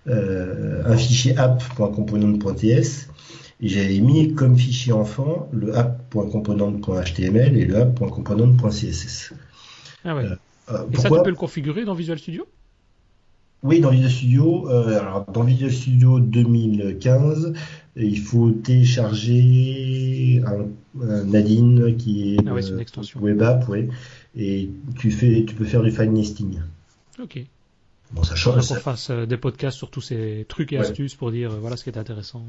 euh, 0.07 0.81
un 0.85 0.97
fichier 0.97 1.37
app.component.ts 1.37 3.09
j'avais 3.61 3.99
mis 3.99 4.33
comme 4.33 4.57
fichier 4.57 4.91
enfant 4.93 5.49
le 5.51 5.75
app.component.html 5.75 7.57
et 7.57 7.65
le 7.65 7.75
app.component.css. 7.77 9.33
Ah 10.03 10.15
ouais. 10.15 10.23
Euh, 10.25 10.35
Euh, 10.71 10.83
et 10.91 10.97
ça, 10.97 11.09
tu 11.11 11.21
peux 11.23 11.29
le 11.29 11.35
configurer 11.35 11.85
dans 11.85 11.93
Visual 11.93 12.17
Studio? 12.17 12.47
Oui, 13.61 13.79
dans 13.81 13.91
Visual 13.91 14.11
Studio, 14.11 14.67
euh, 14.69 14.99
alors 14.99 15.25
dans 15.31 15.43
Visual 15.43 15.71
Studio 15.71 16.19
2015, 16.19 17.53
il 17.95 18.19
faut 18.19 18.49
télécharger 18.51 20.41
un, 20.45 20.67
un 21.03 21.33
add-in 21.33 21.93
qui 21.97 22.35
est, 22.35 22.39
Ah 22.47 22.53
ouais, 22.53 22.65
une 22.67 22.79
extension. 22.79 23.19
web 23.21 23.41
app, 23.43 23.67
ouais, 23.69 23.89
et 24.35 24.69
tu 24.99 25.11
fais, 25.11 25.45
tu 25.47 25.53
peux 25.55 25.65
faire 25.65 25.83
du 25.83 25.91
file 25.91 26.11
nesting. 26.11 26.59
Ok. 27.21 27.39
Bon, 28.11 28.23
ça 28.23 28.35
change. 28.35 28.67
qu'on 28.67 28.75
fasse 28.75 29.09
euh, 29.09 29.25
des 29.25 29.37
podcasts 29.37 29.77
sur 29.77 29.89
tous 29.89 30.01
ces 30.01 30.45
trucs 30.49 30.73
et 30.73 30.77
Ouais. 30.79 30.85
astuces 30.85 31.15
pour 31.15 31.31
dire 31.31 31.51
voilà 31.59 31.77
ce 31.77 31.83
qui 31.83 31.89
est 31.91 31.97
intéressant. 31.97 32.43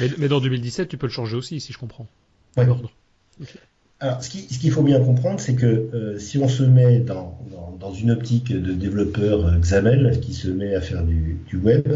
Mais, 0.00 0.10
mais 0.18 0.28
dans 0.28 0.40
2017, 0.40 0.88
tu 0.88 0.96
peux 0.96 1.06
le 1.06 1.12
changer 1.12 1.36
aussi, 1.36 1.60
si 1.60 1.72
je 1.72 1.78
comprends. 1.78 2.06
Ouais. 2.56 2.66
L'ordre. 2.66 2.90
Alors, 4.00 4.22
ce 4.22 4.30
qui- 4.30 4.52
ce 4.52 4.58
qu'il 4.58 4.72
faut 4.72 4.82
bien 4.82 4.98
comprendre, 5.00 5.38
c'est 5.38 5.54
que 5.54 5.66
euh, 5.66 6.18
si 6.18 6.36
on 6.38 6.48
se 6.48 6.64
met 6.64 6.98
dans, 6.98 7.38
dans, 7.52 7.76
dans 7.78 7.94
une 7.94 8.10
optique 8.10 8.52
de 8.52 8.72
développeur 8.72 9.46
euh, 9.46 9.56
XAML 9.58 10.18
qui 10.20 10.34
se 10.34 10.48
met 10.48 10.74
à 10.74 10.80
faire 10.80 11.04
du, 11.04 11.36
du 11.48 11.56
web, 11.56 11.86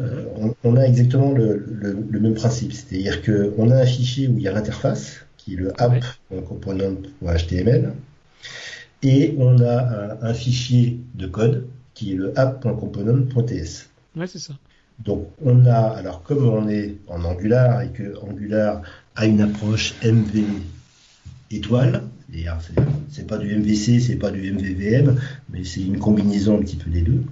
euh, 0.00 0.24
on, 0.36 0.54
on 0.62 0.76
a 0.76 0.82
exactement 0.84 1.32
le, 1.32 1.64
le- 1.68 2.06
le 2.08 2.20
même 2.20 2.34
principe. 2.34 2.72
C'est-à-dire 2.72 3.22
qu'on 3.22 3.70
a 3.70 3.80
un 3.82 3.86
fichier 3.86 4.28
où 4.28 4.36
il 4.38 4.42
y 4.44 4.48
a 4.48 4.52
l'interface, 4.52 5.16
qui 5.36 5.54
est 5.54 5.56
le 5.56 5.72
app.component.html, 5.80 7.92
et 9.02 9.34
on 9.38 9.58
a 9.60 9.80
un, 9.80 10.22
un 10.22 10.34
fichier 10.34 10.98
de 11.14 11.26
code 11.26 11.66
qui 11.94 12.12
est 12.12 12.16
le 12.16 12.38
app.component.ts. 12.38 13.88
Ouais, 14.16 14.26
c'est 14.26 14.38
ça. 14.38 14.54
Donc 14.98 15.28
on 15.44 15.66
a, 15.66 15.78
alors 15.78 16.22
comme 16.22 16.46
on 16.46 16.68
est 16.68 16.96
en 17.08 17.24
Angular 17.24 17.82
et 17.82 17.88
que 17.88 18.16
Angular 18.22 18.82
a 19.16 19.26
une 19.26 19.40
approche 19.40 19.94
MV 20.04 20.44
étoile, 21.50 22.02
c'est 23.10 23.26
pas 23.26 23.38
du 23.38 23.54
MVC, 23.54 24.00
c'est 24.00 24.16
pas 24.16 24.30
du 24.30 24.52
MVVM, 24.52 25.16
mais 25.50 25.64
c'est 25.64 25.82
une 25.82 25.98
combinaison 25.98 26.58
un 26.58 26.62
petit 26.62 26.76
peu 26.76 26.90
des 26.90 27.02
deux. 27.02 27.22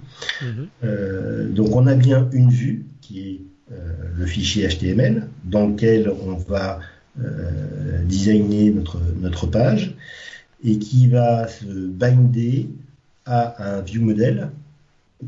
Mhm. 0.41 0.67
Euh, 0.83 1.49
donc 1.49 1.75
on 1.75 1.87
a 1.87 1.95
bien 1.95 2.29
une 2.31 2.49
vue 2.49 2.85
qui 3.01 3.19
est 3.19 3.41
euh, 3.71 3.75
le 4.15 4.25
fichier 4.25 4.67
HTML 4.67 5.27
dans 5.43 5.67
lequel 5.67 6.11
on 6.25 6.35
va 6.35 6.79
euh, 7.19 8.03
designer 8.03 8.71
notre, 8.71 8.99
notre 9.19 9.47
page 9.47 9.95
et 10.63 10.77
qui 10.77 11.07
va 11.07 11.47
se 11.47 11.65
binder 11.65 12.69
à 13.25 13.77
un 13.77 13.81
view 13.81 14.01
model 14.01 14.49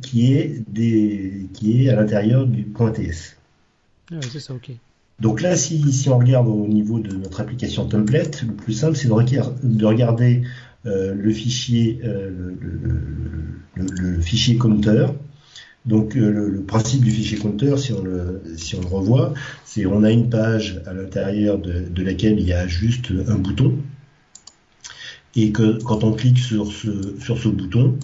qui 0.02 0.34
est, 0.34 0.64
des, 0.70 1.48
qui 1.54 1.86
est 1.86 1.89
à 1.89 1.96
l'intérieur 1.96 2.46
du 2.46 2.64
point 2.64 2.91
.ts. 2.91 3.36
Ah 4.12 4.16
oui, 4.22 4.28
c'est 4.32 4.39
ça, 4.39 4.54
ok. 4.54 4.72
Donc 5.20 5.41
là, 5.41 5.56
si, 5.56 5.91
si, 5.94 6.10
on 6.10 6.18
regarde 6.18 6.48
au 6.48 6.68
niveau 6.68 7.00
de 7.00 7.16
notre 7.16 7.39
application 7.39 7.88
template, 7.88 8.44
le 8.44 8.54
plus 8.54 8.74
simple, 8.74 8.98
c'est 8.98 9.08
de, 9.08 9.14
de, 9.64 9.86
regarder 9.86 10.44
euh, 10.86 11.14
le 11.14 11.32
fichier, 11.32 12.00
euh, 12.04 12.30
le, 12.60 12.80
le, 13.76 13.86
le, 13.86 14.22
fichier 14.22 14.58
counter. 14.58 15.08
Donc 15.86 16.16
euh, 16.16 16.30
le, 16.30 16.62
principe 16.64 17.04
du 17.04 17.12
fichier 17.12 17.38
counter, 17.38 17.78
si 17.78 17.94
on 17.94 18.02
le, 18.02 18.41
si 18.58 18.76
on 18.76 18.82
le 18.82 18.88
revoit, 18.88 19.34
c'est 19.66 19.86
on 19.86 20.04
a 20.04 20.12
une 20.12 20.30
page 20.30 20.82
à 20.86 20.94
l'intérieur 20.94 21.60
de, 21.60 21.88
de, 21.89 22.04
laquelle 22.04 22.39
il 22.39 22.48
y 22.48 22.54
a 22.54 22.68
juste 22.68 23.12
un 23.28 23.36
bouton, 23.36 23.78
et 25.36 25.52
que 25.52 25.82
quand 25.84 26.04
on 26.04 26.14
clique 26.14 26.39
sur 26.39 26.72
ce, 26.72 27.16
sur 27.20 27.38
ce 27.38 27.50
bouton, 27.50 27.98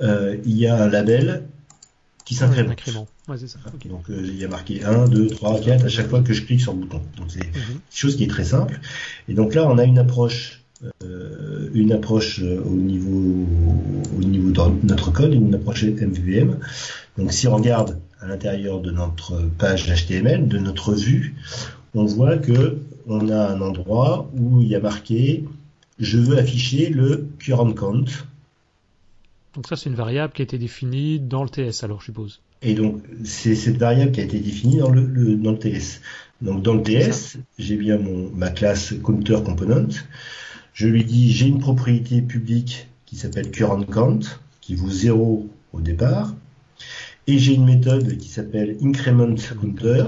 il 0.00 0.56
y 0.56 0.66
a 0.66 0.82
un 0.82 0.88
label 0.88 1.44
qui 2.26 2.34
s'incrémente. 2.34 2.82
Ouais, 3.28 3.38
ça. 3.38 3.58
okay. 3.74 3.88
Donc 3.88 4.10
euh, 4.10 4.20
il 4.22 4.36
y 4.36 4.44
a 4.44 4.48
marqué 4.48 4.84
1, 4.84 5.08
2, 5.08 5.28
3, 5.28 5.60
4 5.60 5.84
à 5.84 5.88
chaque 5.88 6.08
fois 6.08 6.22
que 6.22 6.32
je 6.32 6.42
clique 6.42 6.60
sur 6.60 6.72
le 6.72 6.80
bouton. 6.80 7.00
Donc 7.16 7.28
c'est 7.28 7.46
mm 7.46 7.52
-hmm. 7.52 7.72
une 7.72 7.80
chose 8.02 8.16
qui 8.16 8.24
est 8.24 8.32
très 8.36 8.44
simple. 8.44 8.78
Et 9.28 9.34
donc 9.34 9.54
là 9.54 9.62
on 9.66 9.78
a 9.78 9.84
une 9.84 9.98
approche, 9.98 10.62
euh, 11.02 11.70
une 11.72 11.92
approche 11.92 12.40
au 12.42 12.76
niveau, 12.92 13.46
au 14.18 14.22
niveau 14.34 14.50
de 14.50 14.86
notre 14.92 15.10
code, 15.12 15.32
une 15.34 15.54
approche 15.54 15.84
MVVM. 15.84 16.58
Donc 17.16 17.32
si 17.32 17.44
on 17.48 17.56
regarde 17.56 17.90
à 18.20 18.26
l'intérieur 18.26 18.80
de 18.86 18.90
notre 18.90 19.30
page 19.60 19.82
HTML, 20.00 20.48
de 20.48 20.58
notre 20.58 20.92
vue, 20.94 21.34
on 21.94 22.04
voit 22.16 22.36
que 22.46 22.78
on 23.06 23.28
a 23.28 23.42
un 23.54 23.60
endroit 23.60 24.12
où 24.40 24.46
il 24.62 24.68
y 24.68 24.76
a 24.80 24.80
marqué 24.90 25.44
je 25.98 26.18
veux 26.18 26.36
afficher 26.44 26.84
le 26.90 27.08
current 27.38 27.72
count. 27.82 28.08
Donc 29.56 29.66
ça, 29.66 29.76
c'est 29.76 29.88
une 29.88 29.96
variable 29.96 30.34
qui 30.34 30.42
a 30.42 30.44
été 30.44 30.58
définie 30.58 31.18
dans 31.18 31.42
le 31.42 31.48
TS, 31.48 31.82
alors 31.82 32.00
je 32.00 32.06
suppose. 32.06 32.42
Et 32.60 32.74
donc, 32.74 33.02
c'est 33.24 33.54
cette 33.54 33.78
variable 33.78 34.12
qui 34.12 34.20
a 34.20 34.24
été 34.24 34.38
définie 34.38 34.76
dans 34.76 34.90
le, 34.90 35.04
le 35.06 35.34
dans 35.36 35.52
le 35.52 35.58
TS. 35.58 36.02
Donc 36.42 36.62
dans 36.62 36.74
le 36.74 36.82
TS, 36.82 37.38
j'ai 37.58 37.76
bien 37.76 37.96
mon, 37.96 38.30
ma 38.30 38.50
classe 38.50 38.92
counter 39.02 39.38
component. 39.42 39.88
Je 40.74 40.88
lui 40.88 41.04
dis, 41.04 41.32
j'ai 41.32 41.46
une 41.46 41.58
propriété 41.58 42.20
publique 42.20 42.88
qui 43.06 43.16
s'appelle 43.16 43.50
current 43.50 43.86
count, 43.86 44.20
qui 44.60 44.74
vaut 44.74 44.90
0 44.90 45.48
au 45.72 45.80
départ. 45.80 46.34
Et 47.26 47.38
j'ai 47.38 47.54
une 47.54 47.64
méthode 47.64 48.18
qui 48.18 48.28
s'appelle 48.28 48.76
increment 48.82 49.34
counter, 49.58 50.04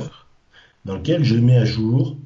dans 0.85 0.95
laquelle 0.95 1.25
je 1.25 1.37
mets 1.37 1.57
à 1.57 1.65
jour 1.65 2.17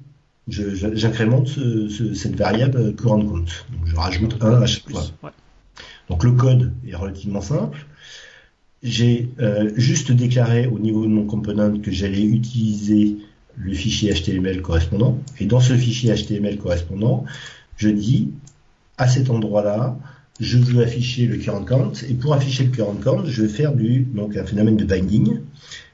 j'incrémente 0.48 1.46
ce, 1.46 1.88
ce, 1.88 2.14
cette 2.14 2.34
variable 2.34 2.96
current 2.96 3.24
count. 3.24 3.44
Donc 3.70 3.86
je 3.86 3.94
rajoute 3.94 4.36
1 4.40 4.62
à 4.62 4.66
chaque 4.66 4.90
fois. 4.90 5.04
Ouais. 5.22 5.30
Donc 6.12 6.24
le 6.24 6.32
code 6.32 6.74
est 6.86 6.94
relativement 6.94 7.40
simple. 7.40 7.86
J'ai 8.82 9.30
euh, 9.40 9.70
juste 9.76 10.12
déclaré 10.12 10.66
au 10.66 10.78
niveau 10.78 11.04
de 11.04 11.10
mon 11.10 11.24
component 11.24 11.78
que 11.78 11.90
j'allais 11.90 12.22
utiliser 12.22 13.16
le 13.56 13.72
fichier 13.72 14.12
HTML 14.12 14.60
correspondant. 14.60 15.18
Et 15.40 15.46
dans 15.46 15.60
ce 15.60 15.72
fichier 15.72 16.14
HTML 16.14 16.58
correspondant, 16.58 17.24
je 17.78 17.88
dis 17.88 18.28
à 18.98 19.08
cet 19.08 19.30
endroit-là, 19.30 19.96
je 20.38 20.58
veux 20.58 20.82
afficher 20.82 21.24
le 21.24 21.38
current 21.38 21.64
count. 21.64 21.92
Et 22.06 22.12
pour 22.12 22.34
afficher 22.34 22.64
le 22.64 22.70
current 22.72 22.96
count, 23.02 23.24
je 23.24 23.40
vais 23.40 23.48
faire 23.48 23.72
donc 23.72 24.36
un 24.36 24.44
phénomène 24.44 24.76
de 24.76 24.84
binding. 24.84 25.38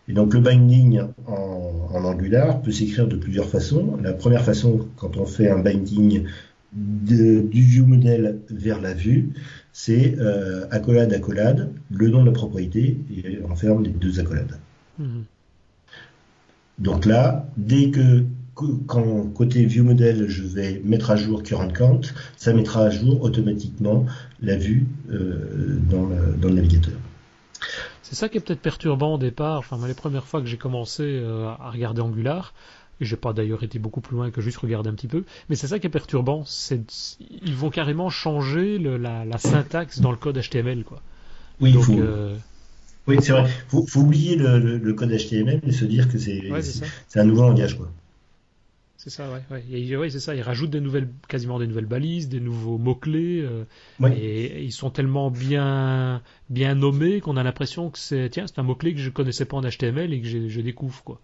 Et 0.08 0.14
donc 0.14 0.34
le 0.34 0.40
binding 0.40 1.02
en, 1.28 1.94
Angular 1.94 2.60
peut 2.60 2.72
s'écrire 2.72 3.06
de 3.06 3.14
plusieurs 3.14 3.48
façons. 3.48 3.96
La 4.02 4.14
première 4.14 4.42
façon, 4.42 4.88
quand 4.96 5.16
on 5.16 5.26
fait 5.26 5.48
un 5.48 5.60
binding 5.60 6.24
du 6.72 7.62
view 7.62 7.86
model 7.86 8.40
vers 8.50 8.80
la 8.80 8.94
vue, 8.94 9.30
c'est 9.80 10.16
euh, 10.18 10.66
accolade 10.72 11.12
accolade, 11.12 11.72
le 11.88 12.08
nom 12.08 12.22
de 12.22 12.26
la 12.26 12.32
propriété 12.32 12.98
et 13.16 13.38
on 13.48 13.54
ferme 13.54 13.84
les 13.84 13.90
deux 13.90 14.18
accolades. 14.18 14.58
Mmh. 14.98 15.20
Donc 16.80 17.06
là, 17.06 17.46
dès 17.56 17.90
que 17.90 18.24
quand 18.88 19.32
côté 19.32 19.64
view 19.66 19.84
model, 19.84 20.28
je 20.28 20.42
vais 20.42 20.82
mettre 20.84 21.12
à 21.12 21.16
jour 21.16 21.44
current 21.44 21.72
count, 21.72 22.00
ça 22.36 22.52
mettra 22.52 22.86
à 22.86 22.90
jour 22.90 23.22
automatiquement 23.22 24.04
la 24.42 24.56
vue 24.56 24.88
euh, 25.10 25.78
dans, 25.88 26.06
le, 26.06 26.34
dans 26.36 26.48
le 26.48 26.54
navigateur. 26.54 26.98
C'est 28.02 28.16
ça 28.16 28.28
qui 28.28 28.38
est 28.38 28.40
peut-être 28.40 28.60
perturbant 28.60 29.14
au 29.14 29.18
départ. 29.18 29.60
Enfin, 29.60 29.78
les 29.86 29.94
premières 29.94 30.24
fois 30.24 30.40
que 30.40 30.48
j'ai 30.48 30.56
commencé 30.56 31.04
euh, 31.04 31.46
à 31.46 31.70
regarder 31.70 32.00
Angular, 32.00 32.52
j'ai 33.00 33.16
pas 33.16 33.32
d'ailleurs 33.32 33.62
été 33.62 33.78
beaucoup 33.78 34.00
plus 34.00 34.16
loin 34.16 34.30
que 34.30 34.40
juste 34.40 34.58
regarder 34.58 34.90
un 34.90 34.94
petit 34.94 35.08
peu, 35.08 35.24
mais 35.48 35.56
c'est 35.56 35.66
ça 35.68 35.78
qui 35.78 35.86
est 35.86 35.90
perturbant. 35.90 36.44
C'est 36.44 36.80
ils 37.42 37.54
vont 37.54 37.70
carrément 37.70 38.10
changer 38.10 38.78
le, 38.78 38.96
la, 38.96 39.24
la, 39.24 39.38
syntaxe 39.38 40.00
dans 40.00 40.10
le 40.10 40.16
code 40.16 40.38
HTML, 40.38 40.84
quoi. 40.84 41.00
Oui, 41.60 41.72
Donc, 41.72 41.84
faut... 41.84 41.98
euh... 41.98 42.36
oui, 43.06 43.18
c'est 43.20 43.32
vrai. 43.32 43.48
Faut, 43.68 43.86
faut 43.86 44.00
oublier 44.00 44.36
le, 44.36 44.58
le, 44.58 44.78
le, 44.78 44.94
code 44.94 45.10
HTML 45.10 45.60
et 45.62 45.72
se 45.72 45.84
dire 45.84 46.08
que 46.08 46.18
c'est 46.18 46.50
ouais, 46.50 46.62
c'est 46.62 47.20
un 47.20 47.24
nouveau 47.24 47.42
langage, 47.42 47.76
quoi. 47.76 47.90
C'est 48.98 49.10
ça, 49.10 49.30
ouais. 49.30 49.42
ouais. 49.52 49.64
Et, 49.70 49.96
ouais 49.96 50.10
c'est 50.10 50.18
ça. 50.18 50.34
Ils 50.34 50.42
rajoutent 50.42 50.70
des 50.70 50.80
nouvelles, 50.80 51.08
quasiment 51.28 51.60
des 51.60 51.68
nouvelles 51.68 51.86
balises, 51.86 52.28
des 52.28 52.40
nouveaux 52.40 52.78
mots 52.78 52.96
clés, 52.96 53.40
euh, 53.42 53.64
ouais. 54.00 54.18
et, 54.18 54.44
et, 54.44 54.64
ils 54.64 54.72
sont 54.72 54.90
tellement 54.90 55.30
bien, 55.30 56.20
bien 56.50 56.74
nommés 56.74 57.20
qu'on 57.20 57.36
a 57.36 57.44
l'impression 57.44 57.90
que 57.90 57.98
c'est, 57.98 58.28
tiens, 58.28 58.48
c'est 58.48 58.58
un 58.58 58.64
mot 58.64 58.74
clé 58.74 58.94
que 58.94 59.00
je 59.00 59.10
connaissais 59.10 59.44
pas 59.44 59.56
en 59.56 59.62
HTML 59.62 60.12
et 60.12 60.20
que 60.20 60.26
je, 60.26 60.48
je 60.48 60.60
découvre, 60.60 61.04
quoi. 61.04 61.20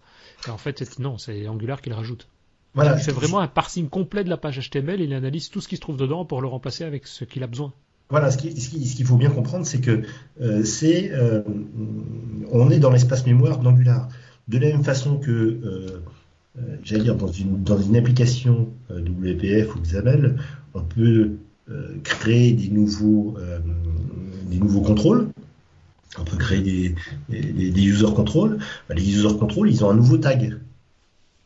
Et 0.47 0.49
en 0.49 0.57
fait, 0.57 0.99
non, 0.99 1.17
c'est 1.17 1.47
Angular 1.47 1.81
qui 1.81 1.89
le 1.89 1.95
rajoute. 1.95 2.27
Voilà. 2.73 2.95
Il 2.97 3.01
fait 3.01 3.11
vraiment 3.11 3.39
un 3.39 3.47
parsing 3.47 3.87
complet 3.87 4.23
de 4.23 4.29
la 4.29 4.37
page 4.37 4.59
HTML 4.69 5.01
et 5.01 5.05
il 5.05 5.13
analyse 5.13 5.49
tout 5.49 5.61
ce 5.61 5.67
qui 5.67 5.77
se 5.77 5.81
trouve 5.81 5.97
dedans 5.97 6.25
pour 6.25 6.41
le 6.41 6.47
remplacer 6.47 6.83
avec 6.83 7.07
ce 7.07 7.23
qu'il 7.23 7.41
a 7.43 7.47
besoin. 7.47 7.73
Voilà, 8.09 8.29
ce 8.29 8.37
qu'il 8.37 8.61
ce 8.61 8.69
qui, 8.69 8.85
ce 8.85 9.03
faut 9.03 9.15
bien 9.15 9.31
comprendre, 9.31 9.65
c'est 9.65 9.81
que 9.81 10.03
euh, 10.41 10.63
c'est, 10.63 11.11
euh, 11.11 11.41
on 12.51 12.69
est 12.69 12.79
dans 12.79 12.91
l'espace 12.91 13.25
mémoire 13.25 13.59
d'Angular. 13.59 14.09
De 14.47 14.59
la 14.59 14.67
même 14.67 14.83
façon 14.83 15.17
que 15.17 15.31
euh, 15.31 16.03
j'allais 16.83 17.03
dire, 17.03 17.15
dans 17.15 17.31
une, 17.31 17.63
dans 17.63 17.81
une 17.81 17.95
application 17.95 18.69
WPF 18.91 19.75
ou 19.75 19.79
XAML, 19.79 20.37
on 20.73 20.81
peut 20.81 21.31
créer 22.03 22.53
des 22.53 22.69
nouveaux, 22.69 23.35
des 24.47 24.59
nouveaux 24.59 24.81
contrôles. 24.81 25.29
On 26.19 26.23
peut 26.23 26.37
créer 26.37 26.61
des, 26.61 26.95
des, 27.29 27.71
des 27.71 27.83
user 27.83 28.13
control. 28.15 28.59
Bah, 28.87 28.95
les 28.95 29.07
user 29.07 29.35
control, 29.37 29.69
ils 29.69 29.83
ont 29.83 29.89
un 29.89 29.95
nouveau 29.95 30.17
tag. 30.17 30.57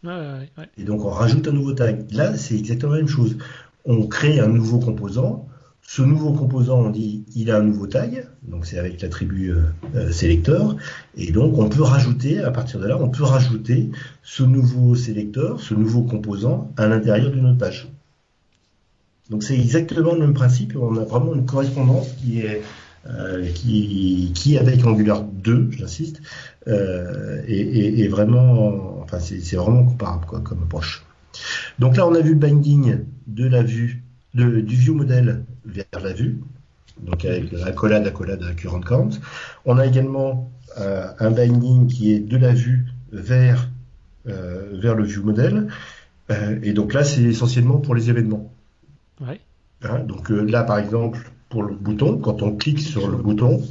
Ouais, 0.03 0.09
ouais, 0.09 0.49
ouais. 0.57 0.69
Et 0.77 0.83
donc 0.83 1.03
on 1.03 1.09
rajoute 1.09 1.47
un 1.47 1.51
nouveau 1.51 1.73
tag. 1.73 2.05
Là, 2.11 2.37
c'est 2.37 2.55
exactement 2.55 2.93
la 2.93 2.99
même 2.99 3.07
chose. 3.07 3.37
On 3.85 4.07
crée 4.07 4.39
un 4.39 4.47
nouveau 4.47 4.79
composant. 4.79 5.45
Ce 5.81 6.03
nouveau 6.03 6.33
composant, 6.33 6.81
on 6.81 6.89
dit, 6.91 7.23
il 7.35 7.49
a 7.49 7.57
un 7.57 7.63
nouveau 7.63 7.87
tag, 7.87 8.27
donc 8.43 8.67
c'est 8.67 8.77
avec 8.77 9.01
l'attribut 9.01 9.55
euh, 9.95 10.11
sélecteur, 10.11 10.75
et 11.17 11.31
donc 11.31 11.57
on 11.57 11.67
peut 11.67 11.81
rajouter, 11.81 12.43
à 12.43 12.51
partir 12.51 12.79
de 12.79 12.85
là, 12.85 12.95
on 13.01 13.09
peut 13.09 13.23
rajouter 13.23 13.89
ce 14.21 14.43
nouveau 14.43 14.93
sélecteur, 14.93 15.59
ce 15.59 15.73
nouveau 15.73 16.03
composant 16.03 16.71
à 16.77 16.87
l'intérieur 16.87 17.31
d'une 17.31 17.47
autre 17.47 17.57
page. 17.57 17.89
Donc 19.31 19.41
c'est 19.41 19.57
exactement 19.57 20.13
le 20.13 20.19
même 20.19 20.35
principe, 20.35 20.77
on 20.79 20.95
a 20.95 21.05
vraiment 21.05 21.33
une 21.33 21.47
correspondance 21.47 22.09
qui 22.21 22.41
est, 22.41 22.57
euh, 22.57 22.61
qui, 23.55 24.31
qui 24.35 24.57
avec 24.57 24.85
Angular 24.85 25.23
2, 25.23 25.69
j'insiste, 25.71 26.21
euh, 26.67 27.41
est, 27.47 27.59
est, 27.59 27.99
est, 27.99 28.07
vraiment, 28.07 28.99
enfin 29.01 29.19
c'est 29.19 29.55
vraiment 29.55 29.83
comparable 29.83 30.25
quoi, 30.25 30.41
comme 30.41 30.63
approche. 30.63 31.03
Donc 31.79 31.97
là 31.97 32.07
on 32.07 32.13
a 32.13 32.19
vu 32.19 32.31
le 32.31 32.39
binding 32.39 32.99
de 33.27 33.47
la 33.47 33.63
vue 33.63 34.03
de, 34.33 34.59
du 34.59 34.75
view 34.75 34.93
model 34.93 35.45
vers 35.65 35.85
la 36.03 36.13
vue, 36.13 36.39
donc 37.01 37.25
avec 37.25 37.53
accolade, 37.65 38.05
accolade, 38.05 38.55
current 38.55 38.81
count. 38.81 39.09
On 39.65 39.77
a 39.77 39.85
également 39.85 40.51
euh, 40.77 41.07
un 41.19 41.31
binding 41.31 41.87
qui 41.87 42.13
est 42.13 42.19
de 42.19 42.37
la 42.37 42.53
vue 42.53 42.85
vers, 43.11 43.69
euh, 44.27 44.69
vers 44.73 44.95
le 44.95 45.03
view 45.03 45.23
model. 45.23 45.67
Euh, 46.31 46.59
et 46.61 46.73
donc 46.73 46.93
là, 46.93 47.03
c'est 47.03 47.23
essentiellement 47.23 47.77
pour 47.77 47.95
les 47.95 48.09
événements. 48.09 48.51
Ouais. 49.21 49.39
Hein, 49.83 49.99
donc 49.99 50.31
euh, 50.31 50.41
là, 50.43 50.63
par 50.63 50.77
exemple, 50.77 51.31
pour 51.49 51.63
le 51.63 51.75
bouton, 51.75 52.17
quand 52.17 52.41
on 52.41 52.55
clique 52.55 52.79
sur 52.79 53.07
le 53.07 53.17
bouton, 53.17 53.61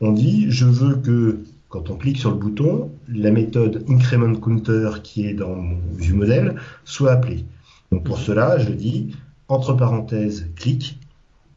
on 0.00 0.12
dit 0.12 0.46
je 0.50 0.64
veux 0.64 0.96
que 0.96 1.40
quand 1.68 1.90
on 1.90 1.96
clique 1.96 2.18
sur 2.18 2.30
le 2.30 2.36
bouton, 2.36 2.90
la 3.08 3.30
méthode 3.30 3.84
increment 3.88 4.34
counter 4.36 4.90
qui 5.02 5.26
est 5.26 5.34
dans 5.34 5.54
mon 5.54 5.78
view 5.94 6.16
model 6.16 6.56
soit 6.84 7.12
appelée. 7.12 7.44
Donc 7.92 8.04
pour 8.04 8.18
cela, 8.18 8.58
je 8.58 8.70
dis 8.70 9.14
entre 9.48 9.74
parenthèses 9.74 10.50
clic 10.56 10.98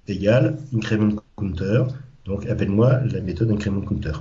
égale 0.08 0.58
increment 0.76 1.22
counter. 1.38 1.84
Donc 2.26 2.46
appelle-moi 2.48 3.00
la 3.06 3.22
méthode 3.22 3.52
increment 3.52 3.82
counter. 3.82 4.14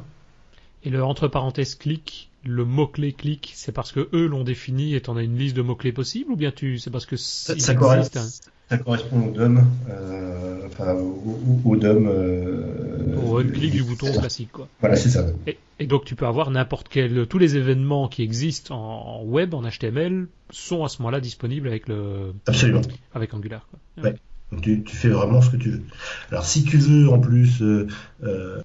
Et 0.85 0.91
le 0.91 1.03
entre 1.03 1.29
parenthèses 1.29 1.75
clic, 1.75 2.31
le 2.45 2.65
mot-clé 2.65 3.13
clic, 3.13 3.53
c'est 3.55 3.73
parce 3.73 3.93
que 3.93 4.09
eux 4.13 4.27
l'ont 4.27 4.45
défini 4.45 4.95
et 4.95 5.01
t'en 5.01 5.17
as 5.17 5.23
une 5.23 5.37
liste 5.37 5.57
de 5.57 5.63
mots-clés 5.63 5.93
possibles 5.93 6.31
ou 6.31 6.37
bien 6.37 6.53
tu 6.53 6.79
c'est 6.79 6.91
parce 6.91 7.07
que 7.07 7.17
ça, 7.17 7.59
ça, 7.59 7.75
correspond. 7.75 8.21
Ça, 8.69 8.79
correspond 8.79 9.29
au 9.29 9.31
DOM, 9.31 9.65
euh, 9.91 10.67
enfin 10.67 10.95
au, 10.95 11.61
au 11.65 11.77
DOM. 11.77 12.07
Euh, 12.09 13.17
au 13.17 13.43
clic 13.43 13.73
du 13.73 13.83
bouton 13.83 14.13
classique 14.13 14.53
quoi. 14.53 14.69
Voilà, 14.81 14.97
c'est 14.97 15.11
ça. 15.11 15.27
Et, 15.47 15.59
et, 15.79 15.87
donc 15.87 16.05
tu 16.05 16.15
peux 16.15 16.27
avoir 16.27 16.51
n'importe 16.51 16.89
quel, 16.89 17.27
tous 17.27 17.39
les 17.39 17.57
événements 17.57 18.09
qui 18.09 18.23
existent 18.23 18.75
en, 18.75 19.21
en 19.21 19.25
web, 19.25 19.55
en 19.55 19.63
HTML, 19.63 20.29
sont 20.51 20.85
à 20.85 20.89
ce 20.89 21.03
moment-là 21.03 21.21
disponibles 21.21 21.69
avec 21.69 21.89
le. 21.89 22.35
Absolument. 22.47 22.83
Avec 23.15 23.35
Angular. 23.35 23.67
Quoi. 23.71 24.05
Ouais. 24.05 24.17
Donc 24.51 24.63
tu, 24.63 24.83
tu, 24.83 24.97
fais 24.97 25.11
vraiment 25.11 25.43
ce 25.43 25.51
que 25.51 25.57
tu 25.57 25.71
veux. 25.71 25.83
Alors 26.31 26.45
si 26.45 26.65
tu 26.65 26.79
veux 26.79 27.11
en 27.11 27.19
plus 27.19 27.61
euh, 27.61 27.87
euh, 28.25 28.63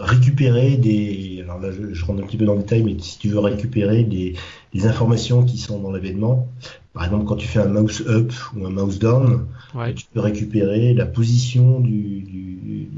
récupérer 0.00 0.76
des, 0.76 1.40
alors 1.44 1.60
là 1.60 1.70
je, 1.70 1.94
je, 1.94 2.04
rentre 2.04 2.22
un 2.22 2.26
petit 2.26 2.36
peu 2.36 2.44
dans 2.44 2.54
le 2.54 2.60
détail, 2.60 2.82
mais 2.82 2.96
si 2.98 3.18
tu 3.18 3.28
veux 3.28 3.38
récupérer 3.38 4.02
des, 4.02 4.34
des 4.72 4.86
informations 4.86 5.44
qui 5.44 5.58
sont 5.58 5.78
dans 5.78 5.92
l'événement, 5.92 6.48
par 6.94 7.04
exemple 7.04 7.26
quand 7.26 7.36
tu 7.36 7.46
fais 7.46 7.60
un 7.60 7.68
mouse 7.68 8.04
up 8.08 8.32
ou 8.56 8.66
un 8.66 8.70
mouse 8.70 8.98
down, 8.98 9.46
Ouais. 9.74 9.92
tu 9.92 10.04
peux 10.14 10.20
récupérer 10.20 10.94
la 10.94 11.04
position 11.04 11.80
du, 11.80 12.20
du, 12.20 12.88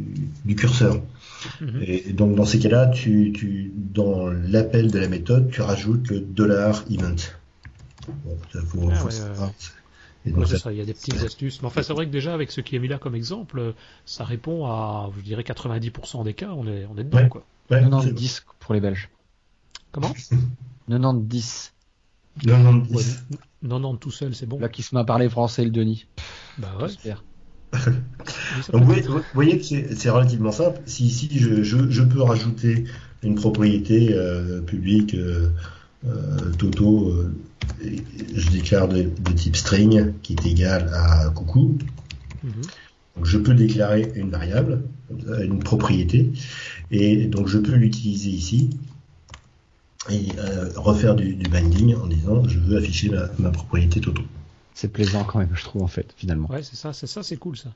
du 0.45 0.55
curseur. 0.55 1.01
Mhm. 1.61 1.83
Et 1.87 2.13
donc 2.13 2.35
dans 2.35 2.45
ces 2.45 2.59
cas-là, 2.59 2.89
tu, 2.89 3.33
tu, 3.33 3.73
dans 3.75 4.29
l'appel 4.29 4.91
de 4.91 4.99
la 4.99 5.09
méthode, 5.09 5.51
tu 5.51 5.63
rajoutes 5.63 6.09
le 6.11 6.21
dollar 6.21 6.85
event. 6.91 7.17
Bon, 8.25 8.37
ça 8.53 8.61
faut, 8.61 8.89
Ah 8.93 8.95
faut 8.97 9.07
ouais, 9.07 9.13
savoir. 9.13 9.53
Ouais. 10.33 10.47
C'est 10.47 10.59
ça- 10.59 10.73
il 10.73 10.79
y 10.79 10.81
a 10.81 10.85
des 10.85 10.95
petites 10.95 11.23
astuces. 11.23 11.61
Mais 11.63 11.69
enfin, 11.69 11.83
c'est 11.83 11.93
vrai 11.93 12.07
que 12.07 12.11
déjà, 12.11 12.35
avec 12.35 12.51
ce 12.51 12.61
qui 12.61 12.77
est 12.77 12.79
mis 12.79 12.89
là 12.89 12.99
comme 12.99 13.15
exemple, 13.15 13.75
ça 14.05 14.25
répond 14.25 14.67
à, 14.67 15.11
je 15.17 15.23
dirais, 15.23 15.43
90% 15.43 16.25
des 16.25 16.35
cas, 16.35 16.51
on 16.57 16.67
est, 16.67 16.87
on 16.93 16.97
est 16.99 17.05
dedans, 17.05 17.19
Ouais. 17.19 17.29
quoi. 17.29 17.45
ouais, 17.71 17.81
90 17.81 18.45
pour 18.61 18.75
les 18.75 18.81
Belges. 18.81 19.09
Comment 19.93 20.13
90. 20.89 21.73
c'est- 22.41 22.47
90. 22.47 22.95
Ouais, 22.95 23.03
90 23.63 23.99
tout 24.01 24.11
seul, 24.11 24.35
c'est 24.35 24.47
bon. 24.47 24.59
Là 24.59 24.69
qui 24.69 24.83
se 24.83 24.95
m'a 24.95 25.05
parlé 25.05 25.29
français 25.29 25.65
le 25.65 25.71
Denis. 25.71 26.07
Bah 26.59 26.75
ouais. 26.81 26.89
J'espère. 26.89 27.25
Donc 27.73 27.73
vous 28.73 28.85
voyez, 28.85 29.01
être. 29.01 29.11
vous 29.11 29.23
voyez 29.35 29.59
que 29.59 29.65
c'est 29.65 29.95
c'est 29.95 30.11
relativement 30.11 30.53
simple. 30.53 30.81
Si 30.87 31.05
ici 31.07 31.29
je, 31.33 31.63
je, 31.63 31.91
je 31.91 32.03
peux 32.03 32.23
rajouter 32.23 32.85
une 33.23 33.35
propriété 33.35 34.13
euh, 34.15 34.61
publique 34.63 35.15
euh, 35.15 35.51
Toto, 36.59 37.11
euh, 37.11 37.35
je 38.35 38.51
déclare 38.51 38.89
de, 38.89 39.03
de 39.03 39.33
type 39.33 39.57
string 39.57 40.13
qui 40.23 40.35
est 40.35 40.47
égal 40.47 40.91
à 40.95 41.31
coucou. 41.31 41.79
Mhm. 42.43 42.53
Donc 43.17 43.25
je 43.25 43.39
peux 43.39 43.55
déclarer 43.55 44.13
une 44.15 44.31
variable, 44.31 44.83
euh, 45.29 45.45
une 45.45 45.61
propriété, 45.61 46.33
et 46.91 47.27
donc 47.27 47.49
je 47.49 47.59
peux 47.59 47.75
l'utiliser 47.75 48.31
ici 48.31 48.71
et 50.11 50.29
euh, 50.39 50.71
refaire 50.77 51.17
du, 51.17 51.35
du 51.35 51.51
binding 51.51 51.95
en 51.97 52.07
disant 52.07 52.47
je 52.47 52.59
veux 52.59 52.77
afficher 52.77 53.09
ma, 53.09 53.29
ma 53.39 53.51
propriété 53.51 54.01
Toto. 54.01 54.23
C'est 54.75 54.93
plaisant 54.93 55.25
quand 55.25 55.39
même, 55.39 55.55
je 55.55 55.65
trouve 55.65 55.83
en 55.83 55.89
fait, 55.89 56.13
finalement. 56.17 56.51
Ouais, 56.51 56.63
c'est 56.63 56.77
ça, 56.77 56.93
c'est 56.93 57.07
ça, 57.07 57.23
c'est 57.23 57.39
cool 57.39 57.57
ça. 57.57 57.71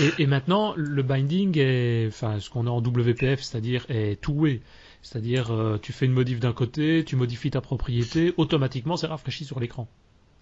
Et, 0.00 0.22
et 0.22 0.26
maintenant, 0.26 0.74
le 0.76 1.02
binding 1.02 1.56
est, 1.56 2.08
enfin, 2.08 2.40
ce 2.40 2.50
qu'on 2.50 2.66
a 2.66 2.70
en 2.70 2.80
WPF, 2.80 3.40
c'est-à-dire 3.40 3.86
est 3.88 4.20
two-way. 4.20 4.60
C'est-à-dire, 5.02 5.52
euh, 5.52 5.78
tu 5.80 5.92
fais 5.92 6.06
une 6.06 6.12
modif 6.12 6.40
d'un 6.40 6.52
côté, 6.52 7.04
tu 7.04 7.16
modifies 7.16 7.50
ta 7.50 7.60
propriété, 7.60 8.34
automatiquement 8.36 8.96
c'est 8.96 9.06
rafraîchi 9.06 9.44
sur 9.44 9.60
l'écran. 9.60 9.88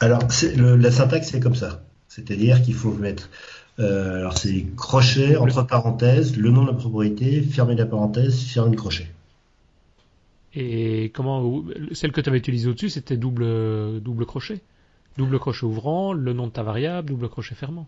Alors, 0.01 0.21
le- 0.57 0.77
la 0.77 0.91
syntaxe, 0.91 1.29
c'est 1.31 1.41
comme 1.41 1.55
ça. 1.55 1.83
C'est-à-dire 2.09 2.63
qu'il 2.63 2.75
faut 2.75 2.93
mettre, 2.93 3.31
euh, 3.79 4.19
alors 4.19 4.39
c'est 4.39 4.65
crochet, 4.77 5.37
entre 5.37 5.67
parenthèses, 5.67 6.37
le 6.37 6.51
nom 6.51 6.63
de 6.63 6.69
la 6.69 6.75
propriété, 6.75 7.43
fermer 7.43 7.75
la 7.75 7.87
parenthèse, 7.87 8.43
fermer 8.45 8.71
le 8.71 8.77
crochet. 8.77 9.09
Et 10.55 11.11
comment, 11.15 11.65
celle 11.93 12.13
que 12.13 12.21
tu 12.21 12.29
avais 12.31 12.39
utilisée 12.39 12.69
au-dessus, 12.69 12.89
c'était 12.91 13.17
double, 13.19 14.01
double 14.01 14.25
crochet. 14.25 14.61
Double 15.19 15.39
crochet 15.39 15.65
ouvrant, 15.65 16.13
le 16.13 16.33
nom 16.33 16.47
de 16.47 16.53
ta 16.53 16.63
variable, 16.63 17.11
double 17.11 17.29
crochet 17.29 17.55
fermant. 17.55 17.87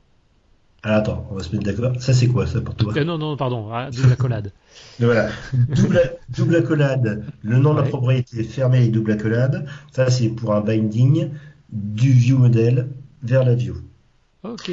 Alors 0.84 0.98
attends, 0.98 1.26
on 1.30 1.34
va 1.34 1.42
se 1.42 1.50
mettre 1.52 1.64
d'accord. 1.64 2.00
Ça, 2.00 2.12
c'est 2.14 2.28
quoi 2.28 2.46
ça 2.46 2.60
pour 2.60 2.74
toi 2.76 2.92
Euh, 2.96 3.04
non, 3.04 3.18
non, 3.18 3.36
pardon, 3.36 3.68
ah, 3.72 3.90
double 3.90 4.12
accolade. 4.12 4.52
Voilà. 5.00 5.28
Double, 5.70 6.00
double 6.28 6.56
accolade, 6.56 7.24
le 7.42 7.58
nom 7.58 7.72
de 7.72 7.78
la 7.78 7.82
Ouais. 7.84 7.88
propriété, 7.88 8.44
fermer 8.44 8.80
les 8.80 8.88
double 8.88 9.12
accolades. 9.12 9.66
Ça, 9.92 10.08
c'est 10.10 10.28
pour 10.28 10.54
un 10.54 10.60
binding 10.60 11.30
du 11.72 12.10
view 12.12 12.38
model 12.38 12.88
vers 13.22 13.44
la 13.44 13.54
view. 13.56 13.74
Ok. 14.44 14.70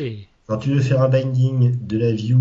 Quand 0.47 0.57
tu 0.57 0.69
veux 0.69 0.79
faire 0.81 1.01
un 1.01 1.09
binding 1.09 1.75
de 1.87 1.97
la 1.97 2.11
view 2.11 2.39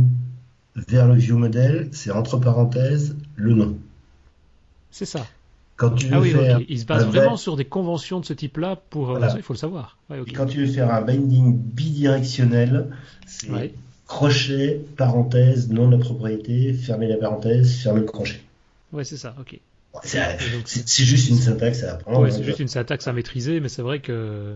vers 0.77 1.07
le 1.09 1.15
view 1.15 1.39
model, 1.39 1.89
c'est 1.93 2.11
entre 2.11 2.36
parenthèses 2.39 3.16
le 3.36 3.55
nom. 3.55 3.78
C'est 4.91 5.07
ça. 5.07 5.27
Quand 5.76 5.90
tu 5.90 6.06
veux 6.06 6.14
Ah 6.14 6.20
oui, 6.20 6.30
faire 6.30 6.59
ok. 6.59 6.66
Il 6.68 6.78
se 6.78 6.84
base 6.84 7.05
vraiment 7.06 7.36
sur 7.36 7.56
des 7.56 7.64
conventions 7.64 8.20
de 8.20 8.24
ce 8.24 8.32
type-là 8.32 8.76
pour. 8.90 9.09
euh, 9.10 9.12
Voilà. 9.12 9.30
ça, 9.30 9.36
il 9.36 9.42
faut 9.42 9.55
le 9.55 9.59
savoir. 9.59 9.98
Ouais, 10.09 10.18
quand 10.34 10.46
tu 10.46 10.64
veux 10.64 10.72
faire 10.72 10.92
un 10.94 11.02
binding 11.02 11.56
bidirectionnel, 11.56 12.90
c'est 13.26 13.51
Ouais. 13.51 13.74
crochet, 14.06 14.80
parenthèse, 14.96 15.70
nom 15.70 15.88
de 15.88 15.96
la 15.96 16.02
propriété, 16.02 16.72
fermer 16.74 17.09
la 17.09 17.16
parenthèse, 17.16 17.76
fermer 17.82 18.01
le 18.01 18.06
crochet. 18.06 18.40
Ouais, 18.92 19.05
c'est 19.05 19.16
ça. 19.16 19.34
Ok. 19.40 19.59
C'est 20.03 21.05
juste 21.05 21.29
une 21.31 21.39
syntaxe 21.39 21.85
à 21.85 21.95
apprendre. 21.95 22.21
Ouais, 22.21 22.29
hein. 22.29 22.35
c'est 22.37 22.45
juste 22.45 22.61
une 22.61 22.69
syntaxe 22.69 23.07
à 23.07 23.12
maîtriser, 23.12 23.61
mais 23.61 23.69
c'est 23.69 23.83
vrai 23.83 24.01
que 24.01 24.55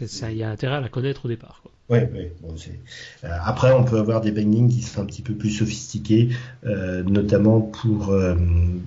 il 0.00 0.36
y 0.36 0.42
a 0.42 0.50
intérêt 0.50 0.76
à 0.76 0.80
la 0.80 0.88
connaître 0.88 1.26
au 1.26 1.28
départ. 1.28 1.60
Quoi. 1.62 1.70
Ouais, 1.88 2.10
ouais, 2.12 2.32
bon, 2.40 2.56
c'est- 2.56 2.78
euh, 3.24 3.28
après, 3.44 3.72
on 3.72 3.84
peut 3.84 3.98
avoir 3.98 4.20
des 4.20 4.30
bindings 4.30 4.68
qui 4.68 4.82
sont 4.82 5.02
un 5.02 5.06
petit 5.06 5.22
peu 5.22 5.34
plus 5.34 5.50
sophistiqués, 5.50 6.30
euh, 6.64 7.02
notamment 7.02 7.60
pour 7.60 8.10
euh, 8.10 8.34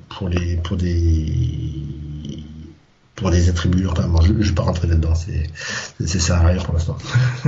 pour 0.09 0.29
les 0.29 0.57
pour 0.57 0.77
des 0.77 1.71
pour 3.15 3.29
des 3.31 3.49
attributs. 3.49 3.87
Enfin, 3.87 4.07
bon, 4.07 4.21
je, 4.21 4.33
je 4.39 4.49
vais 4.49 4.55
pas 4.55 4.63
rentrer 4.63 4.87
là-dedans, 4.87 5.15
c'est 5.15 5.49
c'est 6.05 6.19
ça 6.19 6.37
à 6.39 6.47
rien 6.47 6.61
pour 6.61 6.73
l'instant. 6.73 6.97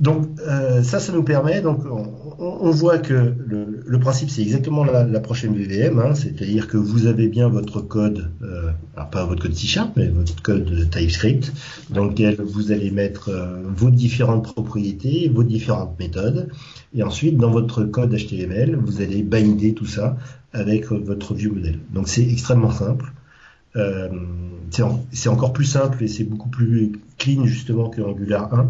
Donc 0.00 0.26
euh, 0.48 0.82
ça, 0.82 0.98
ça 0.98 1.12
nous 1.12 1.22
permet. 1.22 1.60
Donc 1.60 1.80
on, 1.84 2.08
on- 2.38 2.70
voit 2.70 2.98
que 2.98 3.34
le, 3.46 3.82
le 3.84 4.00
principe 4.00 4.30
c'est 4.30 4.40
exactement 4.42 4.82
la, 4.84 5.04
la 5.04 5.20
prochaine 5.20 5.54
VVM, 5.54 5.98
hein, 5.98 6.14
c'est-à-dire 6.14 6.68
que 6.68 6.78
vous 6.78 7.06
avez 7.06 7.28
bien 7.28 7.48
votre 7.48 7.80
code, 7.82 8.30
euh, 8.42 8.70
alors 8.96 9.10
pas 9.10 9.26
votre 9.26 9.42
code 9.42 9.54
C-sharp, 9.54 9.92
mais 9.96 10.08
votre 10.08 10.40
code 10.42 10.88
TypeScript, 10.90 11.52
dans 11.90 12.04
lequel 12.06 12.40
vous 12.40 12.72
allez 12.72 12.90
mettre 12.90 13.28
euh, 13.28 13.62
vos 13.76 13.90
différentes 13.90 14.44
propriétés, 14.44 15.28
vos 15.28 15.42
différentes 15.44 15.98
méthodes, 15.98 16.48
et 16.94 17.02
ensuite 17.02 17.36
dans 17.36 17.50
votre 17.50 17.84
code 17.84 18.14
HTML, 18.16 18.76
vous 18.76 19.02
allez 19.02 19.22
binder 19.22 19.74
tout 19.74 19.86
ça 19.86 20.16
avec 20.52 20.90
votre 20.90 21.34
view 21.34 21.52
model. 21.54 21.78
Donc 21.92 22.08
c'est 22.08 22.26
extrêmement 22.26 22.70
simple. 22.72 23.12
Euh, 23.76 24.08
c'est 24.70 24.82
en- 24.82 25.04
c'est 25.12 25.28
encore 25.28 25.52
plus 25.52 25.64
simple 25.64 26.02
et 26.02 26.08
c'est 26.08 26.24
beaucoup 26.24 26.48
plus 26.48 26.92
clean 27.18 27.44
justement 27.44 27.88
que 27.88 28.00
Angular 28.00 28.52
1 28.52 28.58
euh, 28.58 28.64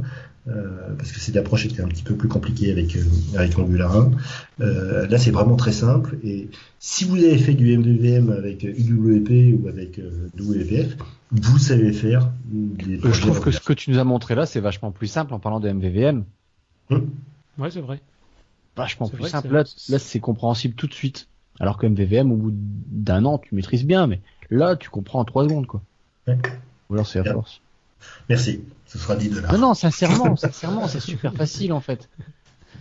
parce 0.98 1.12
que 1.12 1.20
c'est 1.20 1.34
l'approche 1.34 1.66
était 1.66 1.82
un 1.82 1.88
petit 1.88 2.02
peu 2.02 2.14
plus 2.14 2.28
compliquée 2.28 2.70
avec 2.70 2.96
euh, 2.96 3.04
avec 3.36 3.58
Angular 3.58 3.96
1. 3.96 4.10
Euh, 4.60 5.06
là, 5.06 5.18
c'est 5.18 5.30
vraiment 5.30 5.56
très 5.56 5.72
simple. 5.72 6.18
Et 6.24 6.48
si 6.78 7.04
vous 7.04 7.16
avez 7.16 7.38
fait 7.38 7.54
du 7.54 7.76
MVVM 7.76 8.30
avec 8.30 8.62
UWP 8.64 9.60
ou 9.60 9.68
avec 9.68 9.98
euh, 9.98 10.28
WPF, 10.38 10.96
vous 11.32 11.58
savez 11.58 11.92
faire 11.92 12.30
des 12.44 12.98
Euh, 13.04 13.12
je 13.12 13.20
trouve 13.20 13.40
que 13.40 13.50
ce 13.50 13.60
que 13.60 13.72
tu 13.72 13.90
nous 13.90 13.98
as 13.98 14.04
montré 14.04 14.34
là, 14.34 14.46
c'est 14.46 14.60
vachement 14.60 14.90
plus 14.90 15.06
simple 15.06 15.34
en 15.34 15.38
parlant 15.38 15.60
de 15.60 15.70
MVVM. 15.70 16.24
Ouais, 16.90 17.70
c'est 17.70 17.80
vrai. 17.80 18.00
Vachement 18.76 19.06
C'est 19.06 19.12
plus 19.12 19.22
vrai 19.22 19.30
simple. 19.30 19.52
Là, 19.52 19.64
là, 19.88 19.98
c'est 19.98 20.20
compréhensible 20.20 20.74
tout 20.74 20.86
de 20.86 20.94
suite. 20.94 21.28
Alors 21.58 21.76
que 21.76 21.86
MVVM, 21.86 22.32
au 22.32 22.36
bout 22.36 22.52
d'un 22.54 23.24
an, 23.26 23.38
tu 23.38 23.54
maîtrises 23.54 23.84
bien, 23.84 24.06
mais 24.06 24.20
là, 24.48 24.76
tu 24.76 24.88
comprends 24.88 25.20
en 25.20 25.24
trois 25.24 25.44
secondes, 25.44 25.66
quoi. 25.66 25.82
Ouais. 26.26 26.38
Ou 26.88 26.94
alors 26.94 27.06
c'est 27.06 27.18
à 27.18 27.24
force. 27.24 27.60
Merci. 28.28 28.62
Ce 28.86 28.98
sera 28.98 29.16
10 29.16 29.30
dollars. 29.30 29.52
Non, 29.52 29.58
non, 29.58 29.74
sincèrement, 29.74 30.36
sincèrement, 30.36 30.88
c'est 30.88 31.00
super 31.00 31.32
facile 31.34 31.72
en 31.72 31.80
fait. 31.80 32.08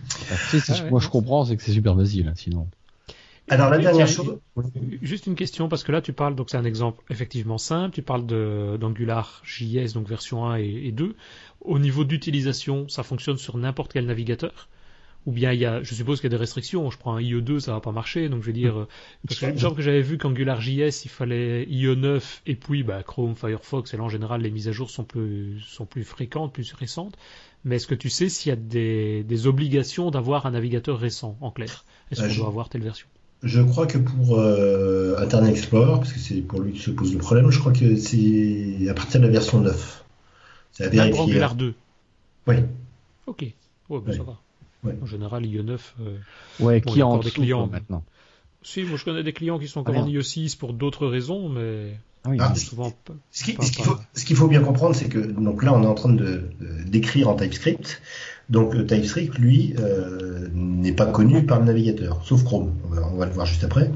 Tu 0.08 0.34
sais, 0.58 0.60
si 0.60 0.72
Ah 0.72 0.84
ouais, 0.84 0.90
moi 0.90 1.00
je 1.00 1.08
comprends, 1.08 1.44
c'est 1.44 1.56
que 1.56 1.62
c'est 1.62 1.72
super 1.72 1.96
facile, 1.96 2.28
hein, 2.28 2.32
sinon. 2.34 2.66
Alors 3.48 3.70
la 3.70 3.78
dernière 3.78 4.06
chose. 4.06 4.38
Juste 5.02 5.26
une 5.26 5.34
question, 5.34 5.68
parce 5.68 5.82
que 5.82 5.92
là 5.92 6.00
tu 6.00 6.12
parles, 6.12 6.36
donc 6.36 6.50
c'est 6.50 6.56
un 6.56 6.64
exemple 6.64 7.02
effectivement 7.10 7.58
simple, 7.58 7.94
tu 7.94 8.02
parles 8.02 8.24
d'Angular 8.26 9.42
JS, 9.44 9.92
donc 9.94 10.08
version 10.08 10.46
1 10.46 10.58
et, 10.58 10.82
et 10.86 10.92
2. 10.92 11.16
Au 11.62 11.78
niveau 11.78 12.04
d'utilisation, 12.04 12.88
ça 12.88 13.02
fonctionne 13.02 13.38
sur 13.38 13.56
n'importe 13.56 13.92
quel 13.92 14.06
navigateur? 14.06 14.68
Ou 15.26 15.32
bien 15.32 15.52
il 15.52 15.60
y 15.60 15.66
a, 15.66 15.82
je 15.82 15.94
suppose 15.94 16.20
qu'il 16.20 16.30
y 16.30 16.32
a 16.32 16.36
des 16.36 16.40
restrictions, 16.40 16.90
je 16.90 16.96
prends 16.96 17.14
un 17.16 17.20
IE2, 17.20 17.60
ça 17.60 17.72
va 17.72 17.80
pas 17.80 17.92
marcher, 17.92 18.28
donc 18.30 18.40
je 18.40 18.46
vais 18.46 18.54
dire, 18.54 18.78
euh, 18.80 18.88
parce 19.28 19.38
que 19.38 19.46
il 19.46 19.52
me 19.52 19.58
semble 19.58 19.76
que 19.76 19.82
j'avais 19.82 20.00
vu 20.00 20.16
qu'Angular 20.16 20.60
JS, 20.62 21.04
il 21.04 21.10
fallait 21.10 21.64
IE9, 21.66 22.22
et 22.46 22.54
puis 22.56 22.82
bah, 22.84 23.02
Chrome, 23.02 23.36
Firefox, 23.36 23.92
et 23.92 23.98
là 23.98 24.02
en 24.04 24.08
général 24.08 24.40
les 24.40 24.50
mises 24.50 24.66
à 24.68 24.72
jour 24.72 24.88
sont 24.90 25.04
plus, 25.04 25.60
sont 25.60 25.84
plus 25.84 26.04
fréquentes, 26.04 26.54
plus 26.54 26.72
récentes. 26.72 27.16
Mais 27.64 27.76
est-ce 27.76 27.86
que 27.86 27.94
tu 27.94 28.08
sais 28.08 28.30
s'il 28.30 28.48
y 28.48 28.52
a 28.52 28.56
des, 28.56 29.22
des 29.22 29.46
obligations 29.46 30.10
d'avoir 30.10 30.46
un 30.46 30.52
navigateur 30.52 30.98
récent, 30.98 31.36
en 31.42 31.50
clair? 31.50 31.84
Est-ce 32.10 32.22
Euh, 32.22 32.26
qu'on 32.28 32.32
je- 32.32 32.38
doit 32.40 32.48
avoir 32.48 32.68
telle 32.70 32.82
version? 32.82 33.06
Je 33.42 33.60
crois 33.60 33.86
que 33.86 33.98
pour 33.98 34.38
euh, 34.38 35.16
Internet 35.18 35.50
Explorer, 35.50 35.98
parce 35.98 36.12
que 36.14 36.18
c'est 36.18 36.40
pour 36.40 36.60
lui 36.60 36.72
que 36.72 36.78
se 36.78 36.90
pose 36.90 37.12
le 37.12 37.18
problème, 37.18 37.50
je 37.50 37.58
crois 37.58 37.72
que 37.72 37.96
c'est 37.96 38.88
à 38.88 38.94
partir 38.94 39.20
de 39.20 39.26
la 39.26 39.32
version 39.32 39.60
9. 39.60 40.04
C'est 40.72 40.84
à 40.84 40.88
vérifier. 40.88 41.20
Angular 41.22 41.54
2 41.54 41.74
Oui. 42.46 42.56
Ok. 43.26 43.42
Ouais, 43.42 44.00
ben 44.00 44.10
Ouais. 44.10 44.16
ça 44.16 44.22
va. 44.22 44.38
Ouais. 44.84 44.96
En 45.02 45.06
général, 45.06 45.44
IE9. 45.44 45.78
euh, 46.00 46.16
Ouais, 46.60 46.80
Bon, 46.80 46.92
qui 46.92 47.00
a 47.02 47.06
en 47.06 47.10
encore 47.10 47.24
des 47.24 47.30
clients, 47.30 47.66
maintenant. 47.66 48.02
Si, 48.62 48.82
moi 48.82 48.98
je 48.98 49.04
connais 49.04 49.22
des 49.22 49.32
clients 49.32 49.58
qui 49.58 49.68
sont 49.68 49.80
Ah, 49.80 49.90
encore 49.90 50.02
en 50.02 50.06
merde. 50.06 50.22
IE6 50.22 50.56
pour 50.58 50.72
d'autres 50.74 51.06
raisons, 51.06 51.48
mais 51.48 51.94
Ah 52.24 52.28
oui, 52.30 52.36
Ah, 52.40 52.54
souvent 52.54 52.90
pas. 52.90 53.14
Ce 53.30 53.44
qu'il 54.24 54.36
faut, 54.36 54.48
bien 54.48 54.60
comprendre, 54.62 54.94
c'est 54.94 55.08
que 55.08 55.18
donc 55.18 55.62
là, 55.62 55.72
on 55.72 55.82
est 55.82 55.86
en 55.86 55.94
train 55.94 56.12
de 56.12 56.44
d'écrire 56.86 57.28
en 57.28 57.34
TypeScript. 57.36 58.02
Donc 58.50 58.74
euh, 58.74 58.84
TypeScript, 58.84 59.38
lui, 59.38 59.74
euh, 59.78 60.48
n'est 60.54 60.92
pas 60.92 61.06
connu 61.06 61.44
par 61.46 61.60
le 61.60 61.66
navigateur, 61.66 62.20
sauf 62.24 62.42
Chrome. 62.44 62.74
On 62.90 62.94
va, 62.94 63.08
on 63.12 63.16
va 63.16 63.26
le 63.26 63.32
voir 63.32 63.46
juste 63.46 63.64
après. 63.64 63.90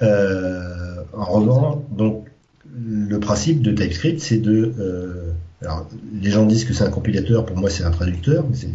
Euh, 0.00 0.96
en 1.12 1.24
revanche, 1.24 1.78
donc 1.90 2.26
le 2.74 3.18
principe 3.20 3.60
de 3.62 3.70
TypeScript, 3.72 4.18
c'est 4.20 4.38
de 4.38 4.72
euh, 4.78 5.32
Alors, 5.60 5.86
les 6.20 6.30
gens 6.30 6.46
disent 6.46 6.64
que 6.64 6.72
c'est 6.74 6.84
un 6.84 6.90
compilateur, 6.90 7.44
pour 7.46 7.56
moi 7.56 7.70
c'est 7.70 7.84
un 7.84 7.90
traducteur, 7.90 8.44
mais 8.48 8.56
c'est 8.56 8.70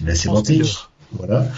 de 0.00 0.06
la 0.06 0.14
sémantique. 0.14 0.76
Voilà. 1.12 1.48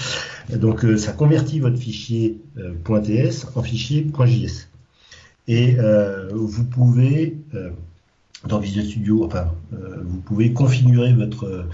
Donc 0.51 0.85
euh, 0.85 0.97
ça 0.97 1.13
convertit 1.13 1.61
votre 1.61 1.77
fichier 1.77 2.41
euh, 2.59 2.73
.ts 3.01 3.47
en 3.55 3.63
fichier 3.63 4.07
.js. 4.27 4.69
Et 5.49 5.77
euh, 5.79 6.31
vous 6.33 6.65
pouvez 6.65 7.37
dans 8.47 8.59
Visual 8.59 8.85
Studio, 8.85 9.25
enfin, 9.25 9.53
vous 9.71 10.19
pouvez 10.19 10.53
configurer 10.53 11.13
votre 11.13 11.67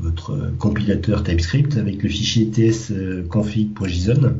votre 0.00 0.52
compilateur 0.58 1.24
TypeScript 1.24 1.76
avec 1.76 2.02
le 2.02 2.08
fichier 2.08 2.46
tsconfig.json. 2.46 4.34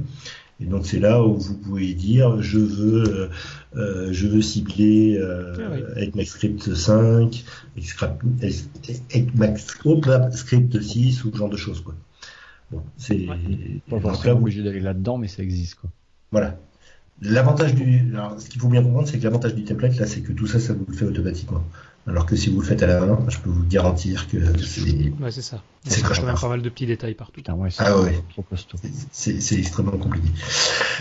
Et 0.63 0.67
donc 0.67 0.87
c'est 0.87 1.01
là 1.01 1.23
où 1.25 1.35
vous 1.35 1.57
pouvez 1.59 1.93
dire 1.93 2.41
je 2.41 2.59
veux 2.59 3.29
je 3.75 4.27
veux 4.29 4.43
cibler 4.43 5.21
ah 5.21 5.97
avec 5.97 6.15
MaxScript 6.15 6.73
5, 6.73 7.45
avec 7.77 9.59
Script 10.33 10.81
6 10.81 11.25
ou 11.25 11.33
ce 11.33 11.37
genre 11.37 11.51
de 11.51 11.57
choses 11.57 11.81
quoi. 11.81 11.95
Bon, 12.71 12.83
c'est 12.97 13.27
pas 13.91 14.01
forcément 14.01 14.39
obligé 14.39 14.63
d'aller 14.63 14.81
là-dedans, 14.81 15.19
mais 15.19 15.29
ça 15.29 15.43
existe 15.43 15.75
quoi. 15.75 15.91
Voilà. 16.31 16.59
L'avantage 17.21 17.75
du, 17.75 18.11
alors, 18.15 18.41
ce 18.41 18.49
qu'il 18.49 18.61
faut 18.61 18.69
bien 18.69 18.83
comprendre, 18.83 19.07
c'est 19.07 19.19
que 19.19 19.25
l'avantage 19.25 19.55
du 19.55 19.65
template 19.65 19.97
là, 19.97 20.07
c'est 20.07 20.23
que 20.23 20.33
tout 20.33 20.47
ça, 20.47 20.59
ça 20.59 20.73
vous 20.73 20.87
le 20.89 20.95
fait 20.95 21.05
automatiquement. 21.05 21.63
Alors 22.09 22.27
que 22.27 22.35
si 22.35 22.51
vous 22.51 22.61
le 22.61 22.67
faites 22.67 22.83
à 22.83 22.89
la 22.89 23.01
main, 23.01 23.25
je 23.29 23.39
peux 23.39 23.51
vous 23.51 23.65
garantir 23.65 24.27
que 24.27 24.59
c'est. 24.59 25.13
Ouais, 25.21 25.31
c'est 25.31 25.43
ça. 25.43 25.63
C'est 25.85 26.03
quand 26.03 26.21
même 26.25 26.35
pas 26.35 26.49
mal 26.49 26.61
de 26.61 26.69
petits 26.69 26.87
détails 26.87 27.15
partout. 27.15 27.33
Putain, 27.35 27.55
ouais, 27.55 27.69
ah 27.79 28.01
ouais. 28.01 28.21
C'est 29.13 29.59
extrêmement 29.59 29.97
compliqué. 29.97 30.29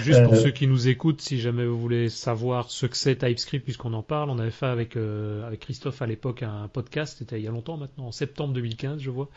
Juste 0.03 0.23
pour 0.23 0.33
euh, 0.33 0.43
ceux 0.43 0.51
qui 0.51 0.67
nous 0.67 0.87
écoutent, 0.87 1.21
si 1.21 1.39
jamais 1.39 1.65
vous 1.65 1.79
voulez 1.79 2.09
savoir 2.09 2.69
ce 2.69 2.85
que 2.85 2.95
c'est 2.95 3.15
TypeScript, 3.15 3.63
puisqu'on 3.63 3.93
en 3.93 4.03
parle, 4.03 4.29
on 4.29 4.37
avait 4.37 4.51
fait 4.51 4.67
avec 4.67 4.95
euh, 4.95 5.45
avec 5.47 5.61
Christophe 5.61 6.03
à 6.03 6.07
l'époque 6.07 6.43
un 6.43 6.67
podcast, 6.67 7.17
c'était 7.17 7.39
il 7.39 7.43
y 7.43 7.47
a 7.47 7.51
longtemps 7.51 7.77
maintenant, 7.77 8.07
en 8.07 8.11
septembre 8.11 8.53
2015, 8.53 9.01
je 9.01 9.09
vois. 9.09 9.29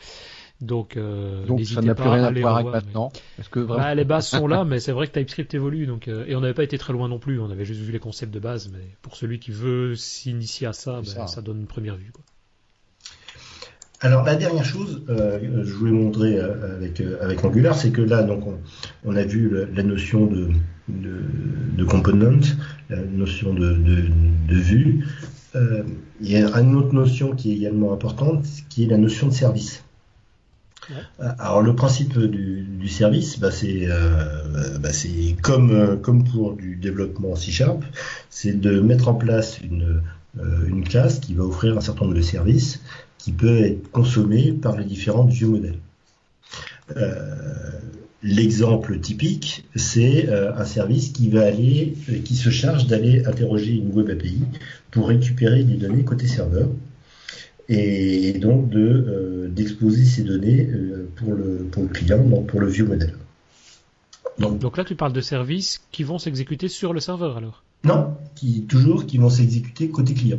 Donc, 0.64 0.96
euh, 0.96 1.44
donc 1.44 1.62
ça 1.64 1.82
n'a 1.82 1.94
plus 1.94 2.08
rien 2.08 2.24
à 2.24 2.30
voir 2.32 2.56
avec 2.56 2.72
maintenant. 2.72 3.12
Parce 3.36 3.48
que 3.48 3.60
bah, 3.60 3.94
les 3.94 4.04
bases 4.04 4.28
sont 4.28 4.46
là, 4.46 4.64
mais 4.64 4.80
c'est 4.80 4.92
vrai 4.92 5.06
que 5.06 5.12
TypeScript 5.12 5.52
évolue. 5.54 5.86
Donc, 5.86 6.08
euh, 6.08 6.24
et 6.26 6.34
on 6.34 6.40
n'avait 6.40 6.54
pas 6.54 6.64
été 6.64 6.78
très 6.78 6.92
loin 6.92 7.08
non 7.08 7.18
plus. 7.18 7.38
On 7.38 7.50
avait 7.50 7.64
juste 7.64 7.80
vu 7.80 7.92
les 7.92 7.98
concepts 7.98 8.32
de 8.32 8.40
base. 8.40 8.70
Mais 8.72 8.84
pour 9.02 9.16
celui 9.16 9.38
qui 9.38 9.50
veut 9.50 9.94
s'initier 9.94 10.66
à 10.66 10.72
ça, 10.72 11.02
ben, 11.02 11.26
ça. 11.26 11.42
donne 11.42 11.60
une 11.60 11.66
première 11.66 11.96
vue. 11.96 12.12
Quoi. 12.12 12.24
Alors 14.00 14.24
la 14.24 14.36
dernière 14.36 14.64
chose, 14.64 15.02
euh, 15.08 15.38
je 15.64 15.72
voulais 15.72 15.92
montrer 15.92 16.38
euh, 16.38 16.76
avec 16.76 17.02
avec 17.20 17.44
Angular, 17.44 17.74
c'est 17.74 17.90
que 17.90 18.02
là 18.02 18.22
donc 18.22 18.44
on, 19.04 19.16
a 19.16 19.24
vu 19.24 19.66
la 19.74 19.82
notion 19.82 20.26
de, 20.26 20.48
de, 20.88 21.20
de 21.76 21.84
component, 21.84 22.40
la 22.90 23.02
notion 23.02 23.54
de, 23.54 23.72
de, 23.72 24.02
de 24.48 24.54
vue. 24.54 25.06
il 25.54 26.30
y 26.30 26.36
a 26.36 26.58
une 26.58 26.74
autre 26.74 26.92
notion 26.92 27.34
qui 27.34 27.52
est 27.52 27.56
également 27.56 27.94
importante, 27.94 28.44
qui 28.68 28.84
est 28.84 28.88
la 28.88 28.98
notion 28.98 29.28
de 29.28 29.32
service. 29.32 29.84
Alors 31.38 31.62
le 31.62 31.74
principe 31.74 32.18
du, 32.18 32.88
service, 32.88 33.38
bah, 33.38 33.50
c'est 33.50 33.86
euh, 33.88 34.78
bah, 34.78 34.90
comme 35.42 35.70
euh, 35.70 35.96
comme 35.96 36.24
pour 36.24 36.54
du 36.54 36.76
développement 36.76 37.34
C 37.36 37.50
Sharp, 37.50 37.82
c'est 38.30 38.58
de 38.58 38.80
mettre 38.80 39.08
en 39.08 39.14
place 39.14 39.60
une 39.60 40.02
euh, 40.38 40.66
une 40.66 40.84
classe 40.84 41.20
qui 41.20 41.34
va 41.34 41.44
offrir 41.44 41.76
un 41.76 41.80
certain 41.80 42.04
nombre 42.04 42.16
de 42.16 42.22
services 42.22 42.82
qui 43.18 43.32
peut 43.32 43.64
être 43.64 43.90
consommé 43.90 44.52
par 44.52 44.76
les 44.76 44.84
différents 44.84 45.24
view 45.24 45.50
modèles. 45.50 45.78
L'exemple 48.22 48.98
typique, 49.00 49.66
c'est 49.76 50.30
un 50.30 50.64
service 50.64 51.10
qui 51.10 51.28
va 51.28 51.42
aller, 51.42 51.94
qui 52.24 52.36
se 52.36 52.48
charge 52.48 52.86
d'aller 52.86 53.24
interroger 53.26 53.72
une 53.72 53.92
web 53.92 54.08
API 54.08 54.40
pour 54.90 55.08
récupérer 55.08 55.62
des 55.64 55.76
données 55.76 56.04
côté 56.04 56.26
serveur 56.26 56.68
et, 57.68 58.32
donc 58.34 58.68
de 58.68 58.80
euh, 58.80 59.48
d'exposer 59.48 60.04
ces 60.04 60.22
données 60.22 60.66
euh, 60.66 61.08
pour 61.16 61.34
le 61.34 61.66
pour 61.70 61.82
le 61.84 61.88
client, 61.88 62.22
donc 62.22 62.46
pour 62.46 62.60
le 62.60 62.68
vieux 62.68 62.84
modèle. 62.84 63.14
Donc, 64.38 64.58
donc 64.58 64.76
là, 64.76 64.84
tu 64.84 64.96
parles 64.96 65.12
de 65.12 65.20
services 65.20 65.80
qui 65.92 66.02
vont 66.02 66.18
s'exécuter 66.18 66.68
sur 66.68 66.92
le 66.92 67.00
serveur 67.00 67.36
alors? 67.36 67.62
Non, 67.84 68.16
qui 68.34 68.62
toujours 68.62 69.06
qui 69.06 69.18
vont 69.18 69.30
s'exécuter 69.30 69.88
côté 69.88 70.14
client. 70.14 70.38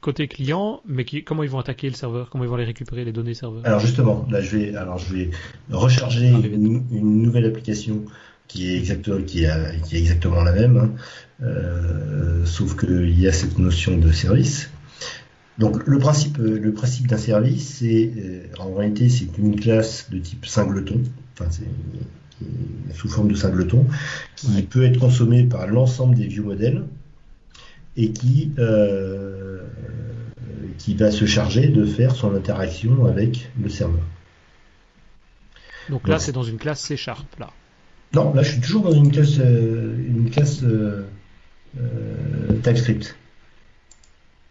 Côté 0.00 0.28
client, 0.28 0.80
mais 0.86 1.04
qui, 1.04 1.24
comment 1.24 1.42
ils 1.42 1.50
vont 1.50 1.58
attaquer 1.58 1.88
le 1.88 1.94
serveur? 1.94 2.30
Comment 2.30 2.44
ils 2.44 2.48
vont 2.48 2.56
aller 2.56 2.64
récupérer 2.64 3.04
les 3.04 3.12
données 3.12 3.34
serveur? 3.34 3.62
Alors 3.64 3.80
justement, 3.80 4.26
là 4.30 4.40
je 4.40 4.56
vais 4.56 4.76
alors 4.76 4.98
je 4.98 5.14
vais 5.14 5.30
recharger 5.70 6.28
une, 6.28 7.22
nouvelle 7.22 7.46
application 7.46 8.04
qui 8.46 8.70
est 8.70 8.76
exactement 8.76 9.22
qui, 9.22 9.46
qui 9.84 9.96
est 9.96 9.98
exactement 9.98 10.42
la 10.42 10.52
même, 10.52 10.76
hein. 10.76 10.90
euh, 11.42 12.44
sauf 12.44 12.76
qu'il 12.76 13.18
y 13.18 13.26
a 13.26 13.32
cette 13.32 13.58
notion 13.58 13.96
de 13.96 14.12
service. 14.12 14.70
Donc 15.58 15.86
le 15.86 15.98
principe, 15.98 16.38
le 16.38 16.72
principe 16.72 17.06
d'un 17.06 17.16
service, 17.16 17.76
c'est 17.78 18.12
euh, 18.16 18.46
en 18.58 18.74
réalité 18.74 19.08
c'est 19.08 19.38
une 19.38 19.58
classe 19.58 20.10
de 20.10 20.18
type 20.18 20.46
singleton, 20.46 21.04
enfin 21.34 21.48
c'est 21.50 21.68
sous 22.94 23.08
forme 23.08 23.28
de 23.28 23.36
singleton, 23.36 23.86
qui 24.34 24.62
peut 24.62 24.84
être 24.84 24.98
consommée 24.98 25.44
par 25.44 25.68
l'ensemble 25.68 26.16
des 26.16 26.26
view 26.26 26.42
modèles 26.42 26.84
et 27.96 28.10
qui 28.10 28.52
euh, 28.58 29.62
qui 30.78 30.96
va 30.96 31.12
se 31.12 31.24
charger 31.24 31.68
de 31.68 31.84
faire 31.84 32.16
son 32.16 32.34
interaction 32.34 33.06
avec 33.06 33.48
le 33.62 33.68
serveur. 33.68 34.02
Donc 35.88 36.08
là, 36.08 36.18
c'est 36.18 36.32
dans 36.32 36.42
une 36.42 36.58
classe 36.58 36.80
C 36.80 36.96
Sharp 36.96 37.26
là. 37.38 37.50
Non, 38.12 38.34
là 38.34 38.42
je 38.42 38.52
suis 38.52 38.60
toujours 38.60 38.82
dans 38.82 38.92
une 38.92 39.12
classe 39.12 39.38
euh, 39.38 39.96
une 40.08 40.30
classe 40.30 40.64
TypeScript. 42.64 43.14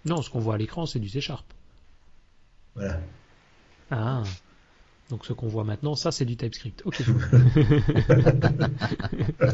Non, 0.06 0.22
ce 0.22 0.30
qu'on 0.30 0.40
voit 0.40 0.56
à 0.56 0.58
l'écran, 0.58 0.86
c'est 0.86 1.00
du 1.00 1.10
C 1.10 1.22
Sharp. 1.22 1.46
Voilà. 2.76 3.00
Ah. 3.92 4.24
Donc 5.10 5.26
ce 5.26 5.34
qu'on 5.34 5.48
voit 5.48 5.64
maintenant, 5.64 5.96
ça 5.96 6.12
c'est 6.12 6.26
du 6.26 6.36
TypeScript. 6.36 6.82
Ok. 6.86 7.04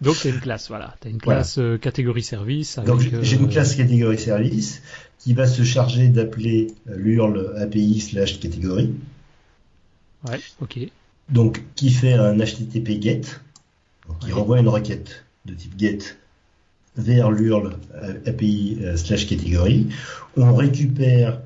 Donc 0.00 0.16
c'est 0.16 0.30
une 0.30 0.40
classe, 0.40 0.68
voilà. 0.68 0.96
Tu 1.00 1.08
as 1.08 1.10
une 1.10 1.20
classe 1.20 1.58
euh, 1.58 1.78
catégorie 1.78 2.22
service. 2.22 2.78
Donc 2.80 3.00
j'ai 3.00 3.36
une 3.36 3.44
euh, 3.44 3.48
classe 3.48 3.74
catégorie 3.74 4.18
service 4.18 4.82
qui 5.18 5.32
va 5.32 5.46
se 5.46 5.62
charger 5.62 6.08
d'appeler 6.08 6.68
euh, 6.88 6.96
l'URL 6.96 7.54
API 7.58 8.00
slash 8.00 8.40
catégorie. 8.40 8.94
Ouais, 10.28 10.40
ok. 10.60 10.78
Donc 11.28 11.62
qui 11.74 11.90
fait 11.90 12.14
un 12.14 12.36
HTTP 12.36 13.00
GET, 13.00 13.22
qui 14.20 14.32
renvoie 14.32 14.58
une 14.58 14.68
requête 14.68 15.24
de 15.44 15.54
type 15.54 15.78
GET 15.78 16.16
vers 16.96 17.30
l'URL 17.30 17.76
API 18.26 18.78
euh, 18.82 18.96
slash 18.96 19.26
catégorie. 19.26 19.88
On 20.36 20.54
récupère 20.54 21.40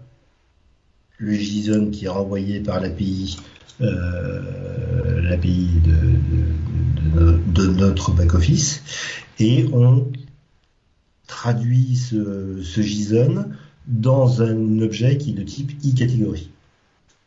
le 1.18 1.34
JSON 1.34 1.90
qui 1.90 2.06
est 2.06 2.08
renvoyé 2.08 2.60
par 2.60 2.80
l'API 2.80 3.38
euh, 3.80 5.20
l'API 5.22 5.68
de, 5.84 7.38
de, 7.52 7.66
notre 7.66 8.12
back-office 8.12 8.82
et 9.38 9.66
on 9.72 10.10
traduit 11.26 11.96
ce, 11.96 12.62
ce 12.62 12.80
JSON 12.80 13.50
dans 13.86 14.42
un 14.42 14.80
objet 14.80 15.18
qui 15.18 15.30
est 15.30 15.34
de 15.34 15.42
type 15.42 15.72
e-catégorie. 15.84 16.50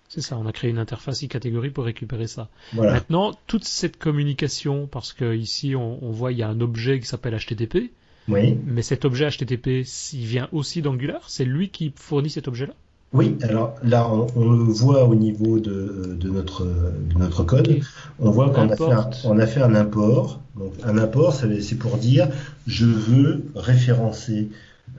C'est 0.07 0.21
ça, 0.21 0.37
on 0.37 0.47
a 0.47 0.51
créé 0.51 0.71
une 0.71 0.79
interface 0.79 1.23
e-catégorie 1.23 1.69
pour 1.69 1.85
récupérer 1.85 2.25
ça. 2.25 2.49
Maintenant, 2.73 3.33
toute 3.45 3.63
cette 3.63 3.97
communication, 3.97 4.87
parce 4.87 5.13
que 5.13 5.35
ici 5.35 5.75
on, 5.75 6.03
on 6.03 6.09
voit 6.09 6.31
il 6.31 6.39
y 6.39 6.43
a 6.43 6.49
un 6.49 6.61
objet 6.61 6.99
qui 6.99 7.05
s'appelle 7.05 7.37
HTTP, 7.37 7.91
mais 8.29 8.81
cet 8.81 9.05
objet 9.05 9.29
HTTP, 9.29 9.85
il 10.13 10.25
vient 10.25 10.49
aussi 10.51 10.81
d'Angular 10.81 11.21
C'est 11.27 11.45
lui 11.45 11.69
qui 11.69 11.91
fournit 11.95 12.29
cet 12.29 12.47
objet-là? 12.47 12.73
Oui, 13.11 13.37
alors 13.41 13.73
là, 13.83 14.07
on, 14.35 14.51
le 14.51 14.63
voit 14.65 15.05
au 15.05 15.15
niveau 15.15 15.59
de, 15.59 16.15
notre, 16.25 16.63
de 16.63 17.17
notre 17.17 17.43
code. 17.43 17.79
On 18.19 18.29
voit 18.29 18.51
qu'on 18.51 18.69
a, 18.69 18.75
fait 18.75 18.91
un, 18.91 19.09
on 19.23 19.39
a 19.39 19.47
fait 19.47 19.61
un 19.61 19.73
import. 19.73 20.39
Donc, 20.55 20.73
un 20.83 20.97
import, 20.97 21.33
c'est 21.33 21.75
pour 21.75 21.97
dire 21.97 22.27
je 22.67 22.85
veux 22.85 23.45
référencer 23.55 24.49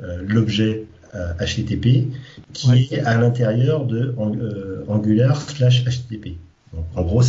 euh, 0.03 0.23
l'objet 0.27 0.87
HTTP 1.13 1.87
euh, 1.87 2.03
qui 2.53 2.89
est 2.91 3.01
à 3.01 3.19
l'intérieur 3.19 3.85
de 3.85 4.15
euh, 4.19 4.85
Angular 4.89 5.41
slash 5.41 5.85
HTTP. 5.85 6.37
en 6.95 7.03
gros, 7.03 7.23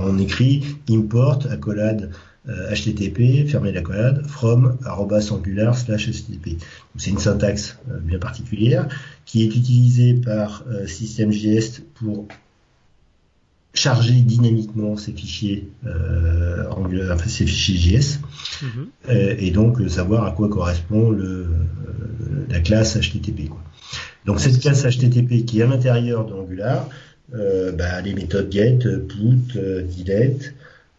on 0.00 0.18
écrit 0.18 0.64
import 0.90 1.38
accolade 1.50 2.10
HTTP, 2.46 3.20
euh, 3.20 3.46
fermez 3.46 3.72
la 3.72 3.80
collade, 3.80 4.26
from 4.26 4.76
angular 4.86 5.74
slash 5.74 6.08
HTTP. 6.08 6.58
C'est 6.96 7.10
une 7.10 7.18
syntaxe 7.18 7.78
euh, 7.90 7.98
bien 8.00 8.18
particulière 8.18 8.88
qui 9.24 9.42
est 9.42 9.46
utilisée 9.46 10.14
par 10.14 10.64
euh, 10.68 10.86
SystemJS 10.86 11.82
pour 11.94 12.28
charger 13.72 14.12
dynamiquement 14.12 14.96
ces 14.96 15.12
fichiers 15.12 15.68
Angular, 16.70 17.16
enfin, 17.16 17.28
ces 17.28 17.44
fichiers 17.44 17.98
JS 17.98 18.20
mhm. 18.62 18.88
et 19.10 19.50
donc 19.50 19.80
savoir 19.90 20.24
à 20.26 20.30
quoi 20.30 20.48
correspond 20.48 21.10
le, 21.10 21.48
la 22.48 22.60
classe 22.60 22.96
HTTP. 22.96 23.48
Quoi. 23.48 23.60
Donc 24.26 24.38
cette 24.38 24.60
classe 24.60 24.84
HTTP 24.84 25.44
qui 25.44 25.58
est 25.58 25.64
à 25.64 25.66
l'intérieur 25.66 26.24
d'Angular, 26.24 26.88
bah, 27.32 28.00
les 28.00 28.14
méthodes 28.14 28.52
get, 28.52 28.78
put, 29.08 29.58
delete, 29.58 30.54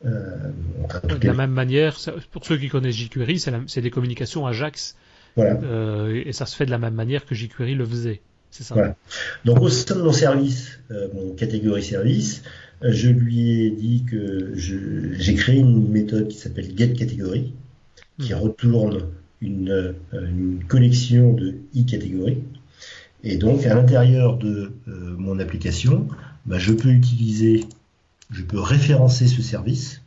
euh, 0.06 1.18
de 1.20 1.28
la 1.28 1.34
même 1.34 1.52
manière, 1.52 1.98
pour 2.32 2.46
ceux 2.46 2.58
qui 2.58 2.70
connaissent 2.70 2.96
jQuery, 2.96 3.40
c'est 3.40 3.82
des 3.82 3.90
communications 3.92 4.46
Ajax 4.46 4.96
Voilà. 5.36 5.60
Euh, 5.64 6.24
et 6.26 6.32
ça 6.34 6.46
se 6.46 6.56
fait 6.56 6.66
de 6.66 6.72
la 6.72 6.78
même 6.78 6.94
manière 6.94 7.26
que 7.26 7.36
jQuery 7.36 7.76
le 7.76 7.86
faisait. 7.86 8.22
C'est 8.52 8.64
ça. 8.64 8.76
Voilà. 8.76 8.96
Donc 9.44 9.62
au 9.62 9.70
sein 9.70 9.96
de 9.96 10.02
mon 10.02 10.14
service, 10.14 10.80
euh, 10.92 11.08
mon 11.14 11.34
catégorie 11.34 11.84
service, 11.84 12.44
euh, 12.84 12.92
je 12.94 13.10
lui 13.10 13.66
ai 13.66 13.70
dit 13.72 14.04
que 14.10 14.54
j'ai 14.56 15.36
créé 15.36 15.60
une 15.60 15.90
méthode 15.90 16.28
qui 16.30 16.38
s'appelle 16.38 16.72
getCategory, 16.78 17.54
qui 18.20 18.34
Mhm. 18.34 18.40
retourne 18.40 18.98
une, 19.42 19.70
euh, 19.70 19.94
une 20.14 20.64
collection 20.68 21.34
de 21.34 21.56
e-catégories. 21.76 22.44
Et 23.24 23.38
donc 23.38 23.66
à 23.66 23.74
l'intérieur 23.74 24.38
de 24.38 24.72
mon 25.18 25.40
application, 25.40 26.08
bah, 26.46 26.60
je 26.60 26.72
peux 26.74 26.90
utiliser, 26.90 27.66
je 28.32 28.42
peux 28.44 28.60
référencer 28.60 29.28
ce 29.28 29.42
service. 29.42 30.02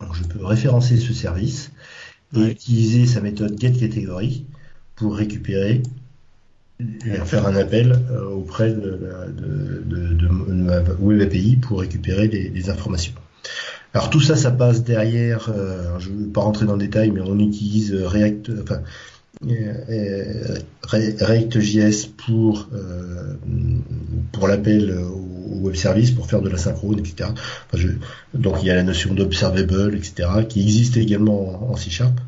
Donc 0.00 0.14
je 0.14 0.22
peux 0.24 0.44
référencer 0.44 0.96
ce 0.96 1.12
service 1.12 1.70
et 2.34 2.38
Ouais. 2.38 2.50
utiliser 2.52 3.06
sa 3.06 3.20
méthode 3.20 3.58
getCategory 3.58 4.44
pour 4.96 5.16
récupérer 5.16 5.82
et 6.80 7.16
faire 7.24 7.46
un 7.46 7.56
appel 7.56 7.92
euh, 8.10 8.28
auprès 8.28 8.72
de, 8.72 9.00
de, 9.36 9.82
de- 9.84 10.14
de 10.14 10.28
ma 10.28 10.80
web 11.00 11.20
API 11.22 11.56
pour 11.56 11.80
récupérer 11.80 12.28
des 12.28 12.70
informations. 12.70 13.14
Alors 13.94 14.10
tout 14.10 14.20
ça, 14.20 14.36
ça 14.36 14.50
passe 14.52 14.84
derrière. 14.84 15.48
euh, 15.48 15.98
je 15.98 16.10
ne 16.10 16.24
vais 16.26 16.30
pas 16.30 16.42
rentrer 16.42 16.66
dans 16.66 16.74
le 16.74 16.78
détail, 16.80 17.10
mais 17.10 17.20
on 17.22 17.38
utilise 17.38 17.94
React, 17.94 18.50
enfin 18.62 18.80
React.js 20.82 22.08
pour 22.16 22.68
euh, 22.72 23.34
pour 24.32 24.48
l'appel 24.48 24.92
au, 24.92 25.24
web 25.60 25.74
service 25.74 26.10
pour 26.12 26.26
faire 26.28 26.40
de 26.40 26.48
la 26.48 26.56
synchrone, 26.58 26.98
etc. 26.98 27.30
Enfin, 27.30 27.74
je- 27.74 27.88
donc 28.34 28.56
il 28.62 28.66
y 28.66 28.70
a 28.70 28.74
la 28.74 28.82
notion 28.84 29.12
d'observable, 29.14 29.94
etc. 29.96 30.28
qui 30.48 30.62
existe 30.62 30.96
également 30.96 31.68
en, 31.68 31.72
en 31.72 31.76
C 31.76 31.90
Sharp. 31.90 32.18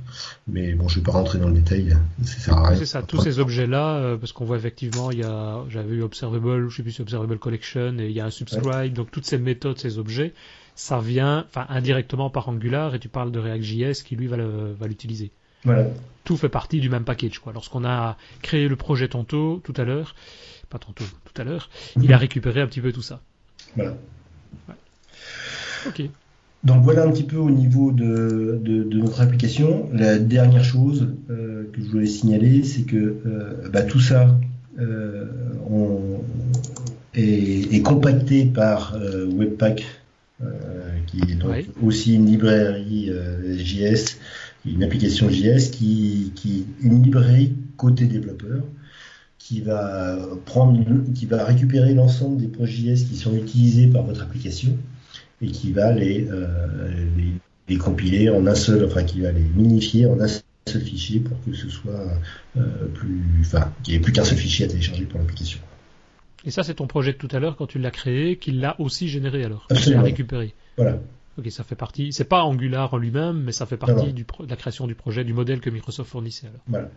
Mais 0.49 0.73
bon, 0.75 0.89
je 0.89 0.99
ne 0.99 1.01
vais 1.01 1.07
pas 1.07 1.13
rentrer 1.13 1.39
dans 1.39 1.47
le 1.49 1.55
détail. 1.55 1.97
Ça 2.25 2.39
sert 2.41 2.57
à 2.57 2.69
rien. 2.71 2.79
C'est 2.79 2.87
ça, 2.87 3.03
tous 3.03 3.21
ces 3.23 3.39
objets-là, 3.39 3.97
euh, 3.99 4.17
parce 4.17 4.33
qu'on 4.33 4.45
voit 4.45 4.57
effectivement, 4.57 5.11
il 5.13 5.21
y 5.21 5.23
a, 5.25 5.65
j'avais 5.69 5.95
eu 5.95 6.03
Observable, 6.03 6.69
je 6.69 6.77
sais 6.77 6.83
plus 6.83 6.93
si 6.93 7.03
Observable 7.03 7.39
Collection, 7.39 7.97
et 7.99 8.07
il 8.07 8.13
y 8.13 8.21
a 8.21 8.27
un 8.27 8.31
subscribe, 8.31 8.93
donc 8.93 9.11
toutes 9.13 9.27
ces 9.27 9.39
méthodes, 9.39 9.79
ces 9.79 9.99
objets, 9.99 10.33
ça 10.75 10.99
vient, 10.99 11.45
enfin, 11.49 11.67
indirectement 11.69 12.31
par 12.31 12.49
Angular, 12.49 12.95
et 12.95 12.99
tu 12.99 13.09
parles 13.09 13.31
de 13.31 13.39
React.js 13.39 14.03
qui 14.05 14.17
lui 14.17 14.27
va 14.27 14.37
l'utiliser. 14.89 15.31
Voilà. 15.65 15.87
Tout 16.25 16.37
fait 16.37 16.49
partie 16.49 16.81
du 16.81 16.89
même 16.91 17.05
package, 17.05 17.39
quoi. 17.39 17.53
Lorsqu'on 17.53 17.85
a 17.85 18.17
créé 18.43 18.69
le 18.69 18.77
projet 18.77 19.09
tantôt, 19.09 19.61
tout 19.65 19.75
à 19.77 19.85
l'heure, 19.85 20.15
pas 20.69 20.79
tantôt, 20.79 21.05
tout 21.33 21.41
à 21.41 21.45
l'heure, 21.45 21.71
il 22.01 22.13
a 22.13 22.19
récupéré 22.19 22.61
un 22.61 22.67
petit 22.67 22.81
peu 22.81 22.93
tout 22.93 23.03
ça. 23.03 23.21
Voilà. 23.77 23.97
Ok. 25.87 26.03
Donc 26.63 26.83
voilà 26.85 27.05
un 27.05 27.11
petit 27.11 27.23
peu 27.25 27.37
au 27.39 27.51
niveau 27.51 27.91
de, 27.91 28.61
de, 28.63 28.85
de 28.85 28.99
notre 28.99 29.23
application. 29.23 29.89
La 29.95 30.19
dernière 30.19 30.63
chose 30.65 31.09
euh, 31.31 31.71
que 31.73 31.81
je 31.83 31.89
voulais 31.89 32.07
signaler, 32.07 32.63
c'est 32.65 32.83
que 32.83 32.97
euh, 33.25 33.69
bah, 33.73 33.83
tout 33.83 34.01
ça 34.01 34.39
euh, 34.79 35.25
on- 35.71 36.23
est, 37.15 37.73
est 37.75 37.83
compacté 37.83 38.45
par 38.45 38.95
Webpack, 38.97 39.85
qui 41.09 41.19
est 41.33 41.35
donc 41.35 41.57
aussi 41.83 42.15
une 42.15 42.27
librairie 42.27 43.11
JS, 43.59 44.19
une 44.65 44.83
application 44.83 45.29
JS 45.31 45.71
qui, 45.71 46.33
qui 46.35 46.67
une 46.83 47.03
librairie 47.03 47.55
côté 47.77 48.07
développeur 48.07 48.63
qui 49.39 49.61
va 49.63 50.19
prendre, 50.45 50.79
qui 51.15 51.27
va 51.27 51.45
récupérer 51.45 51.95
l'ensemble 51.95 52.37
des 52.37 52.49
projets 52.49 52.95
JS 52.95 53.05
qui 53.05 53.17
sont 53.17 53.35
utilisés 53.35 53.89
par 53.89 54.05
votre 54.05 54.23
application 54.23 54.77
et 55.43 55.49
qui 55.49 55.73
va 55.73 55.93
les, 55.93 56.29
euh, 56.31 56.47
les, 57.17 57.33
les 57.69 57.77
compiler 57.77 58.29
en 58.29 58.47
un 58.47 58.55
seul, 58.55 58.85
enfin 58.85 59.03
qui 59.05 59.21
va 59.21 59.33
les 59.33 59.41
minifier 59.57 60.07
en 60.07 60.21
un 60.21 60.27
seul 60.29 60.83
fichier 60.83 61.21
pour 61.21 61.43
que 61.45 61.53
ce 61.53 61.69
soit 61.69 62.13
euh, 62.57 62.87
plus, 62.95 63.23
enfin, 63.41 63.73
qu'il 63.83 63.93
n'y 63.93 63.99
ait 63.99 64.03
plus 64.03 64.13
qu'un 64.13 64.25
seul 64.25 64.39
fichier 64.39 64.67
à 64.67 64.69
télécharger 64.69 65.05
pour 65.05 65.19
l'application. 65.19 65.61
Et 66.45 66.51
ça, 66.51 66.63
c'est 66.63 66.75
ton 66.75 66.87
projet 66.87 67.13
de 67.13 67.19
tout 67.19 67.29
à 67.33 67.39
l'heure, 67.39 67.57
quand 67.57 67.67
tu 67.67 67.79
l'as 67.79 67.91
créé, 67.91 68.37
qu'il 68.37 68.61
l'a 68.61 68.81
aussi 68.81 69.09
généré 69.09 69.45
alors. 69.45 69.67
Absolument. 69.71 70.03
Il 70.03 70.05
l'a 70.05 70.11
récupéré. 70.11 70.55
Voilà. 70.77 70.99
Ok, 71.41 71.51
ça 71.51 71.65
fait 71.65 71.75
partie. 71.75 72.13
C'est 72.13 72.25
pas 72.25 72.43
Angular 72.45 72.93
en 72.95 72.99
lui-même, 72.99 73.43
mais 73.43 73.53
ça 73.53 73.65
fait 73.67 73.77
partie 73.79 74.13
du 74.13 74.25
pro- 74.25 74.45
de 74.45 74.51
la 74.51 74.57
création 74.57 74.87
du 74.87 74.95
projet, 74.95 75.25
du 75.25 75.33
modèle 75.33 75.61
que 75.61 75.71
Microsoft 75.71 76.11
fournissait 76.11 76.47
alors. 76.49 76.61
Voilà. 76.69 76.89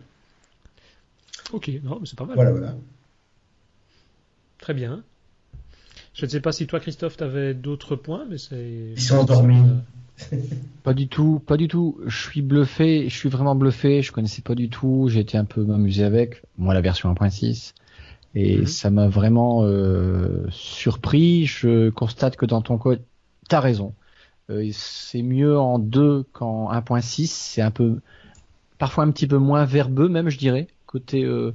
Ok, 1.52 1.70
non, 1.82 1.98
mais 2.00 2.06
c'est 2.06 2.18
pas 2.18 2.26
mal. 2.26 2.34
Voilà, 2.36 2.50
voilà. 2.50 2.74
Très 4.58 4.74
bien. 4.74 5.02
Je 6.14 6.26
ne 6.26 6.30
sais 6.30 6.40
pas 6.40 6.52
si 6.52 6.66
toi, 6.66 6.78
Christophe, 6.80 7.16
tu 7.16 7.24
avais 7.24 7.54
d'autres 7.54 7.96
points, 7.96 8.24
mais 8.28 8.38
c'est. 8.38 8.92
Ils 8.96 9.00
sont 9.00 9.16
endormis. 9.16 9.62
Pas 10.84 10.92
du 10.94 11.08
tout, 11.08 11.40
pas 11.46 11.56
du 11.56 11.66
tout. 11.66 11.98
Je 12.06 12.14
suis 12.28 12.42
bluffé, 12.42 13.08
je 13.08 13.16
suis 13.16 13.30
vraiment 13.30 13.54
bluffé. 13.54 14.02
Je 14.02 14.12
connaissais 14.12 14.42
pas 14.42 14.54
du 14.54 14.68
tout. 14.68 15.06
J'ai 15.08 15.20
été 15.20 15.38
un 15.38 15.46
peu 15.46 15.64
m'amuser 15.64 16.04
avec. 16.04 16.42
Moi, 16.58 16.74
la 16.74 16.82
version 16.82 17.10
1.6. 17.10 17.72
Et 18.34 18.58
Mhm. 18.58 18.66
ça 18.66 18.90
m'a 18.90 19.08
vraiment 19.08 19.64
euh, 19.64 20.46
surpris. 20.50 21.46
Je 21.46 21.88
constate 21.88 22.36
que 22.36 22.44
dans 22.44 22.60
ton 22.60 22.76
code, 22.76 23.00
t'as 23.48 23.60
raison. 23.60 23.94
Euh, 24.50 24.68
c'est 24.72 25.22
mieux 25.22 25.58
en 25.58 25.78
2 25.78 26.24
qu'en 26.32 26.70
1.6. 26.72 27.26
C'est 27.26 27.62
un 27.62 27.70
peu, 27.70 28.00
parfois 28.78 29.04
un 29.04 29.10
petit 29.10 29.26
peu 29.26 29.38
moins 29.38 29.64
verbeux, 29.64 30.08
même, 30.08 30.28
je 30.28 30.38
dirais. 30.38 30.68
Côté, 30.86 31.24
euh, 31.24 31.54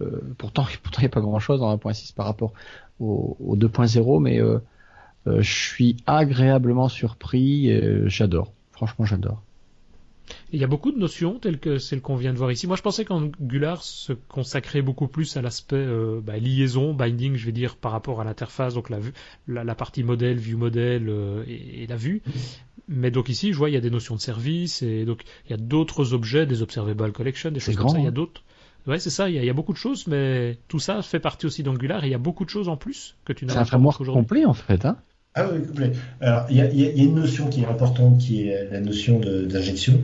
euh, 0.00 0.20
pourtant, 0.38 0.66
pourtant, 0.82 1.00
il 1.00 1.04
n'y 1.04 1.06
a 1.06 1.10
pas 1.10 1.20
grand 1.20 1.38
chose 1.38 1.62
en 1.62 1.74
1.6 1.76 2.14
par 2.14 2.26
rapport 2.26 2.52
au, 3.00 3.36
au 3.44 3.56
2.0, 3.56 4.20
mais 4.20 4.40
je 5.26 5.42
suis 5.42 5.96
agréablement 6.06 6.88
surpris. 6.88 7.70
j'adore. 8.08 8.52
Franchement, 8.72 9.04
j'adore. 9.04 9.42
Il 10.52 10.60
y 10.60 10.64
a 10.64 10.66
beaucoup 10.66 10.92
de 10.92 10.98
notions 10.98 11.38
telles 11.38 11.58
que 11.58 11.78
celles 11.78 12.00
qu'on 12.00 12.16
vient 12.16 12.32
de 12.32 12.38
voir 12.38 12.50
ici. 12.50 12.66
Moi, 12.66 12.76
je 12.76 12.82
pensais 12.82 13.04
qu'Angular 13.04 13.82
se 13.82 14.12
consacrait 14.12 14.82
beaucoup 14.82 15.08
plus 15.08 15.36
à 15.36 15.42
l'aspect 15.42 15.76
euh, 15.76 16.20
bah, 16.22 16.38
liaison, 16.38 16.94
binding, 16.94 17.36
je 17.36 17.46
vais 17.46 17.52
dire, 17.52 17.76
par 17.76 17.92
rapport 17.92 18.20
à 18.20 18.24
l'interface, 18.24 18.74
donc 18.74 18.90
la, 18.90 18.98
la, 19.46 19.64
la 19.64 19.74
partie 19.74 20.02
modèle, 20.02 20.38
view 20.38 20.58
modèle 20.58 21.08
euh, 21.08 21.44
et, 21.46 21.82
et 21.82 21.86
la 21.86 21.96
vue. 21.96 22.22
Mais 22.88 23.10
donc 23.10 23.28
ici, 23.28 23.52
je 23.52 23.58
vois, 23.58 23.68
il 23.68 23.74
y 23.74 23.76
a 23.76 23.80
des 23.80 23.90
notions 23.90 24.16
de 24.16 24.20
service 24.20 24.82
et 24.82 25.04
donc 25.04 25.22
il 25.46 25.50
y 25.50 25.54
a 25.54 25.58
d'autres 25.58 26.14
objets, 26.14 26.46
des 26.46 26.62
observable 26.62 27.12
collection, 27.12 27.50
des 27.50 27.60
choses 27.60 27.76
grand, 27.76 27.88
comme 27.88 27.96
ça. 27.96 27.98
Il 27.98 28.04
y 28.04 28.06
a 28.06 28.08
hein. 28.08 28.12
d'autres. 28.12 28.42
Ouais, 28.86 28.98
c'est 28.98 29.10
ça. 29.10 29.28
Il 29.28 29.34
y, 29.34 29.38
a, 29.38 29.42
il 29.42 29.46
y 29.46 29.50
a 29.50 29.54
beaucoup 29.54 29.74
de 29.74 29.78
choses, 29.78 30.06
mais 30.06 30.58
tout 30.68 30.78
ça 30.78 31.02
fait 31.02 31.20
partie 31.20 31.44
aussi 31.44 31.62
d'Angular 31.62 32.04
et 32.04 32.06
il 32.06 32.10
y 32.10 32.14
a 32.14 32.18
beaucoup 32.18 32.46
de 32.46 32.50
choses 32.50 32.68
en 32.68 32.78
plus 32.78 33.16
que 33.26 33.34
tu 33.34 33.44
n'as 33.44 33.52
C'est 33.52 33.58
un 33.58 33.62
pas 33.62 33.66
framework 33.66 34.04
complet 34.06 34.46
en 34.46 34.54
fait. 34.54 34.86
Hein 34.86 34.96
Ah 35.34 35.46
oui, 35.52 35.64
complet. 35.66 35.92
Alors, 36.20 36.46
il 36.50 36.56
y 36.56 36.60
a, 36.60 36.66
y 36.72 36.80
y 36.80 37.04
une 37.04 37.14
notion 37.14 37.48
qui 37.48 37.62
est 37.62 37.66
importante, 37.66 38.18
qui 38.18 38.48
est 38.48 38.70
la 38.70 38.80
notion 38.80 39.20
d'injection. 39.20 40.00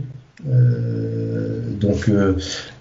Euh, 0.48 1.60
donc, 1.80 2.08
euh, 2.08 2.36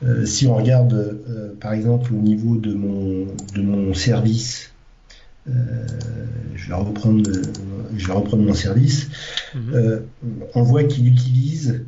euh, 0.06 0.26
si 0.26 0.48
on 0.48 0.56
regarde, 0.56 1.18
par 1.60 1.74
exemple, 1.74 2.14
au 2.14 2.18
niveau 2.18 2.58
de 2.58 2.74
mon, 2.74 3.28
de 3.56 3.62
mon 3.62 3.94
service, 3.94 4.72
je, 5.48 6.68
vais 6.68 6.74
reprendre, 6.74 7.30
je 7.98 8.08
vais 8.08 8.14
reprendre 8.14 8.44
mon 8.44 8.54
service, 8.54 9.10
Mhm. 9.56 10.02
on 10.56 10.64
voit 10.64 10.84
qu'il 10.84 11.08
utilise, 11.08 11.86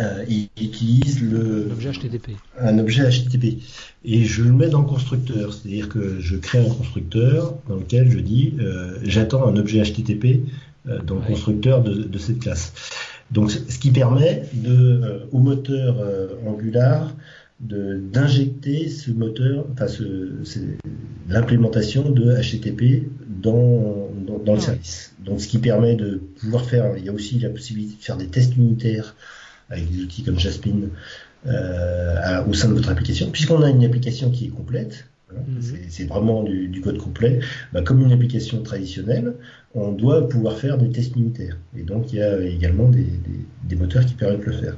euh, 0.00 0.24
il 0.28 0.48
utilise 0.62 1.22
le, 1.22 1.68
HTTP. 1.80 2.30
un 2.58 2.78
objet 2.78 3.08
HTTP 3.08 3.62
et 4.04 4.24
je 4.24 4.42
le 4.42 4.52
mets 4.52 4.68
dans 4.68 4.80
le 4.82 4.86
constructeur, 4.86 5.52
c'est-à-dire 5.54 5.88
que 5.88 6.20
je 6.20 6.36
crée 6.36 6.58
un 6.58 6.68
constructeur 6.68 7.54
dans 7.68 7.76
lequel 7.76 8.10
je 8.10 8.18
dis 8.18 8.54
euh, 8.60 8.98
j'attends 9.04 9.46
un 9.46 9.56
objet 9.56 9.82
HTTP 9.82 10.40
euh, 10.88 11.00
dans 11.02 11.14
le 11.16 11.20
Ouais. 11.22 11.26
constructeur 11.28 11.82
de, 11.82 11.94
de 12.02 12.18
cette 12.18 12.40
classe. 12.40 12.72
Donc 13.32 13.50
ce 13.50 13.78
qui 13.78 13.90
permet 13.90 14.44
de, 14.52 14.70
euh, 15.02 15.18
au 15.32 15.38
moteur 15.38 15.96
euh, 16.00 16.28
Angular 16.46 17.14
de 17.60 17.98
d'injecter 18.12 18.88
ce 18.90 19.10
moteur, 19.10 19.64
enfin 19.72 19.86
l'implémentation 21.28 22.10
de 22.10 22.34
HTTP 22.40 23.08
dans, 23.26 24.08
dans, 24.26 24.38
dans 24.38 24.52
le 24.52 24.58
Ah 24.58 24.62
service. 24.62 25.14
Donc 25.24 25.40
ce 25.40 25.48
qui 25.48 25.58
permet 25.58 25.96
de 25.96 26.20
pouvoir 26.40 26.64
faire, 26.64 26.96
il 26.98 27.04
y 27.04 27.08
a 27.08 27.12
aussi 27.12 27.38
la 27.38 27.48
possibilité 27.50 27.96
de 27.98 28.02
faire 28.04 28.16
des 28.16 28.26
tests 28.28 28.56
unitaires 28.56 29.16
avec 29.70 29.90
des 29.90 30.02
outils 30.02 30.22
comme 30.22 30.38
Jasmine 30.38 30.88
euh, 31.46 32.14
à- 32.22 32.42
au 32.46 32.54
sein 32.54 32.68
de 32.68 32.74
votre 32.74 32.88
application, 32.90 33.30
puisqu'on 33.30 33.62
a 33.62 33.70
une 33.70 33.84
application 33.84 34.30
qui 34.30 34.46
est 34.46 34.48
complète, 34.48 35.06
hein, 35.30 35.40
Mhm. 35.46 35.62
c'est- 35.62 35.84
c'est 35.90 36.04
vraiment 36.04 36.42
du, 36.42 36.66
du 36.68 36.80
code 36.80 36.98
complet, 36.98 37.38
bah, 37.72 37.82
comme 37.82 38.00
une 38.02 38.10
application 38.12 38.62
traditionnelle, 38.62 39.34
on 39.74 39.92
doit 39.92 40.28
pouvoir 40.28 40.58
faire 40.58 40.76
des 40.78 40.90
tests 40.90 41.14
unitaires. 41.14 41.56
Et 41.78 41.82
donc 41.82 42.12
il 42.12 42.18
y 42.18 42.22
a 42.22 42.40
également 42.42 42.88
des, 42.88 43.02
des- 43.02 43.44
des 43.68 43.76
moteurs 43.76 44.04
qui 44.06 44.14
permettent 44.14 44.40
de 44.40 44.46
le 44.46 44.52
faire. 44.52 44.76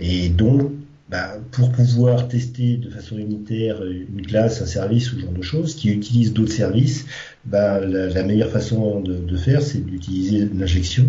Et 0.00 0.28
donc, 0.30 0.72
bah, 1.10 1.38
pour 1.52 1.70
pouvoir 1.70 2.26
tester 2.28 2.76
de 2.78 2.88
façon 2.90 3.18
unitaire 3.18 3.82
une 3.84 4.22
classe, 4.26 4.62
un 4.62 4.66
service 4.66 5.12
ou 5.12 5.16
ce 5.16 5.20
genre 5.20 5.32
de 5.32 5.42
choses 5.42 5.74
qui 5.76 5.90
utilisent 5.90 6.32
d'autres 6.32 6.52
services, 6.52 7.04
bah, 7.44 7.78
la, 7.78 8.08
la 8.08 8.22
meilleure 8.24 8.50
façon 8.50 9.00
de, 9.00 9.14
de 9.16 9.36
faire, 9.36 9.60
c'est 9.62 9.84
d'utiliser 9.84 10.48
l'injection. 10.52 11.06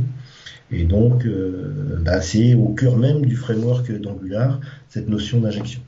Et 0.72 0.84
donc, 0.84 1.26
euh, 1.26 2.00
bah, 2.02 2.22
c'est 2.22 2.56
au 2.56 2.70
cœur 2.70 2.98
même 2.98 3.26
du 3.26 3.36
framework 3.36 3.92
d'Angular, 3.92 4.60
cette 4.90 5.08
notion 5.08 5.40
d'injection. 5.40 5.82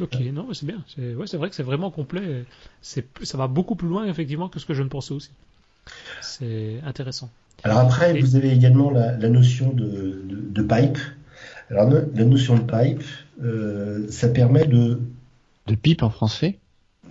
Ok, 0.00 0.18
non, 0.32 0.46
mais 0.48 0.54
c'est 0.54 0.66
bien. 0.66 0.82
C'est 0.94 1.14
ouais, 1.14 1.26
c'est 1.26 1.36
vrai 1.36 1.48
que 1.48 1.54
c'est 1.54 1.62
vraiment 1.62 1.90
complet. 1.90 2.44
C'est 2.82 3.06
ça 3.22 3.38
va 3.38 3.46
beaucoup 3.46 3.76
plus 3.76 3.88
loin 3.88 4.06
effectivement 4.06 4.48
que 4.48 4.58
ce 4.58 4.66
que 4.66 4.74
je 4.74 4.82
ne 4.82 4.88
pensais 4.88 5.14
aussi. 5.14 5.30
C'est 6.20 6.80
intéressant. 6.84 7.30
Alors 7.64 7.78
après, 7.78 8.20
vous 8.20 8.36
avez 8.36 8.52
également 8.52 8.90
la, 8.90 9.16
notion 9.28 9.72
de, 9.72 10.22
de, 10.26 10.62
pipe. 10.62 10.98
Alors 11.70 11.90
la 11.90 12.24
notion 12.24 12.56
de 12.56 12.62
pipe, 12.62 13.02
euh, 13.42 14.06
ça 14.10 14.28
permet 14.28 14.66
de... 14.66 15.00
De 15.66 15.74
pipe 15.74 16.02
en 16.02 16.10
français? 16.10 16.58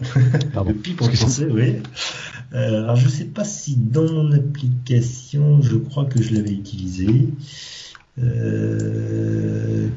De 0.02 0.74
pipe 0.74 1.02
en 1.02 1.10
français, 1.10 1.48
oui. 1.50 1.78
Euh, 2.54 2.84
alors 2.84 2.96
je 2.96 3.10
sais 3.10 3.26
pas 3.26 3.44
si 3.44 3.76
dans 3.76 4.12
mon 4.12 4.32
application, 4.32 5.62
je 5.62 5.76
crois 5.76 6.06
que 6.06 6.22
je 6.22 6.34
l'avais 6.34 6.52
utilisé. 6.52 7.28
Euh... 8.22 9.90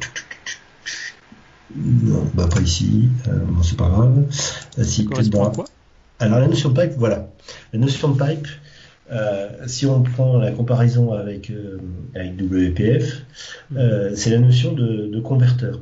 Non, 1.77 2.29
bah 2.35 2.49
pas 2.53 2.61
ici. 2.61 3.09
Euh, 3.29 3.39
bon, 3.45 3.63
c'est 3.63 3.77
pas 3.77 3.89
grave. 3.89 4.25
Si, 4.83 5.05
dans... 5.05 5.51
quoi? 5.51 5.65
Alors 6.19 6.41
la 6.41 6.49
notion 6.49 6.71
de 6.71 6.81
pipe, 6.81 6.95
voilà. 6.97 7.31
La 7.73 7.79
notion 7.79 8.09
de 8.11 8.23
pipe, 8.23 8.49
si 9.67 9.87
on 9.87 10.03
prend 10.03 10.39
la 10.39 10.51
comparaison 10.51 11.13
avec, 11.13 11.53
avec 12.15 12.41
WPF, 12.41 13.25
euh, 13.77 14.13
c'est 14.15 14.31
la 14.31 14.39
notion 14.39 14.73
de, 14.73 15.09
de, 15.13 15.21
converteur. 15.21 15.81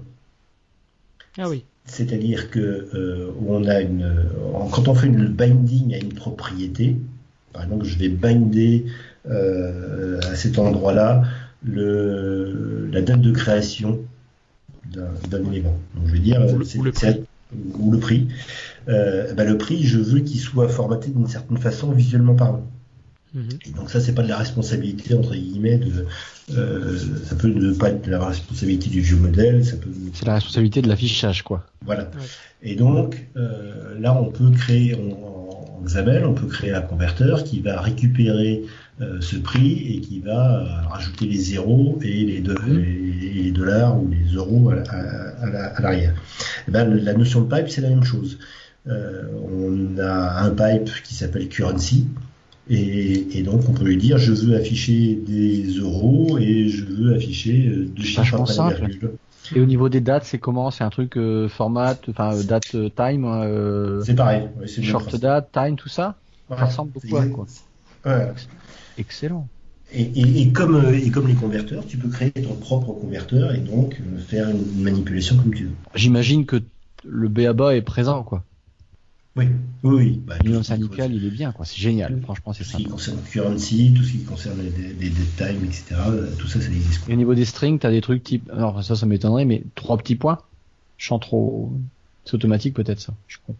Ah 1.38 1.48
oui. 1.48 1.64
C'est-à-dire 1.84 2.50
que 2.50 3.32
on 3.46 3.64
a 3.64 3.80
une, 3.80 4.12
quand 4.72 4.88
on 4.88 4.94
fait 4.94 5.06
une 5.06 5.28
binding 5.28 5.94
à 5.94 5.98
une 5.98 6.12
propriété, 6.12 6.96
par 7.52 7.64
exemple, 7.64 7.84
je 7.84 7.96
vais 7.98 8.08
binder 8.08 8.86
à 9.28 10.34
cet 10.34 10.58
endroit-là 10.58 11.22
la 11.64 13.02
date 13.02 13.20
de 13.20 13.30
création 13.30 14.00
d'un 14.92 15.44
élément. 15.52 15.78
Donc 15.94 16.08
je 16.08 16.12
vais 16.12 16.18
dire, 16.18 16.40
ou 16.76 16.82
le 16.82 16.92
prix. 16.92 17.24
Ou 17.78 17.92
le 17.92 17.98
prix. 17.98 18.28
Ben, 18.86 19.46
le 19.46 19.56
prix, 19.56 19.84
je 19.84 19.98
veux 19.98 20.20
qu'il 20.20 20.40
soit 20.40 20.68
formaté 20.68 21.10
d'une 21.10 21.28
certaine 21.28 21.58
façon 21.58 21.92
visuellement 21.92 22.34
parlant. 22.34 22.66
Mhm. 23.36 23.48
Et 23.66 23.70
donc 23.70 23.90
ça, 23.90 24.00
c'est 24.00 24.14
pas 24.14 24.22
de 24.22 24.28
la 24.28 24.38
responsabilité 24.38 25.14
entre 25.14 25.34
guillemets 25.34 25.76
de, 25.76 26.06
euh, 26.56 26.98
ça 27.26 27.36
peut 27.36 27.48
ne 27.48 27.72
pas 27.72 27.90
être 27.90 28.04
de 28.06 28.10
la 28.10 28.24
responsabilité 28.24 28.88
du 28.88 29.02
vieux 29.02 29.18
modèle, 29.18 29.64
ça 29.64 29.76
peut. 29.76 29.90
C'est 30.14 30.26
la 30.26 30.34
responsabilité 30.34 30.80
de 30.80 30.88
l'affichage, 30.88 31.42
quoi. 31.42 31.66
Voilà. 31.84 32.10
Et 32.62 32.74
donc 32.74 33.28
euh, 33.36 34.00
là, 34.00 34.18
on 34.18 34.30
peut 34.30 34.50
créer 34.50 34.94
en, 34.94 35.82
XAML, 35.84 36.24
on 36.24 36.32
peut 36.32 36.46
créer 36.46 36.72
un 36.72 36.80
converteur 36.80 37.44
qui 37.44 37.60
va 37.60 37.80
récupérer 37.80 38.64
euh, 39.02 39.20
ce 39.20 39.36
prix 39.36 39.94
et 39.94 40.00
qui 40.00 40.20
va 40.20 40.60
euh, 40.60 40.88
rajouter 40.88 41.26
les 41.26 41.36
zéros 41.36 41.98
et 42.02 42.24
les, 42.24 42.40
mhm. 42.40 42.84
les, 43.20 43.50
dollars 43.50 44.02
ou 44.02 44.08
les 44.08 44.34
euros 44.34 44.70
à, 44.70 45.80
l'arrière. 45.80 46.14
Eh 46.66 46.70
ben, 46.70 46.92
la 46.94 47.12
notion 47.12 47.42
de 47.42 47.54
pipe, 47.54 47.68
c'est 47.68 47.82
la 47.82 47.90
même 47.90 48.04
chose. 48.04 48.38
Euh, 48.88 49.24
on 49.52 49.98
a 49.98 50.42
un 50.42 50.50
pipe 50.50 50.90
qui 51.02 51.14
s'appelle 51.14 51.48
currency 51.48 52.06
et, 52.68 53.43
donc 53.43 53.62
on 53.68 53.72
peut 53.72 53.84
lui 53.84 53.97
dire 53.97 54.18
je 54.18 54.32
veux 54.32 54.56
afficher 54.56 55.14
des 55.14 55.64
euros 55.78 56.38
et 56.38 56.68
je 56.68 56.84
veux 56.84 57.14
afficher 57.14 57.68
euh, 57.68 57.84
deux 57.86 58.02
chiffres 58.02 58.34
après 58.34 58.52
simple. 58.52 58.88
Et 59.55 59.60
au 59.60 59.66
niveau 59.66 59.88
des 59.88 60.01
dates, 60.01 60.24
c'est 60.24 60.38
comment? 60.38 60.72
C'est 60.72 60.82
un 60.82 60.90
truc 60.90 61.16
euh, 61.16 61.48
format, 61.48 61.97
enfin 62.09 62.34
euh, 62.34 62.43
date 62.43 62.76
time 62.97 63.24
euh, 63.24 64.02
C'est 64.02 64.16
pareil. 64.16 64.43
short 64.82 65.16
date, 65.20 65.52
time, 65.52 65.76
tout 65.76 65.88
ça? 65.88 66.16
Ça 66.48 66.64
ressemble 66.64 66.90
beaucoup 66.93 67.16
à 67.16 67.26
quoi? 67.26 67.47
Ouais. 68.05 68.32
Excellent. 68.98 69.47
Et, 69.93 70.02
et, 70.02 70.43
et, 70.43 70.48
comme, 70.52 70.82
et 70.93 71.10
comme 71.10 71.28
les 71.28 71.34
converteurs, 71.34 71.86
tu 71.86 71.97
peux 71.97 72.09
créer 72.09 72.32
ton 72.32 72.55
propre 72.56 72.93
converteur 72.93 73.55
et 73.55 73.59
donc 73.59 74.01
faire 74.26 74.48
une 74.48 74.82
manipulation 74.82 75.36
comme 75.36 75.55
tu 75.55 75.64
veux. 75.64 75.70
J'imagine 75.94 76.44
que 76.44 76.56
le 77.05 77.28
BABA 77.28 77.76
est 77.76 77.82
présent, 77.82 78.24
quoi. 78.24 78.43
Oui, 79.36 79.48
oui, 79.82 80.22
Bah, 80.26 80.36
L'union 80.42 80.62
syndicale, 80.62 81.12
il 81.12 81.24
est 81.26 81.30
bien, 81.30 81.52
quoi. 81.52 81.66
C'est 81.66 81.76
génial. 81.76 82.20
Franchement, 82.22 82.54
c'est 82.54 82.64
ça. 82.64 82.72
Tout 82.72 82.78
ce 82.78 82.84
qui 82.84 82.90
concerne 82.90 83.18
currency, 83.30 83.92
tout 83.94 84.02
ce 84.02 84.12
qui 84.12 84.24
concerne 84.24 84.60
les, 84.62 84.70
les, 84.94 85.10
time, 85.10 85.62
etc. 85.64 85.96
Tout 86.38 86.48
ça, 86.48 86.60
ça 86.60 86.68
existe. 86.68 87.08
Et 87.08 87.12
au 87.12 87.16
niveau 87.16 87.34
des 87.34 87.44
strings, 87.44 87.78
t'as 87.78 87.90
des 87.90 88.00
trucs 88.00 88.22
type, 88.22 88.50
alors 88.50 88.82
ça, 88.82 88.96
ça 88.96 89.04
m'étonnerait, 89.04 89.44
mais 89.44 89.62
trois 89.74 89.98
petits 89.98 90.16
points. 90.16 90.38
Chant 90.96 91.18
trop, 91.18 91.70
c'est 92.24 92.34
automatique 92.34 92.72
peut-être 92.72 93.00
ça. 93.00 93.12
Je 93.28 93.36
crois. 93.38 93.54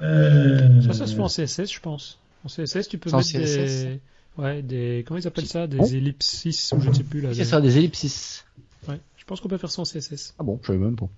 Euh... 0.00 0.80
Ça, 0.80 0.94
ça 0.94 1.06
se 1.06 1.14
fait 1.14 1.20
en 1.20 1.28
CSS, 1.28 1.70
je 1.70 1.80
pense. 1.80 2.18
En 2.44 2.48
CSS, 2.48 2.88
tu 2.88 2.96
peux 2.96 3.10
mettre 3.10 3.32
des, 3.32 4.00
ouais, 4.38 4.62
des, 4.62 5.04
comment 5.06 5.20
ils 5.20 5.26
appellent 5.26 5.46
ça, 5.46 5.66
des 5.66 5.76
oh. 5.78 5.86
ellipses 5.86 6.72
ou 6.72 6.80
je 6.80 6.88
ne 6.88 6.94
sais 6.94 7.04
plus 7.04 7.20
là. 7.20 7.34
C'est 7.34 7.44
ça, 7.44 7.60
des 7.60 7.76
ellipses. 7.76 8.44
Ouais, 8.88 8.98
je 9.18 9.24
pense 9.24 9.40
qu'on 9.40 9.48
peut 9.48 9.58
faire 9.58 9.70
ça 9.70 9.82
en 9.82 9.84
CSS. 9.84 10.34
Ah 10.38 10.42
bon, 10.42 10.58
je 10.62 10.68
savais 10.68 10.78
même 10.78 10.96
pas. 10.96 11.08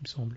Il 0.00 0.02
me 0.02 0.08
semble. 0.08 0.36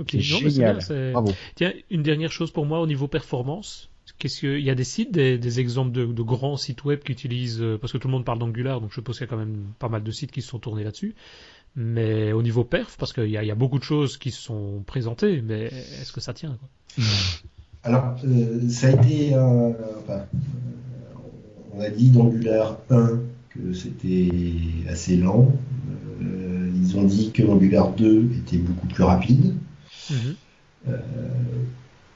Ok, 0.00 0.16
génial. 0.18 0.78
Bravo. 1.12 1.32
Tiens, 1.54 1.72
une 1.90 2.02
dernière 2.02 2.32
chose 2.32 2.50
pour 2.50 2.64
moi 2.64 2.80
au 2.80 2.86
niveau 2.86 3.06
performance. 3.06 3.90
Qu'est-ce 4.18 4.40
qu'il 4.40 4.60
y 4.60 4.70
a 4.70 4.74
des 4.74 4.84
sites, 4.84 5.12
des, 5.12 5.60
exemples 5.60 5.92
de, 5.92 6.22
grands 6.22 6.56
sites 6.56 6.84
web 6.84 7.00
qui 7.00 7.12
utilisent, 7.12 7.62
euh, 7.62 7.78
parce 7.78 7.92
que 7.92 7.98
tout 7.98 8.08
le 8.08 8.12
monde 8.12 8.24
parle 8.24 8.38
d'Angular, 8.38 8.80
donc 8.80 8.90
je 8.90 8.96
suppose 8.96 9.16
qu'il 9.16 9.26
y 9.26 9.28
a 9.28 9.30
quand 9.30 9.38
même 9.38 9.64
pas 9.78 9.88
mal 9.88 10.02
de 10.02 10.10
sites 10.10 10.32
qui 10.32 10.42
se 10.42 10.48
sont 10.48 10.58
tournés 10.58 10.84
là-dessus. 10.84 11.14
Mais 11.76 12.32
au 12.32 12.42
niveau 12.42 12.64
perf, 12.64 12.96
parce 12.98 13.12
qu'il 13.12 13.28
y, 13.28 13.36
a 13.36 13.54
beaucoup 13.54 13.78
de 13.78 13.84
choses 13.84 14.16
qui 14.16 14.32
se 14.32 14.42
sont 14.42 14.82
présentées, 14.84 15.40
mais 15.40 15.66
est-ce 15.66 16.12
que 16.12 16.20
ça 16.20 16.34
tient 16.34 16.58
quoi? 16.58 17.04
Alors, 17.82 18.16
euh, 18.24 18.68
ça 18.68 18.88
a 18.88 18.90
été, 18.90 19.34
euh, 19.34 19.72
enfin, 20.02 20.24
on 21.72 21.80
a 21.80 21.88
dit 21.88 22.10
d'Angular 22.10 22.78
1 22.90 23.20
que 23.50 23.72
c'était 23.72 24.28
assez 24.88 25.16
lent. 25.16 25.52
ils 26.20 26.98
ont 26.98 27.04
dit 27.04 27.30
que 27.30 27.42
Angular 27.44 27.92
2 27.92 28.30
était 28.44 28.58
beaucoup 28.58 28.86
plus 28.88 29.04
rapide. 29.04 29.54
Euh, 30.88 30.96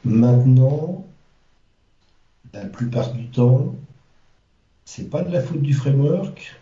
maintenant, 0.05 1.07
la 2.53 2.66
plupart 2.66 3.12
du 3.12 3.27
temps, 3.27 3.77
c'est 4.85 5.11
pas 5.11 5.23
de 5.23 5.33
la 5.33 5.41
faute 5.41 5.62
du 5.62 5.75
framework, 5.75 6.61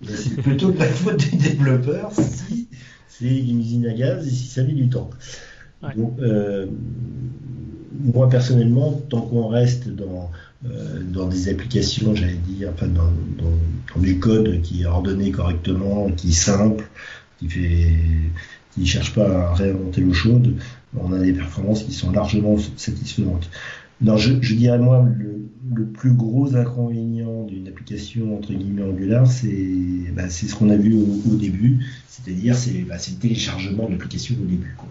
mais 0.00 0.16
c'est 0.16 0.36
plutôt 0.42 0.72
de 0.72 0.78
la 0.78 0.88
faute 0.88 1.30
des 1.30 1.36
développeurs 1.36 2.12
si 2.12 2.68
c'est 3.08 3.36
une 3.36 3.60
usine 3.60 3.86
à 3.86 3.94
gaz 3.94 4.26
et 4.26 4.30
si 4.30 4.46
ça 4.46 4.62
met 4.64 4.72
du 4.72 4.88
temps. 4.88 5.10
Donc, 5.96 6.18
euh, 6.18 6.66
moi 8.02 8.28
personnellement, 8.28 8.92
tant 9.08 9.22
qu'on 9.22 9.48
reste 9.48 9.88
dans, 9.88 10.30
euh, 10.66 11.02
dans 11.02 11.26
des 11.26 11.48
applications, 11.48 12.14
j'allais 12.14 12.34
dire, 12.34 12.70
enfin 12.74 12.86
dans, 12.86 13.12
dans, 13.38 14.00
du 14.00 14.18
code 14.18 14.62
qui 14.62 14.82
est 14.82 14.86
ordonné 14.86 15.30
correctement, 15.30 16.10
qui 16.12 16.28
est 16.28 16.32
simple, 16.32 16.88
qui 17.38 17.48
fait 17.48 17.94
qui 18.72 18.80
ne 18.80 18.86
cherchent 18.86 19.14
pas 19.14 19.48
à 19.50 19.54
réinventer 19.54 20.00
l'eau 20.00 20.12
chaude, 20.12 20.56
on 20.96 21.12
a 21.12 21.18
des 21.18 21.32
performances 21.32 21.84
qui 21.84 21.92
sont 21.92 22.10
largement 22.10 22.56
satisfaisantes. 22.76 23.48
Non, 24.00 24.16
je, 24.16 24.32
dirais 24.54 24.78
moi 24.78 25.06
le, 25.74 25.84
plus 25.84 26.12
gros 26.12 26.56
inconvénient 26.56 27.44
d'une 27.44 27.68
application 27.68 28.36
entre 28.36 28.54
guillemets 28.54 28.82
Angular, 28.82 29.26
c'est 29.26 29.66
bah, 30.12 30.30
ce 30.30 30.54
qu'on 30.54 30.70
a 30.70 30.76
vu 30.76 30.94
au, 30.94 31.36
début, 31.36 31.84
c'est-à-dire 32.08 32.54
c'est 32.54 32.82
bah, 32.82 32.96
le 32.96 33.16
téléchargement 33.18 33.86
de 33.86 33.92
l'application 33.92 34.36
au 34.40 34.46
début. 34.46 34.74
Quoi. 34.76 34.88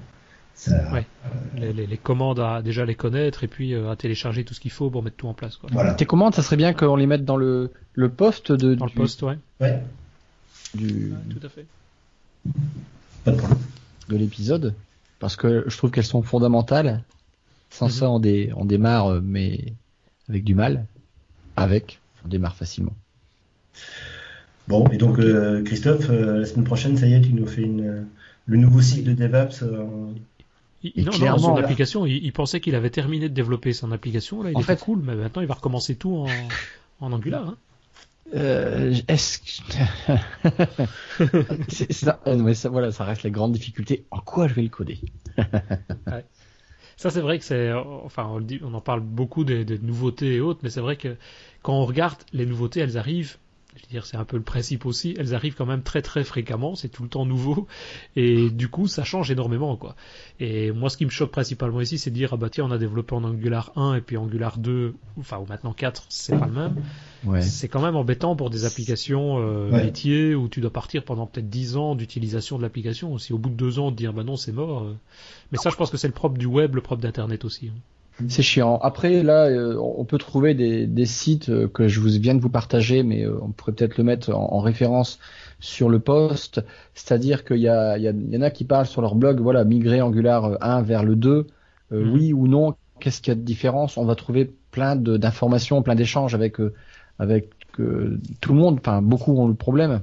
Ça, 0.60 0.94
euh, 0.94 1.72
les, 1.72 1.98
commandes 1.98 2.42
à 2.42 2.62
déjà 2.62 2.84
les 2.84 2.94
connaître 2.94 3.46
et 3.46 3.48
puis 3.48 3.74
euh, 3.74 3.90
à 3.90 3.96
télécharger 3.96 4.44
tout 4.44 4.54
ce 4.54 4.60
qu'il 4.60 4.72
faut 4.72 4.90
pour 4.90 5.02
mettre 5.02 5.16
tout 5.16 5.28
en 5.28 5.34
place. 5.34 5.56
Quoi. 5.56 5.70
Voilà. 5.72 5.94
Tes 5.94 6.06
commandes, 6.06 6.36
ça 6.36 6.44
serait 6.44 6.58
bien 6.58 6.74
qu'on 6.74 6.98
les 6.98 7.08
mette 7.08 7.24
dans 7.24 7.38
le, 7.38 7.72
le 7.94 8.10
poste 8.10 8.52
de. 8.52 8.76
Dans 8.76 8.86
le 8.86 8.92
poste, 8.92 9.22
ouais. 9.22 9.38
Ouais. 9.62 9.82
Du... 10.76 11.14
tout 11.30 11.40
à 11.46 11.50
fait. 11.50 11.66
De 14.08 14.18
l'épisode, 14.18 14.74
parce 15.20 15.36
que 15.36 15.66
je 15.68 15.78
trouve 15.78 15.92
qu'elles 15.92 16.04
sont 16.04 16.24
fondamentales. 16.24 17.04
Sans 17.70 17.86
mhm. 17.86 17.92
ça, 17.92 18.10
on, 18.10 18.22
on 18.56 18.66
démarre, 18.66 19.08
euh, 19.08 19.22
mais 19.24 19.74
avec 20.28 20.44
du 20.44 20.56
mal. 20.56 20.86
Avec, 21.56 22.00
on 22.26 22.28
démarre 22.28 22.56
facilement. 22.56 22.96
Bon, 24.68 24.88
et 24.88 24.98
donc 24.98 25.20
euh, 25.20 25.64
Christophe, 25.64 26.10
euh, 26.10 26.40
la 26.40 26.46
semaine 26.46 26.66
prochaine, 26.66 26.98
ça 26.98 27.08
y 27.08 27.14
est, 27.14 27.22
tu 27.22 27.34
nous 27.34 27.46
fais 27.46 27.62
une, 27.62 28.08
le 28.46 28.58
nouveau 28.58 28.82
site 28.82 29.04
de 29.04 29.14
DevApps. 29.14 29.64
Il, 30.82 31.06
non, 31.06 31.12
non, 31.20 31.38
son 31.38 31.56
application, 31.58 32.06
il, 32.06 32.32
pensait 32.32 32.62
qu'il 32.62 32.74
avait 32.74 32.90
terminé 32.90 33.28
de 33.28 33.34
développer 33.34 33.74
son 33.74 33.92
application. 33.92 34.42
Là, 34.42 34.52
il 34.52 34.58
en 34.58 34.62
fait, 34.62 34.80
cool, 34.80 35.02
mais 35.04 35.14
maintenant 35.14 35.42
il 35.42 35.48
va 35.48 35.56
recommencer 35.56 35.96
tout 35.96 36.16
en, 36.16 36.28
en 37.02 37.12
Angular. 37.12 37.50
Hein. 37.50 37.58
Euh, 38.36 38.94
est-ce 39.08 39.40
que 39.40 39.84
ça, 41.94 42.20
mais 42.26 42.54
ça, 42.54 42.70
voilà, 42.70 42.92
ça 42.92 43.04
reste 43.04 43.24
la 43.24 43.30
grande 43.30 43.54
difficulté. 43.54 44.06
En 44.12 44.20
quoi 44.20 44.48
je 44.48 44.54
vais 44.54 44.62
le 44.62 44.70
coder? 44.70 45.00
Ouais. 46.08 46.26
Ça, 46.98 47.10
c'est 47.10 47.22
vrai 47.22 47.40
que 47.40 47.46
c'est, 47.46 47.72
enfin, 47.72 48.26
on, 48.26 48.42
dit, 48.42 48.60
on 48.62 48.74
en 48.74 48.82
parle 48.82 49.00
beaucoup 49.00 49.46
des, 49.46 49.64
des, 49.64 49.80
nouveautés 49.80 50.36
et 50.36 50.42
autres, 50.42 50.60
mais 50.64 50.70
c'est 50.70 50.82
vrai 50.82 50.98
que 50.98 51.16
quand 51.62 51.74
on 51.74 51.86
regarde 51.86 52.18
les 52.34 52.46
nouveautés, 52.46 52.82
elles 52.82 52.98
arrivent 52.98 53.38
je 53.76 53.84
veux 53.84 53.90
dire, 53.90 54.06
c'est 54.06 54.18
un 54.18 54.26
peu 54.26 54.38
le 54.38 54.44
principe 54.44 54.86
aussi. 54.86 55.16
Elles 55.18 55.36
arrivent 55.36 55.56
quand 55.56 55.66
même 55.66 55.84
très 55.84 56.02
très 56.02 56.24
fréquemment, 56.24 56.76
c'est 56.76 56.90
tout 56.90 57.04
le 57.04 57.10
temps 57.10 57.26
nouveau, 57.26 57.68
et 58.16 58.50
du 58.50 58.68
coup, 58.68 58.88
ça 58.88 59.04
change 59.04 59.30
énormément, 59.30 59.76
quoi. 59.76 59.96
Et 60.40 60.72
moi, 60.72 60.90
ce 60.90 60.98
qui 60.98 61.06
me 61.06 61.10
choque 61.10 61.32
principalement 61.32 61.82
ici, 61.82 61.98
c'est 61.98 62.10
de 62.10 62.16
dire, 62.16 62.34
ah 62.34 62.38
bah 62.38 62.50
tiens, 62.50 62.66
on 62.66 62.72
a 62.72 62.78
développé 62.78 63.14
en 63.16 63.24
Angular 63.24 63.72
1 63.76 63.96
et 63.96 64.02
puis 64.02 64.18
Angular 64.18 64.58
2, 64.58 64.96
enfin, 65.20 65.38
ou 65.38 65.46
maintenant 65.46 65.74
4, 65.74 66.06
c'est 66.10 66.38
pas 66.38 66.48
le 66.48 66.52
même. 66.52 66.76
Ouais. 67.26 67.42
C'est 67.42 67.68
quand 67.68 67.82
même 67.82 67.96
embêtant 67.96 68.36
pour 68.36 68.50
des 68.50 68.66
applications 68.66 69.38
euh, 69.40 69.70
métiers 69.72 70.36
où 70.36 70.48
tu 70.48 70.62
dois 70.62 70.72
partir 70.72 71.04
pendant 71.04 71.28
peut-être 71.28 71.50
10 71.50 71.78
ans 71.78 71.96
d'utilisation 71.96 72.58
de 72.58 72.64
l'application. 72.64 73.18
Si 73.18 73.34
au 73.34 73.38
bout 73.38 73.50
de 73.50 73.56
2 73.56 73.80
ans, 73.80 73.88
on 73.88 73.92
te 73.92 73.98
dire, 73.98 74.14
bah 74.14 74.24
non, 74.24 74.38
c'est 74.38 74.52
mort. 74.52 74.84
Euh. 74.84 74.96
Mais 75.52 75.58
ça, 75.58 75.70
je 75.70 75.76
pense 75.76 75.90
que 75.90 75.98
c'est 75.98 76.08
le 76.08 76.14
propre 76.14 76.38
du 76.38 76.46
web, 76.46 76.76
le 76.76 76.82
propre 76.82 77.02
d'Internet 77.02 77.46
aussi. 77.46 77.68
Hein. 77.68 77.80
C'est 78.28 78.42
chiant. 78.42 78.78
Après, 78.82 79.24
là, 79.24 79.46
euh, 79.46 79.78
on 79.78 80.04
peut 80.04 80.18
trouver 80.18 80.54
des, 80.54 80.88
des, 80.88 81.06
sites 81.06 81.50
euh, 81.50 81.68
que 81.68 81.88
je 81.88 82.00
vous 82.00 82.10
viens 82.10 82.36
de 82.36 82.42
vous 82.42 82.50
partager, 82.50 83.04
mais 83.04 83.26
euh, 83.26 83.40
on 83.42 83.52
pourrait 83.52 83.72
peut-être 83.72 83.98
le 83.98 84.04
mettre 84.04 84.32
en, 84.34 84.54
en, 84.54 84.60
référence 84.60 85.20
sur 85.60 85.90
le 85.90 86.00
post. 86.00 86.62
C'est-à-dire 86.94 87.46
qu'il 87.46 87.58
y, 87.58 87.70
a, 87.70 87.98
il 87.98 88.04
y, 88.04 88.08
a, 88.08 88.12
il 88.12 88.34
y 88.34 88.38
en 88.38 88.42
a 88.42 88.50
qui 88.50 88.66
parlent 88.66 88.88
sur 88.88 89.02
leur 89.02 89.16
blog, 89.16 89.40
voilà, 89.40 89.64
migrer 89.64 90.02
Angular 90.02 90.58
1 90.62 90.82
vers 90.82 91.04
le 91.04 91.16
2, 91.16 91.48
mmh. 91.92 92.12
oui 92.12 92.34
ou 92.34 92.48
non, 92.48 92.76
qu'est-ce 93.00 93.22
qu'il 93.22 93.32
y 93.32 93.38
a 93.38 93.40
de 93.40 93.46
différence? 93.46 93.98
On 93.98 94.06
va 94.06 94.16
trouver 94.16 94.52
plein 94.72 94.96
d'informations, 94.96 95.82
plein 95.82 95.96
d'échanges 95.96 96.36
avec 96.36 96.58
avec 97.20 97.50
tout 97.76 98.54
le 98.54 98.60
monde. 98.60 98.80
Enfin, 98.80 99.02
beaucoup 99.02 99.38
ont 99.38 99.48
le 99.48 99.54
problème. 99.54 100.02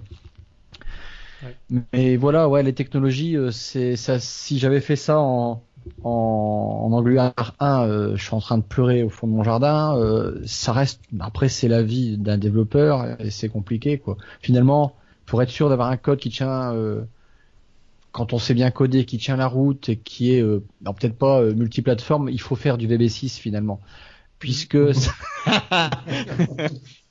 Ouais. 1.42 1.82
Mais 1.92 2.16
voilà, 2.16 2.48
ouais, 2.48 2.62
les 2.62 2.72
technologies, 2.72 3.36
c'est 3.52 3.96
ça. 3.96 4.18
Si 4.18 4.58
j'avais 4.58 4.80
fait 4.80 4.96
ça 4.96 5.18
en 5.18 5.62
en, 6.02 6.82
en 6.84 6.92
Angular 6.92 7.34
1, 7.58 7.84
euh, 7.84 8.16
je 8.16 8.22
suis 8.22 8.34
en 8.34 8.40
train 8.40 8.58
de 8.58 8.62
pleurer 8.62 9.02
au 9.02 9.08
fond 9.08 9.26
de 9.26 9.32
mon 9.32 9.42
jardin. 9.42 9.96
Euh, 9.98 10.40
ça 10.46 10.72
reste, 10.72 11.00
après 11.20 11.48
c'est 11.48 11.68
la 11.68 11.82
vie 11.82 12.16
d'un 12.16 12.38
développeur 12.38 13.20
et 13.20 13.30
c'est 13.30 13.48
compliqué 13.48 13.98
quoi. 13.98 14.16
Finalement, 14.40 14.94
pour 15.26 15.42
être 15.42 15.50
sûr 15.50 15.68
d'avoir 15.68 15.90
un 15.90 15.96
code 15.96 16.18
qui 16.18 16.30
tient, 16.30 16.72
euh, 16.74 17.02
quand 18.12 18.32
on 18.32 18.38
sait 18.38 18.54
bien 18.54 18.70
coder, 18.70 19.04
qui 19.04 19.18
tient 19.18 19.36
la 19.36 19.48
route 19.48 19.88
et 19.88 19.96
qui 19.96 20.32
est, 20.32 20.42
peut-être 20.42 21.18
pas 21.18 21.42
multiplateforme, 21.42 22.28
il 22.28 22.40
faut 22.40 22.56
faire 22.56 22.78
du 22.78 22.88
VB6 22.88 23.38
finalement, 23.38 23.80
puisque. 24.38 24.78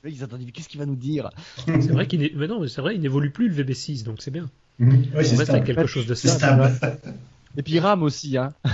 Ils 0.08 0.22
attendaient, 0.22 0.44
qu'est-ce 0.52 0.68
qu'il 0.68 0.78
va 0.78 0.86
nous 0.86 0.94
dire? 0.94 1.30
C'est 1.66 1.90
vrai 1.90 2.06
qu'il, 2.06 2.30
mais 2.36 2.46
non, 2.46 2.64
c'est 2.68 2.80
vrai, 2.80 2.94
il 2.94 3.00
n'évolue 3.00 3.32
plus 3.32 3.48
le 3.48 3.64
VB6, 3.64 4.04
donc 4.04 4.22
c'est 4.22 4.30
bien. 4.30 4.48
Mmh. 4.78 4.90
Oui, 5.16 5.24
on 5.32 5.36
reste 5.36 5.64
quelque 5.64 5.86
chose 5.86 6.06
de 6.06 6.14
stable. 6.14 6.70
Et 7.56 7.62
puis 7.62 7.78
RAM 7.78 8.02
aussi, 8.02 8.36
hein. 8.36 8.52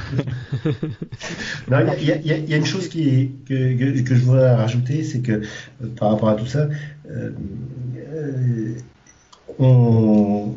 Il 1.69 1.75
y, 2.01 2.29
y, 2.29 2.51
y, 2.51 2.55
a 2.55 2.57
une 2.57 2.67
chose 2.67 2.89
qui 2.89 3.09
est, 3.09 3.31
que, 3.47 3.79
que, 3.79 4.01
que, 4.03 4.15
je 4.15 4.25
voudrais 4.25 4.55
rajouter, 4.55 5.05
c'est 5.05 5.21
que 5.21 5.33
euh, 5.33 5.87
par 5.97 6.11
rapport 6.11 6.31
à 6.31 6.35
tout 6.35 6.47
ça, 6.47 6.69
euh, 7.09 7.31
euh, 7.97 8.75
on, 9.59 10.57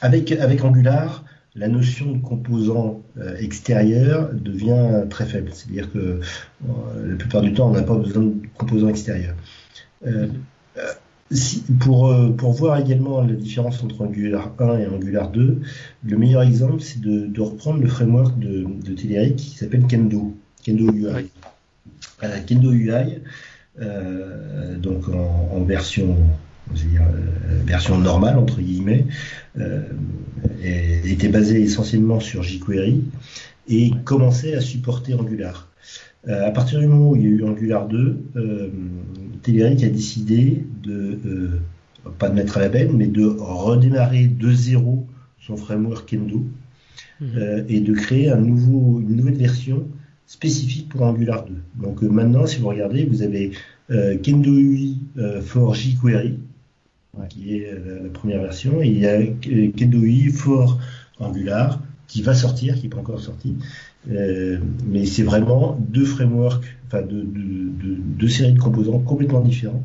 avec, 0.00 0.32
avec 0.32 0.64
Angular, 0.64 1.24
la 1.54 1.68
notion 1.68 2.12
de 2.12 2.18
composant 2.18 3.02
extérieur 3.38 4.30
devient 4.32 5.04
très 5.10 5.26
faible. 5.26 5.50
C'est-à-dire 5.52 5.92
que 5.92 6.20
la 6.66 7.16
plupart 7.16 7.42
du 7.42 7.52
temps, 7.52 7.68
on 7.68 7.72
n'a 7.72 7.82
pas 7.82 7.96
besoin 7.96 8.22
de 8.22 8.34
composants 8.56 8.88
extérieurs. 8.88 9.34
Euh, 10.06 10.28
si, 11.32 11.62
pour, 11.80 12.10
euh, 12.10 12.30
pour 12.30 12.52
voir 12.52 12.78
également 12.78 13.22
la 13.22 13.34
différence 13.34 13.82
entre 13.82 14.02
Angular 14.02 14.52
1 14.58 14.78
et 14.78 14.86
Angular 14.86 15.30
2, 15.30 15.60
le 16.04 16.16
meilleur 16.16 16.42
exemple, 16.42 16.80
c'est 16.80 17.00
de, 17.00 17.26
de, 17.26 17.40
reprendre 17.40 17.80
le 17.80 17.88
framework 17.88 18.38
de, 18.38 18.64
de 18.84 18.92
Telerik 18.94 19.36
qui 19.36 19.56
s'appelle 19.56 19.86
Kendo, 19.86 20.36
Kendo 20.62 20.92
UI. 20.92 21.06
Oui. 21.14 21.30
Euh, 22.24 22.38
Kendo 22.46 22.72
UI, 22.72 23.18
euh, 23.80 24.76
donc 24.76 25.08
en, 25.08 25.50
en 25.56 25.62
version, 25.64 26.16
dire, 26.74 27.02
version 27.64 27.98
normale, 27.98 28.38
entre 28.38 28.60
guillemets, 28.60 29.06
euh, 29.58 29.82
était 30.62 31.28
basé 31.28 31.60
essentiellement 31.60 32.20
sur 32.20 32.42
jQuery 32.42 33.02
et 33.68 33.90
commençait 34.04 34.54
à 34.54 34.60
supporter 34.60 35.14
Angular. 35.14 35.68
Euh, 36.28 36.46
à 36.46 36.50
partir 36.52 36.78
du 36.78 36.86
moment 36.86 37.10
où 37.10 37.16
il 37.16 37.22
y 37.22 37.26
a 37.26 37.28
eu 37.28 37.44
Angular 37.44 37.88
2, 37.88 38.16
euh, 38.36 38.68
Telerik 39.42 39.82
a 39.84 39.88
décidé 39.88 40.64
de, 40.82 41.18
euh, 41.26 41.60
pas 42.18 42.28
de 42.28 42.34
mettre 42.34 42.56
à 42.56 42.60
la 42.60 42.68
benne, 42.68 42.96
mais 42.96 43.06
de 43.06 43.26
redémarrer 43.26 44.26
de 44.26 44.52
zéro 44.52 45.06
son 45.40 45.56
framework 45.56 46.08
Kendo 46.08 46.38
mmh. 47.20 47.24
euh, 47.36 47.64
et 47.68 47.80
de 47.80 47.92
créer 47.94 48.30
un 48.30 48.40
nouveau, 48.40 49.00
une 49.00 49.16
nouvelle 49.16 49.36
version 49.36 49.86
spécifique 50.26 50.88
pour 50.88 51.02
Angular 51.02 51.44
2. 51.44 51.54
Donc 51.76 52.02
euh, 52.02 52.08
maintenant, 52.08 52.46
si 52.46 52.60
vous 52.60 52.68
regardez, 52.68 53.04
vous 53.04 53.22
avez 53.22 53.52
euh, 53.90 54.16
Kendo 54.18 54.52
UI 54.52 54.98
for 55.42 55.74
jQuery, 55.74 56.38
qui 57.28 57.56
est 57.56 57.72
la, 57.72 58.02
la, 58.02 58.08
première 58.08 58.40
version, 58.40 58.80
et 58.80 58.86
il 58.86 58.98
y 58.98 59.06
a 59.06 59.20
Kendo 59.22 59.98
UI 59.98 60.28
for 60.28 60.78
Angular, 61.18 61.80
qui 62.06 62.22
va 62.22 62.34
sortir, 62.34 62.74
qui 62.76 62.84
n'est 62.84 62.88
pas 62.88 62.98
encore 62.98 63.20
sorti. 63.20 63.56
Euh, 64.10 64.58
mais 64.84 65.06
c'est 65.06 65.22
vraiment 65.22 65.76
deux 65.78 66.04
frameworks, 66.04 66.64
enfin 66.86 67.02
deux, 67.02 67.22
deux, 67.22 67.96
deux, 67.98 68.28
séries 68.28 68.52
de 68.52 68.58
composants 68.58 68.98
complètement 68.98 69.40
différents. 69.40 69.84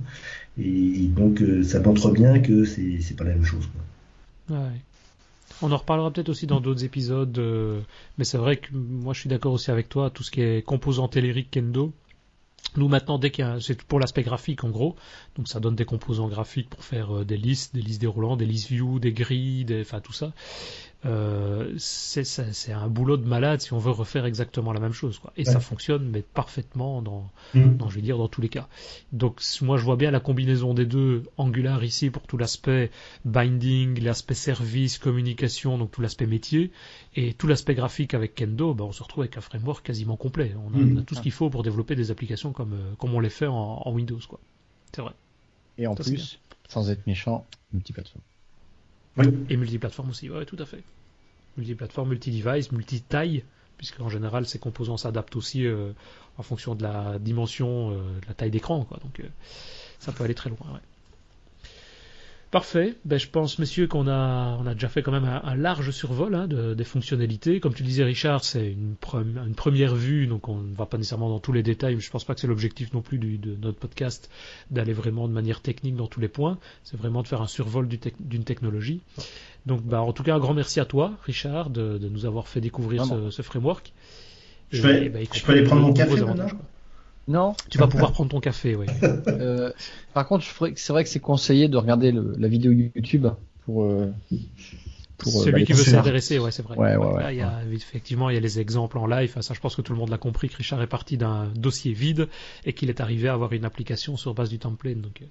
Et, 0.60 1.08
donc 1.08 1.42
euh, 1.42 1.64
ça 1.64 1.80
montre 1.80 2.12
bien 2.12 2.40
que 2.40 2.66
c'est, 2.66 3.00
c'est 3.02 3.16
pas 3.16 3.24
la 3.24 3.32
même 3.32 3.44
chose. 3.44 3.70
Ouais. 4.50 4.82
On 5.62 5.72
en 5.72 5.78
reparlera 5.78 6.12
peut-être 6.12 6.30
aussi 6.30 6.48
dans 6.48 6.62
d'autres 6.62 6.84
épisodes, 6.84 7.38
euh, 7.38 7.80
mais 8.18 8.24
c'est 8.24 8.38
vrai 8.38 8.58
que 8.58 8.74
moi 8.74 9.14
je 9.14 9.22
suis 9.22 9.30
d'accord 9.30 9.54
aussi 9.54 9.72
avec 9.72 9.90
toi, 9.90 10.10
tout 10.10 10.24
ce 10.24 10.32
qui 10.32 10.42
est 10.42 10.66
composant 10.66 11.08
tellurique 11.08 11.52
Kendo. 11.52 11.94
Nous 12.76 12.88
maintenant, 12.88 13.18
dès 13.18 13.32
qu'il 13.32 13.46
c'est 13.62 13.82
pour 13.84 14.00
l'aspect 14.00 14.24
graphique 14.24 14.64
en 14.64 14.70
gros, 14.70 14.96
donc 15.36 15.48
ça 15.48 15.60
donne 15.60 15.76
des 15.76 15.86
composants 15.86 16.28
graphiques 16.28 16.70
pour 16.70 16.84
faire 16.84 17.24
des 17.24 17.38
listes, 17.38 17.74
des 17.74 17.82
listes 17.82 18.02
déroulantes, 18.02 18.40
des 18.40 18.46
listes 18.46 18.68
view, 18.68 19.00
des 19.00 19.14
grilles, 19.14 19.66
enfin 19.82 20.00
tout 20.00 20.14
ça. 20.14 20.34
Euh, 21.06 21.76
c'est, 21.78 22.72
un 22.72 22.88
boulot 22.88 23.18
de 23.18 23.28
malade 23.28 23.62
si 23.62 23.72
on 23.72 23.78
veut 23.78 23.92
refaire 23.92 24.26
exactement 24.26 24.74
la 24.74 24.80
même 24.80 24.94
chose. 24.94 25.20
Quoi. 25.20 25.32
Et 25.38 25.46
ouais. 25.46 25.52
ça 25.52 25.60
fonctionne 25.60 26.10
mais 26.10 26.24
parfaitement 26.24 27.04
dans, 27.04 27.30
mmh. 27.54 27.78
dans, 27.78 27.90
je 27.90 27.96
vais 27.96 28.02
dire, 28.02 28.18
dans 28.18 28.28
tous 28.28 28.42
les 28.42 28.50
cas. 28.50 28.68
Donc 29.12 29.42
moi 29.62 29.78
je 29.78 29.84
vois 29.84 29.96
bien 29.96 30.10
la 30.10 30.20
combinaison 30.20 30.74
des 30.74 30.86
deux 30.86 31.24
Angular 31.38 31.84
ici 31.84 32.10
pour 32.10 32.24
tout 32.24 32.38
l'aspect 32.38 32.90
binding, 33.26 34.02
l'aspect 34.02 34.34
service, 34.34 34.98
communication, 34.98 35.78
donc 35.78 35.92
tout 35.92 36.02
l'aspect 36.02 36.26
métier, 36.26 36.72
et 37.16 37.34
tout 37.34 37.46
l'aspect 37.46 37.76
graphique 37.76 38.16
avec 38.16 38.34
Kendo, 38.34 38.74
ben, 38.74 38.86
on 38.86 38.92
se 38.92 39.04
retrouve 39.04 39.24
avec 39.24 39.38
un 39.38 39.42
framework 39.42 39.86
quasiment 39.86 40.18
complet. 40.18 40.56
On 40.58 40.74
a, 40.74 40.78
mmh. 40.78 40.98
on 40.98 41.00
a 41.00 41.04
tout 41.04 41.14
ce 41.14 41.22
qu'il 41.22 41.32
faut 41.32 41.52
pour 41.52 41.62
développer 41.62 41.96
des 41.96 42.10
applications 42.10 42.54
comme, 42.54 42.74
euh, 42.74 42.96
comme 42.98 43.14
on 43.14 43.20
les 43.20 43.30
fait 43.30 43.48
en, 43.48 43.82
en 43.86 43.92
Windows. 43.92 44.20
Quoi. 44.28 44.40
C'est 44.94 45.02
vrai. 45.02 45.14
Et 45.78 45.86
en 45.86 45.96
ça, 45.96 46.04
plus, 46.04 46.40
sans 46.68 46.90
être 46.90 47.06
méchant, 47.06 47.46
multiplateforme. 47.72 48.24
Oui. 49.18 49.28
Et 49.50 49.58
multiplateforme 49.58 50.10
aussi, 50.10 50.30
ouais, 50.30 50.46
tout 50.46 50.58
à 50.60 50.66
fait. 50.66 50.84
Multiplateforme, 51.58 52.10
multi-device, 52.10 52.72
multi-taille, 52.72 53.44
puisqu'en 53.78 54.10
général 54.10 54.46
ces 54.46 54.60
composants 54.60 54.98
s'adaptent 54.98 55.36
aussi 55.36 55.66
euh, 55.66 55.92
en 56.38 56.44
fonction 56.44 56.76
de 56.76 56.84
la 56.84 57.20
dimension, 57.20 57.92
euh, 57.92 57.96
de 58.22 58.28
la 58.28 58.34
taille 58.34 58.52
d'écran, 58.52 58.84
quoi. 58.86 59.00
Donc 59.04 59.20
euh, 59.20 59.28
ça 60.00 60.12
peut 60.12 60.24
aller 60.24 60.36
très 60.36 60.50
loin. 60.50 60.80
Parfait. 62.50 62.96
Ben, 63.04 63.20
je 63.20 63.28
pense, 63.28 63.60
messieurs, 63.60 63.88
qu'on 63.88 64.08
a, 64.08 64.58
on 64.62 64.66
a 64.66 64.74
déjà 64.74 64.88
fait 64.88 65.02
quand 65.02 65.12
même 65.12 65.26
un, 65.26 65.42
un 65.44 65.56
large 65.56 65.92
survol 65.92 66.34
hein, 66.34 66.48
de, 66.48 66.74
des 66.74 66.86
fonctionnalités. 66.86 67.60
Comme 67.60 67.74
tu 67.74 67.84
disais, 67.84 68.06
Richard, 68.06 68.44
c'est 68.44 68.72
une, 68.72 68.96
pre 68.96 69.16
une, 69.16 69.54
première 69.54 69.96
vue, 69.96 70.28
donc 70.28 70.48
on 70.48 70.60
ne 70.60 70.74
va 70.74 70.86
pas 70.86 70.98
nécessairement 70.98 71.30
dans 71.30 71.40
tous 71.40 71.52
les 71.52 71.62
détails. 71.62 71.96
Mais 71.96 72.02
je 72.02 72.10
pense 72.10 72.24
pas 72.24 72.36
que 72.36 72.40
c'est 72.40 72.48
l'objectif 72.48 72.94
non 72.94 73.02
plus 73.02 73.18
du, 73.18 73.38
de 73.38 73.58
notre 73.62 73.78
podcast 73.78 74.30
d'aller 74.72 74.94
vraiment 74.94 75.28
de 75.28 75.34
manière 75.34 75.60
technique 75.60 75.98
dans 75.98 76.08
tous 76.08 76.22
les 76.22 76.30
points. 76.30 76.58
C'est 76.84 76.98
vraiment 76.98 77.22
de 77.22 77.28
faire 77.28 77.42
un 77.42 77.48
survol 77.48 77.88
d'une 77.88 78.00
te 78.00 78.48
technologie. 78.48 79.02
Donc, 79.66 79.84
ben, 79.84 80.00
en 80.00 80.14
tout 80.14 80.24
cas, 80.24 80.36
un 80.36 80.40
grand 80.40 80.54
merci 80.54 80.80
à 80.80 80.86
toi, 80.86 81.12
Richard, 81.24 81.70
de, 81.70 81.98
de 81.98 82.08
nous 82.08 82.26
avoir 82.26 82.48
fait 82.48 82.62
découvrir 82.62 83.06
ce, 83.06 83.30
ce, 83.30 83.42
framework. 83.42 83.92
Je, 84.72 84.82
vais, 84.82 85.10
ben, 85.10 85.26
je 85.30 85.44
peux 85.44 85.52
aller 85.52 85.64
prendre 85.64 85.82
mon 85.82 85.94
café 85.94 86.16
non. 87.28 87.56
Tu 87.70 87.78
vas 87.78 87.88
pouvoir 87.88 88.12
prendre 88.12 88.30
ton 88.30 88.40
café, 88.40 88.76
oui. 88.76 88.86
euh, 89.28 89.72
par 90.14 90.28
contre, 90.28 90.46
c'est 90.76 90.94
vrai 90.94 91.04
que 91.04 91.10
c'est 91.10 91.20
conseillé 91.20 91.68
de 91.68 91.78
regarder 91.78 92.12
le, 92.12 92.36
la 92.38 92.48
vidéo 92.48 92.72
YouTube 92.72 93.28
pour. 93.66 93.84
Euh, 93.84 94.12
pour 95.18 95.32
Celui 95.32 95.62
bah, 95.62 95.66
qui 95.66 95.74
veut 95.74 95.84
s'intéresser, 95.84 96.38
ouais, 96.38 96.52
c'est 96.52 96.62
vrai. 96.62 96.78
Ouais, 96.78 96.96
ouais, 96.96 97.06
ouais, 97.08 97.24
Là, 97.24 97.34
il 97.34 97.40
y 97.40 97.42
a, 97.42 97.62
effectivement, 97.74 98.30
il 98.30 98.36
y 98.36 98.38
a 98.38 98.40
les 98.40 98.60
exemples 98.60 99.00
en 99.00 99.08
live. 99.08 99.36
Ça, 99.42 99.56
je 99.56 99.60
pense 99.60 99.76
que 99.76 99.82
tout 99.82 99.92
le 99.92 99.98
monde 99.98 100.10
l'a 100.10 100.20
compris 100.20 100.48
que 100.48 100.56
Richard 100.56 100.80
est 100.84 100.88
parti 100.88 101.18
d'un 101.18 101.48
dossier 101.56 101.92
vide 101.92 102.28
et 102.66 102.74
qu'il 102.74 102.90
est 102.90 103.02
arrivé 103.02 103.28
à 103.28 103.34
avoir 103.34 103.52
une 103.54 103.66
application 103.66 104.16
sur 104.16 104.36
base 104.36 104.50
du 104.50 104.60
template. 104.60 105.02
Donc, 105.02 105.24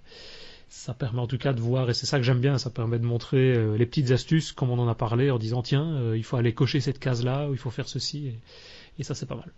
ça 0.68 0.94
permet 0.94 1.20
en 1.20 1.26
tout 1.26 1.38
cas 1.38 1.52
de 1.52 1.60
voir, 1.60 1.88
et 1.88 1.94
c'est 1.94 2.06
ça 2.06 2.18
que 2.18 2.24
j'aime 2.24 2.40
bien, 2.40 2.58
ça 2.58 2.70
permet 2.70 2.98
de 2.98 3.04
montrer 3.04 3.54
euh, 3.54 3.76
les 3.76 3.86
petites 3.86 4.10
astuces, 4.10 4.52
comme 4.52 4.70
on 4.70 4.78
en 4.78 4.88
a 4.88 4.94
parlé, 4.94 5.30
en 5.30 5.38
disant 5.38 5.62
tiens, 5.62 5.94
euh, 5.94 6.16
il 6.16 6.24
faut 6.24 6.36
aller 6.36 6.52
cocher 6.52 6.80
cette 6.80 6.98
case-là, 6.98 7.48
ou 7.48 7.52
il 7.52 7.58
faut 7.58 7.70
faire 7.70 7.88
ceci, 7.88 8.26
et, 8.26 8.38
et 8.98 9.04
ça, 9.04 9.14
c'est 9.14 9.26
pas 9.26 9.36
mal. 9.36 9.52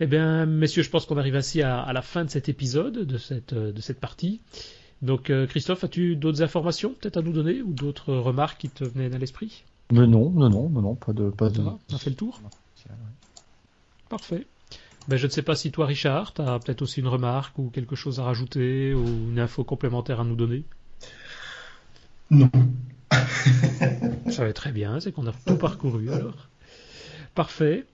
Eh 0.00 0.06
bien, 0.06 0.46
messieurs, 0.46 0.82
je 0.82 0.90
pense 0.90 1.06
qu'on 1.06 1.16
arrive 1.16 1.36
ainsi 1.36 1.62
à, 1.62 1.80
à, 1.80 1.92
la 1.92 2.02
fin 2.02 2.24
de 2.24 2.30
cet 2.30 2.48
épisode, 2.48 2.98
de 2.98 3.18
cette, 3.18 3.54
de 3.54 3.80
cette 3.80 4.00
partie. 4.00 4.40
Donc, 5.02 5.30
euh, 5.30 5.46
Christophe, 5.46 5.84
as-tu 5.84 6.16
d'autres 6.16 6.42
informations 6.42 6.94
peut-être 6.98 7.18
à 7.18 7.22
nous 7.22 7.32
donner 7.32 7.62
ou 7.62 7.72
d'autres 7.72 8.14
remarques 8.14 8.60
qui 8.60 8.68
te 8.68 8.84
venaient 8.84 9.14
à 9.14 9.18
l'esprit? 9.18 9.64
Mais 9.92 10.06
non, 10.06 10.30
non, 10.30 10.48
non, 10.48 10.68
non, 10.68 10.80
non, 10.80 10.94
pas 10.94 11.12
de. 11.12 11.30
Pas 11.30 11.50
de... 11.50 11.60
On 11.60 11.94
a 11.94 11.98
fait 11.98 12.10
le 12.10 12.16
tour? 12.16 12.40
Parfait. 14.08 14.46
Ben, 15.08 15.16
je 15.16 15.26
ne 15.26 15.30
sais 15.30 15.42
pas 15.42 15.54
si 15.54 15.70
toi, 15.70 15.86
Richard, 15.86 16.32
tu 16.32 16.40
as 16.40 16.58
peut-être 16.58 16.80
aussi 16.82 17.00
une 17.00 17.08
remarque 17.08 17.58
ou 17.58 17.68
quelque 17.68 17.94
chose 17.94 18.20
à 18.20 18.24
rajouter 18.24 18.94
ou 18.94 19.04
une 19.04 19.38
info 19.38 19.62
complémentaire 19.62 20.20
à 20.20 20.24
nous 20.24 20.36
donner? 20.36 20.64
Non. 22.30 22.50
Ça 24.30 24.44
va 24.44 24.52
très 24.54 24.72
bien, 24.72 25.00
c'est 25.00 25.12
qu'on 25.12 25.26
a 25.26 25.32
tout 25.46 25.56
parcouru 25.56 26.10
alors. 26.10 26.48
Parfait. 27.34 27.84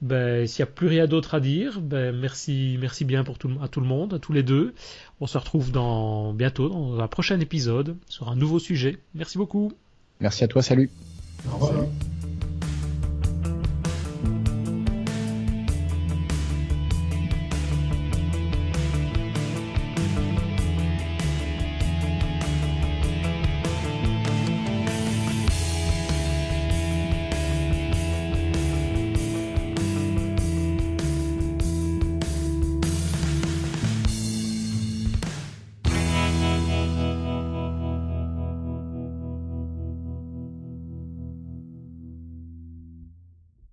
Ben, 0.00 0.46
s'il 0.46 0.64
n'y 0.64 0.68
a 0.68 0.72
plus 0.72 0.86
rien 0.86 1.06
d'autre 1.06 1.34
à 1.34 1.40
dire, 1.40 1.80
ben, 1.80 2.14
merci, 2.16 2.76
merci 2.80 3.04
bien 3.04 3.24
pour 3.24 3.38
tout, 3.38 3.50
à 3.60 3.68
tout 3.68 3.80
le 3.80 3.86
monde, 3.86 4.14
à 4.14 4.18
tous 4.18 4.32
les 4.32 4.42
deux. 4.42 4.74
On 5.20 5.26
se 5.26 5.36
retrouve 5.36 5.72
dans, 5.72 6.32
bientôt 6.32 6.68
dans 6.68 7.00
un 7.00 7.08
prochain 7.08 7.40
épisode 7.40 7.96
sur 8.08 8.28
un 8.28 8.36
nouveau 8.36 8.58
sujet. 8.58 8.98
Merci 9.14 9.38
beaucoup. 9.38 9.72
Merci 10.20 10.44
à 10.44 10.48
toi, 10.48 10.62
salut. 10.62 10.90
Au 11.48 11.54
revoir. 11.54 11.86